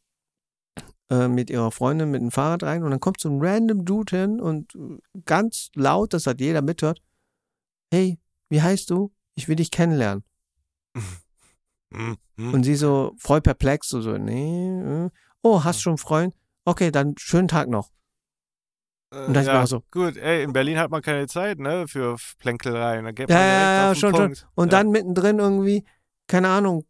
äh, 1.11 1.29
mit 1.29 1.51
ihrer 1.51 1.71
Freundin 1.71 2.11
mit 2.11 2.21
dem 2.21 2.31
Fahrrad 2.31 2.63
rein 2.63 2.83
und 2.83 2.91
dann 2.91 3.01
kommt 3.01 3.21
so 3.21 3.29
ein 3.29 3.39
random 3.41 3.85
Dude 3.85 4.17
hin 4.17 4.41
und 4.41 4.75
äh, 4.75 4.99
ganz 5.25 5.71
laut, 5.75 6.13
dass 6.13 6.27
halt 6.27 6.41
jeder 6.41 6.63
mithört, 6.63 7.03
hey, 7.93 8.19
wie 8.49 8.63
heißt 8.63 8.91
du? 8.91 9.13
Ich 9.35 9.49
will 9.49 9.57
dich 9.57 9.71
kennenlernen. 9.71 10.25
Mhm. 11.91 12.17
Und 12.37 12.65
sie 12.65 12.75
so 12.75 13.15
voll 13.19 13.41
perplex, 13.41 13.89
so, 13.89 14.01
so 14.01 14.17
nee, 14.19 15.05
äh. 15.07 15.11
oh, 15.43 15.63
hast 15.65 15.81
schon 15.81 15.93
einen 15.93 15.99
Freund? 15.99 16.35
Okay, 16.65 16.91
dann 16.91 17.15
schönen 17.19 17.49
Tag 17.49 17.69
noch. 17.69 17.91
Und 19.15 19.35
das 19.35 19.47
war 19.47 19.55
ja, 19.55 19.63
auch 19.63 19.67
so. 19.67 19.83
Gut, 19.91 20.17
ey, 20.17 20.43
in 20.43 20.53
Berlin 20.53 20.79
hat 20.79 20.91
man 20.91 21.03
keine 21.03 21.27
Zeit, 21.29 21.59
ne, 21.59 21.87
für. 21.87 22.17
Da 22.43 22.53
geht 22.53 23.31
Ja, 23.31 23.37
man 23.37 23.47
ja, 23.47 23.89
ja, 23.89 23.95
schon, 23.95 24.11
schon. 24.11 24.21
Punkt. 24.27 24.49
Und 24.55 24.73
ja. 24.73 24.79
dann 24.79 24.91
mittendrin 24.91 25.39
irgendwie, 25.39 25.85
keine 26.27 26.49
Ahnung, 26.49 26.85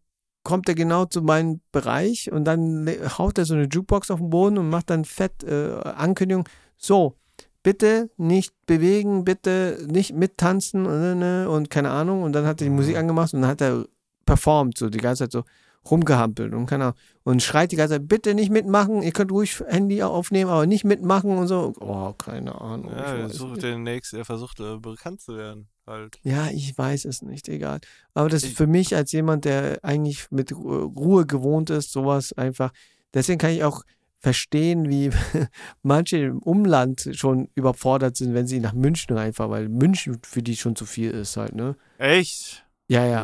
kommt 0.44 0.68
er 0.68 0.74
genau 0.76 1.06
zu 1.06 1.22
meinem 1.22 1.60
Bereich 1.72 2.30
und 2.30 2.44
dann 2.44 2.88
haut 3.18 3.38
er 3.38 3.44
so 3.46 3.54
eine 3.54 3.64
Jukebox 3.64 4.10
auf 4.10 4.20
den 4.20 4.30
Boden 4.30 4.58
und 4.58 4.68
macht 4.70 4.90
dann 4.90 5.04
fett 5.04 5.42
äh, 5.42 5.72
Ankündigung. 5.82 6.48
So, 6.76 7.16
bitte 7.62 8.10
nicht 8.18 8.54
bewegen, 8.66 9.24
bitte 9.24 9.84
nicht 9.88 10.14
mittanzen 10.14 10.86
und, 10.86 11.18
ne, 11.18 11.48
und 11.48 11.70
keine 11.70 11.90
Ahnung. 11.90 12.22
Und 12.22 12.32
dann 12.34 12.44
hat 12.46 12.60
er 12.60 12.66
die 12.66 12.70
Mhm. 12.70 12.76
Musik 12.76 12.96
angemacht 12.96 13.34
und 13.34 13.40
dann 13.40 13.50
hat 13.50 13.60
er 13.62 13.86
performt, 14.26 14.78
so 14.78 14.88
die 14.90 14.98
ganze 14.98 15.24
Zeit 15.24 15.32
so 15.32 15.44
rumgehampelt 15.90 16.54
und 16.54 16.66
keine 16.66 16.84
Ahnung. 16.84 16.96
Und 17.24 17.42
schreit 17.42 17.72
die 17.72 17.76
ganze 17.76 17.94
Zeit, 17.94 18.08
bitte 18.08 18.34
nicht 18.34 18.50
mitmachen, 18.50 19.02
ihr 19.02 19.12
könnt 19.12 19.30
ruhig 19.32 19.60
Handy 19.66 20.02
aufnehmen, 20.02 20.50
aber 20.50 20.66
nicht 20.66 20.84
mitmachen 20.84 21.36
und 21.36 21.46
so. 21.46 21.72
Oh, 21.80 22.12
keine 22.14 22.58
Ahnung. 22.60 22.90
Ja, 22.90 22.96
er 23.14 23.24
weiß 23.24 23.32
sucht 23.34 23.50
nicht. 23.52 23.62
den 23.64 23.82
nächsten, 23.82 24.16
er 24.16 24.24
versucht 24.24 24.60
äh, 24.60 24.76
bekannt 24.78 25.20
zu 25.20 25.36
werden. 25.36 25.68
Halt. 25.86 26.18
Ja, 26.22 26.48
ich 26.50 26.76
weiß 26.76 27.04
es 27.04 27.22
nicht, 27.22 27.48
egal. 27.48 27.80
Aber 28.14 28.28
das 28.28 28.42
ist 28.42 28.56
für 28.56 28.66
mich 28.66 28.94
als 28.96 29.12
jemand, 29.12 29.44
der 29.44 29.78
eigentlich 29.82 30.30
mit 30.30 30.52
Ru- 30.52 30.94
Ruhe 30.98 31.26
gewohnt 31.26 31.68
ist, 31.70 31.92
sowas 31.92 32.32
einfach. 32.32 32.72
Deswegen 33.12 33.38
kann 33.38 33.50
ich 33.50 33.64
auch 33.64 33.82
verstehen, 34.18 34.88
wie 34.88 35.10
manche 35.82 36.16
im 36.16 36.38
Umland 36.38 37.10
schon 37.12 37.50
überfordert 37.54 38.16
sind, 38.16 38.32
wenn 38.32 38.46
sie 38.46 38.60
nach 38.60 38.72
München 38.72 39.16
reinfahren, 39.16 39.50
weil 39.52 39.68
München 39.68 40.18
für 40.24 40.42
die 40.42 40.56
schon 40.56 40.74
zu 40.76 40.86
viel 40.86 41.10
ist 41.10 41.36
halt, 41.36 41.54
ne? 41.54 41.76
Echt? 41.98 42.64
Ja, 42.88 43.04
ja. 43.06 43.20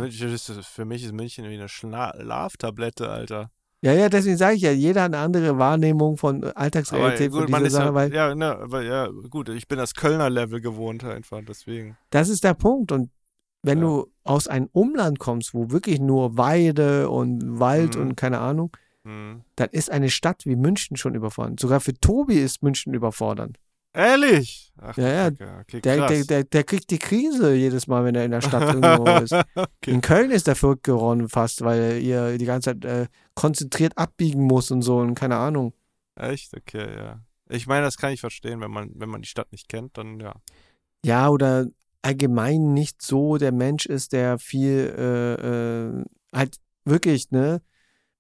Für 0.63 0.85
mich 0.85 1.03
ist 1.05 1.13
München 1.13 1.45
wie 1.49 1.55
eine 1.55 1.69
Schlaftablette, 1.69 3.09
Alter. 3.09 3.51
Ja, 3.83 3.93
ja, 3.95 4.09
deswegen 4.11 4.37
sage 4.37 4.57
ich 4.57 4.63
ja, 4.63 4.73
jeder 4.73 5.03
hat 5.05 5.15
eine 5.15 5.23
andere 5.23 5.57
Wahrnehmung 5.57 6.19
von 6.19 6.45
Aber 6.45 6.57
Alltagsrealität 6.59 7.31
von 7.33 7.41
gut, 7.41 7.51
man 7.51 7.65
dieser 7.65 7.79
Sache, 7.79 7.87
ja, 7.89 7.95
weil 7.95 8.15
ja, 8.15 8.35
ne, 8.35 8.57
aber 8.59 8.83
ja, 8.83 9.09
gut, 9.31 9.49
ich 9.49 9.67
bin 9.69 9.79
das 9.79 9.95
Kölner 9.95 10.29
Level 10.29 10.61
gewohnt 10.61 11.03
einfach, 11.05 11.41
deswegen. 11.49 11.97
das 12.11 12.29
ist 12.29 12.45
der 12.45 12.53
Punkt. 12.55 12.93
Und 12.93 13.11
wenn 13.63 13.79
Ja. 13.79 13.85
du 13.85 14.07
aus 14.23 14.49
einem 14.49 14.69
Umland 14.73 15.19
kommst, 15.19 15.55
wo 15.55 15.71
wirklich 15.71 15.99
nur 15.99 16.37
Weide 16.37 17.09
und 17.09 17.59
Wald 17.59 17.97
Mhm. 17.97 18.03
und 18.03 18.17
keine 18.17 18.39
Ahnung, 18.41 18.71
Hm. 19.05 19.41
dann 19.57 19.69
ist 19.71 19.91
eine 19.91 20.11
Stadt 20.11 20.45
wie 20.45 20.57
München 20.57 20.99
schon 20.99 21.15
überfordert. 21.15 21.59
Sogar 21.59 21.81
für 21.81 21.95
Tobi 21.95 22.35
ist 22.39 22.63
München 22.63 22.93
überfordernd. 22.93 23.57
Ehrlich? 23.93 24.73
Ach, 24.81 24.97
Ja, 24.97 25.09
ja, 25.09 25.27
okay, 25.61 25.81
Der, 25.81 26.07
der, 26.07 26.25
der, 26.25 26.45
der 26.45 26.65
kriegt 26.65 26.91
die 26.91 26.99
Krise 27.01 27.55
jedes 27.55 27.87
Mal, 27.89 28.05
wenn 28.05 28.15
er 28.15 28.25
in 28.25 28.31
der 28.31 28.41
Stadt 28.41 28.73
irgendwo 28.75 29.05
ist. 29.25 29.33
okay. 29.57 29.91
In 29.91 30.01
Köln 30.01 30.31
ist 30.31 30.47
der 30.47 30.55
verrückt 30.55 30.85
geworden 30.85 31.29
fast, 31.29 31.63
weil 31.63 32.01
er 32.03 32.39
die 32.39 32.45
ganze 32.45 32.71
Zeit 32.71 32.85
äh, 32.85 33.07
konzentriert 33.41 33.97
abbiegen 33.97 34.43
muss 34.43 34.71
und 34.71 34.83
so 34.83 34.99
und 34.99 35.15
keine 35.15 35.37
Ahnung. 35.39 35.73
Echt? 36.15 36.55
Okay, 36.55 36.95
ja. 36.95 37.21
Ich 37.49 37.67
meine, 37.67 37.87
das 37.87 37.97
kann 37.97 38.13
ich 38.13 38.21
verstehen, 38.21 38.61
wenn 38.61 38.71
man, 38.71 38.91
wenn 38.97 39.09
man 39.09 39.23
die 39.23 39.29
Stadt 39.29 39.51
nicht 39.51 39.67
kennt, 39.67 39.97
dann 39.97 40.21
ja. 40.21 40.35
Ja, 41.07 41.31
oder 41.31 41.67
allgemein 42.03 42.75
nicht 42.75 43.01
so 43.01 43.39
der 43.39 43.53
Mensch 43.53 43.87
ist, 43.87 44.13
der 44.13 44.39
viel 44.39 44.95
äh, 44.95 45.35
äh, 45.35 46.05
halt 46.35 46.57
wirklich, 46.85 47.31
ne, 47.31 47.63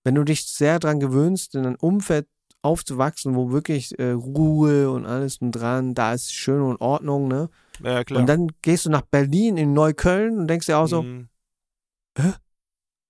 wenn 0.04 0.14
du 0.14 0.24
dich 0.24 0.46
sehr 0.46 0.78
dran 0.78 1.00
gewöhnst, 1.00 1.54
in 1.54 1.66
einem 1.66 1.76
Umfeld 1.76 2.26
aufzuwachsen, 2.62 3.34
wo 3.34 3.50
wirklich 3.50 3.98
äh, 3.98 4.12
Ruhe 4.12 4.90
und 4.90 5.04
alles 5.04 5.36
und 5.42 5.52
dran, 5.52 5.92
da 5.92 6.14
ist 6.14 6.32
schön 6.32 6.62
und 6.62 6.80
Ordnung, 6.80 7.28
ne? 7.28 7.50
Ja, 7.82 8.04
klar. 8.04 8.20
Und 8.22 8.26
dann 8.26 8.48
gehst 8.62 8.86
du 8.86 8.90
nach 8.90 9.02
Berlin 9.02 9.58
in 9.58 9.74
Neukölln 9.74 10.38
und 10.38 10.48
denkst 10.48 10.64
dir 10.66 10.78
auch 10.78 10.86
so, 10.86 11.02
Mhm. 11.02 11.28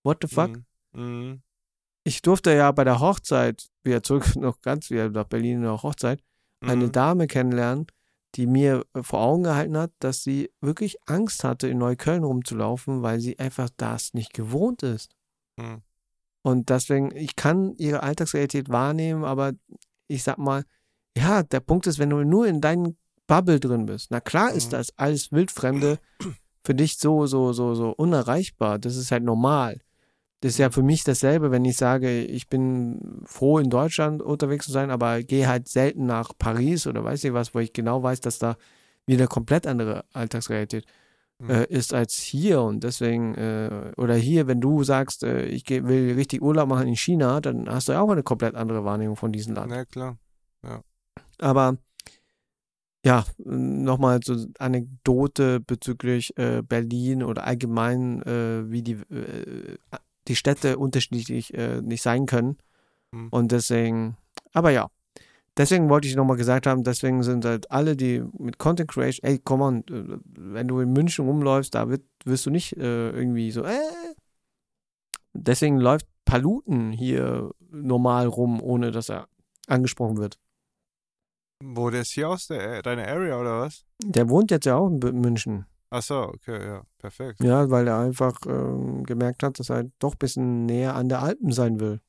what 0.03 0.19
the 0.23 0.29
fuck? 0.29 0.51
Mhm. 0.51 0.65
Mhm. 0.93 1.43
Ich 2.11 2.23
durfte 2.23 2.53
ja 2.53 2.73
bei 2.73 2.83
der 2.83 2.99
Hochzeit, 2.99 3.69
wieder 3.85 4.03
zurück 4.03 4.25
noch 4.35 4.61
ganz 4.63 4.91
wieder 4.91 5.09
nach 5.11 5.27
Berlin 5.27 5.59
in 5.59 5.63
der 5.63 5.81
Hochzeit, 5.81 6.21
eine 6.61 6.87
Mhm. 6.87 6.93
Dame 6.93 7.27
kennenlernen, 7.29 7.87
die 8.35 8.49
mir 8.49 8.85
äh, 8.95 9.05
vor 9.05 9.21
Augen 9.21 9.45
gehalten 9.45 9.77
hat, 9.79 9.93
dass 10.01 10.25
sie 10.25 10.51
wirklich 10.61 10.97
Angst 11.07 11.45
hatte, 11.45 11.69
in 11.69 11.79
Neukölln 11.79 12.25
rumzulaufen, 12.25 13.03
weil 13.03 13.21
sie 13.21 13.39
einfach 13.39 13.71
das 13.77 14.13
nicht 14.13 14.33
gewohnt 14.35 14.83
ist. 14.83 15.13
Mhm. 15.57 15.83
Und 16.43 16.69
deswegen, 16.69 17.15
ich 17.15 17.37
kann 17.37 17.77
ihre 17.77 18.03
Alltagsrealität 18.03 18.71
wahrnehmen, 18.71 19.23
aber 19.25 19.53
ich 20.09 20.25
sag 20.25 20.39
mal, 20.39 20.65
ja, 21.17 21.45
der 21.45 21.61
Punkt 21.61 21.87
ist, 21.87 22.01
wenn 22.01 22.11
du 22.11 22.25
nur 22.25 22.49
in 22.49 22.61
deinem 22.61 22.97
Bubble 23.29 23.61
drin 23.61 23.87
bist, 23.87 24.11
na 24.11 24.19
klar 24.21 24.51
ist 24.53 24.67
Mhm. 24.67 24.71
das 24.73 24.99
alles 24.99 25.31
Wildfremde 25.31 26.01
für 26.65 26.75
dich 26.75 26.99
so, 26.99 27.27
so, 27.27 27.53
so, 27.53 27.77
so 27.77 27.91
unerreichbar. 27.97 28.81
Das 28.81 28.97
ist 28.97 29.13
halt 29.13 29.23
normal. 29.23 29.81
Das 30.41 30.53
ist 30.53 30.59
ja 30.59 30.71
für 30.71 30.83
mich 30.83 31.05
dasselbe, 31.05 31.51
wenn 31.51 31.65
ich 31.65 31.77
sage, 31.77 32.23
ich 32.23 32.49
bin 32.49 33.23
froh, 33.25 33.59
in 33.59 33.69
Deutschland 33.69 34.23
unterwegs 34.23 34.67
zu 34.67 34.73
sein, 34.73 34.91
aber 34.91 35.23
gehe 35.23 35.47
halt 35.47 35.69
selten 35.69 36.07
nach 36.07 36.33
Paris 36.39 36.87
oder 36.87 37.05
weiß 37.05 37.25
ich 37.25 37.33
was, 37.35 37.55
wo 37.55 37.59
ich 37.59 37.73
genau 37.73 38.03
weiß, 38.03 38.21
dass 38.21 38.39
da 38.39 38.57
wieder 39.07 39.27
komplett 39.27 39.67
andere 39.67 40.05
Alltagsrealität 40.13 40.87
Mhm. 41.41 41.51
äh, 41.51 41.65
ist 41.67 41.95
als 41.95 42.17
hier. 42.17 42.61
Und 42.61 42.85
deswegen, 42.85 43.35
äh, 43.35 43.93
oder 43.97 44.15
hier, 44.15 44.47
wenn 44.47 44.61
du 44.61 44.85
sagst, 44.85 45.23
äh, 45.25 45.47
ich 45.47 45.65
geh, 45.65 45.85
will 45.85 46.15
richtig 46.15 46.43
Urlaub 46.43 46.69
machen 46.69 46.87
in 46.87 46.97
China, 46.97 47.41
dann 47.41 47.69
hast 47.69 47.89
du 47.89 47.93
ja 47.93 48.01
auch 48.03 48.11
eine 48.11 48.23
komplett 48.23 48.55
andere 48.55 48.85
Wahrnehmung 48.85 49.17
von 49.17 49.33
diesem 49.33 49.55
Land. 49.55 49.73
Ja, 49.73 49.85
klar. 49.85 50.19
Aber 51.39 51.79
ja, 53.03 53.25
nochmal 53.39 54.21
so 54.23 54.47
Anekdote 54.59 55.61
bezüglich 55.61 56.37
äh, 56.37 56.63
Berlin 56.63 57.23
oder 57.23 57.47
allgemein, 57.47 58.21
äh, 58.23 58.71
wie 58.71 58.83
die, 58.83 58.99
äh, 59.11 59.79
die 60.31 60.37
Städte 60.37 60.79
unterschiedlich 60.79 61.53
äh, 61.55 61.83
nicht 61.83 62.03
sein 62.03 62.25
können. 62.27 62.57
Mhm. 63.13 63.29
Und 63.31 63.53
deswegen, 63.53 64.17
aber 64.53 64.71
ja, 64.71 64.89
deswegen 65.57 65.89
wollte 65.91 66.09
ich 66.09 66.17
nochmal 66.17 66.37
gesagt 66.37 66.67
haben, 66.67 66.85
deswegen 66.85 67.23
sind 67.23 67.45
halt 67.45 67.71
alle, 67.71 67.97
die 67.97 68.23
mit 68.39 68.59
Content 68.59 68.91
Creation, 68.91 69.29
ey, 69.29 69.41
komm 69.43 69.61
on, 69.61 69.79
äh, 69.89 70.19
wenn 70.37 70.69
du 70.69 70.81
in 70.81 70.93
München 70.93 71.27
rumläufst, 71.27 71.75
da 71.75 71.89
wird, 71.89 72.03
wirst 72.25 72.47
du 72.47 72.51
nicht 72.51 72.77
äh, 72.77 73.11
irgendwie 73.11 73.51
so, 73.51 73.65
äh. 73.65 73.79
Deswegen 75.33 75.79
läuft 75.79 76.07
Paluten 76.25 76.93
hier 76.93 77.51
normal 77.71 78.27
rum, 78.27 78.61
ohne 78.63 78.91
dass 78.91 79.11
er 79.11 79.29
angesprochen 79.67 80.17
wird. 80.17 80.39
Wo, 81.63 81.91
der 81.91 82.01
ist 82.01 82.13
hier 82.13 82.29
aus 82.29 82.47
der, 82.47 82.83
deiner 82.83 83.07
Area 83.07 83.39
oder 83.39 83.61
was? 83.61 83.85
Der 84.03 84.29
wohnt 84.29 84.51
jetzt 84.51 84.67
ja 84.67 84.77
auch 84.77 84.89
in 84.89 85.21
München. 85.21 85.67
Ach 85.91 86.03
so, 86.03 86.21
okay, 86.23 86.65
ja, 86.67 86.83
perfekt. 86.99 87.43
Ja, 87.43 87.69
weil 87.71 87.89
er 87.89 87.99
einfach 87.99 88.35
ähm, 88.47 89.03
gemerkt 89.05 89.43
hat, 89.43 89.59
dass 89.59 89.71
er 89.71 89.85
doch 89.99 90.13
ein 90.15 90.19
bisschen 90.19 90.67
näher 90.67 90.95
an 90.95 91.09
der 91.09 91.21
Alpen 91.23 91.51
sein 91.53 91.81
will. 91.81 92.01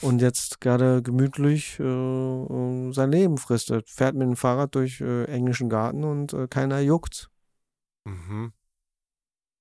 Und 0.00 0.20
jetzt 0.20 0.60
gerade 0.60 1.00
gemütlich 1.02 1.78
äh, 1.78 1.84
äh, 1.84 2.92
sein 2.92 3.12
Leben 3.12 3.38
fristet. 3.38 3.88
Fährt 3.88 4.14
mit 4.16 4.26
dem 4.26 4.36
Fahrrad 4.36 4.74
durch 4.74 5.00
äh, 5.00 5.24
englischen 5.26 5.68
Garten 5.68 6.02
und 6.02 6.32
äh, 6.32 6.48
keiner 6.48 6.80
juckt. 6.80 7.30
Mhm. 8.04 8.52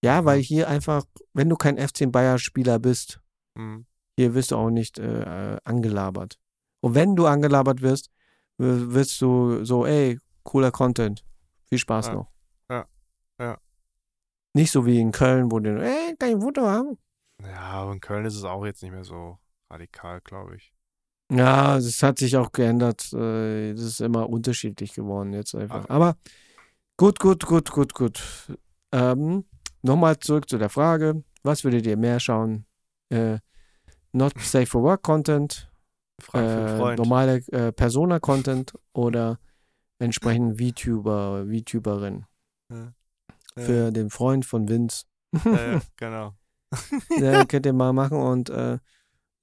Ja, 0.03 0.21
Mhm. 0.21 0.25
weil 0.25 0.39
hier 0.39 0.67
einfach, 0.67 1.03
wenn 1.33 1.49
du 1.49 1.57
kein 1.57 1.77
FC 1.77 2.07
Bayer-Spieler 2.11 2.79
bist, 2.79 3.21
Mhm. 3.55 3.85
hier 4.17 4.33
wirst 4.33 4.49
du 4.51 4.55
auch 4.55 4.71
nicht 4.71 4.97
äh, 4.97 5.57
angelabert. 5.63 6.39
Und 6.79 6.95
wenn 6.95 7.15
du 7.15 7.27
angelabert 7.27 7.81
wirst, 7.81 8.09
wirst 8.57 9.21
du 9.21 9.63
so, 9.63 9.85
ey, 9.85 10.17
cooler 10.43 10.71
Content. 10.71 11.23
Viel 11.67 11.77
Spaß 11.77 12.07
Ja. 12.07 12.13
noch. 12.15 12.30
Ja. 13.41 13.57
Nicht 14.53 14.71
so 14.71 14.85
wie 14.85 14.99
in 14.99 15.11
Köln, 15.11 15.51
wo 15.51 15.59
du, 15.59 15.81
ey, 15.81 16.15
kann 16.17 16.29
ich 16.29 16.35
ein 16.35 16.41
Foto 16.41 16.61
haben? 16.61 16.97
Ja, 17.43 17.59
aber 17.61 17.93
in 17.93 17.99
Köln 18.01 18.25
ist 18.25 18.35
es 18.35 18.43
auch 18.43 18.65
jetzt 18.65 18.83
nicht 18.83 18.91
mehr 18.91 19.03
so 19.03 19.39
radikal, 19.69 20.21
glaube 20.21 20.57
ich. 20.57 20.73
Ja, 21.31 21.77
es 21.77 22.03
hat 22.03 22.19
sich 22.19 22.35
auch 22.37 22.51
geändert. 22.51 23.11
äh, 23.13 23.73
Das 23.73 23.81
ist 23.83 24.01
immer 24.01 24.29
unterschiedlich 24.29 24.93
geworden 24.93 25.33
jetzt 25.33 25.55
einfach. 25.55 25.85
Ah. 25.89 25.93
Aber 25.93 26.15
gut, 26.97 27.19
gut, 27.19 27.45
gut, 27.45 27.71
gut, 27.71 27.93
gut. 27.93 28.21
Ähm, 28.91 29.45
Nochmal 29.83 30.19
zurück 30.19 30.47
zu 30.47 30.59
der 30.59 30.69
Frage, 30.69 31.23
was 31.41 31.63
würdet 31.63 31.87
ihr 31.87 31.97
mehr 31.97 32.19
schauen? 32.19 32.65
Äh, 33.09 33.39
not 34.11 34.39
safe 34.39 34.67
for 34.67 34.83
work 34.83 35.01
Content, 35.01 35.71
äh, 36.35 36.95
normale 36.95 37.37
äh, 37.51 37.71
Persona-Content 37.71 38.73
oder 38.93 39.39
entsprechend 39.97 40.61
VTuber, 40.61 41.45
VTuberin 41.47 42.25
Ja. 42.69 42.93
Für 43.57 43.91
den 43.91 44.09
Freund 44.09 44.45
von 44.45 44.67
Vince. 44.69 45.03
Ja, 45.45 45.51
ja, 45.73 45.81
genau. 45.97 46.33
ja, 47.19 47.45
könnt 47.45 47.65
ihr 47.65 47.73
mal 47.73 47.93
machen 47.93 48.17
und 48.17 48.49
äh, 48.49 48.77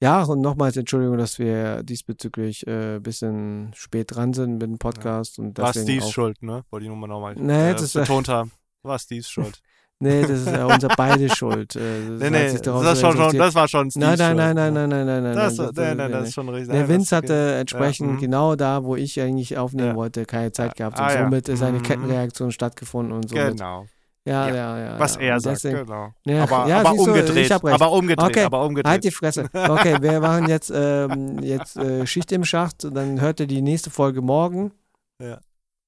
ja, 0.00 0.22
und 0.22 0.40
nochmals 0.40 0.76
Entschuldigung, 0.76 1.18
dass 1.18 1.38
wir 1.40 1.82
diesbezüglich 1.82 2.66
ein 2.68 2.96
äh, 2.96 3.00
bisschen 3.00 3.72
spät 3.74 4.14
dran 4.14 4.32
sind 4.32 4.52
mit 4.52 4.62
dem 4.62 4.78
Podcast 4.78 5.38
und 5.40 5.58
War 5.58 5.72
Steve's 5.74 6.10
Schuld, 6.10 6.40
ne? 6.42 6.62
Wollte 6.70 6.84
ich 6.84 6.88
nur 6.88 6.96
mal 6.96 7.08
nochmal 7.08 7.34
Nee, 7.34 7.70
äh, 7.70 7.74
das 7.74 7.94
ja- 7.94 8.02
betont 8.02 8.28
haben. 8.28 8.52
War 8.82 8.98
Steve's 8.98 9.28
Schuld. 9.28 9.60
Nee, 10.00 10.22
das 10.22 10.30
ist 10.42 10.46
ja 10.46 10.64
unser 10.64 10.86
beide 10.96 11.28
Schuld. 11.28 11.74
Äh, 11.74 11.80
das 12.10 12.20
Nee, 12.20 12.30
nee, 12.30 12.52
das, 12.52 13.00
schon, 13.00 13.16
schon, 13.16 13.36
das 13.36 13.54
war 13.56 13.66
schon 13.66 13.90
Steve's 13.90 14.16
Nein, 14.16 14.36
nein, 14.36 14.54
Schuld. 14.54 14.54
nein, 14.54 14.54
nein, 14.54 14.74
ja. 14.76 14.86
nein, 14.86 15.06
nein, 15.06 15.22
nein, 15.24 15.34
Das, 15.34 15.56
nein. 15.56 15.70
nein, 15.74 15.96
nein, 15.96 16.06
nee, 16.06 16.12
das 16.12 16.28
ist 16.28 16.34
schon 16.34 16.48
richtig. 16.50 16.70
Der 16.70 16.80
Nein, 16.82 16.88
Vince 16.88 17.16
hatte 17.16 17.54
entsprechend 17.56 18.12
mhm. 18.12 18.18
genau 18.18 18.54
da, 18.54 18.84
wo 18.84 18.94
ich 18.94 19.20
eigentlich 19.20 19.58
aufnehmen 19.58 19.88
Ja. 19.88 19.94
wollte, 19.96 20.24
keine 20.24 20.52
Zeit 20.52 20.76
gehabt. 20.76 21.00
Ah, 21.00 21.08
Und 21.08 21.14
ja. 21.14 21.24
somit 21.24 21.48
ist 21.48 21.62
eine 21.64 21.78
Mhm. 21.78 21.82
Kettenreaktion 21.82 22.52
stattgefunden 22.52 23.12
und 23.12 23.28
somit. 23.28 23.56
Genau. 23.56 23.86
Ja, 24.28 24.48
Ja. 24.48 24.54
ja, 24.54 24.78
ja. 24.78 24.98
Was 25.00 25.16
er 25.16 25.40
sagt, 25.40 25.56
deswegen- 25.56 25.78
genau. 25.86 26.12
Ja, 26.26 26.42
aber 26.44 26.68
ja, 26.68 26.80
aber 26.80 26.90
du, 26.96 27.02
umgedreht. 27.04 27.50
recht. 27.50 27.64
aber 27.64 27.92
umgedreht. 27.92 28.28
Okay, 28.30 28.44
Aber 28.44 28.64
umgedreht. 28.64 28.90
Halt 28.90 29.04
die 29.04 29.10
Fresse. 29.10 29.48
Okay, 29.52 29.96
wir 30.00 30.20
machen 30.20 30.48
jetzt, 30.48 30.70
ähm, 30.74 31.38
jetzt 31.40 31.76
äh, 31.76 32.06
Schicht 32.06 32.30
im 32.32 32.44
Schacht. 32.44 32.84
Dann 32.84 33.20
hört 33.20 33.40
ihr 33.40 33.46
die 33.46 33.62
nächste 33.62 33.90
Folge 33.90 34.22
morgen. 34.22 34.72
Ja. 35.20 35.40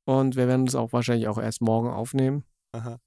Und 0.06 0.36
wir 0.36 0.48
werden 0.48 0.66
es 0.66 0.74
auch 0.74 0.92
wahrscheinlich 0.92 1.28
auch 1.28 1.38
erst 1.38 1.60
morgen 1.60 1.88
aufnehmen, 1.88 2.44
Aha. 2.72 2.98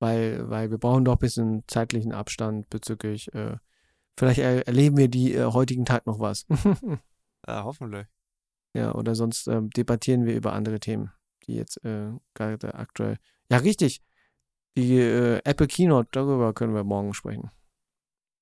weil, 0.00 0.48
weil 0.50 0.70
wir 0.70 0.78
brauchen 0.78 1.04
doch 1.04 1.12
ein 1.14 1.18
bisschen 1.18 1.62
zeitlichen 1.68 2.12
Abstand 2.12 2.68
bezüglich. 2.70 3.32
Äh, 3.34 3.56
vielleicht 4.18 4.38
er 4.40 4.66
erleben 4.66 4.96
wir 4.96 5.08
die 5.08 5.34
äh, 5.34 5.44
heutigen 5.44 5.84
Tag 5.84 6.06
noch 6.06 6.18
was. 6.20 6.46
Ja, 7.46 7.62
hoffentlich. 7.64 8.06
ja, 8.74 8.94
oder 8.94 9.14
sonst 9.14 9.48
ähm, 9.48 9.68
debattieren 9.68 10.24
wir 10.24 10.34
über 10.34 10.54
andere 10.54 10.80
Themen, 10.80 11.12
die 11.46 11.56
jetzt 11.56 11.76
äh, 11.84 12.10
gerade 12.32 12.74
aktuell. 12.74 13.18
Ja, 13.50 13.58
richtig. 13.58 14.00
Die 14.76 14.98
äh, 14.98 15.40
Apple 15.44 15.66
Keynote, 15.68 16.08
darüber 16.12 16.52
können 16.52 16.74
wir 16.74 16.84
morgen 16.84 17.14
sprechen. 17.14 17.50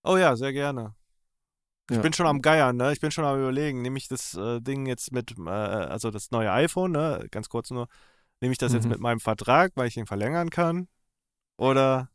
Oh 0.04 0.16
ja, 0.16 0.34
sehr 0.36 0.52
gerne. 0.52 0.94
Ich 1.90 1.96
Ja. 1.96 2.02
bin 2.02 2.12
schon 2.12 2.26
am 2.26 2.40
Geiern, 2.40 2.76
ne? 2.76 2.92
Ich 2.92 3.00
bin 3.00 3.10
schon 3.10 3.24
am 3.24 3.38
überlegen, 3.38 3.82
nehme 3.82 3.98
ich 3.98 4.08
das 4.08 4.34
äh, 4.34 4.60
Ding 4.60 4.86
jetzt 4.86 5.12
mit, 5.12 5.36
äh, 5.38 5.50
also 5.50 6.10
das 6.10 6.30
neue 6.30 6.50
iPhone, 6.50 6.92
ne? 6.92 7.26
Ganz 7.30 7.48
kurz 7.48 7.70
nur, 7.70 7.88
nehme 8.40 8.52
ich 8.52 8.58
das 8.58 8.72
jetzt 8.72 8.84
Mhm. 8.84 8.90
mit 8.90 9.00
meinem 9.00 9.20
Vertrag, 9.20 9.72
weil 9.74 9.88
ich 9.88 9.96
ihn 9.96 10.06
verlängern 10.06 10.48
kann? 10.48 10.88
Oder 11.58 12.08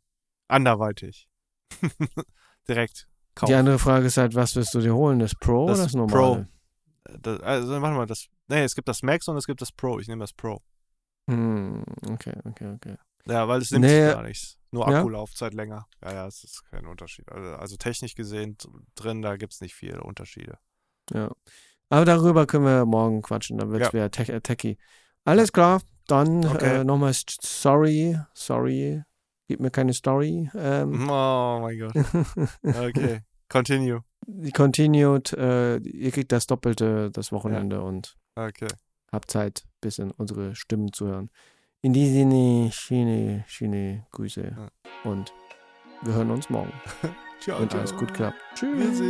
anderweitig? 0.48 1.28
Direkt 2.68 3.08
kaufen. 3.36 3.52
Die 3.52 3.56
andere 3.56 3.78
Frage 3.78 4.08
ist 4.08 4.18
halt, 4.18 4.34
was 4.36 4.56
wirst 4.56 4.74
du 4.74 4.80
dir 4.80 4.96
holen? 4.96 5.20
Das 5.20 5.36
Pro 5.36 5.68
Das 5.68 5.78
oder 5.78 5.84
das 5.86 5.94
Pro. 5.94 5.98
normale? 5.98 6.48
Das, 7.22 7.40
also 7.42 7.82
warte 7.82 7.96
mal, 7.96 8.06
das. 8.08 8.28
Nee, 8.48 8.64
es 8.64 8.74
gibt 8.76 8.88
das 8.88 9.04
Max 9.04 9.28
und 9.28 9.38
es 9.38 9.46
gibt 9.46 9.62
das 9.62 9.72
Pro. 9.72 10.00
Ich 10.00 10.08
nehme 10.08 10.22
das 10.22 10.34
Pro. 10.34 10.62
Hm, 11.30 11.84
okay, 12.10 12.34
okay, 12.46 12.74
okay. 12.74 12.96
Ja, 13.30 13.48
weil 13.48 13.62
es 13.62 13.72
nimmt 13.72 13.86
Nee. 13.86 14.06
sich 14.06 14.14
gar 14.14 14.24
nichts. 14.24 14.58
Nur 14.72 14.90
Ja? 14.90 15.00
Akkulaufzeit 15.00 15.54
länger. 15.54 15.88
Ja, 16.04 16.14
ja, 16.14 16.28
es 16.28 16.44
ist 16.44 16.64
kein 16.70 16.86
Unterschied. 16.86 17.30
Also, 17.32 17.50
also 17.56 17.76
technisch 17.78 18.16
gesehen 18.16 18.58
drin, 18.96 19.22
da 19.22 19.38
gibt 19.38 19.54
es 19.54 19.62
nicht 19.62 19.76
viele 19.76 20.02
Unterschiede. 20.04 20.58
Ja. 21.14 21.32
Aber 21.90 22.04
darüber 22.06 22.46
können 22.46 22.66
wir 22.66 22.86
morgen 22.86 23.22
quatschen, 23.22 23.58
dann 23.58 23.72
wird 23.72 23.82
es 23.82 23.88
Ja. 23.88 23.94
wieder 23.94 24.12
tech 24.12 24.30
äh, 24.30 24.42
techy. 24.42 24.78
Alles 25.24 25.54
klar, 25.54 25.82
dann 26.08 26.46
Okay. 26.46 26.82
äh, 26.82 26.84
nochmal 26.84 27.14
sorry, 27.14 28.20
sorry, 28.34 29.04
gib 29.48 29.62
mir 29.62 29.72
keine 29.72 29.94
Story. 29.94 30.50
Ähm, 30.54 31.10
Oh 31.10 31.60
mein 31.62 31.80
Gott. 31.80 31.94
Okay. 32.64 33.22
Continue. 33.50 34.02
Continued, 34.54 35.32
äh, 35.34 35.78
ihr 35.78 36.12
kriegt 36.12 36.34
das 36.34 36.48
Doppelte 36.48 37.10
das 37.12 37.32
Wochenende 37.32 37.82
und 37.82 38.18
Okay. 38.36 38.68
habt 39.12 39.32
Zeit, 39.32 39.64
bisschen 39.80 40.12
unsere 40.12 40.54
Stimmen 40.56 40.92
zu 40.92 41.08
hören. 41.08 41.30
In 41.82 41.94
diesem 41.94 42.32
Sinne, 42.32 42.72
schöne, 42.72 43.44
schöne 43.48 44.06
Grüße 44.12 44.52
und 45.04 45.32
wir 46.02 46.14
hören 46.14 46.32
uns 46.32 46.50
morgen, 46.50 46.74
Ciao, 47.40 47.60
wenn 47.62 47.70
ciao. 47.70 47.80
alles 47.80 47.96
gut 47.96 48.14
klappt. 48.14 48.38
Tschüss. 48.56 49.02